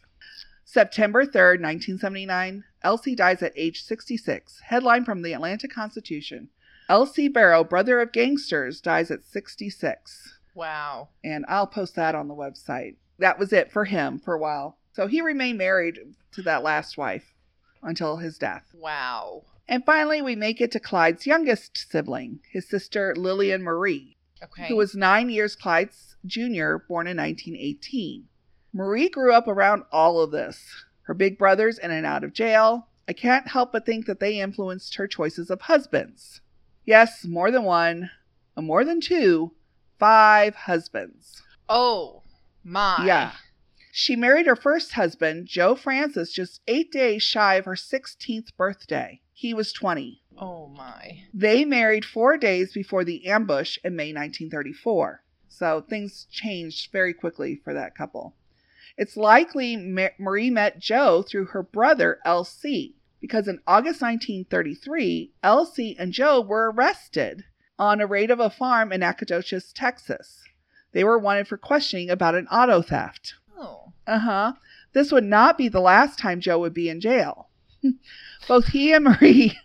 September 0.63 1.25
3rd, 1.25 1.61
1979, 1.61 2.63
LC 2.83 3.15
dies 3.15 3.41
at 3.41 3.53
age 3.55 3.83
66. 3.83 4.61
Headline 4.65 5.05
from 5.05 5.21
the 5.21 5.33
Atlanta 5.33 5.67
Constitution 5.67 6.49
LC 6.89 7.31
Barrow, 7.33 7.63
brother 7.63 7.99
of 7.99 8.11
gangsters, 8.11 8.79
dies 8.81 9.09
at 9.09 9.23
66 9.25 10.37
Wow. 10.53 11.09
and 11.23 11.45
I'll 11.47 11.67
post 11.67 11.95
that 11.95 12.13
on 12.15 12.27
the 12.27 12.35
website. 12.35 12.95
That 13.19 13.39
was 13.39 13.51
it 13.53 13.71
for 13.71 13.85
him 13.85 14.19
for 14.19 14.33
a 14.33 14.39
while. 14.39 14.77
So 14.93 15.07
he 15.07 15.21
remained 15.21 15.57
married 15.57 15.99
to 16.33 16.41
that 16.43 16.63
last 16.63 16.97
wife 16.97 17.33
until 17.81 18.17
his 18.17 18.37
death. 18.37 18.65
Wow. 18.73 19.43
And 19.67 19.83
finally, 19.85 20.21
we 20.21 20.35
make 20.35 20.61
it 20.61 20.71
to 20.73 20.79
Clyde's 20.79 21.25
youngest 21.25 21.89
sibling, 21.89 22.39
his 22.51 22.67
sister 22.69 23.15
Lillian 23.15 23.63
Marie, 23.63 24.14
Okay. 24.43 24.67
who 24.67 24.75
was 24.75 24.95
nine 24.95 25.29
years 25.29 25.55
Clyde's 25.55 26.15
junior, 26.25 26.83
born 26.87 27.07
in 27.07 27.17
1918. 27.17 28.27
Marie 28.73 29.09
grew 29.09 29.33
up 29.33 29.47
around 29.47 29.83
all 29.91 30.19
of 30.19 30.31
this. 30.31 30.85
Her 31.03 31.13
big 31.13 31.37
brothers 31.37 31.77
in 31.77 31.91
and 31.91 32.05
out 32.05 32.23
of 32.23 32.33
jail. 32.33 32.87
I 33.07 33.13
can't 33.13 33.47
help 33.47 33.71
but 33.71 33.85
think 33.85 34.05
that 34.07 34.19
they 34.19 34.39
influenced 34.39 34.95
her 34.95 35.07
choices 35.07 35.49
of 35.49 35.61
husbands. 35.61 36.41
Yes, 36.85 37.25
more 37.25 37.51
than 37.51 37.63
one, 37.63 38.09
uh, 38.57 38.61
more 38.61 38.83
than 38.83 38.99
two, 38.99 39.53
five 39.99 40.55
husbands. 40.55 41.41
Oh 41.69 42.23
my. 42.63 43.03
Yeah. 43.05 43.31
She 43.91 44.15
married 44.15 44.45
her 44.45 44.57
first 44.57 44.93
husband, 44.93 45.47
Joe 45.47 45.75
Francis, 45.75 46.33
just 46.33 46.59
eight 46.67 46.91
days 46.91 47.23
shy 47.23 47.55
of 47.55 47.65
her 47.65 47.75
16th 47.75 48.47
birthday. 48.57 49.21
He 49.31 49.53
was 49.53 49.71
20. 49.71 50.21
Oh 50.37 50.67
my. 50.67 51.23
They 51.33 51.65
married 51.65 52.05
four 52.05 52.37
days 52.37 52.73
before 52.73 53.03
the 53.03 53.25
ambush 53.27 53.77
in 53.83 53.95
May 53.95 54.13
1934. 54.13 55.23
So 55.47 55.81
things 55.81 56.27
changed 56.29 56.91
very 56.91 57.13
quickly 57.13 57.61
for 57.63 57.73
that 57.73 57.95
couple. 57.95 58.35
It's 58.97 59.17
likely 59.17 59.75
Marie 60.17 60.49
met 60.49 60.79
Joe 60.79 61.21
through 61.21 61.45
her 61.47 61.63
brother, 61.63 62.19
L.C., 62.25 62.95
because 63.19 63.47
in 63.47 63.59
August 63.65 64.01
1933, 64.01 65.33
LC 65.43 65.95
and 65.97 66.11
Joe 66.13 66.41
were 66.41 66.71
arrested 66.71 67.43
on 67.79 67.99
a 67.99 68.07
raid 68.07 68.31
of 68.31 68.39
a 68.39 68.49
farm 68.49 68.91
in 68.91 68.99
Nacogdoches, 68.99 69.73
Texas. 69.73 70.43
They 70.91 71.03
were 71.03 71.19
wanted 71.19 71.47
for 71.47 71.57
questioning 71.57 72.09
about 72.09 72.35
an 72.35 72.47
auto 72.47 72.81
theft. 72.81 73.33
Oh. 73.57 73.93
Uh 74.07 74.19
huh. 74.19 74.53
This 74.93 75.11
would 75.11 75.23
not 75.23 75.57
be 75.57 75.67
the 75.67 75.81
last 75.81 76.19
time 76.19 76.39
Joe 76.39 76.59
would 76.59 76.73
be 76.73 76.89
in 76.89 77.01
jail. 77.01 77.49
both 78.47 78.67
he 78.67 78.93
and 78.93 79.03
Marie, 79.05 79.57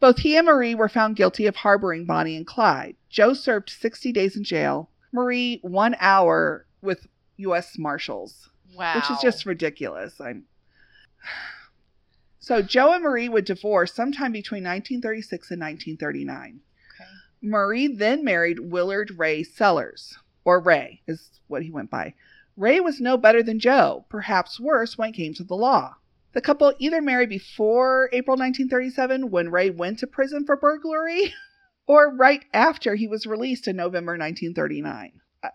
both 0.00 0.18
he 0.18 0.36
and 0.36 0.46
Marie 0.46 0.74
were 0.74 0.88
found 0.88 1.16
guilty 1.16 1.46
of 1.46 1.56
harboring 1.56 2.04
Bonnie 2.04 2.36
and 2.36 2.46
Clyde. 2.46 2.96
Joe 3.08 3.32
served 3.34 3.70
60 3.70 4.12
days 4.12 4.36
in 4.36 4.44
jail. 4.44 4.90
Marie 5.12 5.58
one 5.62 5.96
hour 6.00 6.66
with 6.82 7.06
U.S. 7.38 7.78
Marshals, 7.78 8.50
Wow. 8.74 8.96
which 8.96 9.10
is 9.10 9.18
just 9.20 9.46
ridiculous. 9.46 10.20
I'm. 10.20 10.44
So 12.38 12.62
Joe 12.62 12.92
and 12.92 13.02
Marie 13.02 13.28
would 13.28 13.44
divorce 13.44 13.92
sometime 13.92 14.30
between 14.30 14.62
1936 14.62 15.50
and 15.50 15.60
1939. 15.60 16.60
Okay. 16.94 17.10
Marie 17.42 17.88
then 17.88 18.22
married 18.24 18.60
Willard 18.60 19.18
Ray 19.18 19.42
Sellers, 19.42 20.16
or 20.44 20.60
Ray 20.60 21.02
is 21.08 21.40
what 21.48 21.64
he 21.64 21.72
went 21.72 21.90
by. 21.90 22.14
Ray 22.56 22.78
was 22.78 23.00
no 23.00 23.16
better 23.16 23.42
than 23.42 23.58
Joe, 23.58 24.04
perhaps 24.08 24.60
worse 24.60 24.96
when 24.96 25.10
it 25.10 25.16
came 25.16 25.34
to 25.34 25.42
the 25.42 25.56
law. 25.56 25.96
The 26.36 26.42
couple 26.42 26.74
either 26.78 27.00
married 27.00 27.30
before 27.30 28.10
April 28.12 28.36
1937, 28.36 29.30
when 29.30 29.48
Ray 29.48 29.70
went 29.70 30.00
to 30.00 30.06
prison 30.06 30.44
for 30.44 30.54
burglary, 30.54 31.32
or 31.86 32.14
right 32.14 32.44
after 32.52 32.94
he 32.94 33.08
was 33.08 33.26
released 33.26 33.66
in 33.66 33.76
November 33.76 34.18
1939. 34.18 35.12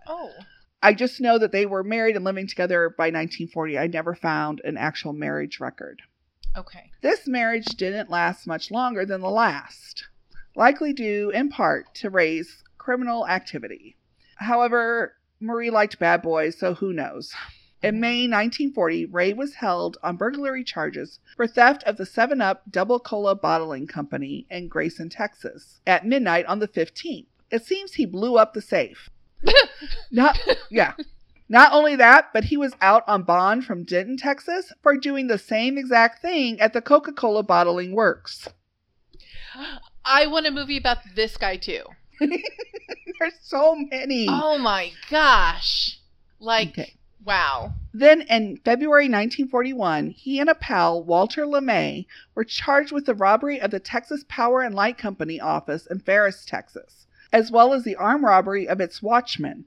Oh. 0.08 0.32
I 0.82 0.95
just 0.95 1.22
know 1.22 1.38
that 1.38 1.52
they 1.52 1.68
were 1.68 1.84
married 1.84 2.16
and 2.16 2.26
living 2.26 2.48
together 2.48 2.90
by 2.98 3.12
1940. 3.12 3.78
I 3.78 3.86
never 3.86 4.16
found 4.16 4.60
an 4.64 4.76
actual 4.76 5.14
marriage 5.14 5.60
record. 5.60 6.02
Okay. 6.58 6.90
This 7.03 7.28
marriage 7.28 7.68
didn't 7.78 8.10
last 8.10 8.48
much 8.48 8.72
longer 8.72 9.06
than 9.06 9.22
the 9.22 9.30
last, 9.30 10.08
likely 10.56 10.94
due 10.94 11.30
in 11.30 11.49
part 11.49 11.94
to 11.98 12.10
Ray's 12.10 12.64
criminal 12.80 13.28
activity. 13.28 13.98
However, 14.38 15.14
Marie 15.40 15.70
liked 15.70 15.99
bad 15.99 16.24
boys, 16.24 16.58
so 16.58 16.74
who 16.74 16.91
knows? 16.91 17.36
In 17.84 17.99
May 17.99 18.28
1940, 18.28 19.06
Ray 19.08 19.34
was 19.34 19.56
held 19.56 19.98
on 20.03 20.16
burglary 20.16 20.64
charges 20.64 21.20
for 21.36 21.48
theft 21.48 21.84
of 21.86 21.98
the 21.98 22.06
7 22.06 22.40
Up 22.40 22.62
Double 22.70 22.99
Cola 22.99 23.34
Bottling 23.34 23.88
Company 23.88 24.45
in 24.52 24.68
Grayson, 24.68 25.10
Texas, 25.10 25.82
at 25.88 26.06
midnight 26.06 26.45
on 26.45 26.60
the 26.60 26.68
15th. 26.68 27.26
It 27.49 27.66
seems 27.66 27.94
he 27.94 28.06
blew 28.06 28.38
up 28.38 28.53
the 28.53 28.62
safe. 28.62 29.10
Not, 30.12 30.38
yeah. 30.70 30.94
Not 31.49 31.74
only 31.74 31.95
that, 31.95 32.30
but 32.34 32.45
he 32.45 32.56
was 32.56 32.76
out 32.82 33.03
on 33.08 33.24
bond 33.24 33.66
from 33.66 33.84
Denton, 33.84 34.16
Texas 34.16 34.72
for 34.84 34.95
doing 34.95 35.28
the 35.28 35.40
same 35.40 35.76
exact 35.78 36.22
thing 36.22 36.62
at 36.62 36.74
the 36.74 36.82
Coca 36.82 37.12
Cola 37.12 37.41
bottling 37.41 37.94
works. 37.94 38.48
I 40.06 40.28
want 40.28 40.45
a 40.48 40.52
movie 40.52 40.78
about 40.78 40.99
this 41.16 41.36
guy 41.36 41.58
too. 41.58 41.84
There's 42.20 43.34
so 43.41 43.76
many. 43.76 44.28
Oh 44.30 44.60
my 44.60 44.91
gosh. 45.10 45.99
Like, 46.40 46.70
Okay. 46.70 46.94
Wow. 47.26 47.73
Then 47.93 48.22
in 48.22 48.57
February 48.64 49.06
1941, 49.06 50.11
he 50.11 50.39
and 50.39 50.49
a 50.49 50.56
pal, 50.56 51.03
Walter 51.03 51.45
LeMay, 51.45 52.06
were 52.35 52.43
charged 52.43 52.91
with 52.91 53.06
the 53.06 53.15
robbery 53.15 53.60
of 53.60 53.72
the 53.72 53.80
Texas 53.80 54.23
Power 54.27 54.61
and 54.61 54.73
Light 54.73 54.98
Company 54.98 55.39
office 55.39 55.85
in 55.88 55.99
Ferris, 55.99 56.45
Texas, 56.45 57.06
as 57.34 57.52
well 57.52 57.73
as 57.73 57.84
the 57.84 57.95
armed 57.95 58.23
robbery 58.23 58.68
of 58.68 58.80
its 58.80 59.02
watchman. 59.02 59.65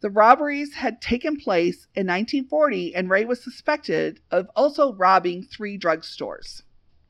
The 0.00 0.10
robberies 0.10 0.74
had 0.74 1.02
taken 1.02 1.36
place 1.36 1.86
in 1.94 2.06
1940, 2.06 2.94
and 2.94 3.10
Ray 3.10 3.24
was 3.24 3.42
suspected 3.42 4.20
of 4.30 4.48
also 4.56 4.94
robbing 4.94 5.44
three 5.44 5.78
drugstores. 5.78 6.62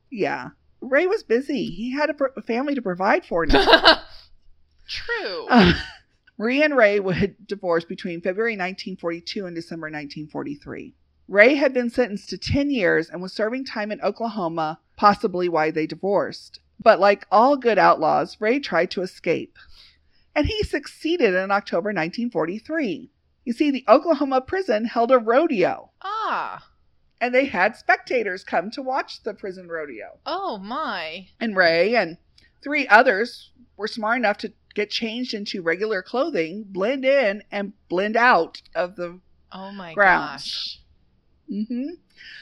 Yeah, 0.09 0.49
Ray 0.81 1.07
was 1.07 1.23
busy. 1.23 1.67
He 1.67 1.93
had 1.93 2.09
a, 2.09 2.13
pr- 2.13 2.25
a 2.35 2.41
family 2.41 2.75
to 2.75 2.81
provide 2.81 3.25
for 3.25 3.45
now. 3.45 4.01
True. 4.87 5.47
Uh, 5.49 5.73
Marie 6.41 6.63
and 6.63 6.75
Ray 6.75 6.99
would 6.99 7.35
divorce 7.45 7.85
between 7.85 8.19
February 8.19 8.53
1942 8.53 9.45
and 9.45 9.55
December 9.55 9.85
1943. 9.85 10.95
Ray 11.27 11.53
had 11.53 11.71
been 11.71 11.91
sentenced 11.91 12.29
to 12.29 12.37
10 12.39 12.71
years 12.71 13.11
and 13.11 13.21
was 13.21 13.31
serving 13.31 13.63
time 13.63 13.91
in 13.91 14.01
Oklahoma, 14.01 14.79
possibly 14.97 15.47
why 15.47 15.69
they 15.69 15.85
divorced. 15.85 16.59
But 16.79 16.99
like 16.99 17.27
all 17.31 17.57
good 17.57 17.77
outlaws, 17.77 18.37
Ray 18.39 18.59
tried 18.59 18.89
to 18.89 19.03
escape. 19.03 19.55
And 20.35 20.47
he 20.47 20.63
succeeded 20.63 21.35
in 21.35 21.51
October 21.51 21.89
1943. 21.89 23.11
You 23.45 23.53
see, 23.53 23.69
the 23.69 23.85
Oklahoma 23.87 24.41
prison 24.41 24.85
held 24.85 25.11
a 25.11 25.19
rodeo, 25.19 25.91
ah. 26.01 26.67
and 27.19 27.35
they 27.35 27.45
had 27.45 27.75
spectators 27.75 28.43
come 28.43 28.71
to 28.71 28.81
watch 28.81 29.21
the 29.21 29.35
prison 29.35 29.67
rodeo. 29.67 30.17
Oh 30.25 30.57
my. 30.57 31.27
And 31.39 31.55
Ray 31.55 31.95
and 31.95 32.17
three 32.63 32.87
others 32.87 33.51
were 33.81 33.87
smart 33.87 34.17
enough 34.17 34.37
to 34.37 34.53
get 34.73 34.89
changed 34.89 35.33
into 35.33 35.61
regular 35.61 36.01
clothing, 36.01 36.63
blend 36.67 37.03
in, 37.03 37.43
and 37.51 37.73
blend 37.89 38.15
out 38.15 38.61
of 38.73 38.95
the. 38.95 39.19
Oh 39.51 39.71
my 39.73 39.93
Grounds. 39.93 40.79
gosh. 41.49 41.65
hmm 41.67 41.95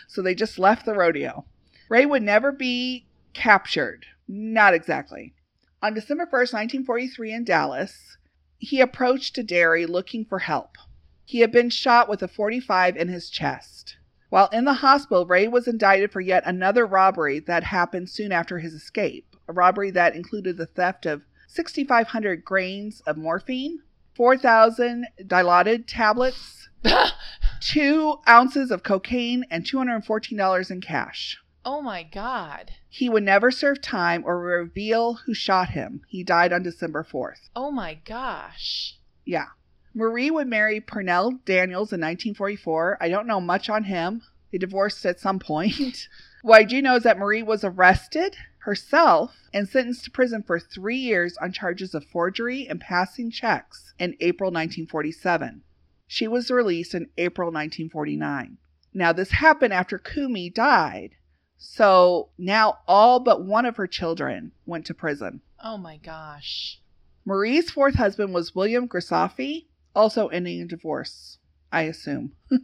So 0.08 0.22
they 0.22 0.36
just 0.36 0.60
left 0.60 0.86
the 0.86 0.94
rodeo. 0.94 1.46
Ray 1.90 2.06
would 2.06 2.22
never 2.22 2.52
be 2.52 3.08
captured. 3.34 4.06
Not 4.28 4.76
exactly. 4.76 5.34
On 5.82 5.94
December 5.94 6.26
1st, 6.26 6.54
1943, 6.54 7.34
in 7.34 7.44
Dallas, 7.46 8.18
he 8.60 8.82
approached 8.82 9.38
a 9.38 9.44
dairy 9.44 9.86
looking 9.88 10.26
for 10.26 10.40
help. 10.40 10.78
He 11.26 11.40
had 11.40 11.52
been 11.52 11.70
shot 11.70 12.10
with 12.10 12.22
a 12.22 12.28
45 12.28 12.98
in 12.98 13.08
his 13.08 13.30
chest. 13.30 13.98
While 14.30 14.50
in 14.50 14.66
the 14.66 14.74
hospital, 14.76 15.26
Ray 15.26 15.48
was 15.48 15.68
indicted 15.68 16.12
for 16.12 16.22
yet 16.22 16.44
another 16.46 16.86
robbery 16.86 17.40
that 17.40 17.64
happened 17.64 18.10
soon 18.10 18.32
after 18.32 18.60
his 18.60 18.74
escape. 18.74 19.36
A 19.48 19.54
robbery 19.54 19.90
that 19.92 20.16
included 20.16 20.58
the 20.58 20.68
theft 20.68 21.08
of 21.08 21.24
6,500 21.52 22.46
grains 22.46 23.02
of 23.08 23.18
morphine, 23.18 23.80
4,000 24.16 25.08
dilaudid 25.24 25.86
tablets, 25.88 26.70
two 27.60 28.18
ounces 28.28 28.70
of 28.70 28.84
cocaine, 28.84 29.44
and 29.50 29.66
$214 29.66 30.72
in 30.72 30.80
cash. 30.82 31.38
oh 31.66 31.82
my 31.82 32.04
god. 32.04 32.72
He 32.88 33.10
would 33.10 33.24
never 33.24 33.50
serve 33.52 33.82
time 33.82 34.24
or 34.26 34.40
reveal 34.40 35.16
who 35.26 35.34
shot 35.34 35.70
him. 35.70 36.02
He 36.08 36.24
died 36.24 36.54
on 36.54 36.64
December 36.64 37.04
4th. 37.04 37.50
Oh 37.56 37.72
my 37.72 37.96
gosh. 38.06 38.98
Yeah. 39.26 39.48
Marie 39.94 40.30
would 40.32 40.48
marry 40.48 40.80
Purnell 40.80 41.32
Daniels 41.46 41.92
in 41.92 42.00
1944. 42.00 42.98
I 43.02 43.10
don't 43.10 43.28
know 43.28 43.42
much 43.42 43.70
on 43.70 43.86
him. 43.86 44.22
They 44.52 44.60
divorced 44.60 45.06
at 45.06 45.20
some 45.20 45.40
point. 45.40 46.08
what 46.44 46.60
I 46.60 46.64
do 46.64 46.82
know 46.82 46.96
is 46.96 47.04
that 47.04 47.18
Marie 47.18 47.44
was 47.44 47.64
arrested 47.64 48.36
herself 48.60 49.50
and 49.54 49.68
sentenced 49.68 50.04
to 50.06 50.12
prison 50.12 50.44
for 50.44 50.60
three 50.60 50.98
years 50.98 51.38
on 51.38 51.52
charges 51.52 51.94
of 51.96 52.06
forgery 52.06 52.68
and 52.68 52.80
passing 52.80 53.32
checks 53.32 53.94
in 53.98 54.16
April 54.20 54.50
1947. 54.50 55.64
She 56.08 56.28
was 56.28 56.52
released 56.52 56.94
in 56.94 57.10
April 57.18 57.48
1949. 57.48 58.58
Now, 58.94 59.14
this 59.14 59.32
happened 59.32 59.74
after 59.74 60.00
Cumie 60.00 60.54
died. 60.54 61.16
So 61.58 62.30
now 62.38 62.80
all 62.88 63.20
but 63.20 63.44
one 63.46 63.66
of 63.66 63.76
her 63.76 63.88
children 63.88 64.54
went 64.66 64.86
to 64.88 64.94
prison. 64.94 65.42
Oh 65.64 65.78
my 65.78 65.98
gosh. 65.98 66.80
Marie's 67.26 67.70
fourth 67.70 67.96
husband 67.96 68.34
was 68.34 68.56
William 68.56 68.88
Grisafi, 68.88 69.66
also 69.94 70.30
ending 70.30 70.60
in 70.60 70.68
divorce, 70.68 71.38
I 71.72 71.84
assume. 71.84 72.34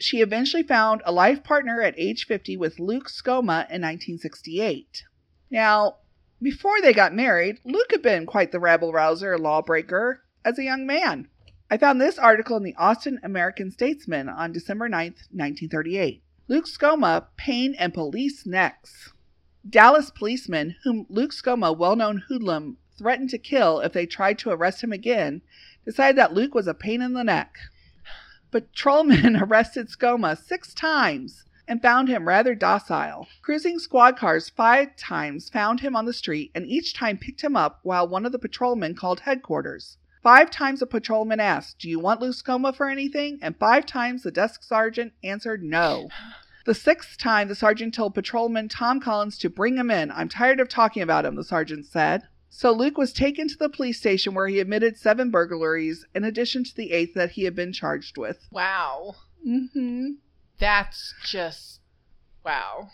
she 0.00 0.20
eventually 0.20 0.62
found 0.62 1.00
a 1.04 1.12
life 1.12 1.44
partner 1.44 1.80
at 1.80 1.94
age 1.96 2.26
50 2.26 2.56
with 2.56 2.80
Luke 2.80 3.08
Scoma 3.08 3.68
in 3.70 3.82
1968. 3.82 5.04
Now, 5.50 5.96
before 6.40 6.80
they 6.80 6.92
got 6.92 7.12
married, 7.12 7.58
Luke 7.64 7.90
had 7.90 8.02
been 8.02 8.24
quite 8.24 8.52
the 8.52 8.60
rabble 8.60 8.92
rouser 8.92 9.36
lawbreaker 9.36 10.22
as 10.44 10.58
a 10.58 10.64
young 10.64 10.86
man. 10.86 11.28
I 11.70 11.76
found 11.76 12.00
this 12.00 12.18
article 12.18 12.56
in 12.56 12.62
the 12.62 12.74
Austin 12.76 13.20
American 13.22 13.70
Statesman 13.70 14.28
on 14.28 14.52
December 14.52 14.88
9th, 14.88 15.28
1938. 15.30 16.22
Luke 16.48 16.66
Scoma, 16.66 17.26
Pain 17.36 17.74
and 17.78 17.92
Police 17.92 18.46
Necks. 18.46 19.12
Dallas 19.68 20.10
policemen, 20.10 20.76
whom 20.84 21.06
Luke 21.08 21.32
Scoma, 21.32 21.76
well 21.76 21.94
known 21.94 22.24
hoodlum, 22.28 22.78
threatened 22.96 23.30
to 23.30 23.38
kill 23.38 23.80
if 23.80 23.92
they 23.92 24.06
tried 24.06 24.38
to 24.38 24.50
arrest 24.50 24.82
him 24.82 24.92
again, 24.92 25.42
decided 25.84 26.16
that 26.16 26.32
Luke 26.32 26.54
was 26.54 26.66
a 26.66 26.74
pain 26.74 27.02
in 27.02 27.12
the 27.12 27.24
neck. 27.24 27.56
Patrolmen 28.50 29.36
arrested 29.42 29.88
Scoma 29.88 30.38
six 30.38 30.74
times 30.74 31.44
and 31.70 31.80
found 31.80 32.08
him 32.08 32.26
rather 32.26 32.52
docile. 32.56 33.28
Cruising 33.42 33.78
squad 33.78 34.16
cars 34.16 34.48
five 34.48 34.96
times 34.96 35.48
found 35.48 35.78
him 35.78 35.94
on 35.94 36.04
the 36.04 36.12
street 36.12 36.50
and 36.52 36.66
each 36.66 36.92
time 36.92 37.16
picked 37.16 37.42
him 37.42 37.54
up 37.56 37.78
while 37.84 38.08
one 38.08 38.26
of 38.26 38.32
the 38.32 38.40
patrolmen 38.40 38.96
called 38.96 39.20
headquarters. 39.20 39.96
Five 40.20 40.50
times 40.50 40.82
a 40.82 40.86
patrolman 40.86 41.38
asked, 41.38 41.78
Do 41.78 41.88
you 41.88 42.00
want 42.00 42.20
Luke 42.20 42.34
Scoma 42.34 42.74
for 42.74 42.90
anything? 42.90 43.38
And 43.40 43.56
five 43.56 43.86
times 43.86 44.24
the 44.24 44.32
desk 44.32 44.64
sergeant 44.64 45.12
answered 45.22 45.62
no. 45.62 46.08
The 46.66 46.74
sixth 46.74 47.16
time, 47.16 47.46
the 47.46 47.54
sergeant 47.54 47.94
told 47.94 48.14
patrolman 48.14 48.68
Tom 48.68 48.98
Collins 48.98 49.38
to 49.38 49.48
bring 49.48 49.76
him 49.76 49.92
in. 49.92 50.10
I'm 50.10 50.28
tired 50.28 50.58
of 50.58 50.68
talking 50.68 51.02
about 51.02 51.24
him, 51.24 51.36
the 51.36 51.44
sergeant 51.44 51.86
said. 51.86 52.24
So 52.48 52.72
Luke 52.72 52.98
was 52.98 53.12
taken 53.12 53.46
to 53.46 53.56
the 53.56 53.68
police 53.68 53.98
station 53.98 54.34
where 54.34 54.48
he 54.48 54.58
admitted 54.58 54.98
seven 54.98 55.30
burglaries, 55.30 56.04
in 56.16 56.24
addition 56.24 56.64
to 56.64 56.74
the 56.74 56.90
eighth 56.90 57.14
that 57.14 57.30
he 57.30 57.44
had 57.44 57.54
been 57.54 57.72
charged 57.72 58.18
with. 58.18 58.48
Wow. 58.50 59.14
Mm-hmm. 59.46 60.14
That's 60.60 61.14
just 61.24 61.80
wow. 62.44 62.88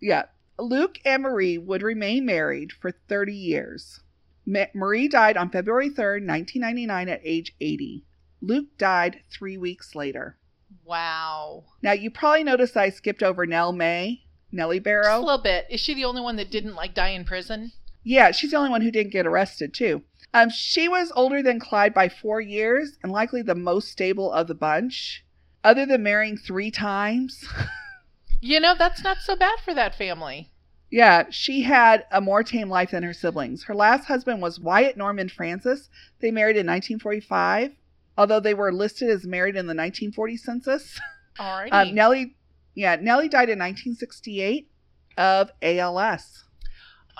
Yeah. 0.00 0.24
Luke 0.58 0.98
and 1.04 1.22
Marie 1.22 1.56
would 1.56 1.82
remain 1.82 2.26
married 2.26 2.72
for 2.72 2.90
30 2.90 3.32
years. 3.32 4.00
Ma- 4.44 4.66
Marie 4.74 5.08
died 5.08 5.36
on 5.36 5.50
February 5.50 5.88
3rd, 5.88 6.26
1999, 6.26 7.08
at 7.08 7.20
age 7.24 7.54
80. 7.60 8.04
Luke 8.40 8.66
died 8.76 9.20
three 9.30 9.56
weeks 9.56 9.94
later. 9.94 10.36
Wow. 10.84 11.64
Now, 11.82 11.92
you 11.92 12.10
probably 12.10 12.44
noticed 12.44 12.76
I 12.76 12.90
skipped 12.90 13.22
over 13.22 13.46
Nell 13.46 13.72
May, 13.72 14.24
Nellie 14.50 14.78
Barrow. 14.78 15.04
Just 15.04 15.22
a 15.22 15.26
little 15.26 15.42
bit. 15.42 15.66
Is 15.70 15.80
she 15.80 15.94
the 15.94 16.04
only 16.04 16.22
one 16.22 16.36
that 16.36 16.50
didn't 16.50 16.74
like 16.74 16.94
die 16.94 17.10
in 17.10 17.24
prison? 17.24 17.72
Yeah, 18.04 18.30
she's 18.30 18.52
the 18.52 18.56
only 18.56 18.70
one 18.70 18.80
who 18.80 18.90
didn't 18.90 19.12
get 19.12 19.26
arrested, 19.26 19.74
too. 19.74 20.02
Um, 20.32 20.50
she 20.50 20.88
was 20.88 21.12
older 21.14 21.42
than 21.42 21.60
Clyde 21.60 21.94
by 21.94 22.08
four 22.08 22.40
years 22.40 22.96
and 23.02 23.12
likely 23.12 23.42
the 23.42 23.54
most 23.54 23.88
stable 23.88 24.32
of 24.32 24.46
the 24.46 24.54
bunch. 24.54 25.24
Other 25.64 25.84
than 25.86 26.02
marrying 26.02 26.36
three 26.36 26.70
times, 26.70 27.46
You 28.40 28.60
know, 28.60 28.74
that's 28.78 29.02
not 29.02 29.18
so 29.18 29.34
bad 29.34 29.58
for 29.64 29.74
that 29.74 29.96
family. 29.96 30.50
yeah, 30.90 31.24
she 31.30 31.62
had 31.62 32.04
a 32.12 32.20
more 32.20 32.44
tame 32.44 32.68
life 32.70 32.92
than 32.92 33.02
her 33.02 33.12
siblings. 33.12 33.64
Her 33.64 33.74
last 33.74 34.04
husband 34.06 34.40
was 34.40 34.60
Wyatt 34.60 34.96
Norman 34.96 35.28
Francis. 35.28 35.88
They 36.20 36.30
married 36.30 36.56
in 36.56 36.66
1945, 36.66 37.72
although 38.16 38.38
they 38.40 38.54
were 38.54 38.72
listed 38.72 39.10
as 39.10 39.24
married 39.26 39.56
in 39.56 39.66
the 39.66 39.74
1940 39.74 40.36
census. 40.36 41.00
Alrighty. 41.38 41.72
Um, 41.72 41.94
Nellie, 41.94 42.36
yeah, 42.74 42.94
Nellie 42.96 43.28
died 43.28 43.48
in 43.50 43.58
1968 43.58 44.70
of 45.16 45.50
ALS. 45.62 46.44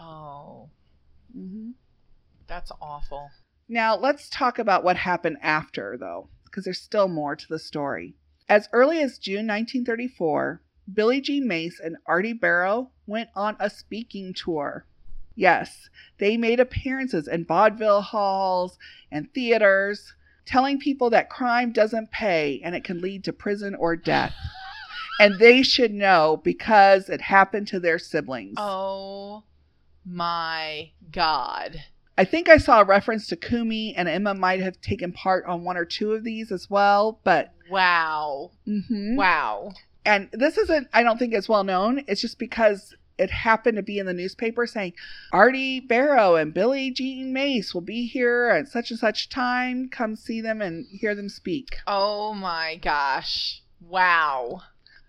oh, 0.01 0.69
hmm 1.33 1.71
that's 2.47 2.73
awful. 2.81 3.29
Now, 3.69 3.95
let's 3.95 4.31
talk 4.31 4.59
about 4.59 4.83
what 4.83 4.97
happened 4.97 5.37
after, 5.43 5.99
though, 6.01 6.31
because 6.45 6.65
there's 6.65 6.81
still 6.81 7.09
more 7.09 7.37
to 7.37 7.47
the 7.47 7.59
story. 7.59 8.15
As 8.49 8.69
early 8.73 9.01
as 9.01 9.19
June 9.19 9.47
1934, 9.47 10.63
Billie 10.93 11.21
Jean 11.21 11.47
Mace 11.47 11.79
and 11.79 11.99
Artie 12.07 12.33
Barrow 12.33 12.91
went 13.07 13.29
on 13.37 13.57
a 13.61 13.69
speaking 13.69 14.33
tour. 14.33 14.87
Yes, 15.35 15.91
they 16.19 16.37
made 16.37 16.59
appearances 16.59 17.29
in 17.29 17.45
vaudeville 17.45 18.01
halls 18.01 18.79
and 19.13 19.33
theaters, 19.35 20.15
telling 20.47 20.79
people 20.79 21.11
that 21.11 21.29
crime 21.29 21.73
doesn't 21.73 22.11
pay 22.11 22.61
and 22.65 22.75
it 22.75 22.85
can 22.85 23.03
lead 23.03 23.23
to 23.25 23.35
prison 23.35 23.75
or 23.75 23.97
death. 23.97 24.35
and 25.21 25.39
they 25.39 25.63
should 25.63 25.93
know 25.93 26.41
because 26.43 27.11
it 27.11 27.21
happened 27.21 27.69
to 27.69 27.79
their 27.79 27.99
siblings. 27.99 28.55
Oh 28.57 29.45
my 30.07 30.91
God. 31.13 31.85
I 32.17 32.25
think 32.25 32.49
I 32.49 32.57
saw 32.57 32.81
a 32.81 32.85
reference 32.85 33.29
to 33.29 33.37
Cumie, 33.37 33.95
and 33.97 34.09
Emma 34.09 34.35
might 34.35 34.61
have 34.61 34.81
taken 34.81 35.13
part 35.13 35.45
on 35.45 35.63
one 35.63 35.77
or 35.77 35.85
two 35.85 36.15
of 36.15 36.25
these 36.25 36.51
as 36.51 36.69
well. 36.69 37.21
But 37.23 37.53
Wow. 37.71 38.53
Mhm. 38.67 39.17
Wow. 39.17 39.73
and 40.05 40.29
this 40.33 40.57
isn't, 40.57 40.89
I 40.95 41.03
don't 41.03 41.19
think 41.19 41.35
it's 41.35 41.49
well 41.49 41.65
known. 41.65 42.03
It's 42.09 42.21
just 42.23 42.39
because 42.39 42.95
it 43.19 43.31
happened 43.31 43.77
to 43.77 43.83
be 43.83 43.99
in 43.99 44.07
the 44.07 44.15
newspaper 44.15 44.67
saying 44.67 44.95
Artie 45.33 45.81
Barrow 45.81 46.37
and 46.37 46.55
Billie 46.55 46.91
Jean 46.93 47.33
Mace 47.33 47.75
will 47.75 47.81
be 47.83 48.07
here 48.07 48.49
at 48.49 48.69
such 48.69 48.91
and 48.91 48.99
such 48.99 49.29
time. 49.29 49.89
Come 49.91 50.17
see 50.17 50.41
them 50.41 50.63
and 50.63 50.87
hear 50.91 51.15
them 51.15 51.29
speak. 51.29 51.77
Oh 51.87 52.33
my 52.33 52.77
gosh. 52.77 53.61
Wow. 53.81 54.63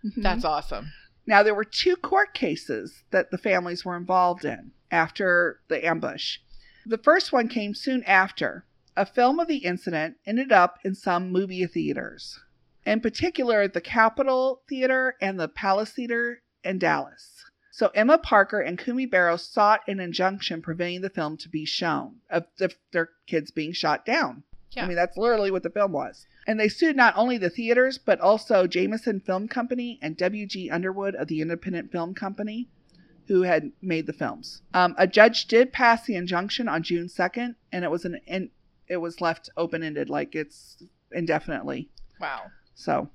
Mhm. 0.03 0.23
That's 0.23 0.43
awesome. 0.43 0.91
Now, 1.27 1.43
there 1.43 1.53
were 1.55 1.63
two 1.63 1.95
court 1.95 2.33
cases 2.33 3.03
that 3.11 3.29
the 3.31 3.37
families 3.37 3.85
were 3.85 3.95
involved 3.95 4.43
in 4.43 4.71
after 4.91 5.59
the 5.67 5.85
ambush. 5.85 6.39
The 6.85 6.97
first 6.97 7.31
one 7.31 7.47
came 7.47 7.75
soon 7.75 8.03
after. 8.05 8.65
A 8.97 9.05
film 9.05 9.39
of 9.39 9.47
the 9.47 9.57
incident 9.57 10.17
ended 10.25 10.51
up 10.51 10.79
in 10.83 10.95
some 10.95 11.31
movie 11.31 11.65
theaters, 11.67 12.39
in 12.85 13.01
particular, 13.01 13.67
the 13.67 13.81
Capitol 13.81 14.61
Theater 14.67 15.15
and 15.21 15.39
the 15.39 15.47
Palace 15.47 15.91
Theater 15.91 16.41
in 16.63 16.79
Dallas. 16.79 17.45
So 17.71 17.91
Emma 17.95 18.17
Parker 18.17 18.59
and 18.59 18.77
Cumie 18.77 19.09
Barrow 19.09 19.37
sought 19.37 19.87
an 19.87 19.99
injunction 19.99 20.61
preventing 20.61 21.01
the 21.01 21.09
film 21.09 21.37
to 21.37 21.47
be 21.47 21.65
shown 21.65 22.17
of 22.29 22.45
the, 22.57 22.73
their 22.91 23.09
kids 23.25 23.51
being 23.51 23.71
shot 23.71 24.05
down. 24.05 24.43
Yeah. 24.71 24.83
I 24.83 24.87
mean, 24.87 24.97
that's 24.97 25.17
literally 25.17 25.49
what 25.49 25.63
the 25.63 25.69
film 25.69 25.93
was. 25.93 26.27
And 26.45 26.59
they 26.59 26.67
sued 26.67 26.95
not 26.95 27.15
only 27.15 27.37
the 27.37 27.49
theaters, 27.49 27.97
but 27.97 28.19
also 28.19 28.67
Jameson 28.67 29.21
Film 29.21 29.47
Company 29.47 29.97
and 30.01 30.17
W.G. 30.17 30.69
Underwood 30.69 31.15
of 31.15 31.27
the 31.27 31.41
Independent 31.41 31.91
Film 31.91 32.13
Company, 32.13 32.67
who 33.27 33.43
had 33.43 33.71
made 33.81 34.07
the 34.07 34.13
films. 34.13 34.61
Um, 34.73 34.95
a 34.97 35.07
judge 35.07 35.45
did 35.45 35.71
pass 35.71 36.05
the 36.05 36.15
injunction 36.15 36.67
on 36.67 36.83
June 36.83 37.07
2nd, 37.07 37.55
and 37.71 37.85
it 37.85 37.91
was 37.91 38.03
an 38.05 38.19
in, 38.27 38.49
it 38.87 38.97
was 38.97 39.21
left 39.21 39.49
open 39.55 39.83
ended, 39.83 40.09
like 40.09 40.35
it's 40.35 40.83
indefinitely. 41.11 41.89
Wow. 42.19 42.51
So, 42.79 43.09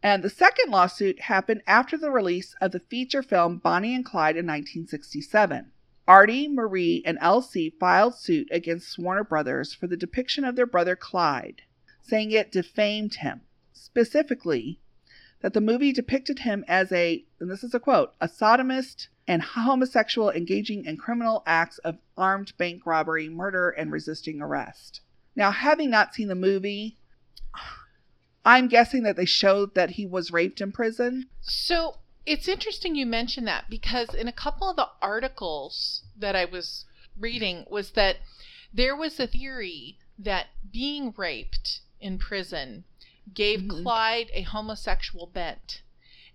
and 0.00 0.22
the 0.22 0.30
second 0.30 0.70
lawsuit 0.70 1.22
happened 1.22 1.62
after 1.66 1.98
the 1.98 2.12
release 2.12 2.54
of 2.60 2.70
the 2.70 2.78
feature 2.78 3.20
film 3.20 3.58
Bonnie 3.58 3.92
and 3.92 4.04
Clyde 4.04 4.36
in 4.36 4.46
1967. 4.46 5.72
Artie, 6.06 6.46
Marie, 6.46 7.02
and 7.04 7.18
LC 7.18 7.76
filed 7.80 8.14
suit 8.14 8.46
against 8.52 8.96
Warner 8.96 9.24
Brothers 9.24 9.74
for 9.74 9.88
the 9.88 9.96
depiction 9.96 10.44
of 10.44 10.54
their 10.54 10.66
brother 10.66 10.94
Clyde, 10.94 11.62
saying 12.00 12.30
it 12.30 12.52
defamed 12.52 13.16
him. 13.16 13.40
Specifically, 13.72 14.78
that 15.40 15.52
the 15.52 15.60
movie 15.60 15.92
depicted 15.92 16.38
him 16.38 16.64
as 16.68 16.92
a, 16.92 17.24
and 17.40 17.50
this 17.50 17.64
is 17.64 17.74
a 17.74 17.80
quote, 17.80 18.14
a 18.20 18.28
sodomist 18.28 19.08
and 19.26 19.42
homosexual 19.42 20.30
engaging 20.30 20.84
in 20.84 20.96
criminal 20.96 21.42
acts 21.44 21.78
of 21.78 21.98
armed 22.16 22.56
bank 22.56 22.86
robbery, 22.86 23.28
murder, 23.28 23.70
and 23.70 23.90
resisting 23.90 24.40
arrest. 24.40 25.00
Now, 25.34 25.50
having 25.50 25.90
not 25.90 26.14
seen 26.14 26.28
the 26.28 26.36
movie, 26.36 26.98
I'm 28.48 28.66
guessing 28.66 29.02
that 29.02 29.16
they 29.16 29.26
showed 29.26 29.74
that 29.74 29.90
he 29.90 30.06
was 30.06 30.30
raped 30.30 30.62
in 30.62 30.72
prison. 30.72 31.28
So 31.42 31.98
it's 32.24 32.48
interesting 32.48 32.94
you 32.94 33.04
mention 33.04 33.44
that 33.44 33.68
because 33.68 34.14
in 34.14 34.26
a 34.26 34.32
couple 34.32 34.70
of 34.70 34.76
the 34.76 34.88
articles 35.02 36.02
that 36.16 36.34
I 36.34 36.46
was 36.46 36.86
reading 37.20 37.66
was 37.68 37.90
that 37.90 38.16
there 38.72 38.96
was 38.96 39.20
a 39.20 39.26
theory 39.26 39.98
that 40.18 40.46
being 40.72 41.12
raped 41.14 41.82
in 42.00 42.16
prison 42.18 42.84
gave 43.34 43.60
Mhm. 43.60 43.82
Clyde 43.82 44.30
a 44.32 44.40
homosexual 44.40 45.26
bent 45.26 45.82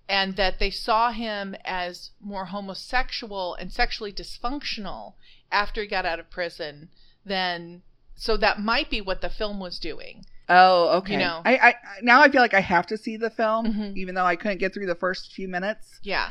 and 0.07 0.35
that 0.35 0.59
they 0.59 0.69
saw 0.69 1.11
him 1.11 1.55
as 1.65 2.11
more 2.19 2.45
homosexual 2.45 3.55
and 3.55 3.73
sexually 3.73 4.13
dysfunctional 4.13 5.15
after 5.51 5.81
he 5.81 5.87
got 5.87 6.05
out 6.05 6.19
of 6.19 6.29
prison 6.29 6.91
than 7.25 7.81
so 8.13 8.37
that 8.37 8.59
might 8.59 8.91
be 8.91 9.01
what 9.01 9.21
the 9.21 9.31
film 9.31 9.59
was 9.59 9.79
doing. 9.79 10.23
Oh, 10.55 10.97
okay. 10.99 11.17
know. 11.17 11.41
I, 11.45 11.57
I 11.57 11.75
now 12.01 12.21
I 12.21 12.29
feel 12.29 12.41
like 12.41 12.53
I 12.53 12.59
have 12.61 12.87
to 12.87 12.97
see 12.97 13.17
the 13.17 13.29
film, 13.29 13.65
Mhm. 13.73 13.97
even 13.97 14.15
though 14.15 14.25
I 14.25 14.35
couldn't 14.35 14.59
get 14.59 14.73
through 14.73 14.85
the 14.87 14.95
first 14.95 15.33
few 15.33 15.47
minutes, 15.47 15.99
Yeah. 16.03 16.29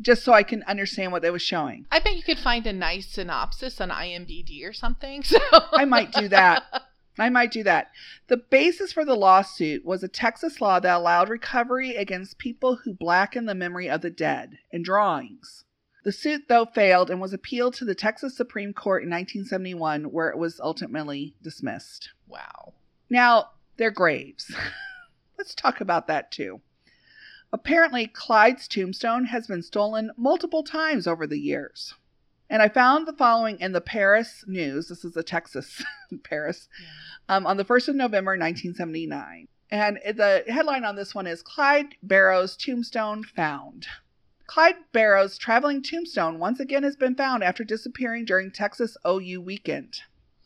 just 0.00 0.24
so 0.24 0.32
I 0.32 0.42
can 0.42 0.62
understand 0.64 1.12
what 1.12 1.22
they 1.22 1.30
was 1.30 1.42
showing. 1.42 1.86
I 1.90 1.98
bet 2.00 2.16
you 2.16 2.22
could 2.22 2.38
find 2.38 2.66
a 2.66 2.72
nice 2.72 3.08
synopsis 3.08 3.80
on 3.80 3.90
IMDb 3.90 4.64
or 4.64 4.72
something. 4.72 5.22
So 5.32 5.38
I 5.72 5.84
might 5.84 6.12
do 6.12 6.28
that. 6.28 6.64
I 7.18 7.28
might 7.28 7.50
do 7.52 7.62
that. 7.64 7.90
The 8.28 8.38
basis 8.38 8.90
for 8.92 9.04
the 9.04 9.14
lawsuit 9.14 9.84
was 9.84 10.02
a 10.02 10.08
Texas 10.08 10.60
law 10.62 10.80
that 10.80 10.96
allowed 10.96 11.28
recovery 11.28 11.94
against 11.94 12.38
people 12.38 12.76
who 12.84 12.94
blacken 12.94 13.44
the 13.44 13.54
memory 13.54 13.88
of 13.90 14.00
the 14.00 14.08
dead 14.10 14.58
in 14.70 14.82
drawings. 14.82 15.64
The 16.04 16.10
suit, 16.12 16.48
though, 16.48 16.64
failed 16.64 17.10
and 17.10 17.20
was 17.20 17.32
appealed 17.34 17.74
to 17.74 17.84
the 17.84 17.94
Texas 17.94 18.34
Supreme 18.36 18.72
Court 18.72 19.02
in 19.04 19.10
1971, 19.10 20.04
where 20.10 20.30
it 20.30 20.38
was 20.38 20.58
ultimately 20.58 21.34
dismissed. 21.42 22.08
Wow. 22.26 22.72
Now, 23.12 23.50
their 23.76 23.90
graves. 23.90 24.56
Let's 25.38 25.54
talk 25.54 25.82
about 25.82 26.06
that 26.06 26.32
too. 26.32 26.62
Apparently, 27.52 28.06
Clyde's 28.06 28.66
tombstone 28.66 29.26
has 29.26 29.46
been 29.46 29.62
stolen 29.62 30.12
multiple 30.16 30.62
times 30.62 31.06
over 31.06 31.26
the 31.26 31.38
years. 31.38 31.92
And 32.48 32.62
I 32.62 32.70
found 32.70 33.06
the 33.06 33.12
following 33.12 33.60
in 33.60 33.72
the 33.72 33.82
Paris 33.82 34.44
News. 34.46 34.88
This 34.88 35.04
is 35.04 35.14
a 35.14 35.22
Texas 35.22 35.84
Paris 36.24 36.70
um, 37.28 37.46
on 37.46 37.58
the 37.58 37.66
1st 37.66 37.88
of 37.88 37.96
November, 37.96 38.30
1979. 38.30 39.46
And 39.70 39.98
the 40.06 40.44
headline 40.48 40.86
on 40.86 40.96
this 40.96 41.14
one 41.14 41.26
is 41.26 41.42
Clyde 41.42 41.96
Barrow's 42.02 42.56
Tombstone 42.56 43.24
Found. 43.24 43.88
Clyde 44.46 44.76
Barrow's 44.94 45.36
traveling 45.36 45.82
tombstone 45.82 46.38
once 46.38 46.60
again 46.60 46.82
has 46.82 46.96
been 46.96 47.14
found 47.14 47.44
after 47.44 47.62
disappearing 47.62 48.24
during 48.24 48.50
Texas 48.50 48.96
OU 49.06 49.42
weekend. 49.42 50.00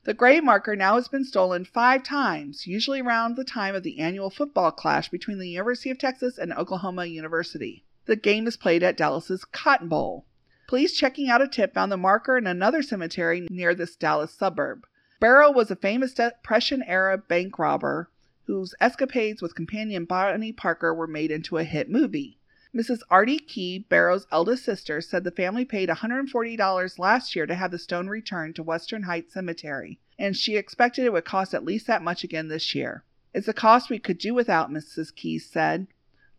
The 0.07 0.15
grave 0.15 0.45
marker 0.45 0.77
now 0.77 0.95
has 0.95 1.09
been 1.09 1.25
stolen 1.25 1.65
five 1.65 2.05
times, 2.05 2.65
usually 2.65 3.01
around 3.01 3.35
the 3.35 3.43
time 3.43 3.75
of 3.75 3.83
the 3.83 3.99
annual 3.99 4.31
football 4.31 4.71
clash 4.71 5.09
between 5.09 5.41
the 5.41 5.49
University 5.49 5.91
of 5.91 5.99
Texas 5.99 6.39
and 6.39 6.53
Oklahoma 6.53 7.07
University. 7.07 7.83
The 8.05 8.15
game 8.15 8.47
is 8.47 8.57
played 8.57 8.85
at 8.85 8.97
Dallas's 8.97 9.45
Cotton 9.45 9.89
Bowl. 9.89 10.25
Police 10.69 10.97
checking 10.97 11.29
out 11.29 11.43
a 11.43 11.49
tip 11.49 11.75
found 11.75 11.91
the 11.91 11.97
marker 11.97 12.39
in 12.39 12.47
another 12.47 12.85
cemetery 12.85 13.49
near 13.51 13.75
this 13.75 13.97
Dallas 13.97 14.33
suburb. 14.33 14.87
Barrow 15.19 15.51
was 15.51 15.73
a 15.73 15.75
famous 15.75 16.15
Depression 16.15 16.85
era 16.85 17.19
bank 17.19 17.59
robber 17.59 18.09
whose 18.45 18.77
escapades 18.81 19.43
with 19.43 19.57
companion 19.57 20.05
Bonnie 20.05 20.53
Parker 20.53 20.95
were 20.95 21.09
made 21.09 21.33
into 21.33 21.59
a 21.59 21.65
hit 21.65 21.91
movie. 21.91 22.39
Mrs. 22.77 23.01
Artie 23.09 23.39
Key, 23.39 23.87
Barrow's 23.89 24.27
eldest 24.31 24.63
sister, 24.63 25.01
said 25.01 25.25
the 25.25 25.31
family 25.31 25.65
paid 25.65 25.89
$140 25.89 26.99
last 26.99 27.35
year 27.35 27.47
to 27.47 27.55
have 27.55 27.71
the 27.71 27.79
stone 27.79 28.07
returned 28.07 28.55
to 28.55 28.63
Western 28.63 29.05
Heights 29.05 29.33
Cemetery, 29.33 29.99
and 30.19 30.37
she 30.37 30.57
expected 30.57 31.07
it 31.07 31.13
would 31.15 31.25
cost 31.25 31.55
at 31.55 31.65
least 31.65 31.87
that 31.87 32.03
much 32.03 32.23
again 32.23 32.49
this 32.49 32.75
year. 32.75 33.03
It's 33.33 33.49
a 33.49 33.55
cost 33.55 33.89
we 33.89 33.99
could 33.99 34.19
do 34.19 34.35
without, 34.35 34.71
Mrs. 34.71 35.15
Keys 35.15 35.47
said. 35.47 35.87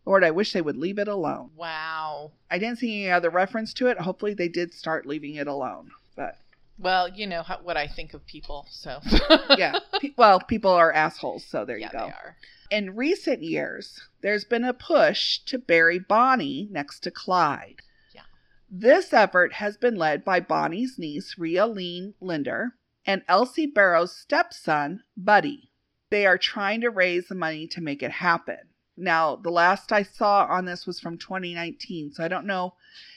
Lord, 0.06 0.22
I 0.22 0.30
wish 0.30 0.52
they 0.52 0.62
would 0.62 0.76
leave 0.76 1.00
it 1.00 1.08
alone. 1.08 1.50
Wow. 1.56 2.30
I 2.48 2.58
didn't 2.58 2.78
see 2.78 3.02
any 3.02 3.10
other 3.10 3.30
reference 3.30 3.74
to 3.74 3.88
it. 3.88 3.98
Hopefully, 3.98 4.32
they 4.32 4.48
did 4.48 4.72
start 4.72 5.06
leaving 5.06 5.34
it 5.34 5.48
alone. 5.48 5.90
But 6.14 6.38
Well, 6.78 7.08
you 7.08 7.26
know 7.26 7.42
how, 7.42 7.58
what 7.62 7.76
I 7.76 7.88
think 7.88 8.14
of 8.14 8.24
people, 8.26 8.66
so 8.70 9.00
yeah, 9.58 9.78
Pe- 10.00 10.12
well, 10.16 10.40
people 10.40 10.70
are 10.70 10.92
assholes, 10.92 11.44
so 11.44 11.64
there 11.64 11.76
yeah, 11.78 11.86
you 11.86 11.98
go. 11.98 12.06
they 12.06 12.12
are. 12.12 12.36
In 12.70 12.94
recent 12.96 13.42
years, 13.42 14.00
there's 14.20 14.44
been 14.44 14.64
a 14.64 14.72
push 14.74 15.38
to 15.46 15.58
bury 15.58 15.98
Bonnie 15.98 16.68
next 16.70 17.00
to 17.00 17.10
Clyde. 17.10 17.80
Yeah. 18.14 18.22
This 18.70 19.12
effort 19.12 19.54
has 19.54 19.76
been 19.76 19.96
led 19.96 20.24
by 20.24 20.40
Bonnie's 20.40 20.98
niece, 20.98 21.36
Rhea 21.38 21.66
Leen 21.66 22.14
Linder, 22.20 22.74
and 23.06 23.26
LC 23.26 23.72
Barrow's 23.72 24.14
stepson, 24.14 25.02
Buddy. 25.16 25.70
They 26.10 26.26
are 26.26 26.38
trying 26.38 26.82
to 26.82 26.90
raise 26.90 27.28
the 27.28 27.34
money 27.34 27.66
to 27.68 27.80
make 27.80 28.02
it 28.02 28.10
happen. 28.10 28.58
Now, 28.96 29.36
the 29.36 29.50
last 29.50 29.92
I 29.92 30.02
saw 30.02 30.44
on 30.44 30.64
this 30.64 30.86
was 30.86 31.00
from 31.00 31.18
2019, 31.18 32.12
so 32.12 32.24
I 32.24 32.28
don't 32.28 32.46
know 32.46 32.74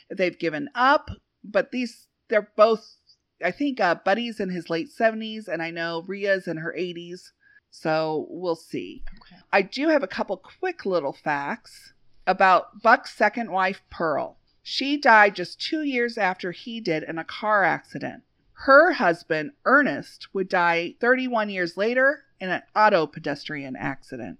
if 0.09 0.17
they've 0.17 0.37
given 0.37 0.69
up, 0.75 1.09
but 1.43 1.71
these, 1.71 2.07
they're 2.29 2.51
both, 2.55 2.95
I 3.43 3.51
think 3.51 3.79
uh, 3.79 3.95
Buddy's 3.95 4.39
in 4.39 4.49
his 4.49 4.69
late 4.69 4.89
70s, 4.89 5.47
and 5.47 5.61
I 5.61 5.71
know 5.71 6.03
Rhea's 6.07 6.47
in 6.47 6.57
her 6.57 6.73
80s, 6.77 7.31
so 7.69 8.27
we'll 8.29 8.55
see. 8.55 9.03
Okay. 9.25 9.41
I 9.51 9.61
do 9.61 9.89
have 9.89 10.03
a 10.03 10.07
couple 10.07 10.37
quick 10.37 10.85
little 10.85 11.13
facts 11.13 11.93
about 12.27 12.81
Buck's 12.81 13.13
second 13.13 13.51
wife, 13.51 13.81
Pearl. 13.89 14.37
She 14.63 14.97
died 14.97 15.35
just 15.35 15.59
two 15.59 15.81
years 15.81 16.17
after 16.17 16.51
he 16.51 16.79
did 16.79 17.03
in 17.03 17.17
a 17.17 17.23
car 17.23 17.63
accident. 17.63 18.23
Her 18.53 18.93
husband, 18.93 19.53
Ernest, 19.65 20.27
would 20.33 20.47
die 20.47 20.95
31 20.99 21.49
years 21.49 21.77
later 21.77 22.25
in 22.39 22.49
an 22.49 22.61
auto 22.75 23.07
pedestrian 23.07 23.75
accident. 23.75 24.37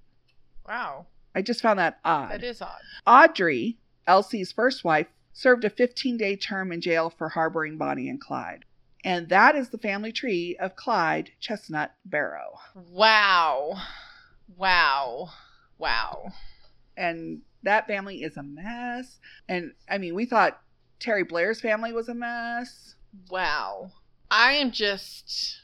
Wow. 0.68 1.08
I 1.34 1.42
just 1.42 1.62
found 1.62 1.80
that 1.80 2.00
odd. 2.06 2.32
That 2.32 2.44
is 2.44 2.62
odd. 2.62 2.82
Audrey 3.08 3.80
LC's 4.08 4.52
first 4.52 4.84
wife, 4.84 5.08
served 5.32 5.64
a 5.64 5.70
15 5.70 6.18
day 6.18 6.36
term 6.36 6.72
in 6.72 6.82
jail 6.82 7.10
for 7.10 7.30
harboring 7.30 7.78
Bonnie 7.78 8.10
and 8.10 8.20
Clyde. 8.20 8.66
And 9.04 9.30
that 9.30 9.56
is 9.56 9.70
the 9.70 9.78
family 9.78 10.12
tree 10.12 10.56
of 10.60 10.76
Clyde 10.76 11.32
Chestnut 11.40 11.94
Barrow. 12.06 12.60
Wow. 12.76 13.78
Wow. 14.58 15.30
Wow. 15.78 16.32
And 16.96 17.42
that 17.64 17.88
family 17.88 18.24
is 18.24 18.38
a 18.38 18.44
mess. 18.44 19.20
And 19.50 19.74
I 19.90 19.98
mean, 19.98 20.14
we 20.14 20.26
thought 20.26 20.62
Terry 21.00 21.24
Blair's 21.24 21.62
family 21.62 21.92
was 21.94 22.10
a 22.10 22.14
mess. 22.14 22.96
Wow. 23.30 23.92
I 24.30 24.54
am 24.54 24.72
just. 24.72 25.62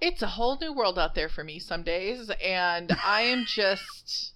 It's 0.00 0.20
a 0.22 0.26
whole 0.26 0.58
new 0.60 0.72
world 0.72 0.98
out 0.98 1.14
there 1.14 1.28
for 1.28 1.44
me 1.44 1.58
some 1.60 1.84
days, 1.84 2.30
and 2.44 2.90
I 3.04 3.22
am 3.22 3.44
just 3.46 4.32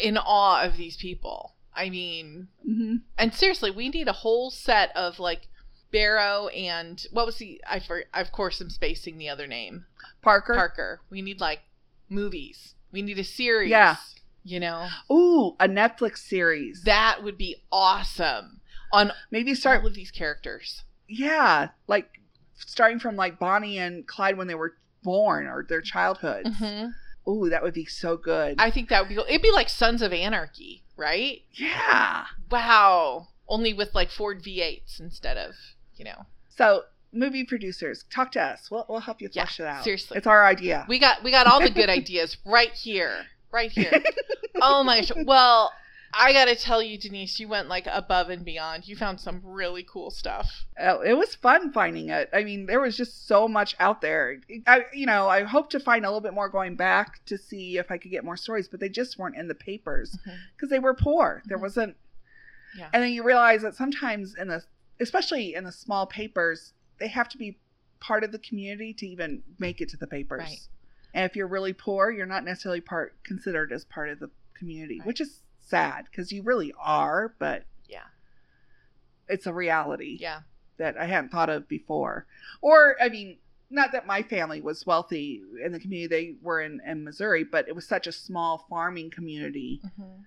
in 0.00 0.16
awe 0.16 0.62
of 0.64 0.76
these 0.76 0.96
people. 0.96 1.54
I 1.74 1.90
mean, 1.90 2.48
Mm-hmm. 2.68 2.96
and 3.18 3.34
seriously, 3.34 3.70
we 3.70 3.88
need 3.88 4.06
a 4.08 4.12
whole 4.12 4.50
set 4.50 4.96
of 4.96 5.18
like 5.18 5.48
Barrow 5.92 6.48
and 6.48 7.04
what 7.10 7.26
was 7.26 7.36
the 7.36 7.60
I 7.68 7.80
for 7.80 8.04
I 8.14 8.20
of 8.20 8.32
course 8.32 8.60
I'm 8.60 8.70
spacing 8.70 9.18
the 9.18 9.28
other 9.28 9.46
name 9.46 9.86
Parker. 10.22 10.54
Parker. 10.54 11.00
We 11.10 11.22
need 11.22 11.40
like 11.40 11.60
movies. 12.08 12.74
We 12.92 13.02
need 13.02 13.18
a 13.18 13.24
series. 13.24 13.70
Yeah. 13.70 13.96
You 14.42 14.58
know 14.60 14.88
Ooh, 15.12 15.54
a 15.60 15.68
Netflix 15.68 16.18
series. 16.18 16.82
that 16.84 17.22
would 17.22 17.36
be 17.36 17.56
awesome 17.70 18.60
on 18.92 19.12
Maybe 19.30 19.54
start 19.54 19.82
with 19.84 19.94
these 19.94 20.10
characters. 20.10 20.82
yeah, 21.08 21.68
like 21.86 22.08
starting 22.56 22.98
from 22.98 23.16
like 23.16 23.38
Bonnie 23.38 23.78
and 23.78 24.06
Clyde 24.06 24.36
when 24.38 24.46
they 24.46 24.54
were 24.54 24.74
born 25.02 25.46
or 25.46 25.64
their 25.68 25.80
childhoods. 25.82 26.48
Mhm. 26.58 26.92
Ooh, 27.28 27.48
that 27.50 27.62
would 27.62 27.74
be 27.74 27.84
so 27.84 28.16
good. 28.16 28.56
I 28.58 28.70
think 28.70 28.88
that 28.88 29.00
would 29.02 29.08
be 29.10 29.14
cool. 29.14 29.26
It'd 29.28 29.42
be 29.42 29.52
like 29.52 29.68
Sons 29.68 30.00
of 30.02 30.12
Anarchy, 30.12 30.82
right? 30.96 31.42
yeah. 31.52 32.24
Wow. 32.50 33.28
Only 33.46 33.72
with 33.74 33.94
like 33.94 34.10
Ford 34.10 34.42
V8s 34.42 34.98
instead 35.00 35.36
of, 35.36 35.54
you 36.00 36.04
know. 36.06 36.24
So, 36.48 36.84
movie 37.12 37.44
producers, 37.44 38.04
talk 38.10 38.32
to 38.32 38.40
us. 38.42 38.70
We'll, 38.70 38.86
we'll 38.88 39.00
help 39.00 39.20
you 39.20 39.28
Yeah, 39.32 39.44
flesh 39.44 39.60
it 39.60 39.66
out. 39.66 39.84
seriously. 39.84 40.16
It's 40.16 40.26
our 40.26 40.44
idea. 40.46 40.86
We 40.88 40.98
got 40.98 41.22
we 41.22 41.30
got 41.30 41.46
all 41.46 41.60
the 41.60 41.70
good 41.70 41.90
ideas 42.00 42.38
right 42.46 42.72
here. 42.72 43.26
Right 43.52 43.70
here. 43.70 43.92
Oh 44.62 44.82
my 44.84 45.00
gosh. 45.00 45.12
Well, 45.24 45.72
I 46.12 46.32
got 46.34 46.46
to 46.46 46.56
tell 46.56 46.82
you 46.82 46.98
Denise, 46.98 47.38
you 47.40 47.48
went 47.48 47.68
like 47.68 47.86
above 47.90 48.28
and 48.28 48.44
beyond. 48.44 48.86
You 48.86 48.94
found 48.96 49.20
some 49.20 49.40
really 49.42 49.84
cool 49.90 50.10
stuff. 50.10 50.50
Oh, 50.78 51.00
it 51.00 51.14
was 51.14 51.34
fun 51.36 51.72
finding 51.72 52.10
it. 52.10 52.28
I 52.34 52.42
mean, 52.44 52.66
there 52.66 52.80
was 52.80 52.94
just 52.96 53.26
so 53.26 53.48
much 53.48 53.74
out 53.80 54.00
there. 54.02 54.38
I, 54.66 54.82
you 54.92 55.06
know, 55.06 55.28
I 55.28 55.44
hope 55.44 55.70
to 55.70 55.80
find 55.80 56.04
a 56.04 56.08
little 56.08 56.20
bit 56.20 56.34
more 56.34 56.48
going 56.50 56.74
back 56.76 57.24
to 57.26 57.38
see 57.38 57.78
if 57.78 57.90
I 57.90 57.96
could 57.96 58.10
get 58.10 58.24
more 58.24 58.36
stories, 58.36 58.68
but 58.68 58.80
they 58.80 58.88
just 58.90 59.18
weren't 59.18 59.36
in 59.36 59.48
the 59.48 59.54
papers 59.54 60.18
because 60.56 60.68
they 60.68 60.80
were 60.80 60.94
poor. 60.94 61.42
There 61.46 61.56
Mhm. 61.56 61.62
wasn't. 61.62 61.96
Yeah. 62.76 62.88
And 62.92 63.02
then 63.02 63.12
you 63.12 63.22
realize 63.22 63.62
that 63.62 63.74
sometimes 63.76 64.34
in 64.36 64.48
the, 64.48 64.62
especially 65.00 65.54
in 65.54 65.64
the 65.64 65.72
small 65.72 66.06
papers, 66.06 66.72
they 66.98 67.08
have 67.08 67.28
to 67.30 67.38
be 67.38 67.58
part 68.00 68.24
of 68.24 68.32
the 68.32 68.38
community 68.38 68.92
to 68.94 69.06
even 69.06 69.42
make 69.58 69.80
it 69.80 69.88
to 69.90 69.96
the 69.96 70.06
papers. 70.06 70.40
Right. 70.40 70.68
And 71.12 71.24
if 71.28 71.34
you're 71.36 71.48
really 71.48 71.72
poor, 71.72 72.10
you're 72.10 72.26
not 72.26 72.44
necessarily 72.44 72.80
part 72.80 73.22
considered 73.24 73.72
as 73.72 73.84
part 73.84 74.08
of 74.10 74.20
the 74.20 74.30
community, 74.54 74.98
Right. 75.00 75.06
which 75.06 75.20
is 75.20 75.42
sad 75.58 76.06
because 76.10 76.30
you 76.32 76.42
really 76.42 76.72
are, 76.78 77.34
but 77.38 77.64
Yeah. 77.88 78.04
it's 79.28 79.46
a 79.46 79.52
reality 79.52 80.18
Yeah. 80.20 80.42
that 80.76 80.96
I 80.96 81.06
hadn't 81.06 81.30
thought 81.30 81.50
of 81.50 81.68
before. 81.68 82.26
Or, 82.60 82.96
I 83.00 83.08
mean, 83.08 83.38
not 83.70 83.92
that 83.92 84.06
my 84.06 84.22
family 84.22 84.60
was 84.60 84.84
wealthy 84.86 85.42
in 85.64 85.72
the 85.72 85.78
community 85.80 86.06
they 86.08 86.36
were 86.42 86.60
in, 86.60 86.80
in 86.86 87.04
Missouri, 87.04 87.44
but 87.44 87.68
it 87.68 87.74
was 87.74 87.86
such 87.86 88.06
a 88.06 88.12
small 88.12 88.66
farming 88.68 89.10
community, 89.10 89.80
Mhm. 89.98 90.24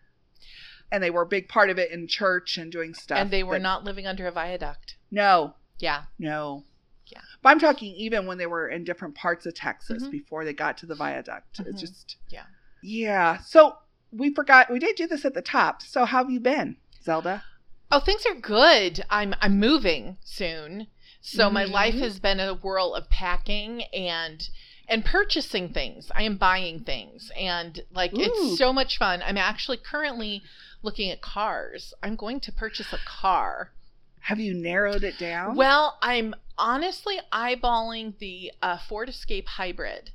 And 0.94 1.04
they 1.04 1.10
were 1.10 1.24
a 1.24 1.26
big 1.28 1.50
part 1.50 1.70
of 1.70 1.78
it 1.80 1.92
in 1.92 2.08
church 2.08 2.58
and 2.58 2.72
doing 2.72 2.94
stuff. 2.94 3.18
And 3.18 3.32
they 3.32 3.44
were 3.44 3.56
that- 3.56 3.62
not 3.64 3.84
living 3.84 4.08
under 4.08 4.28
a 4.28 4.32
viaduct. 4.32 4.96
No, 5.12 5.56
Yeah. 5.80 6.04
no. 6.20 6.64
Yeah. 7.08 7.20
But 7.42 7.50
I'm 7.50 7.60
talking 7.60 7.94
even 7.96 8.26
when 8.28 8.38
they 8.38 8.46
were 8.46 8.70
in 8.70 8.86
different 8.86 9.16
parts 9.16 9.46
of 9.46 9.54
Texas 9.56 10.04
Mhm. 10.04 10.12
before 10.12 10.46
they 10.46 10.54
got 10.54 10.78
to 10.78 10.86
the 10.86 10.96
viaduct. 10.96 11.58
Mhm. 11.60 11.68
It's 11.68 11.82
just. 11.82 12.16
Yeah. 12.30 12.46
Yeah. 12.82 13.40
So 13.40 13.78
we 14.12 14.34
forgot, 14.34 14.72
we 14.72 14.80
did 14.80 14.96
do 14.96 15.08
this 15.08 15.26
at 15.26 15.34
the 15.34 15.42
top. 15.42 15.82
So 15.82 16.06
how 16.06 16.20
have 16.20 16.30
you 16.32 16.40
been, 16.40 16.78
Zelda? 17.04 17.44
Oh, 17.92 18.00
things 18.00 18.26
are 18.26 18.36
good. 18.36 19.04
I'm 19.10 19.36
I'm 19.42 19.60
moving 19.60 20.18
soon. 20.24 20.88
So 21.22 21.50
my 21.50 21.64
life 21.66 21.94
has 21.96 22.20
been 22.20 22.40
a 22.40 22.54
whirl 22.54 22.94
of 22.96 23.10
packing 23.10 23.84
and 23.94 24.48
and 24.88 25.06
purchasing 25.06 25.70
things. 25.72 26.12
I 26.16 26.24
am 26.24 26.36
buying 26.38 26.84
things 26.84 27.32
and 27.38 27.84
like 27.92 28.14
Ooh. 28.14 28.22
it's 28.22 28.58
so 28.58 28.74
much 28.74 28.98
fun. 28.98 29.22
I'm 29.24 29.38
actually 29.38 29.78
currently 29.78 30.44
looking 30.84 31.10
at 31.10 31.22
cars. 31.22 31.94
I'm 32.04 32.16
going 32.16 32.40
to 32.42 32.52
purchase 32.52 32.94
a 32.94 33.00
car. 33.06 33.72
Have 34.22 34.40
you 34.40 34.54
narrowed 34.54 35.04
it 35.04 35.18
down? 35.18 35.56
Well, 35.56 35.98
I'm 36.02 36.34
honestly 36.58 37.20
eyeballing 37.32 38.18
the 38.20 38.52
uh, 38.62 38.78
Ford 38.88 39.10
Escape 39.10 39.48
Hybrid. 39.48 40.12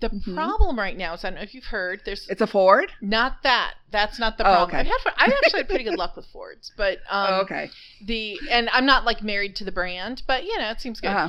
The 0.00 0.08
Mhm. 0.08 0.34
problem 0.34 0.78
right 0.78 0.96
now 0.96 1.12
is 1.14 1.24
I 1.24 1.28
don't 1.30 1.36
know 1.36 1.42
if 1.42 1.52
you've 1.54 1.64
heard. 1.64 2.00
There's 2.06 2.26
it's 2.28 2.40
a 2.40 2.46
Ford? 2.46 2.90
not 3.02 3.42
that. 3.42 3.74
That's 3.90 4.18
not 4.18 4.38
the 4.38 4.44
Oh, 4.46 4.52
problem. 4.66 4.68
okay. 4.68 4.78
I've 4.78 4.86
had 4.86 5.12
I've 5.18 5.32
actually 5.44 5.60
had 5.60 5.68
pretty 5.68 5.84
good 5.84 5.98
luck 5.98 6.16
with 6.16 6.24
Fords, 6.26 6.72
but 6.76 6.98
um, 7.10 7.26
oh, 7.34 7.40
okay. 7.42 7.70
the 8.06 8.40
and 8.50 8.70
I'm 8.70 8.86
not 8.86 9.04
like 9.04 9.22
married 9.22 9.56
to 9.56 9.64
the 9.64 9.72
brand, 9.72 10.22
but 10.26 10.44
you 10.44 10.56
know 10.58 10.70
it 10.70 10.80
seems 10.80 11.00
good. 11.00 11.08
Uh-huh. 11.08 11.28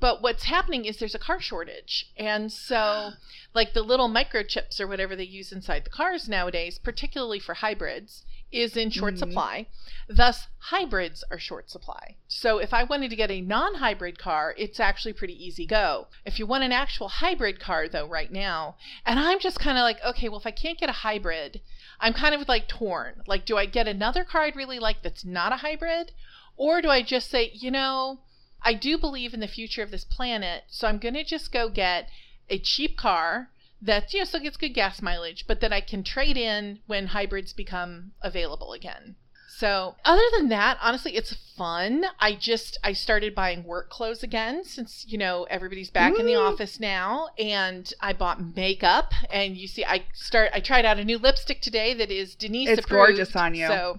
But 0.00 0.22
what's 0.22 0.44
happening 0.44 0.86
is 0.86 0.96
there's 0.96 1.14
a 1.14 1.18
car 1.18 1.40
shortage, 1.40 2.10
and 2.16 2.50
so 2.50 3.12
like 3.54 3.74
the 3.74 3.82
little 3.82 4.08
microchips 4.08 4.80
or 4.80 4.86
whatever 4.86 5.14
they 5.14 5.24
use 5.24 5.52
inside 5.52 5.84
the 5.84 5.90
cars 5.90 6.28
nowadays, 6.28 6.78
particularly 6.78 7.38
for 7.38 7.54
hybrids, 7.54 8.24
is 8.50 8.76
in 8.76 8.90
short 8.90 9.14
Mhm. 9.14 9.18
supply. 9.18 9.66
Thus, 10.08 10.48
hybrids 10.58 11.22
are 11.30 11.38
short 11.38 11.70
supply. 11.70 12.16
So 12.26 12.58
if 12.58 12.74
I 12.74 12.82
wanted 12.82 13.10
to 13.10 13.16
get 13.16 13.30
a 13.30 13.40
non-hybrid 13.40 14.18
car, 14.18 14.54
it's 14.58 14.80
actually 14.80 15.12
pretty 15.12 15.34
easy 15.44 15.66
go. 15.66 16.08
If 16.24 16.38
you 16.40 16.46
want 16.46 16.64
an 16.64 16.72
actual 16.72 17.08
hybrid 17.08 17.60
car 17.60 17.86
though 17.86 18.06
right 18.06 18.32
now, 18.32 18.76
and 19.06 19.20
I'm 19.20 19.38
just 19.38 19.60
kind 19.60 19.78
of 19.78 19.82
like, 19.82 20.02
okay, 20.02 20.28
well 20.28 20.40
if 20.40 20.46
I 20.46 20.50
can't 20.50 20.78
get 20.78 20.88
a 20.88 20.92
hybrid, 21.06 21.60
I'm 22.00 22.12
kind 22.14 22.34
of 22.34 22.48
like 22.48 22.66
torn. 22.66 23.22
Like 23.26 23.44
do 23.44 23.56
I 23.56 23.66
get 23.66 23.86
another 23.86 24.24
car 24.24 24.42
I'd 24.42 24.56
really 24.56 24.78
like 24.80 25.02
that's 25.02 25.24
not 25.24 25.52
a 25.52 25.56
hybrid 25.58 26.10
or 26.56 26.82
do 26.82 26.88
I 26.88 27.02
just 27.02 27.30
say, 27.30 27.50
you 27.54 27.70
know, 27.70 28.20
I 28.62 28.74
do 28.74 28.98
believe 28.98 29.34
in 29.34 29.40
the 29.40 29.48
future 29.48 29.82
of 29.82 29.90
this 29.90 30.04
planet, 30.04 30.64
so 30.68 30.86
I'm 30.86 30.98
going 30.98 31.14
to 31.14 31.24
just 31.24 31.52
go 31.52 31.68
get 31.68 32.08
a 32.48 32.58
cheap 32.58 32.96
car 32.96 33.50
that 33.82 34.12
you 34.12 34.20
know 34.20 34.24
still 34.24 34.40
gets 34.40 34.56
good 34.56 34.74
gas 34.74 35.00
mileage, 35.00 35.46
but 35.46 35.60
that 35.60 35.72
I 35.72 35.80
can 35.80 36.02
trade 36.04 36.36
in 36.36 36.80
when 36.86 37.08
hybrids 37.08 37.52
become 37.52 38.12
available 38.22 38.72
again. 38.72 39.16
So, 39.60 39.96
other 40.06 40.22
than 40.38 40.48
that, 40.48 40.78
honestly, 40.80 41.16
it's 41.16 41.34
fun. 41.34 42.06
I 42.18 42.34
just 42.34 42.78
I 42.82 42.94
started 42.94 43.34
buying 43.34 43.62
work 43.64 43.90
clothes 43.90 44.22
again 44.22 44.64
since, 44.64 45.04
you 45.06 45.18
know, 45.18 45.44
everybody's 45.50 45.90
back 45.90 46.18
in 46.18 46.24
the 46.24 46.34
office 46.34 46.80
now 46.80 47.28
and 47.38 47.92
I 48.00 48.14
bought 48.14 48.56
makeup 48.56 49.12
and 49.30 49.58
you 49.58 49.68
see 49.68 49.84
I 49.84 50.04
start 50.14 50.50
I 50.54 50.60
tried 50.60 50.86
out 50.86 50.98
a 50.98 51.04
new 51.04 51.18
lipstick 51.18 51.60
today 51.60 51.92
that 51.92 52.10
is 52.10 52.34
Denise 52.34 52.70
It's 52.70 52.84
approved. 52.86 53.08
gorgeous 53.16 53.36
on 53.36 53.54
you. 53.54 53.66
So, 53.66 53.98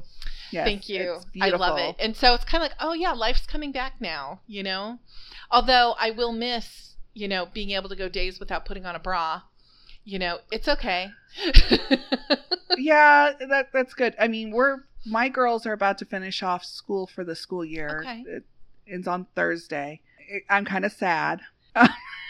Yes, 0.52 0.66
Thank 0.66 0.90
you. 0.90 1.20
I 1.42 1.50
love 1.50 1.78
it. 1.78 1.96
And 2.00 2.16
so 2.16 2.34
it's 2.34 2.46
kind 2.46 2.64
of 2.64 2.70
like, 2.70 2.78
oh 2.80 2.94
yeah, 2.94 3.14
life's 3.14 3.46
coming 3.46 3.72
back 3.72 3.94
now, 4.00 4.42
you 4.48 4.64
know? 4.64 5.00
Although 5.50 5.96
I 6.00 6.12
will 6.12 6.32
miss, 6.34 6.96
you 7.14 7.28
know, 7.28 7.46
being 7.46 7.72
able 7.72 7.90
to 7.90 7.96
go 7.96 8.10
days 8.10 8.40
without 8.40 8.66
putting 8.66 8.86
on 8.86 8.96
a 8.96 9.00
bra. 9.00 9.44
You 10.04 10.20
know, 10.20 10.40
it's 10.52 10.68
okay. 10.68 11.12
yeah, 12.78 13.34
that 13.50 13.70
that's 13.72 13.94
good. 13.94 14.16
I 14.20 14.28
mean, 14.28 14.52
we're 14.52 14.80
my 15.06 15.30
girls 15.30 15.66
are 15.66 15.74
about 15.74 15.98
to 16.00 16.06
finish 16.06 16.42
off 16.44 16.66
school 16.66 17.08
for 17.08 17.24
the 17.24 17.36
school 17.36 17.64
year. 17.64 18.00
Okay. 18.02 18.24
It 18.28 18.44
ends 18.88 19.08
on 19.08 19.28
Thursday. 19.36 20.02
I'm 20.50 20.66
kind 20.66 20.86
of 20.86 20.92
sad. 20.92 21.42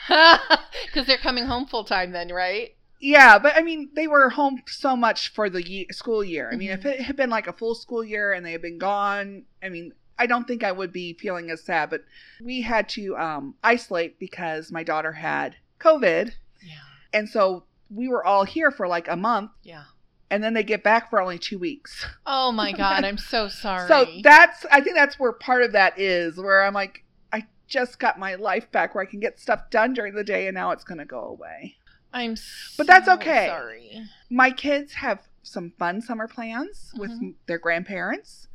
Because 0.07 1.07
they're 1.07 1.18
coming 1.18 1.45
home 1.45 1.68
full 1.68 1.85
time 1.85 2.11
then, 2.11 2.30
right? 2.30 2.76
Yeah, 3.03 3.39
but 3.39 3.55
I 3.57 3.61
mean, 3.63 3.89
they 3.95 4.05
were 4.07 4.29
home 4.29 4.61
so 4.67 4.95
much 4.95 5.29
for 5.33 5.49
the 5.49 5.61
ye- 5.67 5.87
school 5.91 6.23
year. 6.23 6.49
I 6.53 6.55
mean, 6.55 6.69
Mhm. 6.69 6.73
if 6.77 6.85
it 6.85 7.01
had 7.01 7.15
been 7.15 7.31
like 7.31 7.47
a 7.47 7.53
full 7.53 7.73
school 7.75 8.03
year 8.03 8.31
and 8.31 8.45
they 8.45 8.51
had 8.51 8.61
been 8.61 8.77
gone, 8.77 9.45
I 9.63 9.69
mean, 9.69 9.93
I 10.19 10.27
don't 10.27 10.47
think 10.47 10.63
I 10.63 10.71
would 10.71 10.93
be 10.93 11.13
feeling 11.13 11.49
as 11.49 11.63
sad. 11.63 11.89
But 11.89 12.03
we 12.39 12.61
had 12.61 12.87
to 12.89 13.17
um, 13.17 13.55
isolate 13.63 14.19
because 14.19 14.71
my 14.71 14.83
daughter 14.83 15.13
had 15.13 15.55
COVID, 15.79 16.33
Yeah. 16.61 16.73
and 17.11 17.27
so 17.27 17.65
we 17.89 18.07
were 18.07 18.23
all 18.23 18.43
here 18.45 18.69
for 18.69 18.87
like 18.87 19.07
a 19.07 19.15
month, 19.15 19.49
Yeah. 19.63 19.85
and 20.29 20.43
then 20.43 20.53
they 20.53 20.63
get 20.63 20.83
back 20.83 21.09
for 21.09 21.19
only 21.19 21.39
two 21.39 21.57
weeks. 21.57 22.05
Oh 22.27 22.51
my 22.51 22.71
God, 22.83 23.03
I'm 23.03 23.17
so 23.17 23.47
sorry. 23.47 23.87
So 23.87 24.05
that's 24.21 24.63
I 24.71 24.79
think 24.81 24.95
that's 24.95 25.17
where 25.19 25.31
part 25.31 25.63
of 25.63 25.71
that 25.71 25.97
is 25.99 26.37
where 26.37 26.63
I'm 26.63 26.75
like 26.75 27.03
I 27.33 27.47
just 27.67 27.97
got 27.97 28.19
my 28.19 28.35
life 28.35 28.71
back 28.71 28.93
where 28.93 29.01
I 29.03 29.07
can 29.07 29.19
get 29.19 29.39
stuff 29.39 29.71
done 29.71 29.93
during 29.95 30.13
the 30.13 30.23
day 30.23 30.45
and 30.47 30.53
now 30.53 30.69
it's 30.69 30.83
going 30.83 30.99
to 30.99 31.05
go 31.05 31.21
away. 31.23 31.77
I'm 32.13 32.35
But 32.77 32.88
that's 32.88 33.07
okay. 33.07 33.47
Sorry. 33.47 34.03
My 34.29 34.51
kids 34.51 34.93
have 34.93 35.21
some 35.43 35.71
fun 35.79 36.01
summer 36.01 36.27
plans 36.27 36.91
with 36.97 37.11
Mhm. 37.11 37.35
their 37.47 37.57
grandparents. 37.57 38.47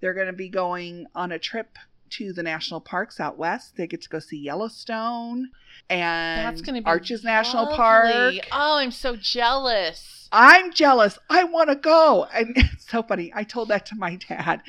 They're 0.00 0.14
going 0.14 0.26
to 0.28 0.32
be 0.32 0.48
going 0.48 1.06
on 1.14 1.32
a 1.32 1.38
trip 1.38 1.76
to 2.10 2.32
the 2.32 2.42
national 2.42 2.80
parks 2.80 3.20
out 3.20 3.38
west. 3.38 3.76
They 3.76 3.86
get 3.86 4.02
to 4.02 4.08
go 4.08 4.18
see 4.18 4.38
Yellowstone 4.38 5.50
and 5.88 6.46
That's 6.46 6.62
to 6.62 6.72
be 6.72 6.84
Arches 6.84 7.22
National. 7.22 7.68
Park. 7.68 8.34
Oh, 8.52 8.78
I'm 8.78 8.90
so 8.90 9.16
jealous. 9.16 10.28
I'm 10.32 10.72
jealous. 10.72 11.18
I 11.28 11.44
want 11.44 11.68
to 11.70 11.76
go. 11.76 12.24
And 12.32 12.52
it's 12.56 12.90
so 12.90 13.02
funny. 13.02 13.32
I 13.34 13.44
told 13.44 13.68
that 13.68 13.86
to 13.86 13.94
my 13.96 14.16
dad 14.16 14.62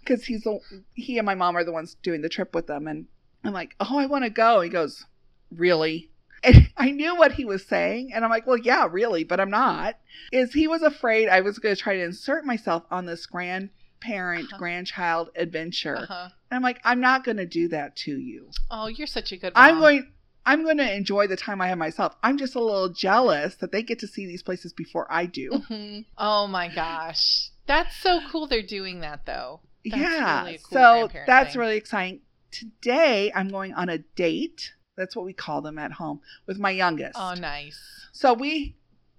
because 0.00 0.24
he's 0.24 0.44
the, 0.44 0.60
he 0.94 1.18
and 1.18 1.26
my 1.26 1.34
mom 1.34 1.56
are 1.56 1.64
the 1.64 1.72
ones 1.72 1.96
doing 2.02 2.22
the 2.22 2.28
trip 2.28 2.54
with 2.54 2.66
them. 2.66 2.86
And 2.86 3.06
I'm 3.44 3.52
like, 3.52 3.74
oh, 3.80 3.98
I 3.98 4.06
want 4.06 4.24
to 4.24 4.30
go. 4.30 4.60
He 4.60 4.70
goes, 4.70 5.04
really? 5.50 6.10
And 6.42 6.68
I 6.76 6.90
knew 6.90 7.16
what 7.16 7.32
he 7.32 7.44
was 7.44 7.64
saying. 7.66 8.12
And 8.14 8.24
I'm 8.24 8.30
like, 8.30 8.46
well, 8.46 8.58
yeah, 8.58 8.86
really, 8.90 9.24
but 9.24 9.40
I'm 9.40 9.50
not. 9.50 9.96
Is 10.32 10.52
he 10.52 10.68
was 10.68 10.82
afraid 10.82 11.28
I 11.28 11.40
was 11.40 11.58
going 11.58 11.74
to 11.74 11.80
try 11.80 11.96
to 11.96 12.02
insert 12.02 12.44
myself 12.44 12.84
on 12.90 13.06
this 13.06 13.26
grandparent, 13.26 14.44
Uh-huh. 14.46 14.58
grandchild 14.58 15.30
adventure. 15.36 15.96
Uh-huh. 15.96 16.28
And 16.50 16.56
I'm 16.56 16.62
like, 16.62 16.80
I'm 16.84 17.00
not 17.00 17.24
going 17.24 17.36
to 17.38 17.46
do 17.46 17.68
that 17.68 17.96
to 17.96 18.12
you. 18.18 18.50
Oh, 18.70 18.86
you're 18.86 19.06
such 19.06 19.32
a 19.32 19.36
good 19.36 19.54
mom. 19.54 19.64
I'm 19.64 19.78
going. 19.80 20.12
I'm 20.46 20.64
going 20.64 20.78
to 20.78 20.94
enjoy 20.96 21.26
the 21.26 21.36
time 21.36 21.60
I 21.60 21.68
have 21.68 21.76
myself. 21.76 22.16
I'm 22.22 22.38
just 22.38 22.54
a 22.54 22.60
little 22.60 22.88
jealous 22.88 23.56
that 23.56 23.70
they 23.70 23.82
get 23.82 23.98
to 23.98 24.06
see 24.06 24.24
these 24.24 24.42
places 24.42 24.72
before 24.72 25.06
I 25.10 25.26
do. 25.26 25.50
Mhm. 25.50 26.06
Oh 26.16 26.46
my 26.46 26.68
gosh. 26.74 27.50
That's 27.66 27.94
so 27.96 28.20
cool 28.30 28.46
they're 28.46 28.62
doing 28.62 29.00
that 29.00 29.26
though. 29.26 29.60
That's 29.84 29.96
yeah. 30.00 30.44
really 30.44 30.58
cool 30.58 30.78
so 30.78 31.10
that's 31.26 31.52
thing. 31.52 31.60
really 31.60 31.76
exciting. 31.76 32.20
Today 32.50 33.30
I'm 33.34 33.48
going 33.48 33.74
on 33.74 33.90
a 33.90 33.98
date. 33.98 34.72
That's 34.98 35.16
what 35.16 35.24
we 35.24 35.32
call 35.32 35.62
them 35.62 35.78
at 35.78 35.92
home 35.92 36.20
with 36.46 36.58
my 36.58 36.70
youngest. 36.70 37.16
Oh, 37.18 37.32
nice. 37.34 37.78
So 38.12 38.34
we 38.34 38.74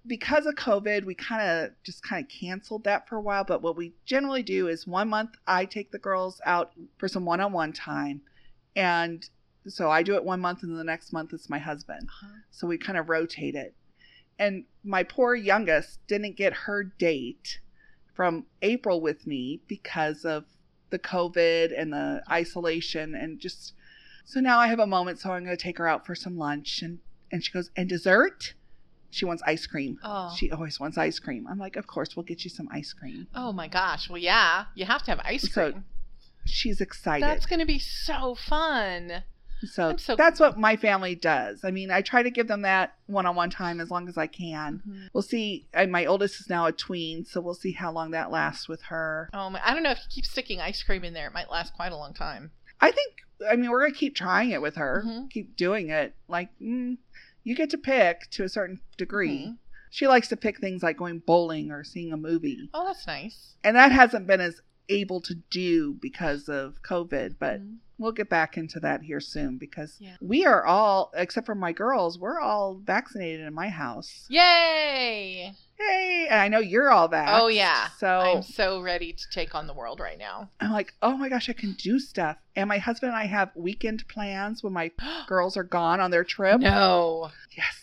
because 0.06 0.46
of 0.46 0.54
COVID, 0.54 1.04
we 1.04 1.14
kind 1.14 1.42
of 1.42 1.70
just 1.82 2.02
kind 2.02 2.24
of 2.24 2.30
canceled 2.30 2.84
that 2.84 3.08
for 3.08 3.16
a 3.16 3.20
while, 3.20 3.44
but 3.44 3.62
what 3.62 3.76
we 3.76 3.92
generally 4.06 4.42
do 4.42 4.68
is 4.68 4.86
one 4.86 5.08
month 5.08 5.30
I 5.46 5.64
take 5.64 5.90
the 5.90 5.98
girls 5.98 6.40
out 6.46 6.72
for 6.96 7.06
some 7.08 7.24
one-on-one 7.24 7.72
time 7.72 8.22
and 8.74 9.28
so 9.66 9.90
I 9.90 10.02
do 10.02 10.14
it 10.14 10.24
one 10.24 10.40
month 10.40 10.62
and 10.62 10.78
the 10.78 10.84
next 10.84 11.12
month 11.12 11.32
it's 11.32 11.50
my 11.50 11.58
husband. 11.58 12.08
Uh-huh. 12.08 12.32
So 12.50 12.66
we 12.66 12.78
kind 12.78 12.98
of 12.98 13.08
rotate 13.08 13.54
it. 13.54 13.74
And 14.38 14.64
my 14.82 15.02
poor 15.02 15.34
youngest 15.34 15.98
didn't 16.06 16.36
get 16.36 16.54
her 16.54 16.82
date 16.82 17.60
from 18.14 18.46
April 18.62 19.00
with 19.02 19.26
me 19.26 19.60
because 19.68 20.24
of 20.24 20.44
the 20.88 20.98
COVID 20.98 21.78
and 21.78 21.92
the 21.92 22.22
isolation 22.30 23.14
and 23.14 23.38
just 23.38 23.74
so 24.30 24.40
now 24.40 24.58
I 24.58 24.68
have 24.68 24.78
a 24.78 24.86
moment 24.86 25.18
so 25.18 25.30
I'm 25.32 25.44
going 25.44 25.56
to 25.56 25.62
take 25.62 25.78
her 25.78 25.88
out 25.88 26.06
for 26.06 26.14
some 26.14 26.36
lunch 26.38 26.82
and 26.82 26.98
and 27.32 27.44
she 27.44 27.52
goes, 27.52 27.70
"And 27.76 27.88
dessert?" 27.88 28.54
She 29.12 29.24
wants 29.24 29.42
ice 29.46 29.66
cream. 29.66 29.98
Oh. 30.04 30.32
She 30.36 30.50
always 30.52 30.78
wants 30.78 30.96
ice 30.98 31.18
cream. 31.18 31.46
I'm 31.48 31.58
like, 31.58 31.76
"Of 31.76 31.86
course, 31.86 32.16
we'll 32.16 32.24
get 32.24 32.44
you 32.44 32.50
some 32.50 32.68
ice 32.72 32.92
cream." 32.92 33.26
Oh 33.34 33.52
my 33.52 33.68
gosh. 33.68 34.08
Well, 34.08 34.18
yeah, 34.18 34.66
you 34.74 34.84
have 34.86 35.02
to 35.04 35.10
have 35.10 35.20
ice 35.24 35.52
So 35.52 35.70
cream. 35.72 35.84
She's 36.46 36.80
excited. 36.80 37.22
That's 37.22 37.46
going 37.46 37.60
to 37.60 37.66
be 37.66 37.78
so 37.78 38.34
fun. 38.34 39.24
so 39.64 39.94
so- 39.96 40.16
that's 40.16 40.40
what 40.40 40.58
my 40.58 40.74
family 40.76 41.14
does. 41.14 41.64
I 41.64 41.70
mean, 41.70 41.90
I 41.90 42.00
try 42.02 42.22
to 42.22 42.30
give 42.30 42.48
them 42.48 42.62
that 42.62 42.94
one-on-one 43.06 43.50
time 43.50 43.78
as 43.80 43.90
long 43.90 44.08
as 44.08 44.16
I 44.16 44.26
can. 44.26 44.82
Mhm. 44.88 45.08
We'll 45.12 45.22
see. 45.22 45.66
And 45.74 45.92
my 45.92 46.06
oldest 46.06 46.40
is 46.40 46.48
now 46.48 46.66
a 46.66 46.72
tween, 46.72 47.24
so 47.26 47.40
we'll 47.40 47.54
see 47.54 47.72
how 47.72 47.92
long 47.92 48.10
that 48.12 48.30
lasts 48.30 48.68
with 48.68 48.82
her. 48.84 49.28
Oh, 49.34 49.50
my, 49.50 49.60
I 49.64 49.74
don't 49.74 49.82
know 49.82 49.90
if 49.90 49.98
you 49.98 50.08
keep 50.08 50.24
sticking 50.24 50.60
ice 50.60 50.82
cream 50.82 51.04
in 51.04 51.12
there, 51.14 51.26
it 51.28 51.34
might 51.34 51.50
last 51.50 51.74
quite 51.74 51.92
a 51.92 51.96
long 51.96 52.14
time. 52.14 52.52
I 52.80 52.90
think. 52.90 53.14
I 53.50 53.56
mean, 53.56 53.70
we're 53.70 53.80
gonna 53.82 53.94
keep 53.94 54.14
trying 54.14 54.50
it 54.50 54.60
with 54.60 54.76
her. 54.76 55.02
Mhm. 55.06 55.30
Keep 55.30 55.56
doing 55.56 55.88
it. 55.90 56.14
Like, 56.28 56.50
mm, 56.60 56.98
you 57.42 57.54
get 57.54 57.70
to 57.70 57.78
pick 57.78 58.28
to 58.32 58.44
a 58.44 58.48
certain 58.48 58.80
degree. 58.98 59.46
Mhm. 59.46 59.58
She 59.90 60.06
likes 60.06 60.28
to 60.28 60.36
pick 60.36 60.58
things 60.60 60.82
like 60.82 60.98
going 60.98 61.20
bowling 61.20 61.70
or 61.70 61.82
seeing 61.82 62.12
a 62.12 62.16
movie, 62.16 62.68
Oh, 62.74 62.86
that's 62.86 63.06
nice. 63.06 63.56
and 63.64 63.74
that 63.76 63.90
hasn't 63.92 64.26
been 64.26 64.40
as 64.40 64.60
able 64.90 65.20
to 65.22 65.34
do 65.50 65.94
because 65.94 66.48
of 66.48 66.82
COVID. 66.82 67.36
But 67.38 67.60
Mhm. 67.60 67.76
we'll 67.98 68.12
get 68.12 68.28
back 68.28 68.56
into 68.56 68.80
that 68.80 69.02
here 69.02 69.20
soon 69.20 69.56
because 69.58 69.96
Yeah. 70.00 70.16
we 70.20 70.44
are 70.46 70.64
all, 70.64 71.12
except 71.14 71.46
for 71.46 71.54
my 71.54 71.72
girls, 71.72 72.18
we're 72.18 72.40
all 72.40 72.74
vaccinated 72.74 73.40
in 73.46 73.54
my 73.54 73.68
house. 73.68 74.26
Yay! 74.28 75.54
Yay! 75.78 76.26
And 76.30 76.40
I 76.40 76.48
know 76.48 76.58
you're 76.58 76.90
all 76.90 77.08
that. 77.08 77.40
Oh, 77.40 77.48
yeah. 77.48 77.88
So 77.98 78.08
I'm 78.08 78.42
so 78.42 78.80
ready 78.80 79.12
to 79.12 79.24
take 79.32 79.54
on 79.54 79.66
the 79.66 79.72
world 79.74 80.00
right 80.00 80.18
now. 80.18 80.50
I'm 80.60 80.72
like, 80.72 80.94
oh 81.02 81.16
my 81.16 81.28
gosh, 81.28 81.48
I 81.48 81.52
can 81.54 81.72
do 81.72 81.98
stuff. 81.98 82.36
And 82.56 82.68
my 82.68 82.78
husband 82.78 83.12
and 83.12 83.18
I 83.18 83.26
have 83.26 83.50
weekend 83.54 84.06
plans 84.08 84.62
when 84.62 84.72
my 84.72 84.90
girls 85.26 85.56
are 85.56 85.62
gone 85.64 86.00
on 86.00 86.10
their 86.10 86.24
trip. 86.24 86.60
No. 86.60 87.30
Yes. 87.56 87.79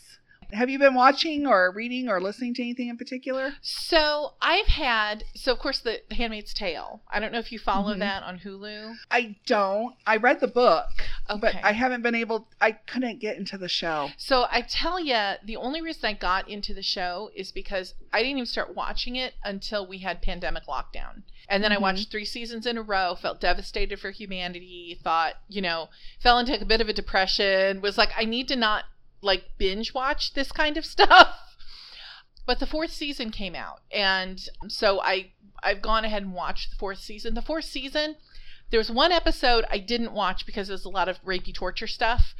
Have 0.53 0.69
you 0.69 0.79
been 0.79 0.93
watching 0.93 1.45
or 1.45 1.71
reading 1.71 2.07
or 2.07 2.21
listening 2.21 2.53
to 2.55 2.61
anything 2.61 2.87
in 2.87 2.97
particular? 2.97 3.55
So 3.61 4.33
I've 4.41 4.67
had 4.67 5.25
so 5.35 5.51
of 5.51 5.59
course 5.59 5.79
the 5.79 6.01
Handmaid's 6.11 6.53
Tale. 6.53 7.01
I 7.11 7.19
don't 7.19 7.33
know 7.33 7.39
if 7.39 7.51
you 7.51 7.59
follow 7.59 7.93
Mhm. 7.93 7.99
that 7.99 8.23
on 8.23 8.39
Hulu. 8.39 8.95
I 9.11 9.35
don't. 9.45 9.95
I 10.05 10.15
read 10.17 10.39
the 10.39 10.47
book, 10.47 10.87
Okay. 11.29 11.39
but 11.39 11.55
I 11.63 11.73
haven't 11.73 12.01
been 12.01 12.15
able. 12.15 12.47
I 12.61 12.71
couldn't 12.71 13.19
get 13.19 13.35
into 13.37 13.57
the 13.57 13.67
show. 13.67 14.11
So 14.17 14.47
I 14.49 14.61
tell 14.61 14.99
you, 14.99 15.33
the 15.43 15.57
only 15.57 15.81
reason 15.81 16.05
I 16.09 16.13
got 16.13 16.47
into 16.47 16.73
the 16.73 16.83
show 16.83 17.29
is 17.35 17.51
because 17.51 17.93
I 18.13 18.19
didn't 18.19 18.37
even 18.37 18.45
start 18.45 18.73
watching 18.73 19.17
it 19.17 19.33
until 19.43 19.85
we 19.85 19.97
had 19.99 20.21
pandemic 20.21 20.65
lockdown. 20.65 21.23
And 21.49 21.63
then 21.63 21.71
I 21.71 21.77
Mhm. 21.77 21.81
watched 21.81 22.09
three 22.11 22.25
seasons 22.25 22.65
in 22.65 22.77
a 22.77 22.81
row, 22.81 23.15
felt 23.15 23.41
devastated 23.41 23.99
for 23.99 24.11
humanity, 24.11 24.97
thought, 25.03 25.35
you 25.49 25.61
know, 25.61 25.89
fell 26.19 26.39
into 26.39 26.59
a 26.59 26.65
bit 26.65 26.81
of 26.81 26.89
a 26.89 26.93
depression, 26.93 27.81
was 27.81 27.97
like, 27.97 28.11
I 28.17 28.23
need 28.25 28.47
to 28.49 28.55
not 28.55 28.85
like 29.27 29.57
binge 29.57 29.93
watch 29.93 30.33
this 30.33 30.51
kind 30.51 30.77
of 30.77 30.85
stuff. 30.95 31.35
But 32.47 32.59
the 32.59 32.65
fourth 32.65 32.91
season 32.91 33.29
came 33.29 33.55
out, 33.55 33.81
and 33.91 34.41
so 34.69 35.01
I 35.01 35.31
I've 35.61 35.81
gone 35.81 36.05
ahead 36.05 36.23
and 36.23 36.33
watched 36.33 36.71
the 36.71 36.77
fourth 36.77 36.99
season. 36.99 37.33
The 37.33 37.41
fourth 37.41 37.65
season, 37.65 38.15
there 38.71 38.79
was 38.79 38.89
one 38.89 39.11
episode 39.11 39.65
I 39.69 39.79
didn't 39.79 40.13
watch 40.13 40.45
because 40.45 40.69
there's 40.69 40.85
a 40.85 40.89
lot 40.89 41.09
of 41.09 41.21
rapey 41.23 41.53
torture 41.53 41.87
stuff. 41.87 42.33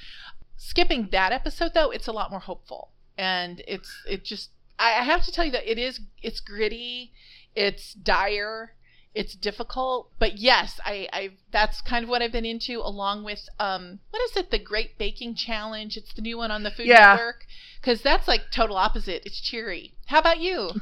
Skipping 0.55 1.09
that 1.11 1.33
episode 1.33 1.73
though, 1.73 1.91
it's 1.91 2.07
a 2.07 2.13
lot 2.13 2.31
more 2.31 2.39
hopeful, 2.39 2.91
and 3.17 3.61
it's 3.67 3.91
it 4.07 4.23
just 4.23 4.51
I 4.79 4.99
I 4.99 5.03
have 5.03 5.25
to 5.25 5.31
tell 5.31 5.45
you 5.45 5.51
that 5.51 5.69
it 5.69 5.77
is 5.77 5.99
it's 6.23 6.39
gritty, 6.39 7.11
it's 7.53 7.93
dire, 7.93 8.76
it's 9.17 9.35
difficult, 9.35 10.11
but 10.19 10.37
yes, 10.37 10.79
I 10.85 11.07
I 11.11 11.29
that's 11.51 11.81
kind 11.81 12.03
of 12.03 12.09
what 12.09 12.21
I've 12.21 12.31
been 12.31 12.45
into 12.45 12.79
along 12.79 13.23
with 13.23 13.49
um 13.59 13.99
what 14.11 14.21
is 14.29 14.37
it 14.37 14.51
the 14.51 14.59
Great 14.59 14.97
Baking 14.97 15.35
Challenge? 15.35 15.97
It's 15.97 16.13
the 16.13 16.21
new 16.21 16.37
one 16.37 16.51
on 16.51 16.63
the 16.63 16.71
Food 16.71 16.85
Yeah. 16.87 17.13
Network 17.15 17.45
because 17.81 18.01
that's 18.01 18.27
like 18.27 18.51
total 18.51 18.77
opposite. 18.77 19.23
It's 19.25 19.41
cheery. 19.41 19.93
How 20.05 20.19
about 20.19 20.39
you? 20.39 20.69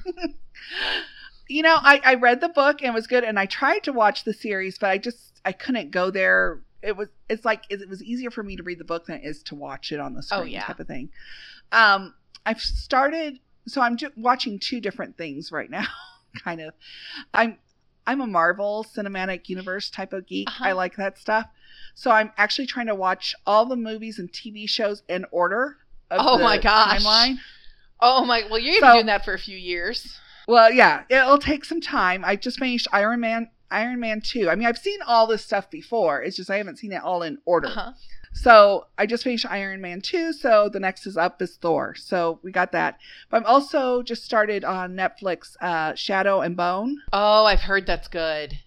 You 1.47 1.61
know, 1.61 1.77
I 1.79 2.01
I 2.03 2.13
read 2.15 2.41
the 2.41 2.49
book 2.49 2.81
and 2.81 2.89
it 2.89 2.93
was 2.93 3.05
good, 3.05 3.23
and 3.23 3.37
I 3.37 3.45
tried 3.45 3.83
to 3.83 3.93
watch 3.93 4.23
the 4.23 4.33
series, 4.33 4.79
but 4.79 4.89
I 4.89 4.97
just 4.97 5.39
I 5.45 5.51
couldn't 5.51 5.91
go 5.91 6.09
there. 6.09 6.61
It 6.81 6.97
was 6.97 7.09
it's 7.29 7.45
like 7.45 7.65
it 7.69 7.87
was 7.87 8.01
easier 8.03 8.31
for 8.31 8.41
me 8.41 8.55
to 8.55 8.63
read 8.63 8.79
the 8.79 8.83
book 8.83 9.05
than 9.05 9.17
it 9.17 9.25
is 9.25 9.43
to 9.43 9.55
watch 9.55 9.91
it 9.91 9.99
on 9.99 10.15
the 10.15 10.23
screen, 10.23 10.41
Oh, 10.41 10.45
yeah. 10.45 10.63
type 10.63 10.79
of 10.79 10.87
thing. 10.87 11.09
Um, 11.71 12.15
I've 12.47 12.59
started, 12.61 13.39
so 13.67 13.81
I'm 13.81 13.95
watching 14.15 14.57
two 14.57 14.81
different 14.81 15.17
things 15.17 15.51
right 15.51 15.69
now, 15.69 15.85
kind 16.43 16.61
of. 16.61 16.73
I'm 17.31 17.59
I'm 18.07 18.21
a 18.21 18.27
Marvel 18.27 18.85
Cinematic 18.95 19.49
Universe 19.49 19.89
type 19.89 20.13
of 20.13 20.27
geek. 20.27 20.47
Uh-huh. 20.49 20.65
I 20.65 20.71
like 20.73 20.95
that 20.97 21.17
stuff. 21.17 21.47
So 21.95 22.11
I'm 22.11 22.31
actually 22.37 22.67
trying 22.67 22.87
to 22.87 22.95
watch 22.95 23.33
all 23.45 23.65
the 23.65 23.75
movies 23.75 24.19
and 24.19 24.31
TV 24.31 24.67
shows 24.69 25.03
in 25.09 25.25
order. 25.31 25.77
Of 26.11 26.19
Oh 26.23 26.37
my 26.37 26.57
gosh. 26.57 27.03
Timeline. 27.03 27.37
Oh 27.99 28.25
my! 28.25 28.43
Well, 28.49 28.59
you're 28.59 28.75
So- 28.75 28.81
gonna 28.81 28.93
doing 28.95 29.05
that 29.07 29.23
for 29.25 29.33
a 29.33 29.39
few 29.39 29.57
years. 29.57 30.19
Well, 30.47 30.71
yeah, 30.71 31.03
it'll 31.09 31.39
take 31.39 31.65
some 31.65 31.81
time. 31.81 32.23
I 32.23 32.35
just 32.35 32.59
finished 32.59 32.87
Iron 32.91 33.19
Man, 33.21 33.49
Iron 33.71 33.99
Man 33.99 34.21
2. 34.21 34.47
I 34.49 34.55
mean, 34.55 34.67
I've 34.67 34.77
seen 34.77 34.99
all 35.07 35.25
this 35.25 35.43
stuff 35.43 35.71
before. 35.71 36.21
It's 36.21 36.35
just 36.35 36.51
I 36.51 36.57
haven't 36.57 36.77
seen 36.77 36.91
it 36.91 37.01
all 37.01 37.23
in 37.23 37.39
order. 37.45 37.69
Uh-huh. 37.69 37.93
So 38.35 38.87
I 38.97 39.05
just 39.05 39.23
finished 39.23 39.45
Iron 39.49 39.81
Man 39.81 40.01
2. 40.01 40.33
So 40.33 40.69
the 40.69 40.79
next 40.79 41.07
is 41.07 41.17
up 41.17 41.41
is 41.41 41.55
Thor. 41.55 41.95
So 41.95 42.39
we 42.43 42.51
got 42.51 42.73
that. 42.73 42.99
But 43.29 43.37
I'm 43.37 43.45
also 43.45 44.03
just 44.03 44.23
started 44.23 44.63
on 44.63 44.95
Netflix, 44.95 45.55
uh, 45.61 45.95
Shadow 45.95 46.41
and 46.41 46.55
Bone. 46.55 47.01
Oh, 47.13 47.45
I've 47.45 47.61
heard 47.61 47.87
that's 47.87 48.09
good. 48.09 48.59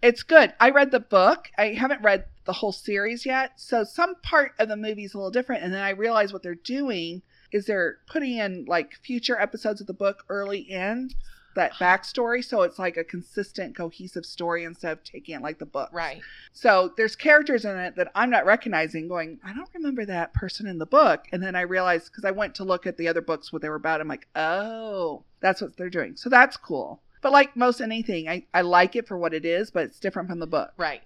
It's 0.00 0.22
good. 0.22 0.54
I 0.60 0.70
read 0.70 0.92
the 0.92 1.00
book. 1.00 1.48
I 1.58 1.72
haven't 1.72 2.02
read 2.02 2.26
the 2.44 2.52
whole 2.52 2.72
series 2.72 3.26
yet. 3.26 3.52
So 3.56 3.82
some 3.82 4.14
part 4.22 4.52
of 4.58 4.68
the 4.68 4.76
movie 4.76 5.04
is 5.04 5.14
a 5.14 5.18
little 5.18 5.32
different. 5.32 5.64
And 5.64 5.74
then 5.74 5.82
I 5.82 5.90
realized 5.90 6.32
what 6.32 6.44
they're 6.44 6.54
doing 6.54 7.22
is 7.50 7.66
they're 7.66 7.98
putting 8.06 8.36
in 8.38 8.64
like 8.66 8.94
future 8.94 9.38
episodes 9.38 9.80
of 9.80 9.88
the 9.88 9.92
book 9.92 10.24
early 10.28 10.60
in 10.60 11.10
that 11.56 11.74
backstory. 11.74 12.44
So 12.44 12.62
it's 12.62 12.78
like 12.78 12.96
a 12.96 13.04
consistent, 13.04 13.76
cohesive 13.76 14.24
story 14.24 14.64
instead 14.64 14.92
of 14.92 15.02
taking 15.04 15.34
it 15.34 15.42
like 15.42 15.58
the 15.58 15.66
book. 15.66 15.90
Right. 15.92 16.22
So 16.52 16.92
there's 16.96 17.16
characters 17.16 17.64
in 17.64 17.76
it 17.76 17.96
that 17.96 18.12
I'm 18.14 18.30
not 18.30 18.46
recognizing, 18.46 19.08
going, 19.08 19.40
I 19.44 19.52
don't 19.52 19.68
remember 19.74 20.04
that 20.06 20.32
person 20.32 20.66
in 20.66 20.78
the 20.78 20.86
book. 20.86 21.24
And 21.32 21.42
then 21.42 21.56
I 21.56 21.62
realized 21.62 22.06
because 22.12 22.24
I 22.24 22.30
went 22.30 22.54
to 22.54 22.64
look 22.64 22.86
at 22.86 22.96
the 22.96 23.08
other 23.08 23.20
books, 23.20 23.52
what 23.52 23.60
they 23.60 23.68
were 23.68 23.74
about. 23.74 24.00
I'm 24.00 24.08
like, 24.08 24.28
oh, 24.36 25.24
that's 25.40 25.60
what 25.60 25.76
they're 25.76 25.90
doing. 25.90 26.14
So 26.16 26.30
that's 26.30 26.56
cool. 26.56 27.02
But 27.22 27.32
like 27.32 27.56
most 27.56 27.80
anything, 27.80 28.28
I, 28.28 28.46
I 28.54 28.60
like 28.60 28.94
it 28.94 29.08
for 29.08 29.18
what 29.18 29.34
it 29.34 29.44
is, 29.44 29.70
but 29.70 29.82
it's 29.84 29.98
different 29.98 30.28
from 30.28 30.38
the 30.38 30.46
book. 30.46 30.70
Right. 30.76 31.02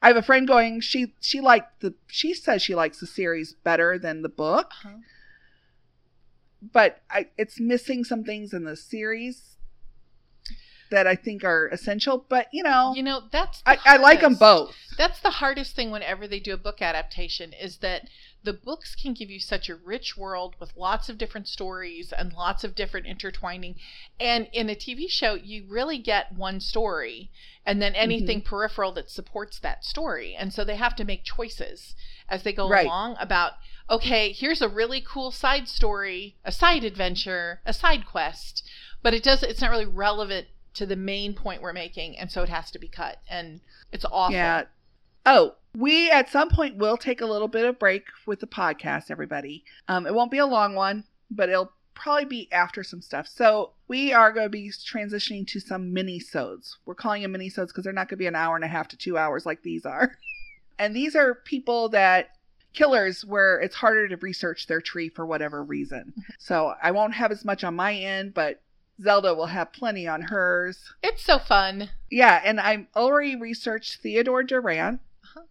I 0.00 0.08
have 0.08 0.16
a 0.16 0.22
friend 0.22 0.46
going, 0.46 0.80
she 0.80 1.14
she 1.20 1.40
liked 1.40 1.80
the 1.80 1.94
she 2.06 2.34
says 2.34 2.60
she 2.62 2.74
likes 2.74 3.00
the 3.00 3.06
series 3.06 3.54
better 3.64 3.98
than 3.98 4.22
the 4.22 4.28
book, 4.28 4.70
Uh-huh. 4.84 4.96
but 6.72 7.00
I 7.10 7.28
it's 7.38 7.60
missing 7.60 8.04
some 8.04 8.24
things 8.24 8.52
in 8.52 8.64
the 8.64 8.76
series. 8.76 9.53
That 10.90 11.06
I 11.06 11.14
think 11.16 11.44
are 11.44 11.68
essential. 11.68 12.24
But 12.28 12.48
you 12.52 12.62
know, 12.62 12.92
You 12.94 13.02
know, 13.02 13.22
that's 13.30 13.62
I, 13.66 13.78
I 13.84 13.96
like 13.96 14.20
them 14.20 14.34
both. 14.34 14.74
That's 14.96 15.20
the 15.20 15.30
hardest 15.30 15.74
thing 15.74 15.90
whenever 15.90 16.28
they 16.28 16.40
do 16.40 16.54
a 16.54 16.58
book 16.58 16.80
adaptation 16.82 17.52
is 17.52 17.78
that 17.78 18.08
the 18.42 18.52
books 18.52 18.94
can 18.94 19.14
give 19.14 19.30
you 19.30 19.40
such 19.40 19.68
a 19.70 19.74
rich 19.74 20.16
world 20.16 20.54
with 20.60 20.76
lots 20.76 21.08
of 21.08 21.16
different 21.16 21.48
stories 21.48 22.12
and 22.12 22.32
lots 22.34 22.62
of 22.62 22.74
different 22.74 23.06
intertwining. 23.06 23.76
And 24.20 24.48
in 24.52 24.68
a 24.68 24.74
TV 24.74 25.08
show, 25.08 25.34
you 25.34 25.64
really 25.66 25.98
get 25.98 26.32
one 26.32 26.60
story 26.60 27.30
and 27.64 27.80
then 27.80 27.94
anything 27.94 28.40
Mm-hmm. 28.40 28.48
peripheral 28.48 28.92
that 28.92 29.10
supports 29.10 29.58
that 29.60 29.84
story. 29.84 30.34
And 30.38 30.52
so 30.52 30.62
they 30.64 30.76
have 30.76 30.94
to 30.96 31.04
make 31.04 31.24
choices 31.24 31.94
as 32.28 32.42
they 32.42 32.52
go 32.52 32.68
Right. 32.68 32.86
along 32.86 33.16
about 33.18 33.52
okay, 33.90 34.32
here's 34.32 34.62
a 34.62 34.68
really 34.68 35.00
cool 35.06 35.30
side 35.30 35.68
story, 35.68 36.36
a 36.44 36.52
side 36.52 36.84
adventure, 36.84 37.60
a 37.66 37.72
side 37.72 38.06
quest, 38.06 38.62
but 39.02 39.12
it 39.14 39.22
does 39.22 39.42
it's 39.42 39.60
not 39.60 39.70
really 39.70 39.84
relevant 39.86 40.46
to 40.74 40.86
the 40.86 40.96
main 40.96 41.34
point 41.34 41.62
we're 41.62 41.72
making 41.72 42.18
and 42.18 42.30
so 42.30 42.42
it 42.42 42.48
has 42.48 42.70
to 42.70 42.78
be 42.78 42.88
cut 42.88 43.18
and 43.28 43.60
it's 43.92 44.04
awful. 44.10 44.34
Yeah. 44.34 44.64
Oh, 45.26 45.54
we 45.76 46.10
at 46.10 46.30
some 46.30 46.50
point 46.50 46.76
will 46.76 46.96
take 46.96 47.20
a 47.20 47.26
little 47.26 47.48
bit 47.48 47.64
of 47.64 47.78
break 47.78 48.04
with 48.26 48.40
the 48.40 48.46
podcast, 48.46 49.10
everybody. 49.10 49.64
Um, 49.88 50.06
it 50.06 50.14
won't 50.14 50.30
be 50.30 50.38
a 50.38 50.46
long 50.46 50.74
one, 50.74 51.04
but 51.30 51.48
it'll 51.48 51.72
probably 51.94 52.24
be 52.24 52.52
after 52.52 52.82
some 52.82 53.00
stuff. 53.00 53.26
So 53.26 53.72
we 53.88 54.12
are 54.12 54.32
going 54.32 54.46
to 54.46 54.50
be 54.50 54.70
transitioning 54.70 55.46
to 55.48 55.60
some 55.60 55.92
mini-sodes. 55.92 56.78
We're 56.84 56.94
calling 56.94 57.22
them 57.22 57.32
mini-sodes 57.32 57.72
because 57.72 57.84
they're 57.84 57.92
not 57.92 58.08
going 58.08 58.16
to 58.18 58.22
be 58.22 58.26
an 58.26 58.34
hour 58.36 58.56
and 58.56 58.64
a 58.64 58.68
half 58.68 58.88
to 58.88 58.96
two 58.96 59.16
hours 59.16 59.46
like 59.46 59.62
these 59.62 59.84
are. 59.86 60.16
And 60.76 60.96
these 60.96 61.14
are 61.14 61.36
people 61.36 61.90
that 61.90 62.30
killers 62.72 63.24
where 63.24 63.60
it's 63.60 63.76
harder 63.76 64.08
to 64.08 64.16
research 64.16 64.66
their 64.66 64.80
tree 64.80 65.08
for 65.08 65.24
whatever 65.24 65.62
reason. 65.62 66.12
So 66.40 66.74
I 66.82 66.90
won't 66.90 67.14
have 67.14 67.30
as 67.30 67.44
much 67.44 67.62
on 67.62 67.76
my 67.76 67.94
end, 67.94 68.34
but 68.34 68.60
Zelda 69.02 69.34
will 69.34 69.46
have 69.46 69.72
plenty 69.72 70.06
on 70.06 70.22
hers. 70.22 70.92
It's 71.02 71.24
so 71.24 71.38
fun. 71.38 71.90
Yeah, 72.10 72.40
and 72.44 72.60
I 72.60 72.86
already 72.94 73.36
researched 73.36 74.00
Theodore 74.00 74.42
Durrant, 74.42 75.00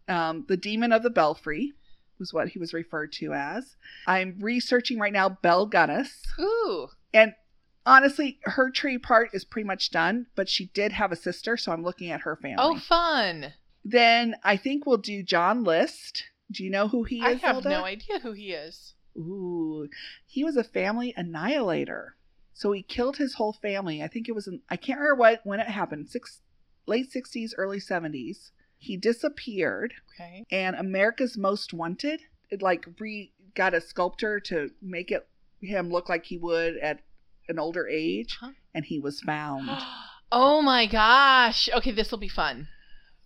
um, 0.08 0.46
the 0.48 0.58
Demon 0.58 0.92
of 0.92 1.04
the 1.04 1.10
Belfry, 1.10 1.74
was 2.20 2.34
what 2.34 2.50
he 2.50 2.60
was 2.60 2.74
referred 2.74 3.12
to 3.14 3.34
as. 3.34 3.76
I'm 4.08 4.38
researching 4.40 5.00
right 5.00 5.12
now 5.14 5.30
Belle 5.30 5.68
Gunness, 5.70 6.24
Ooh. 6.40 6.88
and 7.14 7.34
honestly, 7.86 8.40
her 8.44 8.70
tree 8.70 8.98
part 8.98 9.32
is 9.34 9.44
pretty 9.44 9.68
much 9.68 9.92
done. 9.92 10.28
But 10.36 10.48
she 10.48 10.68
did 10.68 10.94
have 10.94 11.12
a 11.12 11.18
sister, 11.18 11.58
so 11.58 11.72
I'm 11.72 11.84
looking 11.84 12.12
at 12.12 12.22
her 12.22 12.38
family. 12.38 12.56
Oh, 12.60 12.80
fun. 12.80 13.54
Then 13.84 14.36
I 14.44 14.56
think 14.56 14.86
we'll 14.86 14.98
do 14.98 15.22
John 15.24 15.64
List. 15.66 16.24
Do 16.50 16.64
you 16.64 16.70
know 16.70 16.88
who 16.88 17.04
he 17.04 17.18
is? 17.18 17.24
I 17.24 17.34
have 17.46 17.56
Zelda? 17.56 17.70
no 17.70 17.84
idea 17.84 18.20
who 18.20 18.32
he 18.32 18.52
is. 18.54 18.94
Ooh, 19.18 19.90
he 20.26 20.44
was 20.44 20.56
a 20.56 20.64
family 20.64 21.14
annihilator. 21.18 22.16
So 22.54 22.72
he 22.72 22.84
killed 22.84 23.18
his 23.18 23.36
whole 23.36 23.54
family. 23.54 24.02
I 24.04 24.08
think 24.08 24.30
it 24.30 24.36
was 24.36 24.48
in, 24.48 24.62
I 24.70 24.76
can't 24.78 25.00
remember 25.00 25.20
what 25.20 25.42
when 25.44 25.60
it 25.60 25.68
happened. 25.68 26.10
Six 26.10 26.42
late 26.86 27.12
60s, 27.12 27.52
early 27.58 27.80
70s. 27.80 28.52
He 28.78 28.98
disappeared 28.98 29.94
Okay. 30.16 30.46
and 30.52 30.76
America's 30.76 31.38
Most 31.38 31.74
Wanted 31.74 32.22
it 32.50 32.62
like 32.62 32.86
re 33.00 33.32
got 33.56 33.74
a 33.74 33.82
sculptor 33.82 34.40
to 34.42 34.72
make 34.82 35.12
it 35.12 35.28
him 35.62 35.90
look 35.90 36.10
like 36.10 36.26
he 36.26 36.38
would 36.38 36.78
at 36.78 37.00
an 37.48 37.58
older 37.60 37.88
age 37.88 38.38
Huh. 38.40 38.52
and 38.74 38.86
he 38.86 39.00
was 39.00 39.22
found. 39.22 39.70
oh 40.32 40.62
my 40.62 40.86
gosh. 40.86 41.70
Okay, 41.74 41.92
this 41.92 42.12
will 42.12 42.18
be 42.20 42.28
fun. 42.28 42.68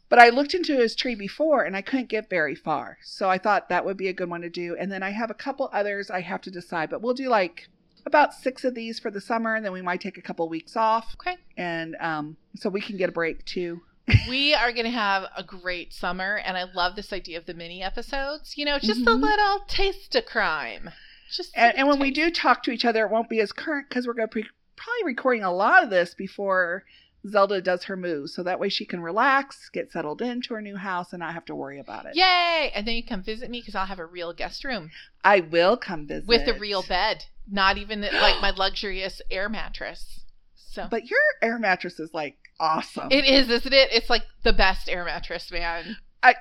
But 0.10 0.20
I 0.20 0.30
looked 0.30 0.54
into 0.54 0.78
his 0.78 0.96
tree 0.96 1.16
before 1.16 1.64
and 1.64 1.76
I 1.76 1.82
couldn't 1.82 2.10
get 2.10 2.30
very 2.30 2.56
far. 2.56 2.98
So 3.04 3.30
I 3.30 3.38
thought 3.38 3.68
that 3.70 3.84
would 3.84 3.98
be 3.98 4.08
a 4.08 4.14
good 4.14 4.30
one 4.30 4.42
to 4.42 4.50
do. 4.50 4.76
And 4.80 4.90
then 4.92 5.04
I 5.04 5.10
have 5.10 5.30
a 5.30 5.34
couple 5.34 5.70
others 5.74 6.10
I 6.10 6.22
have 6.22 6.42
to 6.42 6.52
decide, 6.52 6.90
but 6.90 7.02
we'll 7.02 7.14
do 7.14 7.28
like 7.30 7.68
about 8.06 8.34
six 8.34 8.64
of 8.64 8.74
these 8.76 9.00
for 9.00 9.12
the 9.12 9.20
summer 9.22 9.56
and 9.56 9.66
then 9.66 9.72
we 9.74 9.82
might 9.82 10.02
take 10.02 10.18
a 10.18 10.22
couple 10.22 10.48
weeks 10.50 10.76
off. 10.76 11.16
Okay. 11.16 11.38
And 11.58 11.96
um, 12.00 12.38
so 12.56 12.70
we 12.70 12.82
can 12.82 12.98
get 12.98 13.10
a 13.10 13.12
break 13.14 13.44
too. 13.46 13.82
we 14.30 14.54
are 14.54 14.72
going 14.72 14.86
to 14.86 14.90
have 14.92 15.24
a 15.36 15.44
great 15.44 15.94
summer, 15.94 16.38
and 16.38 16.56
I 16.56 16.64
love 16.74 16.96
this 16.96 17.12
idea 17.12 17.38
of 17.38 17.46
the 17.46 17.54
mini 17.54 17.84
episodes. 17.84 18.54
You 18.58 18.64
know, 18.64 18.80
just 18.80 19.02
a 19.02 19.10
Mhm. 19.10 19.22
little 19.22 19.60
taste 19.68 20.16
of 20.16 20.26
crime. 20.26 20.92
Just 21.30 21.52
And, 21.58 21.76
and 21.78 21.90
when 21.90 22.00
we 22.00 22.12
do 22.12 22.32
talk 22.32 22.64
to 22.64 22.72
each 22.72 22.86
other, 22.86 23.04
it 23.06 23.12
won't 23.12 23.28
be 23.28 23.42
as 23.42 23.52
current 23.52 23.90
because 23.90 24.08
we're 24.08 24.14
going 24.14 24.30
to 24.30 24.34
be 24.36 24.48
probably 24.78 25.04
recording 25.04 25.44
a 25.44 25.52
lot 25.54 25.84
of 25.84 25.90
this 25.90 26.14
before 26.14 26.86
Zelda 27.28 27.60
does 27.62 27.84
her 27.84 27.98
move. 27.98 28.30
So 28.30 28.44
that 28.44 28.62
way 28.62 28.70
she 28.70 28.86
can 28.86 29.02
relax, 29.02 29.68
get 29.68 29.92
settled 29.92 30.22
into 30.22 30.54
her 30.54 30.62
new 30.62 30.78
house, 30.78 31.12
and 31.12 31.20
not 31.20 31.34
have 31.34 31.44
to 31.46 31.56
worry 31.56 31.78
about 31.82 32.06
it. 32.06 32.16
Yay! 32.16 32.72
And 32.74 32.88
then 32.88 32.96
you 32.96 33.04
come 33.04 33.24
visit 33.24 33.50
me 33.50 33.60
because 33.60 33.76
I'll 33.76 33.88
have 33.88 34.00
a 34.00 34.06
real 34.06 34.32
guest 34.32 34.64
room 34.64 34.90
I 35.26 35.42
will 35.42 35.76
come 35.76 36.08
visit. 36.08 36.30
with 36.30 36.48
a 36.48 36.54
real 36.58 36.82
bed, 36.82 37.26
not 37.50 37.78
even 37.78 38.02
like 38.02 38.42
my 38.42 38.52
luxurious 38.56 39.22
air 39.32 39.50
mattress. 39.50 40.22
So 40.56 40.88
But 40.90 41.06
your 41.10 41.20
air 41.42 41.58
mattress 41.60 42.00
is 42.00 42.12
like 42.14 42.38
awesome. 42.60 43.12
it 43.12 43.26
is, 43.26 43.50
isn't 43.50 43.74
it? 43.74 43.90
It's 43.92 44.10
like 44.10 44.24
the 44.44 44.54
best 44.54 44.90
air 44.90 45.04
mattress, 45.06 45.52
man. 45.52 45.98
I, 46.24 46.34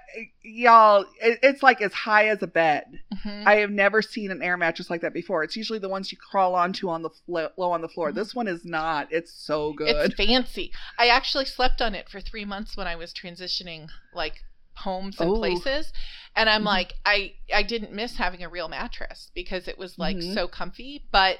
y'all, 0.42 1.04
it, 1.20 1.38
it's 1.42 1.62
like 1.62 1.82
as 1.82 1.92
high 1.92 2.28
as 2.28 2.42
a 2.42 2.46
bed. 2.46 2.84
Mhm. 3.14 3.46
I 3.46 3.56
have 3.56 3.70
never 3.70 4.00
seen 4.02 4.30
an 4.30 4.42
air 4.42 4.56
mattress 4.56 4.88
like 4.90 5.02
that 5.02 5.12
before. 5.12 5.44
It's 5.44 5.54
usually 5.54 5.78
the 5.78 5.88
ones 5.88 6.10
you 6.10 6.18
crawl 6.18 6.54
onto 6.54 6.88
on 6.88 7.02
the 7.02 7.10
flo- 7.10 7.50
low 7.58 7.70
on 7.72 7.82
the 7.82 7.88
floor. 7.88 8.10
This 8.10 8.34
one 8.34 8.48
is 8.48 8.64
not. 8.64 9.08
It's 9.12 9.32
so 9.32 9.74
good. 9.74 9.88
It's 9.88 10.14
fancy. 10.14 10.72
I 10.98 11.08
actually 11.08 11.44
slept 11.44 11.82
on 11.82 11.94
it 11.94 12.08
for 12.08 12.20
three 12.22 12.44
months 12.46 12.76
when 12.76 12.86
I 12.86 12.96
was 12.96 13.12
transitioning 13.12 13.88
like 14.14 14.42
homes 14.76 15.20
and 15.20 15.30
Oh. 15.30 15.34
places. 15.34 15.92
And 16.34 16.48
I'm 16.50 16.62
Mhm. 16.62 16.66
like, 16.66 16.94
I 17.04 17.32
I 17.54 17.62
didn't 17.62 17.92
miss 17.92 18.16
having 18.16 18.42
a 18.42 18.48
real 18.48 18.68
mattress 18.68 19.30
because 19.34 19.68
it 19.68 19.78
was 19.78 19.98
like 19.98 20.16
Mhm. 20.16 20.34
so 20.34 20.48
comfy. 20.48 21.02
But 21.10 21.38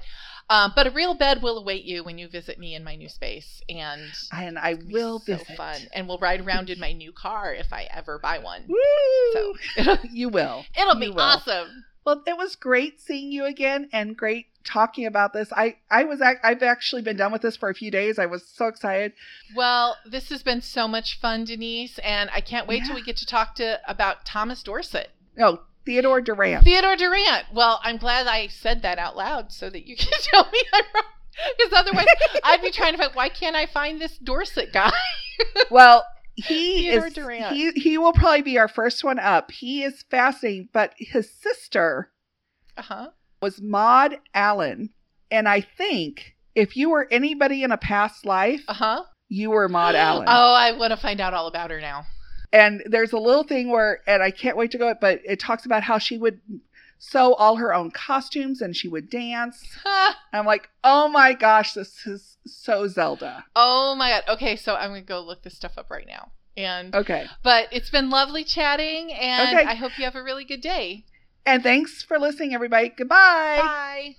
um, 0.49 0.73
but 0.77 0.87
a 0.87 0.91
real 0.91 1.15
bed 1.15 1.43
will 1.43 1.59
await 1.59 1.85
you 1.85 2.05
when 2.05 2.19
you 2.19 2.29
visit 2.29 2.59
me 2.59 2.75
in 2.75 2.85
my 2.85 2.97
new 2.97 3.09
space, 3.09 3.61
and 3.69 4.13
and 4.33 4.59
I 4.59 4.71
it'll 4.71 5.19
be 5.19 5.33
so 5.33 5.39
visit. 5.39 5.57
fun. 5.57 5.89
And 5.93 6.09
we'll 6.09 6.19
ride 6.19 6.41
around 6.41 6.71
in 6.71 6.81
my 6.81 6.93
new 6.93 7.13
car 7.13 7.53
if 7.55 7.73
I 7.73 7.89
ever 7.91 8.19
buy 8.19 8.39
one. 8.39 8.65
Woo! 8.69 8.79
So 9.33 9.55
you 10.13 10.29
will. 10.29 10.67
it'll 10.81 10.95
be 11.01 11.09
will. 11.09 11.19
awesome. 11.19 11.85
Well, 12.05 12.23
it 12.27 12.37
was 12.37 12.55
great 12.57 13.01
seeing 13.01 13.33
you 13.33 13.45
again 13.45 13.89
and 13.93 14.17
great 14.17 14.47
talking 14.67 15.07
about 15.07 15.33
this. 15.33 15.51
I 15.53 15.77
I 15.91 16.05
was 16.05 16.21
I've 16.21 16.63
actually 16.63 17.01
been 17.03 17.17
done 17.17 17.33
with 17.33 17.41
this 17.43 17.57
for 17.57 17.69
a 17.71 17.75
few 17.75 17.91
days. 17.91 18.19
I 18.19 18.27
was 18.27 18.47
so 18.47 18.67
excited. 18.67 19.13
Well, 19.55 19.97
this 20.05 20.29
has 20.29 20.43
been 20.43 20.61
so 20.61 20.87
much 20.87 21.19
fun, 21.21 21.45
Denise, 21.45 21.99
and 22.01 22.29
I 22.35 22.41
can't 22.43 22.67
wait 22.69 22.81
Yeah. 22.83 22.87
till 22.89 22.95
we 22.97 23.03
get 23.03 23.17
to 23.19 23.27
talk 23.27 23.55
to 23.57 23.81
about 23.89 24.27
Thomas 24.27 24.63
Dorset. 24.63 25.11
No, 25.37 25.61
Theodore 25.87 26.21
Durrant. 26.21 26.65
Theodore 26.65 26.97
Durrant. 26.97 27.47
Well, 27.55 27.81
I'm 27.85 27.97
glad 27.97 28.27
I 28.27 28.49
said 28.49 28.83
that 28.83 28.99
out 28.99 29.17
loud 29.17 29.53
so 29.53 29.71
that 29.71 29.87
you 29.87 29.97
can 29.99 30.13
tell 30.23 30.49
me 30.53 30.61
I'm 30.75 30.85
wrong. 30.95 31.05
Because 31.59 31.73
otherwise, 31.79 32.07
I'd 32.45 32.63
be 32.63 32.71
trying 32.71 32.93
to 32.93 32.99
find 32.99 33.15
why 33.15 33.29
can't 33.29 33.57
I 33.57 33.67
find 33.67 34.01
this 34.01 34.19
Dorset 34.19 34.73
guy? 34.73 34.93
Well, 35.71 36.05
he 36.35 36.83
Theodore 36.89 37.07
is 37.09 37.13
Durrant. 37.15 37.55
he 37.55 37.71
he 37.73 37.99
will 37.99 38.13
probably 38.15 38.41
be 38.43 38.59
our 38.59 38.69
first 38.69 39.05
one 39.05 39.19
up. 39.19 39.51
He 39.51 39.83
is 39.85 40.03
fascinating, 40.11 40.71
but 40.73 40.95
his 40.99 41.31
sister 41.31 42.11
Uh 42.77 42.83
huh. 42.83 43.09
Was 43.43 43.61
Maud 43.61 44.19
Allan, 44.35 44.91
and 45.31 45.49
I 45.49 45.61
think 45.61 46.35
if 46.55 46.77
you 46.77 46.91
were 46.91 47.07
anybody 47.11 47.63
in 47.63 47.71
a 47.73 47.77
past 47.77 48.25
life, 48.25 48.63
Uh 48.69 48.73
huh. 48.75 49.03
you 49.29 49.51
were 49.51 49.69
Maud 49.69 49.95
Allen. 50.07 50.27
Oh, 50.29 50.55
I 50.55 50.73
want 50.73 50.91
to 50.93 50.97
find 50.97 51.21
out 51.21 51.35
all 51.35 51.47
about 51.47 51.71
her 51.71 51.81
now. 51.81 52.07
And 52.53 52.83
there's 52.87 53.13
a 53.13 53.19
little 53.19 53.45
thing 53.45 53.71
where, 53.71 54.01
and 54.07 54.23
I 54.23 54.31
can't 54.31 54.57
wait 54.57 54.71
to 54.71 54.79
go, 54.79 54.95
but 55.01 55.21
it 55.25 55.39
talks 55.41 55.67
about 55.67 55.83
how 55.83 55.99
she 55.99 56.17
would 56.17 56.41
sew 56.99 57.35
all 57.35 57.57
her 57.57 57.75
own 57.75 57.91
costumes 57.91 58.63
and 58.63 58.75
she 58.75 58.89
would 58.89 59.11
dance. 59.11 59.63
I'm 60.33 60.47
like, 60.47 60.71
oh 60.83 61.09
my 61.09 61.35
gosh, 61.35 61.75
this 61.75 62.07
is 62.07 62.39
so 62.47 62.89
Zelda. 62.89 63.45
oh 63.55 63.95
my 63.97 64.09
god. 64.11 64.23
Okay, 64.37 64.57
so 64.57 64.75
I'm 64.77 64.91
gonna 64.91 65.03
go 65.03 65.21
look 65.21 65.43
this 65.43 65.55
stuff 65.57 65.77
up 65.77 65.91
right 65.91 66.07
now. 66.09 66.31
And 66.57 66.95
Okay. 66.95 67.27
but 67.43 67.69
it's 67.71 67.91
been 67.91 68.09
lovely 68.09 68.45
chatting, 68.45 69.13
and 69.13 69.59
Okay. 69.59 69.67
I 69.69 69.75
hope 69.75 69.93
you 69.99 70.05
have 70.05 70.15
a 70.15 70.23
really 70.23 70.45
good 70.45 70.63
day. 70.63 71.05
And 71.47 71.63
thanks 71.63 72.03
for 72.03 72.19
listening, 72.19 72.55
everybody. 72.55 72.89
Goodbye. 72.89 73.59
Bye. 73.63 74.17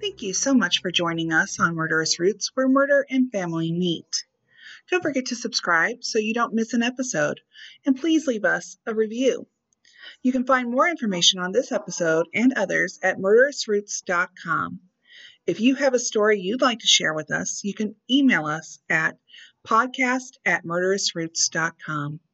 Thank 0.00 0.22
you 0.22 0.34
so 0.34 0.52
much 0.52 0.82
for 0.82 0.90
joining 0.90 1.32
us 1.32 1.58
on 1.58 1.74
Murderous 1.74 2.18
Roots, 2.18 2.50
where 2.54 2.68
murder 2.68 3.06
and 3.08 3.32
family 3.32 3.72
meet. 3.72 4.26
Don't 4.90 5.02
forget 5.02 5.26
to 5.26 5.36
subscribe 5.36 6.04
so 6.04 6.18
you 6.18 6.34
don't 6.34 6.52
miss 6.52 6.74
an 6.74 6.82
episode, 6.82 7.40
and 7.86 7.96
please 7.98 8.26
leave 8.26 8.44
us 8.44 8.76
a 8.86 8.94
review. 8.94 9.46
You 10.22 10.32
can 10.32 10.44
find 10.44 10.70
more 10.70 10.88
information 10.88 11.38
on 11.40 11.52
this 11.52 11.72
episode 11.72 12.26
and 12.34 12.52
others 12.54 12.98
at 13.02 13.18
murderousroots.com. 13.18 14.80
If 15.46 15.60
you 15.60 15.76
have 15.76 15.94
a 15.94 15.98
story 15.98 16.40
you'd 16.40 16.60
like 16.60 16.80
to 16.80 16.86
share 16.86 17.14
with 17.14 17.30
us, 17.30 17.62
you 17.64 17.72
can 17.72 17.94
email 18.10 18.46
us 18.46 18.78
at 18.90 19.16
podcast 19.66 20.32
at 20.44 20.64
murderousroots.com. 20.64 22.20